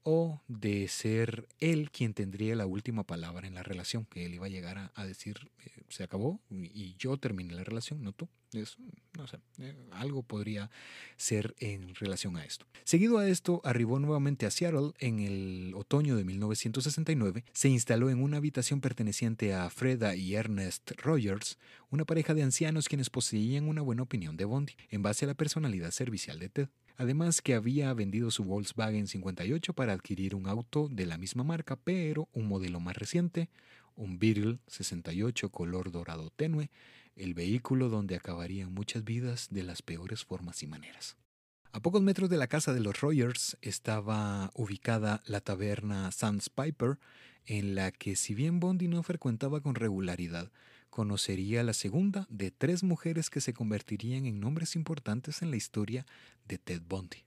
o 0.04 0.42
de 0.48 0.88
ser 0.88 1.48
él 1.60 1.90
quien 1.92 2.14
tendría 2.14 2.56
la 2.56 2.66
última 2.66 3.04
palabra 3.04 3.48
en 3.48 3.56
la 3.56 3.64
relación, 3.64 4.06
que 4.06 4.26
él 4.26 4.36
iba 4.36 4.46
a 4.46 4.50
llegar 4.50 4.92
a, 4.94 5.06
decir, 5.06 5.52
eh, 5.66 5.84
se 5.90 6.04
acabó 6.04 6.40
y 6.50 6.96
yo 6.98 7.18
terminé 7.18 7.54
la 7.54 7.64
relación, 7.64 8.04
no 8.04 8.12
tú. 8.12 8.28
Eso, 8.54 8.78
no 9.18 9.26
sé, 9.28 9.40
eh, 9.60 9.76
algo 9.92 10.22
podría 10.22 10.70
ser 11.18 11.56
en 11.60 11.96
relación 11.96 12.38
a 12.38 12.46
esto. 12.46 12.68
Seguido 12.84 13.18
a 13.18 13.28
esto, 13.28 13.62
arribó 13.64 13.98
nuevamente 13.98 14.46
a 14.46 14.52
Seattle 14.52 14.92
en 15.00 15.20
el 15.20 15.74
otoño 15.76 16.16
de 16.16 16.24
1969, 16.24 17.46
se 17.52 17.70
instaló 17.70 18.12
en 18.12 18.22
una 18.22 18.38
habitación 18.38 18.80
perteneciente 18.80 19.56
a 19.56 19.70
Freda 19.72 20.16
y 20.16 20.36
Ernest 20.36 20.92
Rogers, 21.02 21.58
una 21.90 22.06
pareja 22.06 22.36
de 22.36 22.44
ancianos 22.44 22.88
quienes 22.88 23.10
poseían 23.10 23.68
una 23.68 23.82
buena 23.82 24.04
opinión 24.04 24.38
de 24.38 24.46
Bondi, 24.46 24.74
en 24.90 25.02
base 25.02 25.26
a 25.26 25.30
la 25.30 25.34
personalidad 25.34 25.92
servicial 25.92 26.38
de 26.38 26.50
Ted. 26.50 26.70
Además 26.98 27.42
que 27.42 27.56
había 27.56 27.94
vendido 27.94 28.30
su 28.30 28.44
Volkswagen 28.44 29.08
58 29.08 29.74
para 29.74 29.94
adquirir 29.94 30.36
un 30.36 30.48
auto 30.48 30.90
de 30.90 31.06
la 31.06 31.18
misma 31.18 31.44
marca, 31.44 31.76
pero 31.76 32.30
un 32.34 32.48
modelo 32.48 32.80
más 32.80 32.96
reciente, 32.96 33.50
un 33.96 34.20
Beetle 34.20 34.60
68 34.68 35.50
color 35.50 35.92
dorado 35.92 36.30
tenue, 36.30 36.70
el 37.16 37.34
vehículo 37.34 37.90
donde 37.90 38.16
acabarían 38.16 38.74
muchas 38.74 39.04
vidas 39.04 39.48
de 39.52 39.64
las 39.64 39.82
peores 39.82 40.24
formas 40.24 40.62
y 40.64 40.68
maneras. 40.68 41.18
A 41.72 41.80
pocos 41.80 42.04
metros 42.04 42.30
de 42.30 42.38
la 42.38 42.48
casa 42.48 42.74
de 42.74 42.80
los 42.80 43.02
Rogers 43.02 43.58
estaba 43.62 44.52
ubicada 44.54 45.24
la 45.26 45.42
taberna 45.42 46.12
Sans 46.12 46.50
Piper, 46.50 47.00
en 47.46 47.74
la 47.74 47.92
que 47.92 48.16
si 48.16 48.36
bien 48.36 48.60
Bondi 48.60 48.88
no 48.88 49.02
frecuentaba 49.02 49.62
con 49.62 49.74
regularidad, 49.74 50.52
conocería 50.94 51.64
la 51.64 51.74
segunda 51.74 52.28
de 52.30 52.52
tres 52.52 52.84
mujeres 52.84 53.32
que 53.32 53.42
se 53.42 53.52
convertirían 53.52 54.28
en 54.28 54.40
nombres 54.40 54.76
importantes 54.76 55.42
en 55.42 55.50
la 55.50 55.58
historia 55.58 56.06
de 56.48 56.60
Ted 56.60 56.84
Bundy. 56.88 57.26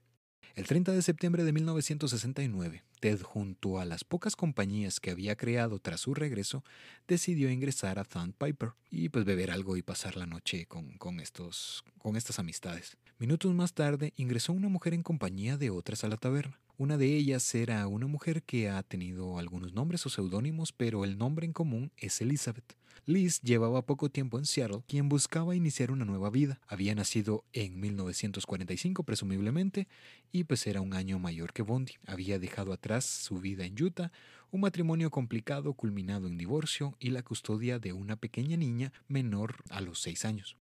El 0.55 0.65
30 0.65 0.93
de 0.93 1.01
septiembre 1.01 1.43
de 1.43 1.51
1969, 1.51 2.85
Ted, 3.01 3.21
junto 3.21 3.77
a 3.77 3.83
las 3.83 4.05
pocas 4.05 4.37
compañías 4.37 5.01
que 5.01 5.11
había 5.11 5.35
creado 5.35 5.79
tras 5.79 5.99
su 5.99 6.13
regreso, 6.13 6.63
decidió 7.09 7.51
ingresar 7.51 7.99
a 7.99 8.05
Piper 8.05 8.71
y 8.89 9.09
pues 9.09 9.25
beber 9.25 9.51
algo 9.51 9.75
y 9.75 9.81
pasar 9.81 10.15
la 10.15 10.25
noche 10.25 10.65
con, 10.65 10.97
con, 10.97 11.19
estos, 11.19 11.83
con 11.97 12.15
estas 12.15 12.39
amistades. 12.39 12.95
Minutos 13.19 13.53
más 13.53 13.73
tarde 13.73 14.13
ingresó 14.15 14.53
una 14.53 14.69
mujer 14.69 14.93
en 14.93 15.03
compañía 15.03 15.57
de 15.57 15.71
otras 15.71 16.05
a 16.05 16.07
la 16.07 16.15
taberna. 16.15 16.57
Una 16.79 16.95
de 16.95 17.15
ellas 17.15 17.55
era 17.55 17.87
una 17.87 18.05
mujer 18.05 18.43
que 18.43 18.69
ha 18.69 18.83
tenido 18.83 19.39
algunos 19.39 19.73
nombres 19.73 20.05
o 20.05 20.09
seudónimos, 20.09 20.73
pero 20.73 21.05
el 21.05 21.17
nombre 21.17 21.47
en 21.47 21.51
común 21.51 21.91
es 21.97 22.21
Elizabeth. 22.21 22.77
Liz 23.07 23.41
llevaba 23.41 23.87
poco 23.87 24.09
tiempo 24.09 24.37
en 24.37 24.45
Seattle, 24.45 24.83
quien 24.87 25.09
buscaba 25.09 25.55
iniciar 25.55 25.89
una 25.89 26.05
nueva 26.05 26.29
vida. 26.29 26.59
Había 26.67 26.93
nacido 26.93 27.45
en 27.51 27.79
1945 27.79 29.01
presumiblemente 29.01 29.87
y 30.31 30.43
pues 30.43 30.67
era 30.67 30.81
un 30.81 30.93
año 30.93 31.17
mayor 31.17 31.51
que 31.51 31.63
Bondi. 31.63 31.93
Había 32.05 32.37
dejado 32.37 32.73
atrás 32.73 33.05
su 33.05 33.39
vida 33.39 33.65
en 33.65 33.81
Utah, 33.81 34.11
un 34.51 34.61
matrimonio 34.61 35.09
complicado 35.09 35.73
culminado 35.73 36.27
en 36.27 36.37
divorcio 36.37 36.95
y 36.99 37.09
la 37.09 37.23
custodia 37.23 37.79
de 37.79 37.93
una 37.93 38.17
pequeña 38.17 38.55
niña 38.55 38.93
menor 39.07 39.63
a 39.71 39.81
los 39.81 39.99
seis 39.99 40.25
años. 40.25 40.57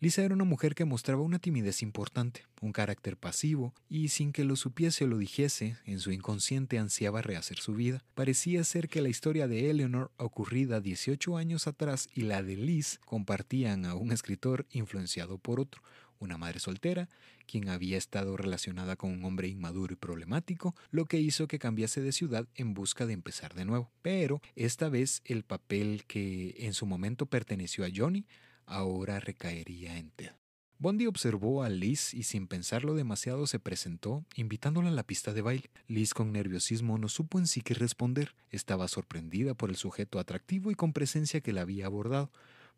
Lisa 0.00 0.22
era 0.22 0.34
una 0.34 0.44
mujer 0.44 0.74
que 0.74 0.84
mostraba 0.84 1.22
una 1.22 1.38
timidez 1.38 1.82
importante, 1.82 2.44
un 2.60 2.72
carácter 2.72 3.16
pasivo, 3.16 3.74
y 3.88 4.08
sin 4.08 4.32
que 4.32 4.44
lo 4.44 4.56
supiese 4.56 5.04
o 5.04 5.06
lo 5.06 5.18
dijese, 5.18 5.76
en 5.86 6.00
su 6.00 6.10
inconsciente 6.10 6.78
ansiaba 6.78 7.22
rehacer 7.22 7.58
su 7.58 7.74
vida. 7.74 8.04
Parecía 8.14 8.64
ser 8.64 8.88
que 8.88 9.02
la 9.02 9.08
historia 9.08 9.46
de 9.46 9.70
Eleanor, 9.70 10.10
ocurrida 10.16 10.80
18 10.80 11.36
años 11.36 11.66
atrás, 11.66 12.08
y 12.14 12.22
la 12.22 12.42
de 12.42 12.56
Liz 12.56 13.00
compartían 13.04 13.86
a 13.86 13.94
un 13.94 14.12
escritor 14.12 14.66
influenciado 14.70 15.38
por 15.38 15.60
otro, 15.60 15.80
una 16.18 16.38
madre 16.38 16.58
soltera, 16.58 17.08
quien 17.46 17.68
había 17.68 17.98
estado 17.98 18.36
relacionada 18.36 18.96
con 18.96 19.10
un 19.10 19.24
hombre 19.24 19.48
inmaduro 19.48 19.92
y 19.92 19.96
problemático, 19.96 20.74
lo 20.90 21.04
que 21.06 21.20
hizo 21.20 21.46
que 21.46 21.58
cambiase 21.58 22.00
de 22.00 22.12
ciudad 22.12 22.48
en 22.54 22.74
busca 22.74 23.06
de 23.06 23.12
empezar 23.12 23.54
de 23.54 23.64
nuevo. 23.64 23.92
Pero 24.02 24.40
esta 24.56 24.88
vez 24.88 25.22
el 25.24 25.44
papel 25.44 26.04
que 26.06 26.54
en 26.58 26.72
su 26.72 26.86
momento 26.86 27.26
perteneció 27.26 27.84
a 27.84 27.88
Johnny 27.94 28.26
ahora 28.66 29.20
recaería 29.20 29.98
en 29.98 30.10
Ted. 30.10 30.32
Bondi 30.78 31.06
observó 31.06 31.62
a 31.62 31.68
Liz 31.68 32.12
y 32.12 32.24
sin 32.24 32.46
pensarlo 32.46 32.94
demasiado 32.94 33.46
se 33.46 33.58
presentó, 33.58 34.24
invitándola 34.34 34.88
a 34.88 34.92
la 34.92 35.06
pista 35.06 35.32
de 35.32 35.40
baile. 35.40 35.70
Liz 35.86 36.12
con 36.12 36.32
nerviosismo 36.32 36.98
no 36.98 37.08
supo 37.08 37.38
en 37.38 37.46
sí 37.46 37.60
qué 37.60 37.74
responder. 37.74 38.34
Estaba 38.50 38.88
sorprendida 38.88 39.54
por 39.54 39.70
el 39.70 39.76
sujeto 39.76 40.18
atractivo 40.18 40.70
y 40.70 40.74
con 40.74 40.92
presencia 40.92 41.40
que 41.40 41.52
la 41.52 41.62
había 41.62 41.86
abordado. 41.86 42.30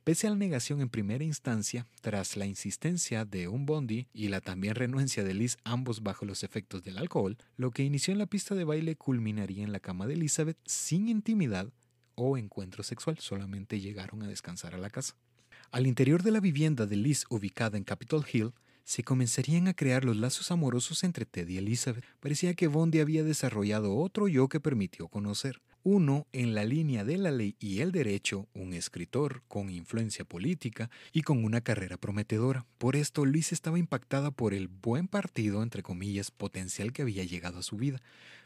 Pese 0.04 0.28
a 0.28 0.30
la 0.30 0.36
negación 0.36 0.80
en 0.80 0.88
primera 0.88 1.24
instancia, 1.24 1.84
tras 2.00 2.36
la 2.36 2.46
insistencia 2.46 3.24
de 3.24 3.48
un 3.48 3.66
Bondi 3.66 4.06
y 4.12 4.28
la 4.28 4.40
también 4.40 4.76
renuencia 4.76 5.24
de 5.24 5.34
Liz, 5.34 5.56
ambos 5.64 6.04
bajo 6.04 6.24
los 6.24 6.44
efectos 6.44 6.84
del 6.84 6.98
alcohol, 6.98 7.36
lo 7.56 7.72
que 7.72 7.82
inició 7.82 8.12
en 8.12 8.18
la 8.18 8.26
pista 8.26 8.54
de 8.54 8.62
baile 8.62 8.94
culminaría 8.94 9.64
en 9.64 9.72
la 9.72 9.80
cama 9.80 10.06
de 10.06 10.14
Elizabeth 10.14 10.58
sin 10.64 11.08
intimidad 11.08 11.72
o 12.14 12.38
encuentro 12.38 12.84
sexual, 12.84 13.18
solamente 13.18 13.80
llegaron 13.80 14.22
a 14.22 14.28
descansar 14.28 14.76
a 14.76 14.78
la 14.78 14.90
casa. 14.90 15.16
Al 15.72 15.86
interior 15.86 16.22
de 16.22 16.30
la 16.30 16.40
vivienda 16.40 16.86
de 16.86 16.96
Liz 16.96 17.24
ubicada 17.28 17.76
en 17.76 17.84
Capitol 17.84 18.24
Hill, 18.32 18.52
se 18.84 19.02
comenzarían 19.02 19.66
a 19.66 19.74
crear 19.74 20.04
los 20.04 20.16
lazos 20.16 20.52
amorosos 20.52 21.02
entre 21.02 21.26
Ted 21.26 21.48
y 21.48 21.58
Elizabeth. 21.58 22.04
Parecía 22.20 22.54
que 22.54 22.68
Bondi 22.68 23.00
había 23.00 23.24
desarrollado 23.24 23.96
otro 23.96 24.28
yo 24.28 24.48
que 24.48 24.60
permitió 24.60 25.08
conocer. 25.08 25.60
Uno 25.82 26.26
en 26.32 26.54
la 26.54 26.64
línea 26.64 27.04
de 27.04 27.18
la 27.18 27.32
ley 27.32 27.56
y 27.58 27.80
el 27.80 27.90
derecho, 27.90 28.48
un 28.54 28.74
escritor 28.74 29.42
con 29.48 29.70
influencia 29.70 30.24
política 30.24 30.88
y 31.12 31.22
con 31.22 31.44
una 31.44 31.60
carrera 31.60 31.96
prometedora. 31.96 32.64
Por 32.78 32.94
esto, 32.94 33.26
Liz 33.26 33.52
estaba 33.52 33.78
impactada 33.78 34.30
por 34.30 34.54
el 34.54 34.68
buen 34.68 35.08
partido, 35.08 35.64
entre 35.64 35.82
comillas, 35.82 36.30
potencial 36.30 36.92
que 36.92 37.02
había 37.02 37.24
llegado 37.24 37.58
a 37.58 37.64
su 37.64 37.76
vida. 37.76 38.00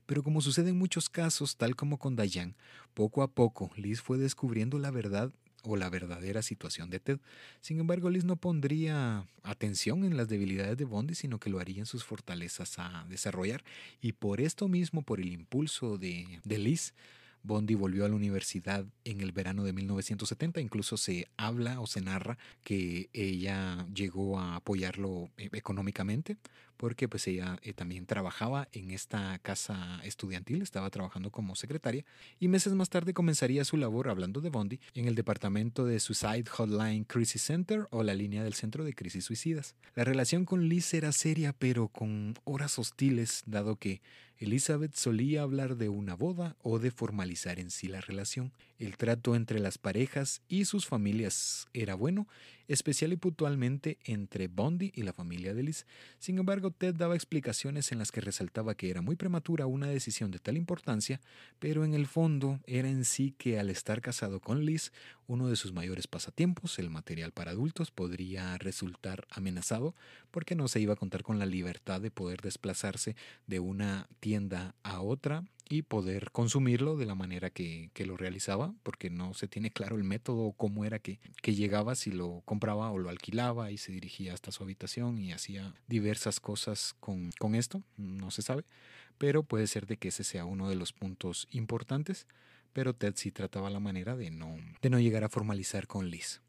Pero 0.06 0.22
como 0.22 0.40
sucede 0.40 0.70
en 0.70 0.78
muchos 0.78 1.10
casos, 1.10 1.56
tal 1.56 1.76
como 1.76 1.98
con 1.98 2.16
Dayan, 2.16 2.56
poco 2.94 3.22
a 3.22 3.30
poco 3.30 3.70
Liz 3.76 4.01
fue 4.01 4.16
descubriendo 4.16 4.78
la 4.78 4.90
verdad 4.90 5.32
o 5.62 5.77
la 5.77 5.91
verdadera 5.91 6.43
situación 6.43 6.91
de 6.91 7.01
Ted. 7.01 7.19
Sin 7.61 7.81
embargo, 7.81 8.11
Liz 8.11 8.24
no 8.24 8.37
pondría 8.37 9.27
atención 9.43 10.05
en 10.05 10.16
las 10.16 10.28
debilidades 10.28 10.77
de 10.77 10.85
Bondi, 10.85 11.15
sino 11.15 11.39
que 11.39 11.51
lo 11.51 11.61
haría 11.61 11.81
en 11.81 11.87
sus 11.87 12.05
fortalezas 12.05 12.78
a 12.78 13.07
desarrollar. 13.09 13.62
Y 14.01 14.12
por 14.12 14.41
esto 14.41 14.69
mismo, 14.69 15.03
por 15.03 15.20
el 15.20 15.32
impulso 15.32 15.99
de, 15.99 16.41
de 16.45 16.59
Liz, 16.59 16.95
Bondi 17.43 17.74
volvió 17.74 18.05
a 18.05 18.09
la 18.09 18.15
universidad 18.15 18.85
en 19.05 19.20
el 19.20 19.32
verano 19.32 19.65
de 19.65 19.73
1970. 19.73 20.61
Incluso 20.61 20.97
se 20.97 21.28
habla 21.37 21.81
o 21.81 21.87
se 21.87 22.01
narra 22.01 22.39
que 22.62 23.09
ella 23.12 23.87
llegó 23.95 24.39
a 24.39 24.57
apoyarlo 24.57 25.31
eh, 25.39 25.49
económicamente 25.53 26.37
porque 26.81 27.09
pues 27.09 27.27
ella 27.27 27.59
eh, 27.61 27.74
también 27.74 28.07
trabajaba 28.07 28.66
en 28.73 28.90
esta 28.90 29.39
casa 29.40 30.01
estudiantil, 30.02 30.62
estaba 30.62 30.89
trabajando 30.89 31.31
como 31.31 31.55
secretaria 31.55 32.07
y 32.39 32.48
meses 32.48 32.73
más 32.73 32.89
tarde 32.89 33.12
comenzaría 33.12 33.66
su 33.66 33.77
labor, 33.77 34.09
hablando 34.09 34.40
de 34.40 34.48
Bondi, 34.48 34.81
en 34.94 35.07
el 35.07 35.15
departamento 35.15 35.85
de 35.85 36.01
Suicide 36.01 36.47
Hotline 36.48 37.05
Crisis 37.05 37.43
Center 37.43 37.86
o 37.90 38.02
la 38.02 38.15
línea 38.15 38.43
del 38.43 38.55
Centro 38.55 38.82
de 38.82 38.94
Crisis 38.94 39.27
Suicidas. 39.27 39.77
La 39.94 40.05
relación 40.05 40.47
con 40.47 40.70
Liz 40.70 40.94
era 40.94 41.12
seria 41.12 41.52
pero 41.52 41.89
con 41.89 42.32
horas 42.44 42.78
hostiles, 42.78 43.43
dado 43.44 43.77
que 43.77 44.01
Elizabeth 44.40 44.94
solía 44.94 45.42
hablar 45.42 45.76
de 45.76 45.90
una 45.90 46.14
boda 46.14 46.56
o 46.62 46.78
de 46.78 46.90
formalizar 46.90 47.60
en 47.60 47.70
sí 47.70 47.88
la 47.88 48.00
relación. 48.00 48.52
El 48.78 48.96
trato 48.96 49.36
entre 49.36 49.60
las 49.60 49.76
parejas 49.76 50.40
y 50.48 50.64
sus 50.64 50.86
familias 50.86 51.68
era 51.74 51.94
bueno, 51.94 52.26
especial 52.66 53.12
y 53.12 53.16
puntualmente 53.16 53.98
entre 54.02 54.48
Bondi 54.48 54.92
y 54.94 55.02
la 55.02 55.12
familia 55.12 55.52
de 55.52 55.64
Liz. 55.64 55.86
Sin 56.18 56.38
embargo, 56.38 56.70
Ted 56.70 56.94
daba 56.94 57.16
explicaciones 57.16 57.92
en 57.92 57.98
las 57.98 58.12
que 58.12 58.22
resaltaba 58.22 58.74
que 58.74 58.88
era 58.88 59.02
muy 59.02 59.14
prematura 59.14 59.66
una 59.66 59.88
decisión 59.88 60.30
de 60.30 60.38
tal 60.38 60.56
importancia, 60.56 61.20
pero 61.58 61.84
en 61.84 61.92
el 61.92 62.06
fondo 62.06 62.60
era 62.66 62.88
en 62.88 63.04
sí 63.04 63.34
que 63.36 63.58
al 63.58 63.68
estar 63.68 64.00
casado 64.00 64.40
con 64.40 64.64
Liz, 64.64 64.90
uno 65.31 65.47
de 65.47 65.55
sus 65.55 65.73
mayores 65.73 66.09
pasatiempos, 66.09 66.81
el 66.81 66.90
material 66.90 67.31
para 67.31 67.52
adultos, 67.52 67.93
podría 67.93 68.59
resultar 68.59 69.28
amenazado 69.31 69.94
porque 70.32 70.57
no 70.57 70.66
se 70.66 70.81
iba 70.81 70.94
a 70.94 70.97
contar 70.97 71.23
con 71.23 71.39
la 71.39 71.47
libertad 71.47 72.01
de 72.01 72.11
poder 72.11 72.40
desplazarse 72.40 73.15
de 73.47 73.61
una 73.61 74.09
tienda 74.19 74.74
a 74.82 75.01
otra 75.01 75.44
y 75.69 75.82
poder 75.82 76.32
consumirlo 76.32 76.97
de 76.97 77.07
la 77.07 77.15
manera 77.15 77.48
que, 77.51 77.93
lo 78.05 78.16
realizaba, 78.16 78.74
porque 78.82 79.09
no 79.09 79.32
se 79.32 79.47
tiene 79.47 79.70
claro 79.70 79.94
el 79.94 80.02
método 80.02 80.47
o 80.47 80.52
cómo 80.52 80.85
era 80.85 80.98
que, 80.98 81.20
que 81.43 81.55
llegaba, 81.55 81.94
si 81.94 82.11
lo 82.11 82.43
compraba 82.44 82.90
o 82.90 82.98
lo 82.98 83.09
alquilaba 83.09 83.70
y 83.70 83.78
se 83.78 83.93
dirigía 83.93 84.35
hasta 84.35 84.51
su 84.51 84.65
habitación 84.65 85.20
y 85.20 85.32
hacía 85.32 85.73
diversas 85.86 86.40
cosas 86.40 86.97
con, 86.98 87.31
con 87.39 87.55
esto, 87.55 87.85
no 87.97 88.32
se 88.32 88.43
sabe, 88.43 88.65
pero 89.16 89.44
puede 89.44 89.69
ser 89.69 89.86
de 89.86 89.97
que 89.97 90.09
ese 90.09 90.24
sea 90.24 90.44
uno 90.44 90.69
de 90.69 90.74
los 90.74 90.93
puntos 90.93 91.47
importantes, 91.52 92.27
pero 92.72 92.94
Ted 92.94 93.14
sí 93.16 93.30
trataba 93.30 93.70
la 93.70 93.80
manera 93.80 94.16
de 94.16 94.30
no, 94.30 94.56
de 94.80 94.90
no 94.90 95.01
llegar 95.01 95.24
a 95.24 95.28
formalizar 95.28 95.86
con 95.86 96.10
Liz. 96.10 96.40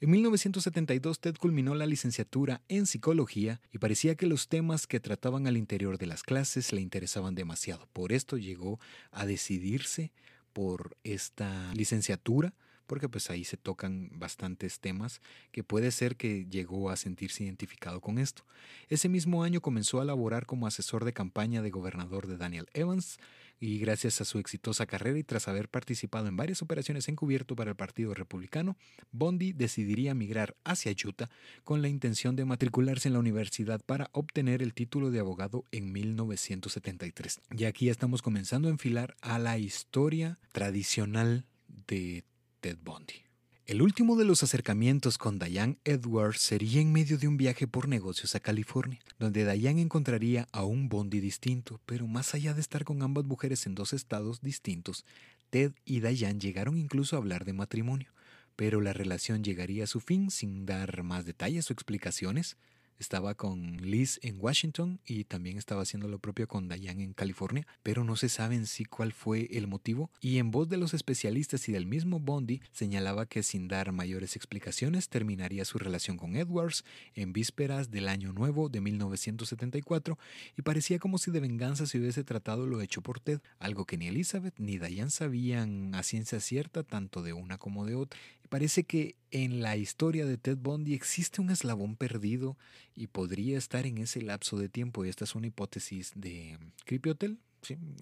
En 0.00 0.10
1972 0.10 1.20
Ted 1.20 1.36
culminó 1.36 1.76
la 1.76 1.86
licenciatura 1.86 2.60
en 2.68 2.86
psicología 2.86 3.60
y 3.70 3.78
parecía 3.78 4.16
que 4.16 4.26
los 4.26 4.48
temas 4.48 4.88
que 4.88 4.98
trataban 4.98 5.46
al 5.46 5.56
interior 5.56 5.96
de 5.96 6.06
las 6.06 6.24
clases 6.24 6.72
le 6.72 6.80
interesaban 6.80 7.36
demasiado. 7.36 7.88
Por 7.92 8.12
esto 8.12 8.36
llegó 8.36 8.80
a 9.12 9.26
decidirse 9.26 10.12
por 10.52 10.96
esta 11.04 11.72
licenciatura 11.74 12.52
porque 12.92 13.08
pues 13.08 13.30
ahí 13.30 13.42
se 13.42 13.56
tocan 13.56 14.10
bastantes 14.12 14.78
temas 14.78 15.22
que 15.50 15.64
puede 15.64 15.90
ser 15.92 16.14
que 16.14 16.44
llegó 16.44 16.90
a 16.90 16.96
sentirse 16.96 17.42
identificado 17.42 18.02
con 18.02 18.18
esto. 18.18 18.44
Ese 18.90 19.08
mismo 19.08 19.44
año 19.44 19.62
comenzó 19.62 20.02
a 20.02 20.04
laborar 20.04 20.44
como 20.44 20.66
asesor 20.66 21.06
de 21.06 21.14
campaña 21.14 21.62
de 21.62 21.70
gobernador 21.70 22.26
de 22.26 22.36
Daniel 22.36 22.66
Evans 22.74 23.18
y 23.60 23.78
gracias 23.78 24.20
a 24.20 24.26
su 24.26 24.38
exitosa 24.38 24.84
carrera 24.84 25.18
y 25.18 25.24
tras 25.24 25.48
haber 25.48 25.70
participado 25.70 26.26
en 26.26 26.36
varias 26.36 26.60
operaciones 26.60 27.08
encubierto 27.08 27.56
para 27.56 27.70
el 27.70 27.76
Partido 27.76 28.12
Republicano, 28.12 28.76
Bondi 29.10 29.54
decidiría 29.54 30.12
migrar 30.12 30.54
hacia 30.62 30.92
Utah 30.92 31.30
con 31.64 31.80
la 31.80 31.88
intención 31.88 32.36
de 32.36 32.44
matricularse 32.44 33.08
en 33.08 33.14
la 33.14 33.20
universidad 33.20 33.80
para 33.80 34.10
obtener 34.12 34.60
el 34.60 34.74
título 34.74 35.10
de 35.10 35.20
abogado 35.20 35.64
en 35.72 35.92
1973. 35.92 37.40
Y 37.56 37.64
aquí 37.64 37.88
estamos 37.88 38.20
comenzando 38.20 38.68
a 38.68 38.72
enfilar 38.72 39.16
a 39.22 39.38
la 39.38 39.56
historia 39.56 40.38
tradicional 40.52 41.46
de 41.86 42.24
Ted 42.62 42.78
Bondi. 42.80 43.24
El 43.66 43.82
último 43.82 44.14
de 44.14 44.24
los 44.24 44.44
acercamientos 44.44 45.18
con 45.18 45.40
Diane 45.40 45.78
Edwards 45.84 46.40
sería 46.40 46.80
en 46.80 46.92
medio 46.92 47.18
de 47.18 47.26
un 47.26 47.36
viaje 47.36 47.66
por 47.66 47.88
negocios 47.88 48.36
a 48.36 48.40
California, 48.40 49.00
donde 49.18 49.44
Diane 49.44 49.82
encontraría 49.82 50.46
a 50.52 50.64
un 50.64 50.88
Bondi 50.88 51.18
distinto, 51.18 51.80
pero 51.86 52.06
más 52.06 52.34
allá 52.34 52.54
de 52.54 52.60
estar 52.60 52.84
con 52.84 53.02
ambas 53.02 53.24
mujeres 53.24 53.66
en 53.66 53.74
dos 53.74 53.92
estados 53.92 54.42
distintos, 54.42 55.04
Ted 55.50 55.72
y 55.84 56.00
Diane 56.00 56.38
llegaron 56.38 56.78
incluso 56.78 57.16
a 57.16 57.18
hablar 57.18 57.44
de 57.44 57.52
matrimonio, 57.52 58.12
pero 58.54 58.80
la 58.80 58.92
relación 58.92 59.42
llegaría 59.42 59.84
a 59.84 59.88
su 59.88 59.98
fin 59.98 60.30
sin 60.30 60.64
dar 60.64 61.02
más 61.02 61.24
detalles 61.24 61.68
o 61.68 61.72
explicaciones. 61.72 62.56
Estaba 63.02 63.34
con 63.34 63.78
Liz 63.78 64.20
en 64.22 64.36
Washington 64.38 65.00
y 65.04 65.24
también 65.24 65.58
estaba 65.58 65.82
haciendo 65.82 66.06
lo 66.06 66.20
propio 66.20 66.46
con 66.46 66.68
Diane 66.68 67.02
en 67.02 67.12
California, 67.12 67.66
pero 67.82 68.04
no 68.04 68.14
se 68.14 68.28
sabe 68.28 68.54
en 68.54 68.66
sí 68.66 68.84
cuál 68.84 69.12
fue 69.12 69.48
el 69.50 69.66
motivo 69.66 70.10
y 70.20 70.38
en 70.38 70.52
voz 70.52 70.68
de 70.68 70.76
los 70.76 70.94
especialistas 70.94 71.68
y 71.68 71.72
del 71.72 71.84
mismo 71.84 72.20
Bondi 72.20 72.62
señalaba 72.70 73.26
que 73.26 73.42
sin 73.42 73.66
dar 73.66 73.90
mayores 73.90 74.36
explicaciones 74.36 75.08
terminaría 75.08 75.64
su 75.64 75.78
relación 75.78 76.16
con 76.16 76.36
Edwards 76.36 76.84
en 77.14 77.32
vísperas 77.32 77.90
del 77.90 78.06
año 78.08 78.32
nuevo 78.32 78.68
de 78.68 78.80
1974 78.80 80.16
y 80.56 80.62
parecía 80.62 81.00
como 81.00 81.18
si 81.18 81.32
de 81.32 81.40
venganza 81.40 81.86
se 81.86 81.98
hubiese 81.98 82.22
tratado 82.22 82.66
lo 82.66 82.80
hecho 82.80 83.02
por 83.02 83.18
Ted, 83.18 83.40
algo 83.58 83.84
que 83.84 83.98
ni 83.98 84.06
Elizabeth 84.06 84.54
ni 84.58 84.78
Diane 84.78 85.10
sabían 85.10 85.94
a 85.96 86.04
ciencia 86.04 86.38
cierta 86.38 86.84
tanto 86.84 87.22
de 87.22 87.32
una 87.32 87.58
como 87.58 87.84
de 87.84 87.96
otra. 87.96 88.20
Parece 88.52 88.84
que 88.84 89.16
en 89.30 89.62
la 89.62 89.78
historia 89.78 90.26
de 90.26 90.36
Ted 90.36 90.58
Bundy 90.58 90.92
existe 90.92 91.40
un 91.40 91.48
eslabón 91.48 91.96
perdido 91.96 92.58
y 92.94 93.06
podría 93.06 93.56
estar 93.56 93.86
en 93.86 93.96
ese 93.96 94.20
lapso 94.20 94.58
de 94.58 94.68
tiempo. 94.68 95.06
Esta 95.06 95.24
es 95.24 95.34
una 95.34 95.46
hipótesis 95.46 96.12
de 96.14 96.58
Creepy 96.84 97.08
Hotel. 97.08 97.38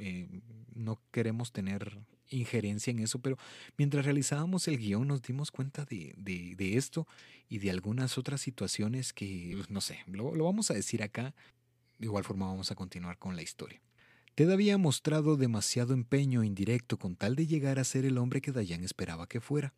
Eh, 0.00 0.26
no 0.74 1.00
queremos 1.12 1.52
tener 1.52 2.00
injerencia 2.30 2.90
en 2.90 2.98
eso, 2.98 3.20
pero 3.20 3.38
mientras 3.76 4.04
realizábamos 4.04 4.66
el 4.66 4.78
guion 4.78 5.06
nos 5.06 5.22
dimos 5.22 5.52
cuenta 5.52 5.84
de, 5.84 6.16
de, 6.16 6.76
esto 6.76 7.06
y 7.48 7.58
de 7.58 7.70
algunas 7.70 8.18
otras 8.18 8.40
situaciones 8.40 9.12
que, 9.12 9.52
pues, 9.54 9.70
no 9.70 9.80
sé, 9.80 10.00
lo, 10.08 10.34
lo 10.34 10.46
vamos 10.46 10.72
a 10.72 10.74
decir 10.74 11.04
acá. 11.04 11.32
De 12.00 12.06
igual 12.06 12.24
forma 12.24 12.48
vamos 12.48 12.72
a 12.72 12.74
continuar 12.74 13.18
con 13.18 13.36
la 13.36 13.42
historia. 13.42 13.80
Ted 14.34 14.50
había 14.50 14.78
mostrado 14.78 15.36
demasiado 15.36 15.92
empeño 15.92 16.44
indirecto 16.44 16.98
con 16.98 17.16
tal 17.16 17.36
de 17.36 17.46
llegar 17.46 17.78
a 17.78 17.84
ser 17.84 18.04
el 18.04 18.16
hombre 18.16 18.40
que 18.40 18.52
Dayan 18.52 18.84
esperaba 18.84 19.26
que 19.26 19.40
fuera. 19.40 19.74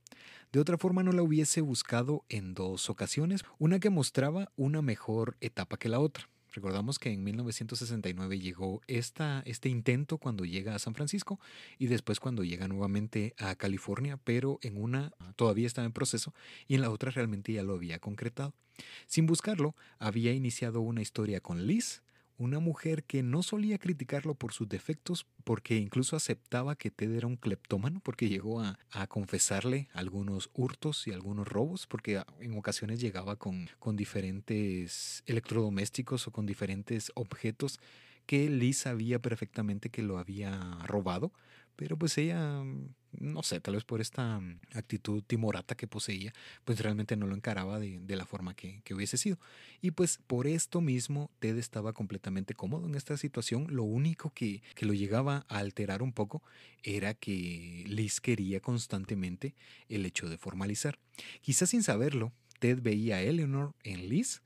De 0.52 0.60
otra 0.60 0.78
forma 0.78 1.02
no 1.02 1.12
la 1.12 1.22
hubiese 1.22 1.60
buscado 1.62 2.24
en 2.28 2.54
dos 2.54 2.90
ocasiones, 2.90 3.44
una 3.58 3.80
que 3.80 3.90
mostraba 3.90 4.52
una 4.56 4.82
mejor 4.82 5.36
etapa 5.40 5.78
que 5.78 5.88
la 5.88 5.98
otra. 5.98 6.28
Recordamos 6.52 6.98
que 6.98 7.10
en 7.10 7.24
1969 7.24 8.38
llegó 8.38 8.82
este 8.86 9.68
intento 9.70 10.18
cuando 10.18 10.44
llega 10.44 10.74
a 10.74 10.78
San 10.78 10.94
Francisco 10.94 11.40
y 11.78 11.86
después 11.86 12.20
cuando 12.20 12.44
llega 12.44 12.68
nuevamente 12.68 13.34
a 13.38 13.56
California, 13.56 14.18
pero 14.22 14.58
en 14.60 14.76
una 14.76 15.12
todavía 15.36 15.66
estaba 15.66 15.86
en 15.86 15.92
proceso 15.92 16.34
y 16.68 16.74
en 16.74 16.82
la 16.82 16.90
otra 16.90 17.10
realmente 17.10 17.54
ya 17.54 17.62
lo 17.62 17.72
había 17.72 17.98
concretado. 18.00 18.54
Sin 19.06 19.24
buscarlo, 19.24 19.74
había 19.98 20.34
iniciado 20.34 20.82
una 20.82 21.00
historia 21.00 21.40
con 21.40 21.66
Liz, 21.66 22.02
una 22.38 22.58
mujer 22.58 23.04
que 23.04 23.22
no 23.22 23.42
solía 23.42 23.78
criticarlo 23.78 24.34
por 24.34 24.52
sus 24.52 24.68
defectos, 24.68 25.26
porque 25.44 25.76
incluso 25.76 26.16
aceptaba 26.16 26.76
que 26.76 26.90
Ted 26.90 27.12
era 27.12 27.26
un 27.26 27.36
cleptómano, 27.36 28.00
porque 28.00 28.28
llegó 28.28 28.60
a, 28.60 28.78
confesarle 29.08 29.88
algunos 29.92 30.50
hurtos 30.54 31.06
y 31.06 31.12
algunos 31.12 31.48
robos, 31.48 31.86
porque 31.86 32.22
en 32.40 32.56
ocasiones 32.56 33.00
llegaba 33.00 33.36
con, 33.36 33.68
con 33.78 33.96
diferentes 33.96 35.22
electrodomésticos 35.26 36.26
o 36.26 36.30
con 36.30 36.46
diferentes 36.46 37.10
objetos 37.14 37.78
que 38.26 38.48
Liz 38.48 38.78
sabía 38.78 39.20
perfectamente 39.20 39.90
que 39.90 40.02
lo 40.02 40.18
había 40.18 40.78
robado, 40.86 41.32
pero 41.76 41.96
pues 41.96 42.16
ella, 42.18 42.62
no 43.12 43.42
sé, 43.42 43.60
tal 43.60 43.74
vez 43.74 43.84
por 43.84 44.00
esta 44.00 44.40
actitud 44.74 45.22
timorata 45.26 45.74
que 45.74 45.86
poseía, 45.86 46.32
pues 46.64 46.80
realmente 46.80 47.16
no 47.16 47.26
lo 47.26 47.34
encaraba 47.34 47.78
de, 47.78 48.16
la 48.16 48.26
forma 48.26 48.54
que, 48.54 48.82
hubiese 48.94 49.16
sido. 49.16 49.38
Y 49.80 49.92
pues 49.92 50.18
por 50.26 50.46
esto 50.46 50.80
mismo 50.80 51.30
Ted 51.38 51.56
estaba 51.58 51.92
completamente 51.92 52.54
cómodo 52.54 52.86
en 52.86 52.94
esta 52.94 53.16
situación. 53.16 53.66
Lo 53.70 53.84
único 53.84 54.30
que, 54.30 54.62
que 54.74 54.86
lo 54.86 54.92
llegaba 54.92 55.46
a 55.48 55.58
alterar 55.58 56.02
un 56.02 56.12
poco 56.12 56.42
era 56.82 57.14
que 57.14 57.84
Liz 57.86 58.20
quería 58.20 58.60
constantemente 58.60 59.54
el 59.88 60.04
hecho 60.06 60.28
de 60.28 60.38
formalizar. 60.38 60.98
Quizás 61.40 61.70
sin 61.70 61.82
saberlo, 61.82 62.32
Ted 62.58 62.80
veía 62.80 63.16
a 63.16 63.22
Eleanor 63.22 63.74
en 63.82 64.08
Liz 64.08 64.42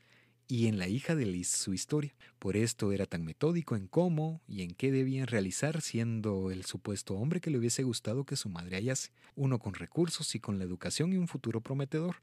y 0.48 0.66
en 0.66 0.78
la 0.78 0.88
hija 0.88 1.14
de 1.14 1.26
Liz 1.26 1.48
su 1.48 1.74
historia. 1.74 2.14
Por 2.38 2.56
esto 2.56 2.92
era 2.92 3.06
tan 3.06 3.24
metódico 3.24 3.76
en 3.76 3.88
cómo 3.88 4.40
y 4.46 4.62
en 4.62 4.74
qué 4.74 4.92
debían 4.92 5.26
realizar, 5.26 5.80
siendo 5.80 6.50
el 6.50 6.64
supuesto 6.64 7.14
hombre 7.14 7.40
que 7.40 7.50
le 7.50 7.58
hubiese 7.58 7.82
gustado 7.82 8.24
que 8.24 8.36
su 8.36 8.48
madre 8.48 8.76
hallase, 8.76 9.10
uno 9.34 9.58
con 9.58 9.74
recursos 9.74 10.34
y 10.34 10.40
con 10.40 10.58
la 10.58 10.64
educación 10.64 11.12
y 11.12 11.16
un 11.16 11.28
futuro 11.28 11.60
prometedor, 11.60 12.16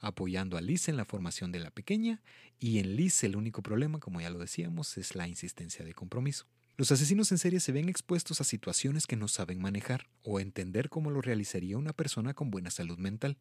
apoyando 0.00 0.56
a 0.56 0.60
Liz 0.60 0.88
en 0.88 0.96
la 0.96 1.04
formación 1.04 1.52
de 1.52 1.60
la 1.60 1.70
pequeña, 1.70 2.20
y 2.58 2.78
en 2.78 2.96
Liz 2.96 3.24
el 3.24 3.36
único 3.36 3.62
problema, 3.62 3.98
como 3.98 4.20
ya 4.20 4.30
lo 4.30 4.38
decíamos, 4.38 4.98
es 4.98 5.14
la 5.14 5.28
insistencia 5.28 5.84
de 5.84 5.94
compromiso. 5.94 6.46
Los 6.80 6.90
asesinos 6.92 7.30
en 7.30 7.36
serie 7.36 7.60
se 7.60 7.72
ven 7.72 7.90
expuestos 7.90 8.40
a 8.40 8.44
situaciones 8.44 9.06
que 9.06 9.14
no 9.14 9.28
saben 9.28 9.60
manejar 9.60 10.08
o 10.22 10.40
entender 10.40 10.88
cómo 10.88 11.10
lo 11.10 11.20
realizaría 11.20 11.76
una 11.76 11.92
persona 11.92 12.32
con 12.32 12.50
buena 12.50 12.70
salud 12.70 12.96
mental. 12.96 13.36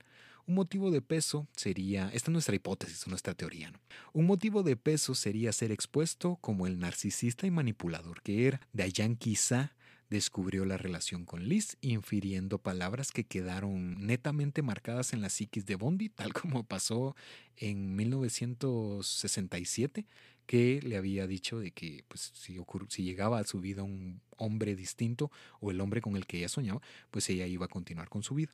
Un 0.46 0.56
motivo 0.56 0.92
de 0.92 1.02
peso 1.02 1.48
sería, 1.56 2.10
esta 2.12 2.32
es 2.32 2.34
nuestra 2.34 2.58
hipótesis, 2.58 3.08
nuestra 3.08 3.36
teoría. 3.36 3.72
Un 4.12 4.26
motivo 4.26 4.62
de 4.62 4.76
peso 4.76 5.16
sería 5.16 5.54
ser 5.54 5.72
expuesto 5.72 6.36
como 6.42 6.68
el 6.68 6.80
narcisista 6.80 7.48
y 7.48 7.52
manipulador 7.52 8.22
que 8.24 8.46
era. 8.46 8.60
Dayan 8.74 9.16
quizá 9.16 9.74
descubrió 10.10 10.66
la 10.66 10.76
relación 10.76 11.24
con 11.24 11.48
Liz, 11.48 11.78
infiriendo 11.80 12.58
palabras 12.58 13.14
que 13.14 13.24
quedaron 13.24 14.06
netamente 14.06 14.64
marcadas 14.64 15.14
en 15.14 15.22
la 15.22 15.30
psiquis 15.30 15.66
de 15.66 15.76
Bondi, 15.76 16.10
tal 16.10 16.34
como 16.34 16.66
pasó 16.66 17.16
en 17.56 17.96
1967 17.96 20.08
que 20.50 20.82
le 20.82 20.98
había 20.98 21.28
dicho 21.28 21.60
de 21.60 21.70
que 21.70 22.04
pues, 22.08 22.32
si, 22.34 22.58
si 22.88 23.04
llegaba 23.04 23.38
a 23.38 23.44
su 23.44 23.62
vida 23.62 23.84
un 23.84 24.20
hombre 24.36 24.76
distinto 24.76 25.30
o 25.60 25.70
el 25.70 25.80
hombre 25.80 26.02
con 26.02 26.16
el 26.16 26.26
que 26.26 26.40
ella 26.40 26.50
soñaba, 26.50 26.82
pues 27.12 27.30
ella 27.30 27.46
iba 27.46 27.66
a 27.66 27.70
continuar 27.70 28.10
con 28.10 28.24
su 28.24 28.34
vida. 28.34 28.52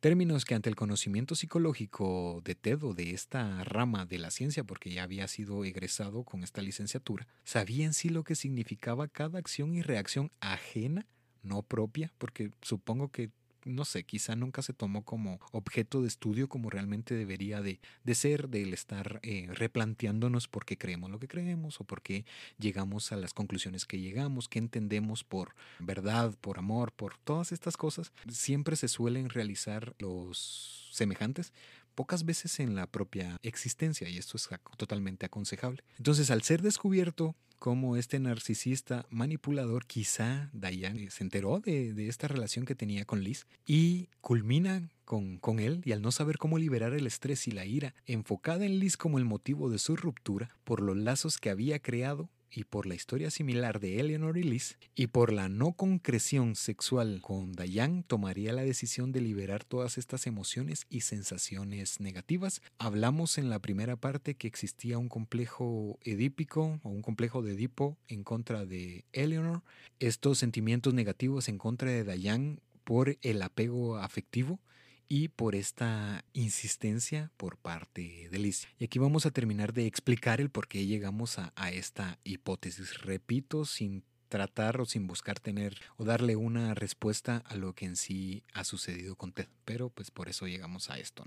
Términos 0.00 0.44
que 0.44 0.56
ante 0.56 0.68
el 0.68 0.74
conocimiento 0.74 1.36
psicológico 1.36 2.42
de 2.44 2.56
Ted 2.56 2.82
o 2.82 2.94
de 2.94 3.12
esta 3.12 3.62
rama 3.62 4.06
de 4.06 4.18
la 4.18 4.32
ciencia, 4.32 4.64
porque 4.64 4.90
ya 4.90 5.04
había 5.04 5.28
sido 5.28 5.64
egresado 5.64 6.24
con 6.24 6.42
esta 6.42 6.62
licenciatura, 6.62 7.28
sabía 7.44 7.84
en 7.84 7.94
sí 7.94 8.08
lo 8.08 8.24
que 8.24 8.34
significaba 8.34 9.06
cada 9.06 9.38
acción 9.38 9.72
y 9.76 9.82
reacción 9.82 10.32
ajena, 10.40 11.06
no 11.44 11.62
propia, 11.62 12.12
porque 12.18 12.50
supongo 12.60 13.12
que 13.12 13.30
no 13.66 13.84
sé, 13.84 14.04
quizá 14.04 14.36
nunca 14.36 14.62
se 14.62 14.72
tomó 14.72 15.04
como 15.04 15.40
objeto 15.52 16.00
de 16.00 16.08
estudio 16.08 16.48
como 16.48 16.70
realmente 16.70 17.14
debería 17.14 17.60
de, 17.60 17.80
de 18.04 18.14
ser, 18.14 18.48
del 18.48 18.72
estar 18.72 19.20
eh, 19.22 19.48
replanteándonos 19.52 20.48
por 20.48 20.64
qué 20.64 20.78
creemos 20.78 21.10
lo 21.10 21.18
que 21.18 21.28
creemos 21.28 21.80
o 21.80 21.84
por 21.84 22.00
qué 22.00 22.24
llegamos 22.58 23.12
a 23.12 23.16
las 23.16 23.34
conclusiones 23.34 23.84
que 23.84 23.98
llegamos, 23.98 24.48
qué 24.48 24.60
entendemos 24.60 25.24
por 25.24 25.54
verdad, 25.80 26.34
por 26.40 26.58
amor, 26.58 26.92
por 26.92 27.18
todas 27.18 27.52
estas 27.52 27.76
cosas. 27.76 28.12
Siempre 28.30 28.76
se 28.76 28.88
suelen 28.88 29.28
realizar 29.28 29.94
los 29.98 30.88
semejantes 30.92 31.52
pocas 31.96 32.24
veces 32.24 32.60
en 32.60 32.76
la 32.76 32.86
propia 32.86 33.38
existencia 33.42 34.08
y 34.08 34.18
esto 34.18 34.36
es 34.36 34.48
totalmente 34.76 35.26
aconsejable. 35.26 35.82
Entonces, 35.96 36.30
al 36.30 36.42
ser 36.42 36.62
descubierto 36.62 37.34
como 37.58 37.96
este 37.96 38.20
narcisista 38.20 39.06
manipulador, 39.10 39.86
quizá 39.86 40.50
Diane 40.52 41.10
se 41.10 41.24
enteró 41.24 41.58
de, 41.58 42.06
esta 42.06 42.28
relación 42.28 42.66
que 42.66 42.74
tenía 42.74 43.04
con 43.06 43.24
Liz 43.24 43.46
y 43.66 44.10
culmina 44.20 44.90
con, 45.04 45.38
con, 45.38 45.58
él 45.58 45.80
y 45.84 45.92
al 45.92 46.02
no 46.02 46.12
saber 46.12 46.36
cómo 46.36 46.58
liberar 46.58 46.92
el 46.92 47.06
estrés 47.06 47.48
y 47.48 47.52
la 47.52 47.64
ira, 47.64 47.94
enfocada 48.04 48.66
en 48.66 48.78
Liz 48.78 48.96
como 48.96 49.18
el 49.18 49.24
motivo 49.24 49.70
de 49.70 49.78
su 49.78 49.96
ruptura 49.96 50.50
por 50.64 50.82
los 50.82 50.96
lazos 50.96 51.38
que 51.38 51.50
había 51.50 51.78
creado 51.78 52.28
y 52.50 52.64
por 52.64 52.86
la 52.86 52.94
historia 52.94 53.30
similar 53.30 53.80
de 53.80 54.00
Eleanor 54.00 54.38
y 54.38 54.42
Liz, 54.42 54.78
y 54.94 55.08
por 55.08 55.32
la 55.32 55.48
no 55.48 55.72
concreción 55.72 56.56
sexual 56.56 57.20
con 57.20 57.52
Diane, 57.52 58.04
tomaría 58.06 58.52
la 58.52 58.62
decisión 58.62 59.12
de 59.12 59.20
liberar 59.20 59.64
todas 59.64 59.98
estas 59.98 60.26
emociones 60.26 60.86
y 60.88 61.02
sensaciones 61.02 62.00
negativas. 62.00 62.62
Hablamos 62.78 63.38
en 63.38 63.50
la 63.50 63.58
primera 63.58 63.96
parte 63.96 64.34
que 64.34 64.48
existía 64.48 64.98
un 64.98 65.08
complejo 65.08 65.98
edípico 66.02 66.80
o 66.82 66.88
un 66.88 67.02
complejo 67.02 67.42
de 67.42 67.52
Edipo 67.52 67.96
en 68.08 68.24
contra 68.24 68.64
de 68.64 69.04
Eleanor. 69.12 69.62
Estos 69.98 70.38
sentimientos 70.38 70.94
negativos 70.94 71.48
en 71.48 71.58
contra 71.58 71.90
de 71.90 72.04
Diane 72.04 72.58
por 72.84 73.18
el 73.22 73.42
apego 73.42 73.96
afectivo 73.98 74.60
y 75.08 75.28
por 75.28 75.54
esta 75.54 76.24
insistencia 76.32 77.30
por 77.36 77.56
parte 77.56 78.28
de 78.30 78.38
Liz. 78.38 78.66
Y 78.78 78.84
aquí 78.84 78.98
vamos 78.98 79.26
a 79.26 79.30
terminar 79.30 79.72
de 79.72 79.86
explicar 79.86 80.40
el 80.40 80.50
por 80.50 80.68
qué 80.68 80.86
llegamos 80.86 81.38
a, 81.38 81.52
esta 81.70 82.18
hipótesis. 82.24 83.02
Repito, 83.02 83.64
sin 83.64 84.02
tratar 84.28 84.80
o 84.80 84.86
sin 84.86 85.06
buscar 85.06 85.38
tener 85.38 85.76
o 85.96 86.04
darle 86.04 86.36
una 86.36 86.74
respuesta 86.74 87.42
a 87.46 87.56
lo 87.56 87.74
que 87.74 87.86
en 87.86 87.96
sí 87.96 88.42
ha 88.52 88.64
sucedido 88.64 89.16
con 89.16 89.32
Ted, 89.32 89.48
pero 89.64 89.90
pues 89.90 90.10
por 90.10 90.28
eso 90.28 90.46
llegamos 90.46 90.90
a 90.90 90.98
esto. 90.98 91.24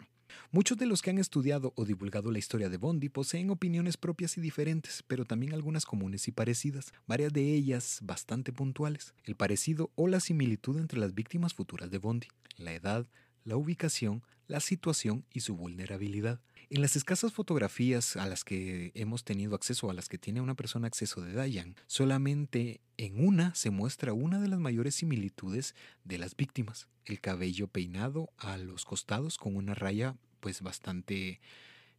Muchos 0.51 0.77
de 0.77 0.85
los 0.85 1.01
que 1.01 1.09
han 1.09 1.17
estudiado 1.17 1.73
o 1.75 1.85
divulgado 1.85 2.31
la 2.31 2.39
historia 2.39 2.69
de 2.69 2.77
Bondi 2.77 3.09
poseen 3.09 3.49
opiniones 3.49 3.97
propias 3.97 4.37
y 4.37 4.41
diferentes, 4.41 5.03
pero 5.07 5.25
también 5.25 5.53
algunas 5.53 5.85
comunes 5.85 6.27
y 6.27 6.31
parecidas, 6.31 6.93
varias 7.07 7.33
de 7.33 7.53
ellas 7.53 7.99
bastante 8.01 8.53
puntuales. 8.53 9.13
El 9.23 9.35
parecido 9.35 9.91
o 9.95 10.07
la 10.07 10.19
similitud 10.19 10.77
entre 10.77 10.99
las 10.99 11.13
víctimas 11.15 11.53
futuras 11.53 11.89
de 11.89 11.97
Bondi, 11.97 12.27
la 12.57 12.73
edad, 12.73 13.07
la 13.43 13.57
ubicación, 13.57 14.23
la 14.47 14.59
situación 14.59 15.25
y 15.33 15.41
su 15.41 15.55
vulnerabilidad. 15.55 16.41
En 16.71 16.81
las 16.81 16.95
escasas 16.95 17.33
fotografías 17.33 18.15
a 18.15 18.27
las 18.27 18.43
que 18.43 18.91
hemos 18.93 19.23
tenido 19.23 19.55
acceso, 19.55 19.89
a 19.89 19.93
las 19.93 20.07
que 20.07 20.19
tiene 20.19 20.41
una 20.41 20.55
persona 20.55 20.87
acceso 20.87 21.21
de 21.21 21.33
Dayan, 21.33 21.75
solamente 21.87 22.81
en 22.97 23.25
una 23.25 23.55
se 23.55 23.71
muestra 23.71 24.13
una 24.13 24.39
de 24.39 24.49
las 24.49 24.59
mayores 24.59 24.95
similitudes 24.95 25.73
de 26.03 26.19
las 26.19 26.35
víctimas, 26.35 26.87
el 27.05 27.21
cabello 27.21 27.67
peinado 27.67 28.29
a 28.37 28.57
los 28.57 28.85
costados 28.85 29.37
con 29.37 29.55
una 29.55 29.73
raya 29.73 30.15
pues 30.39 30.61
bastante 30.61 31.41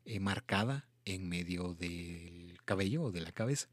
eh, 0.05 0.21
marcada 0.21 0.89
en 1.05 1.29
medio 1.29 1.75
del 1.75 2.59
cabello 2.65 3.03
o 3.03 3.12
de 3.12 3.21
la 3.21 3.33
cabeza. 3.33 3.69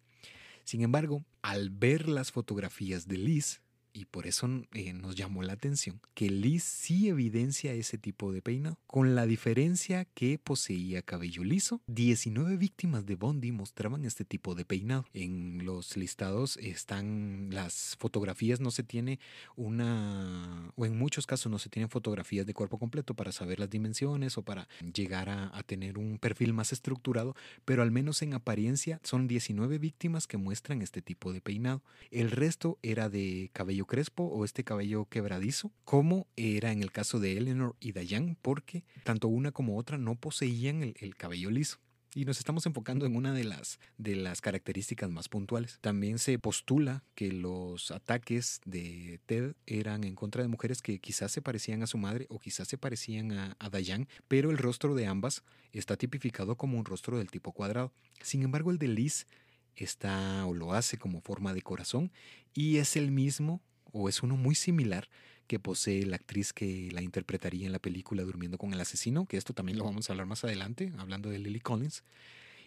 Sin 0.63 0.81
embargo, 0.81 1.23
al 1.41 1.69
ver 1.69 2.09
las 2.09 2.31
fotografías 2.31 3.07
de 3.07 3.17
Liz, 3.17 3.61
y 3.97 4.05
por 4.05 4.27
eso 4.27 4.47
eh, 4.73 4.93
nos 4.93 5.15
llamó 5.15 5.41
la 5.41 5.53
atención 5.53 5.99
que 6.13 6.29
Liz 6.29 6.63
sí 6.63 7.09
evidencia 7.09 7.73
ese 7.73 7.97
tipo 7.97 8.31
de 8.31 8.43
peinado, 8.43 8.79
con 8.85 9.15
la 9.15 9.25
diferencia 9.25 10.05
que 10.05 10.37
poseía 10.37 11.01
cabello 11.01 11.43
liso. 11.43 11.81
19 11.87 12.57
víctimas 12.57 13.05
de 13.05 13.15
Bondi 13.15 13.51
mostraban 13.51 14.05
este 14.05 14.23
tipo 14.23 14.53
de 14.53 14.65
peinado. 14.65 15.05
En 15.13 15.65
los 15.65 15.97
listados 15.97 16.57
están 16.57 17.49
las 17.51 17.95
fotografías, 17.97 18.59
no 18.59 18.69
se 18.69 18.83
tiene 18.83 19.19
una, 19.55 20.71
o 20.75 20.85
en 20.85 20.97
muchos 20.97 21.25
casos 21.25 21.51
no 21.51 21.57
se 21.57 21.69
tienen 21.69 21.89
fotografías 21.89 22.45
de 22.45 22.53
cuerpo 22.53 22.77
completo 22.77 23.15
para 23.15 23.31
saber 23.31 23.59
las 23.59 23.69
dimensiones 23.69 24.37
o 24.37 24.43
para 24.43 24.67
llegar 24.93 25.29
a, 25.29 25.57
a 25.57 25.63
tener 25.63 25.97
un 25.97 26.19
perfil 26.19 26.53
más 26.53 26.71
estructurado, 26.71 27.35
pero 27.65 27.81
al 27.81 27.89
menos 27.89 28.21
en 28.21 28.35
apariencia 28.35 28.99
son 29.03 29.27
19 29.27 29.79
víctimas 29.79 30.27
que 30.27 30.37
muestran 30.37 30.83
este 30.83 31.01
tipo 31.01 31.33
de 31.33 31.41
peinado. 31.41 31.81
El 32.11 32.29
resto 32.29 32.77
era 32.83 33.09
de 33.09 33.49
cabello 33.53 33.86
crespo 33.87 34.23
o 34.23 34.45
este 34.45 34.63
cabello 34.63 35.05
quebradizo, 35.05 35.71
como 35.83 36.27
era 36.35 36.71
en 36.71 36.83
el 36.83 36.91
caso 36.91 37.19
de 37.19 37.37
Eleanor 37.37 37.75
y 37.79 37.93
Diane, 37.93 38.37
porque 38.41 38.83
tanto 39.03 39.27
una 39.27 39.51
como 39.51 39.77
otra 39.77 39.97
no 39.97 40.15
poseían 40.15 40.83
el, 40.83 41.15
cabello 41.15 41.49
liso 41.49 41.79
y 42.13 42.25
nos 42.25 42.37
estamos 42.37 42.65
enfocando 42.65 43.05
en 43.05 43.15
una 43.15 43.33
de 43.33 43.43
las, 43.43 43.79
de 43.97 44.15
las 44.15 44.41
características 44.41 45.09
más 45.09 45.29
puntuales. 45.29 45.79
También 45.81 46.19
se 46.19 46.37
postula 46.37 47.03
que 47.15 47.31
los 47.31 47.91
ataques 47.91 48.61
de 48.65 49.19
Ted 49.25 49.55
eran 49.65 50.03
en 50.03 50.15
contra 50.15 50.41
de 50.41 50.47
mujeres 50.47 50.81
que 50.81 50.99
quizás 50.99 51.31
se 51.31 51.41
parecían 51.41 51.83
a 51.83 51.87
su 51.87 51.97
madre 51.97 52.27
o 52.29 52.39
quizás 52.39 52.67
se 52.67 52.77
parecían 52.77 53.31
a, 53.31 53.55
a 53.59 53.69
Dayan, 53.69 54.07
pero 54.27 54.51
el 54.51 54.57
rostro 54.57 54.95
de 54.95 55.07
ambas 55.07 55.43
está 55.73 55.95
tipificado 55.95 56.55
como 56.55 56.77
un 56.77 56.85
rostro 56.85 57.17
del 57.17 57.31
tipo 57.31 57.51
cuadrado. 57.51 57.91
Sin 58.21 58.43
embargo, 58.43 58.71
el 58.71 58.77
de 58.77 58.87
Liz 58.87 59.27
está 59.75 60.45
o 60.45 60.53
lo 60.53 60.73
hace 60.73 60.97
como 60.97 61.21
forma 61.21 61.53
de 61.53 61.61
corazón 61.61 62.11
y 62.53 62.77
es 62.77 62.95
el 62.95 63.11
mismo 63.11 63.61
o 63.91 64.09
es 64.09 64.23
uno 64.23 64.37
muy 64.37 64.55
similar 64.55 65.09
que 65.47 65.59
posee 65.59 66.05
la 66.05 66.17
actriz 66.17 66.53
que 66.53 66.89
la 66.91 67.01
interpretaría 67.01 67.65
en 67.65 67.71
la 67.71 67.79
película 67.79 68.23
Durmiendo 68.23 68.57
con 68.57 68.73
el 68.73 68.81
asesino, 68.81 69.25
que 69.25 69.37
esto 69.37 69.53
también 69.53 69.77
lo 69.77 69.85
vamos 69.85 70.09
a 70.09 70.13
hablar 70.13 70.27
más 70.27 70.43
adelante, 70.43 70.91
hablando 70.97 71.29
de 71.29 71.39
Lily 71.39 71.61
Collins. 71.61 72.03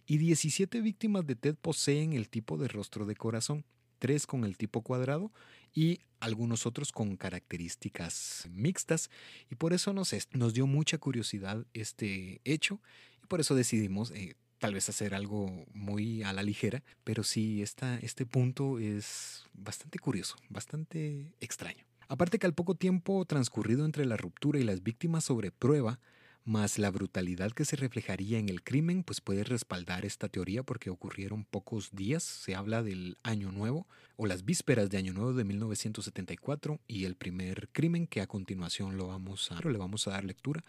Y 0.06 0.16
17 0.16 0.80
víctimas 0.80 1.26
de 1.26 1.36
TED 1.36 1.54
poseen 1.56 2.14
el 2.14 2.28
tipo 2.28 2.56
de 2.56 2.68
rostro 2.68 3.06
de 3.06 3.14
corazón, 3.14 3.64
tres 3.98 4.26
con 4.26 4.44
el 4.44 4.56
tipo 4.56 4.82
cuadrado 4.82 5.30
y 5.74 6.00
algunos 6.18 6.66
otros 6.66 6.90
con 6.90 7.16
características 7.16 8.48
mixtas. 8.50 9.10
Y 9.50 9.54
por 9.54 9.72
eso 9.72 9.92
nos, 9.92 10.14
nos 10.32 10.54
dio 10.54 10.66
mucha 10.66 10.98
curiosidad 10.98 11.66
este 11.74 12.40
hecho 12.44 12.80
y 13.22 13.26
por 13.26 13.40
eso 13.40 13.54
decidimos 13.54 14.10
eh, 14.12 14.34
tal 14.60 14.74
vez 14.74 14.88
hacer 14.88 15.14
algo 15.14 15.66
muy 15.72 16.22
a 16.22 16.32
la 16.32 16.44
ligera, 16.44 16.84
pero 17.02 17.24
sí, 17.24 17.62
esta, 17.62 17.98
este 17.98 18.26
punto 18.26 18.78
es 18.78 19.44
bastante 19.54 19.98
curioso, 19.98 20.36
bastante 20.48 21.32
extraño. 21.40 21.84
Aparte 22.08 22.38
que 22.38 22.46
al 22.46 22.54
poco 22.54 22.74
tiempo 22.74 23.24
transcurrido 23.24 23.84
entre 23.84 24.04
la 24.04 24.16
ruptura 24.16 24.60
y 24.60 24.64
las 24.64 24.82
víctimas 24.82 25.24
sobre 25.24 25.50
prueba, 25.50 25.98
más 26.44 26.78
la 26.78 26.90
brutalidad 26.90 27.52
que 27.52 27.64
se 27.64 27.76
reflejaría 27.76 28.38
en 28.38 28.48
el 28.48 28.62
crimen, 28.62 29.02
pues 29.02 29.20
puede 29.20 29.44
respaldar 29.44 30.04
esta 30.04 30.28
teoría 30.28 30.62
porque 30.62 30.90
ocurrieron 30.90 31.44
pocos 31.44 31.90
días, 31.92 32.22
se 32.22 32.54
habla 32.54 32.82
del 32.82 33.16
Año 33.22 33.52
Nuevo 33.52 33.86
o 34.16 34.26
las 34.26 34.44
vísperas 34.44 34.90
de 34.90 34.98
Año 34.98 35.12
Nuevo 35.12 35.32
de 35.32 35.44
1974 35.44 36.80
y 36.86 37.04
el 37.04 37.16
primer 37.16 37.68
crimen 37.72 38.06
que 38.06 38.20
a 38.20 38.26
continuación 38.26 38.96
lo 38.96 39.06
vamos 39.06 39.50
a, 39.52 39.60
le 39.60 39.78
vamos 39.78 40.06
a 40.06 40.12
dar 40.12 40.24
lectura 40.24 40.62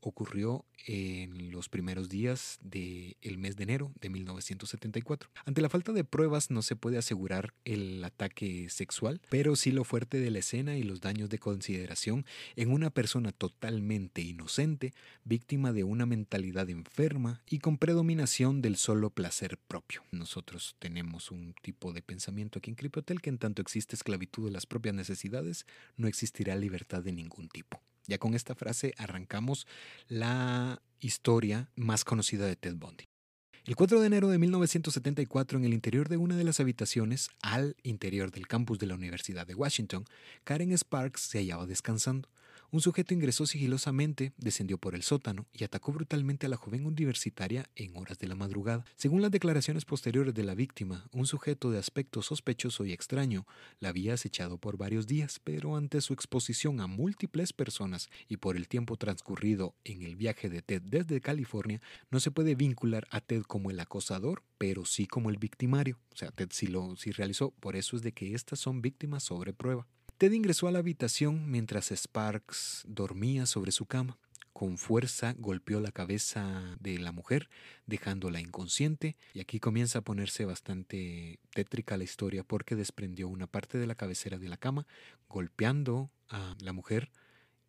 ocurrió 0.00 0.64
en 0.86 1.50
los 1.50 1.68
primeros 1.68 2.08
días 2.08 2.58
del 2.62 3.38
mes 3.38 3.56
de 3.56 3.64
enero 3.64 3.92
de 4.00 4.08
1974. 4.08 5.30
Ante 5.44 5.60
la 5.60 5.68
falta 5.68 5.92
de 5.92 6.04
pruebas 6.04 6.50
no 6.50 6.62
se 6.62 6.76
puede 6.76 6.98
asegurar 6.98 7.54
el 7.64 8.02
ataque 8.04 8.68
sexual, 8.70 9.20
pero 9.28 9.56
sí 9.56 9.72
lo 9.72 9.84
fuerte 9.84 10.20
de 10.20 10.30
la 10.30 10.38
escena 10.38 10.76
y 10.76 10.82
los 10.82 11.00
daños 11.00 11.28
de 11.28 11.38
consideración 11.38 12.24
en 12.56 12.70
una 12.70 12.90
persona 12.90 13.32
totalmente 13.32 14.22
inocente, 14.22 14.94
víctima 15.24 15.72
de 15.72 15.84
una 15.84 16.06
mentalidad 16.06 16.70
enferma 16.70 17.42
y 17.48 17.58
con 17.58 17.78
predominación 17.78 18.62
del 18.62 18.76
solo 18.76 19.10
placer 19.10 19.58
propio. 19.58 20.02
Nosotros 20.10 20.76
tenemos 20.78 21.30
un 21.30 21.54
tipo 21.62 21.92
de 21.92 22.02
pensamiento 22.02 22.58
aquí 22.58 22.70
en 22.70 22.76
Criptotel 22.76 23.20
que 23.20 23.30
en 23.30 23.38
tanto 23.38 23.62
existe 23.62 23.96
esclavitud 23.96 24.46
de 24.46 24.52
las 24.52 24.66
propias 24.66 24.94
necesidades, 24.94 25.66
no 25.96 26.08
existirá 26.08 26.56
libertad 26.56 27.02
de 27.02 27.12
ningún 27.12 27.48
tipo. 27.48 27.80
Ya 28.08 28.18
con 28.18 28.34
esta 28.34 28.54
frase 28.54 28.94
arrancamos 28.96 29.66
la 30.08 30.82
historia 30.98 31.70
más 31.76 32.04
conocida 32.04 32.46
de 32.46 32.56
Ted 32.56 32.74
Bundy. 32.74 33.04
El 33.66 33.76
4 33.76 34.00
de 34.00 34.06
enero 34.06 34.28
de 34.28 34.38
1974, 34.38 35.58
en 35.58 35.66
el 35.66 35.74
interior 35.74 36.08
de 36.08 36.16
una 36.16 36.34
de 36.34 36.44
las 36.44 36.58
habitaciones, 36.58 37.28
al 37.42 37.76
interior 37.82 38.30
del 38.30 38.48
campus 38.48 38.78
de 38.78 38.86
la 38.86 38.94
Universidad 38.94 39.46
de 39.46 39.54
Washington, 39.54 40.06
Karen 40.44 40.72
Sparks 40.72 41.20
se 41.20 41.38
hallaba 41.40 41.66
descansando. 41.66 42.30
Un 42.70 42.82
sujeto 42.82 43.14
ingresó 43.14 43.46
sigilosamente, 43.46 44.34
descendió 44.36 44.76
por 44.76 44.94
el 44.94 45.02
sótano 45.02 45.46
y 45.54 45.64
atacó 45.64 45.90
brutalmente 45.90 46.44
a 46.44 46.50
la 46.50 46.58
joven 46.58 46.84
universitaria 46.84 47.70
en 47.76 47.96
horas 47.96 48.18
de 48.18 48.28
la 48.28 48.34
madrugada. 48.34 48.84
Según 48.94 49.22
las 49.22 49.30
declaraciones 49.30 49.86
posteriores 49.86 50.34
de 50.34 50.44
la 50.44 50.54
víctima, 50.54 51.08
un 51.10 51.26
sujeto 51.26 51.70
de 51.70 51.78
aspecto 51.78 52.20
sospechoso 52.20 52.84
y 52.84 52.92
extraño 52.92 53.46
la 53.80 53.88
había 53.88 54.12
acechado 54.12 54.58
por 54.58 54.76
varios 54.76 55.06
días, 55.06 55.40
pero 55.42 55.76
ante 55.76 56.02
su 56.02 56.12
exposición 56.12 56.82
a 56.82 56.86
múltiples 56.86 57.54
personas 57.54 58.10
y 58.28 58.36
por 58.36 58.54
el 58.54 58.68
tiempo 58.68 58.98
transcurrido 58.98 59.74
en 59.84 60.02
el 60.02 60.16
viaje 60.16 60.50
de 60.50 60.60
Ted 60.60 60.82
desde 60.82 61.22
California, 61.22 61.80
no 62.10 62.20
se 62.20 62.30
puede 62.30 62.54
vincular 62.54 63.08
a 63.10 63.22
Ted 63.22 63.44
como 63.44 63.70
el 63.70 63.80
acosador, 63.80 64.42
pero 64.58 64.84
sí 64.84 65.06
como 65.06 65.30
el 65.30 65.38
victimario. 65.38 65.98
O 66.12 66.16
sea, 66.16 66.32
Ted 66.32 66.50
sí 66.52 66.66
lo 66.66 66.96
sí 66.96 67.12
realizó, 67.12 67.52
por 67.60 67.76
eso 67.76 67.96
es 67.96 68.02
de 68.02 68.12
que 68.12 68.34
estas 68.34 68.60
son 68.60 68.82
víctimas 68.82 69.22
sobre 69.22 69.54
prueba. 69.54 69.86
Ted 70.18 70.32
ingresó 70.32 70.66
a 70.66 70.72
la 70.72 70.80
habitación 70.80 71.48
mientras 71.48 71.92
Sparks 71.92 72.82
dormía 72.88 73.46
sobre 73.46 73.70
su 73.70 73.86
cama. 73.86 74.18
Con 74.52 74.76
fuerza 74.76 75.36
golpeó 75.38 75.78
la 75.78 75.92
cabeza 75.92 76.76
de 76.80 76.98
la 76.98 77.12
mujer, 77.12 77.48
dejándola 77.86 78.40
inconsciente, 78.40 79.14
y 79.32 79.38
aquí 79.38 79.60
comienza 79.60 80.00
a 80.00 80.02
ponerse 80.02 80.44
bastante 80.44 81.38
tétrica 81.54 81.96
la 81.96 82.02
historia 82.02 82.42
porque 82.42 82.74
desprendió 82.74 83.28
una 83.28 83.46
parte 83.46 83.78
de 83.78 83.86
la 83.86 83.94
cabecera 83.94 84.38
de 84.38 84.48
la 84.48 84.56
cama, 84.56 84.88
golpeando 85.28 86.10
a 86.28 86.56
la 86.58 86.72
mujer 86.72 87.12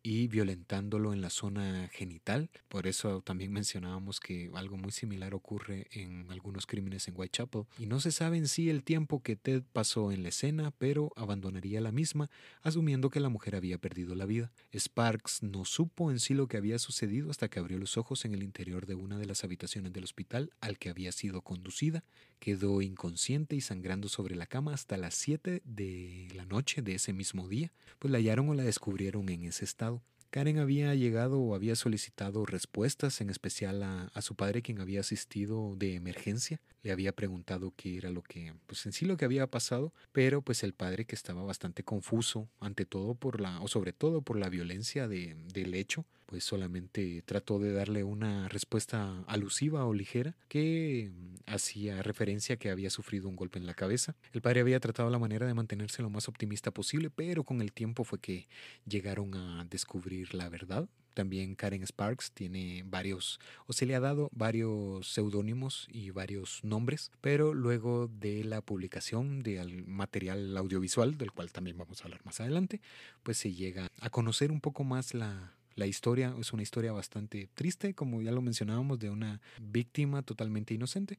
y 0.02 0.28
violentándolo 0.28 1.12
en 1.12 1.20
la 1.20 1.30
zona 1.30 1.88
genital. 1.92 2.50
Por 2.68 2.86
eso 2.86 3.20
también 3.22 3.52
mencionábamos 3.52 4.20
que 4.20 4.50
algo 4.54 4.76
muy 4.76 4.92
similar 4.92 5.34
ocurre 5.34 5.88
en 5.92 6.26
algunos 6.30 6.66
crímenes 6.66 7.06
en 7.08 7.14
Whitechapel. 7.16 7.64
Y 7.78 7.86
no 7.86 8.00
se 8.00 8.12
sabe 8.12 8.38
en 8.38 8.48
sí 8.48 8.70
el 8.70 8.82
tiempo 8.82 9.22
que 9.22 9.36
Ted 9.36 9.62
pasó 9.72 10.12
en 10.12 10.22
la 10.22 10.30
escena, 10.30 10.70
pero 10.70 11.12
abandonaría 11.16 11.80
la 11.80 11.92
misma, 11.92 12.30
asumiendo 12.62 13.10
que 13.10 13.20
la 13.20 13.28
mujer 13.28 13.56
había 13.56 13.78
perdido 13.78 14.14
la 14.14 14.26
vida. 14.26 14.52
Sparks 14.74 15.42
no 15.42 15.64
supo 15.64 16.10
en 16.10 16.18
sí 16.18 16.34
lo 16.34 16.48
que 16.48 16.56
había 16.56 16.78
sucedido 16.78 17.30
hasta 17.30 17.48
que 17.48 17.58
abrió 17.58 17.78
los 17.78 17.96
ojos 17.96 18.24
en 18.24 18.34
el 18.34 18.42
interior 18.42 18.86
de 18.86 18.94
una 18.94 19.18
de 19.18 19.26
las 19.26 19.44
habitaciones 19.44 19.92
del 19.92 20.04
hospital 20.04 20.50
al 20.60 20.78
que 20.78 20.90
había 20.90 21.12
sido 21.12 21.42
conducida. 21.42 22.04
Quedó 22.38 22.80
inconsciente 22.80 23.54
y 23.54 23.60
sangrando 23.60 24.08
sobre 24.08 24.34
la 24.34 24.46
cama 24.46 24.72
hasta 24.72 24.96
las 24.96 25.14
7 25.14 25.62
de 25.64 26.28
la 26.34 26.46
noche 26.46 26.80
de 26.80 26.94
ese 26.94 27.12
mismo 27.12 27.48
día, 27.48 27.72
pues 27.98 28.10
la 28.10 28.18
hallaron 28.18 28.48
o 28.48 28.54
la 28.54 28.62
descubrieron 28.62 29.28
en 29.28 29.44
ese 29.44 29.64
estado. 29.64 29.99
Karen 30.30 30.58
había 30.58 30.94
llegado 30.94 31.40
o 31.40 31.54
había 31.56 31.74
solicitado 31.74 32.46
respuestas, 32.46 33.20
en 33.20 33.30
especial 33.30 33.82
a, 33.82 34.04
a, 34.14 34.22
su 34.22 34.36
padre, 34.36 34.62
quien 34.62 34.80
había 34.80 35.00
asistido 35.00 35.74
de 35.76 35.96
emergencia. 35.96 36.60
Le 36.82 36.92
había 36.92 37.12
preguntado 37.12 37.74
qué 37.76 37.96
era 37.96 38.10
lo 38.10 38.22
que, 38.22 38.54
pues 38.66 38.86
en 38.86 38.92
sí 38.92 39.06
lo 39.06 39.16
que 39.16 39.24
había 39.24 39.48
pasado, 39.48 39.92
pero 40.12 40.40
pues 40.40 40.62
el 40.62 40.72
padre 40.72 41.04
que 41.04 41.16
estaba 41.16 41.42
bastante 41.42 41.82
confuso, 41.82 42.48
ante 42.60 42.86
todo 42.86 43.16
por 43.16 43.40
la, 43.40 43.60
o 43.60 43.66
sobre 43.66 43.92
todo 43.92 44.22
por 44.22 44.38
la 44.38 44.48
violencia 44.48 45.08
de, 45.08 45.34
del 45.52 45.74
hecho, 45.74 46.06
pues 46.30 46.44
solamente 46.44 47.22
trató 47.26 47.58
de 47.58 47.72
darle 47.72 48.04
una 48.04 48.48
respuesta 48.48 49.24
alusiva 49.26 49.84
o 49.84 49.92
ligera 49.92 50.36
que 50.46 51.10
hacía 51.46 52.02
referencia 52.04 52.54
a 52.54 52.56
que 52.56 52.70
había 52.70 52.88
sufrido 52.88 53.28
un 53.28 53.34
golpe 53.34 53.58
en 53.58 53.66
la 53.66 53.74
cabeza. 53.74 54.14
El 54.32 54.40
padre 54.40 54.60
había 54.60 54.78
tratado 54.78 55.10
la 55.10 55.18
manera 55.18 55.48
de 55.48 55.54
mantenerse 55.54 56.02
lo 56.02 56.08
más 56.08 56.28
optimista 56.28 56.70
posible, 56.70 57.10
pero 57.10 57.42
con 57.42 57.60
el 57.60 57.72
tiempo 57.72 58.04
fue 58.04 58.20
que 58.20 58.46
llegaron 58.86 59.34
a 59.34 59.64
descubrir 59.64 60.32
la 60.32 60.48
verdad. 60.48 60.88
También 61.14 61.56
Karen 61.56 61.82
Sparks 61.82 62.30
tiene 62.30 62.84
varios, 62.86 63.40
o 63.66 63.72
se 63.72 63.84
le 63.84 63.96
ha 63.96 64.00
dado 64.00 64.30
varios 64.32 65.12
seudónimos 65.12 65.88
y 65.90 66.10
varios 66.10 66.62
nombres, 66.62 67.10
pero 67.20 67.54
luego 67.54 68.06
de 68.06 68.44
la 68.44 68.60
publicación 68.60 69.40
del 69.40 69.84
material 69.84 70.56
audiovisual, 70.56 71.18
del 71.18 71.32
cual 71.32 71.50
también 71.50 71.76
vamos 71.76 72.00
a 72.00 72.04
hablar 72.04 72.24
más 72.24 72.38
adelante, 72.38 72.80
pues 73.24 73.36
se 73.36 73.52
llega 73.52 73.88
a 74.00 74.10
conocer 74.10 74.52
un 74.52 74.60
poco 74.60 74.84
más 74.84 75.12
la, 75.12 75.56
la 75.80 75.86
historia 75.86 76.34
es 76.38 76.52
una 76.52 76.62
historia 76.62 76.92
bastante 76.92 77.48
triste, 77.54 77.94
como 77.94 78.20
ya 78.20 78.32
lo 78.32 78.42
mencionábamos, 78.42 78.98
de 78.98 79.08
una 79.08 79.40
víctima 79.58 80.22
totalmente 80.22 80.74
inocente. 80.74 81.18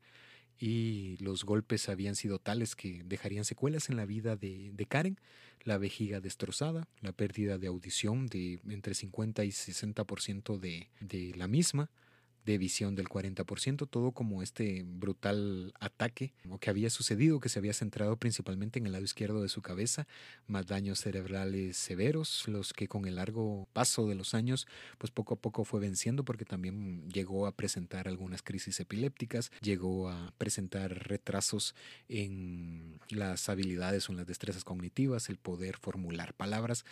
Y 0.59 1.17
los 1.17 1.43
golpes 1.43 1.89
habían 1.89 2.15
sido 2.15 2.37
tales 2.37 2.75
que 2.75 3.01
dejarían 3.03 3.43
secuelas 3.43 3.89
en 3.89 3.95
la 3.95 4.05
vida 4.05 4.35
de, 4.35 4.85
Karen, 4.87 5.19
la 5.63 5.79
vejiga 5.79 6.21
destrozada, 6.21 6.87
la 6.99 7.11
pérdida 7.11 7.57
de 7.57 7.65
audición 7.65 8.27
de 8.27 8.59
entre 8.69 8.93
50 8.93 9.43
y 9.45 9.49
60% 9.49 10.59
de, 10.59 10.89
de 10.99 11.33
la 11.35 11.47
misma, 11.47 11.89
de 12.45 12.57
visión 12.57 12.95
del 12.95 13.07
40%, 13.07 13.87
todo 13.89 14.11
como 14.11 14.41
este 14.41 14.83
brutal 14.85 15.73
ataque 15.79 16.33
o 16.49 16.57
que 16.57 16.69
había 16.69 16.89
sucedido, 16.89 17.39
que 17.39 17.49
se 17.49 17.59
había 17.59 17.73
centrado 17.73 18.17
principalmente 18.17 18.79
en 18.79 18.85
el 18.85 18.93
lado 18.93 19.03
izquierdo 19.03 19.41
de 19.41 19.49
su 19.49 19.61
cabeza, 19.61 20.07
más 20.47 20.67
daños 20.67 20.99
cerebrales 20.99 21.77
severos, 21.77 22.47
los 22.47 22.73
que 22.73 22.87
con 22.87 23.05
el 23.05 23.15
largo 23.15 23.67
paso 23.73 24.07
de 24.07 24.15
los 24.15 24.33
años, 24.33 24.67
pues 24.97 25.11
poco 25.11 25.35
a 25.35 25.37
poco 25.37 25.63
fue 25.65 25.79
venciendo 25.79 26.25
porque 26.25 26.45
también 26.45 27.09
llegó 27.09 27.45
a 27.45 27.51
presentar 27.51 28.07
algunas 28.07 28.41
crisis 28.41 28.79
epilépticas, 28.79 29.51
llegó 29.61 30.09
a 30.09 30.33
presentar 30.37 31.07
retrasos 31.07 31.75
en 32.09 32.99
las 33.09 33.49
habilidades 33.49 34.09
o 34.09 34.13
en 34.13 34.17
las 34.17 34.27
destrezas 34.27 34.63
cognitivas, 34.63 35.29
el 35.29 35.37
poder 35.37 35.77
formular 35.77 36.33
palabras, 36.33 36.85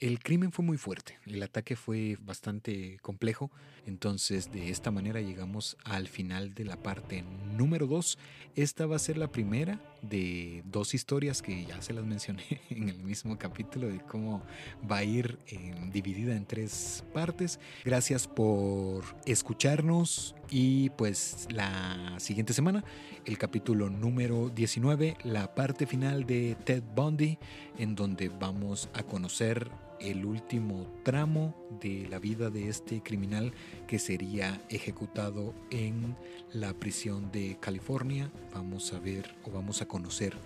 el 0.00 0.18
crimen 0.18 0.52
fue 0.52 0.64
muy 0.64 0.76
fuerte, 0.76 1.18
el 1.26 1.42
ataque 1.42 1.76
fue 1.76 2.18
bastante 2.20 2.98
complejo, 3.02 3.50
entonces 3.86 4.52
de 4.52 4.70
esta 4.70 4.90
manera 4.90 5.20
llegamos 5.20 5.76
al 5.84 6.08
final 6.08 6.54
de 6.54 6.64
la 6.64 6.76
parte 6.76 7.24
número 7.56 7.86
2. 7.86 8.18
Esta 8.56 8.86
va 8.86 8.96
a 8.96 8.98
ser 8.98 9.16
la 9.16 9.30
primera 9.30 9.80
de 10.02 10.62
dos 10.66 10.94
historias 10.94 11.42
que 11.42 11.64
ya 11.64 11.80
se 11.82 11.92
las 11.92 12.04
mencioné 12.04 12.44
en 12.70 12.88
el 12.88 12.98
mismo 13.02 13.38
capítulo 13.38 13.88
de 13.88 14.00
cómo 14.00 14.42
va 14.90 14.98
a 14.98 15.04
ir 15.04 15.38
eh, 15.48 15.74
dividida 15.92 16.34
en 16.36 16.46
tres 16.46 17.04
partes. 17.14 17.60
Gracias 17.84 18.26
por 18.26 19.04
escucharnos 19.24 20.34
y 20.50 20.90
pues 20.90 21.46
la 21.50 22.16
siguiente 22.18 22.52
semana 22.52 22.84
el 23.24 23.38
capítulo 23.38 23.90
número 23.90 24.50
19, 24.50 25.16
la 25.24 25.54
parte 25.54 25.86
final 25.86 26.26
de 26.26 26.56
Ted 26.64 26.82
Bundy, 26.94 27.38
en 27.78 27.94
donde 27.94 28.28
vamos 28.28 28.88
a 28.94 29.02
conocer 29.02 29.70
el 30.00 30.24
último 30.24 30.86
tramo 31.02 31.54
de 31.80 32.06
la 32.08 32.18
vida 32.18 32.50
de 32.50 32.68
este 32.68 33.02
criminal 33.02 33.52
que 33.86 33.98
sería 33.98 34.60
ejecutado 34.68 35.54
en 35.70 36.16
la 36.52 36.74
prisión 36.74 37.30
de 37.32 37.58
California. 37.60 38.30
Vamos 38.54 38.92
a 38.92 38.98
ver 38.98 39.34
o 39.44 39.50
vamos 39.50 39.82
a 39.82 39.88
conocer 39.88 40.36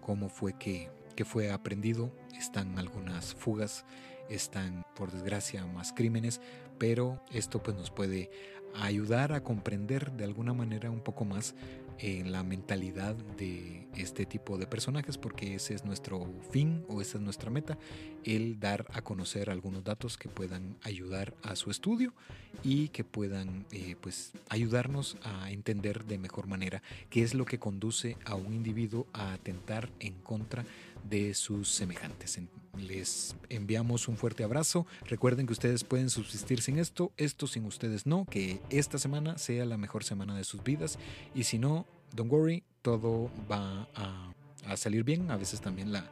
cómo 0.00 0.28
fue 0.28 0.54
que, 0.54 0.88
que 1.16 1.24
fue 1.24 1.50
aprendido. 1.50 2.10
Están 2.38 2.78
algunas 2.78 3.34
fugas, 3.34 3.84
están 4.28 4.84
por 4.94 5.10
desgracia 5.10 5.66
más 5.66 5.92
crímenes, 5.92 6.40
pero 6.78 7.22
esto 7.32 7.62
pues 7.62 7.76
nos 7.76 7.90
puede 7.90 8.30
ayudar 8.74 9.32
a 9.32 9.42
comprender 9.42 10.12
de 10.12 10.24
alguna 10.24 10.54
manera 10.54 10.90
un 10.90 11.00
poco 11.00 11.24
más 11.24 11.54
en 12.02 12.32
la 12.32 12.42
mentalidad 12.42 13.14
de 13.14 13.86
este 13.96 14.24
tipo 14.24 14.56
de 14.56 14.66
personajes 14.66 15.18
porque 15.18 15.54
ese 15.54 15.74
es 15.74 15.84
nuestro 15.84 16.26
fin 16.50 16.84
o 16.88 17.00
esa 17.00 17.18
es 17.18 17.24
nuestra 17.24 17.50
meta, 17.50 17.78
el 18.24 18.58
dar 18.58 18.86
a 18.92 19.02
conocer 19.02 19.50
algunos 19.50 19.84
datos 19.84 20.16
que 20.16 20.28
puedan 20.28 20.76
ayudar 20.82 21.34
a 21.42 21.56
su 21.56 21.70
estudio 21.70 22.14
y 22.62 22.88
que 22.88 23.04
puedan 23.04 23.66
eh, 23.70 23.96
pues 24.00 24.32
ayudarnos 24.48 25.18
a 25.22 25.50
entender 25.50 26.04
de 26.04 26.18
mejor 26.18 26.46
manera 26.46 26.82
qué 27.10 27.22
es 27.22 27.34
lo 27.34 27.44
que 27.44 27.58
conduce 27.58 28.16
a 28.24 28.34
un 28.34 28.54
individuo 28.54 29.06
a 29.12 29.32
atentar 29.32 29.90
en 30.00 30.14
contra 30.14 30.64
de 31.08 31.34
sus 31.34 31.68
semejantes. 31.68 32.38
Les 32.78 33.36
enviamos 33.48 34.08
un 34.08 34.16
fuerte 34.16 34.44
abrazo. 34.44 34.86
Recuerden 35.06 35.46
que 35.46 35.52
ustedes 35.52 35.84
pueden 35.84 36.10
subsistir 36.10 36.62
sin 36.62 36.78
esto, 36.78 37.12
esto 37.16 37.46
sin 37.46 37.64
ustedes 37.64 38.06
no, 38.06 38.26
que 38.26 38.60
esta 38.70 38.98
semana 38.98 39.38
sea 39.38 39.64
la 39.64 39.76
mejor 39.76 40.04
semana 40.04 40.36
de 40.36 40.44
sus 40.44 40.62
vidas 40.62 40.98
y 41.34 41.44
si 41.44 41.58
no, 41.58 41.86
don't 42.14 42.30
worry, 42.30 42.62
todo 42.82 43.30
va 43.50 43.88
a, 43.94 44.32
salir 44.76 45.04
bien. 45.04 45.30
A 45.30 45.36
veces 45.36 45.60
también 45.60 45.92
la, 45.92 46.10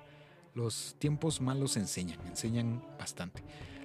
los 0.54 0.96
tiempos 0.98 1.40
malos 1.40 1.76
enseñan, 1.76 2.18
enseñan 2.26 2.82
bastante. 2.98 3.42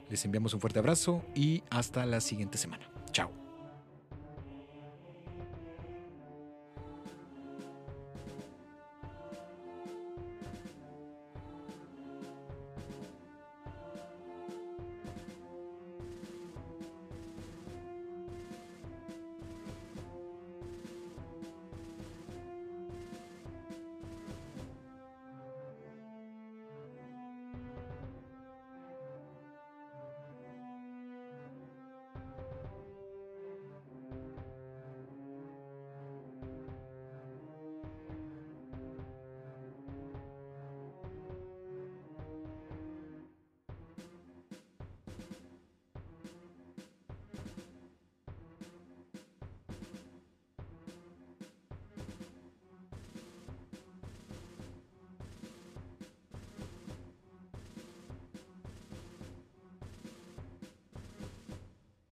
Les 0.09 0.25
enviamos 0.25 0.53
un 0.53 0.61
fuerte 0.61 0.79
abrazo 0.79 1.23
y 1.35 1.63
hasta 1.69 2.05
la 2.05 2.21
siguiente 2.21 2.57
semana. 2.57 2.89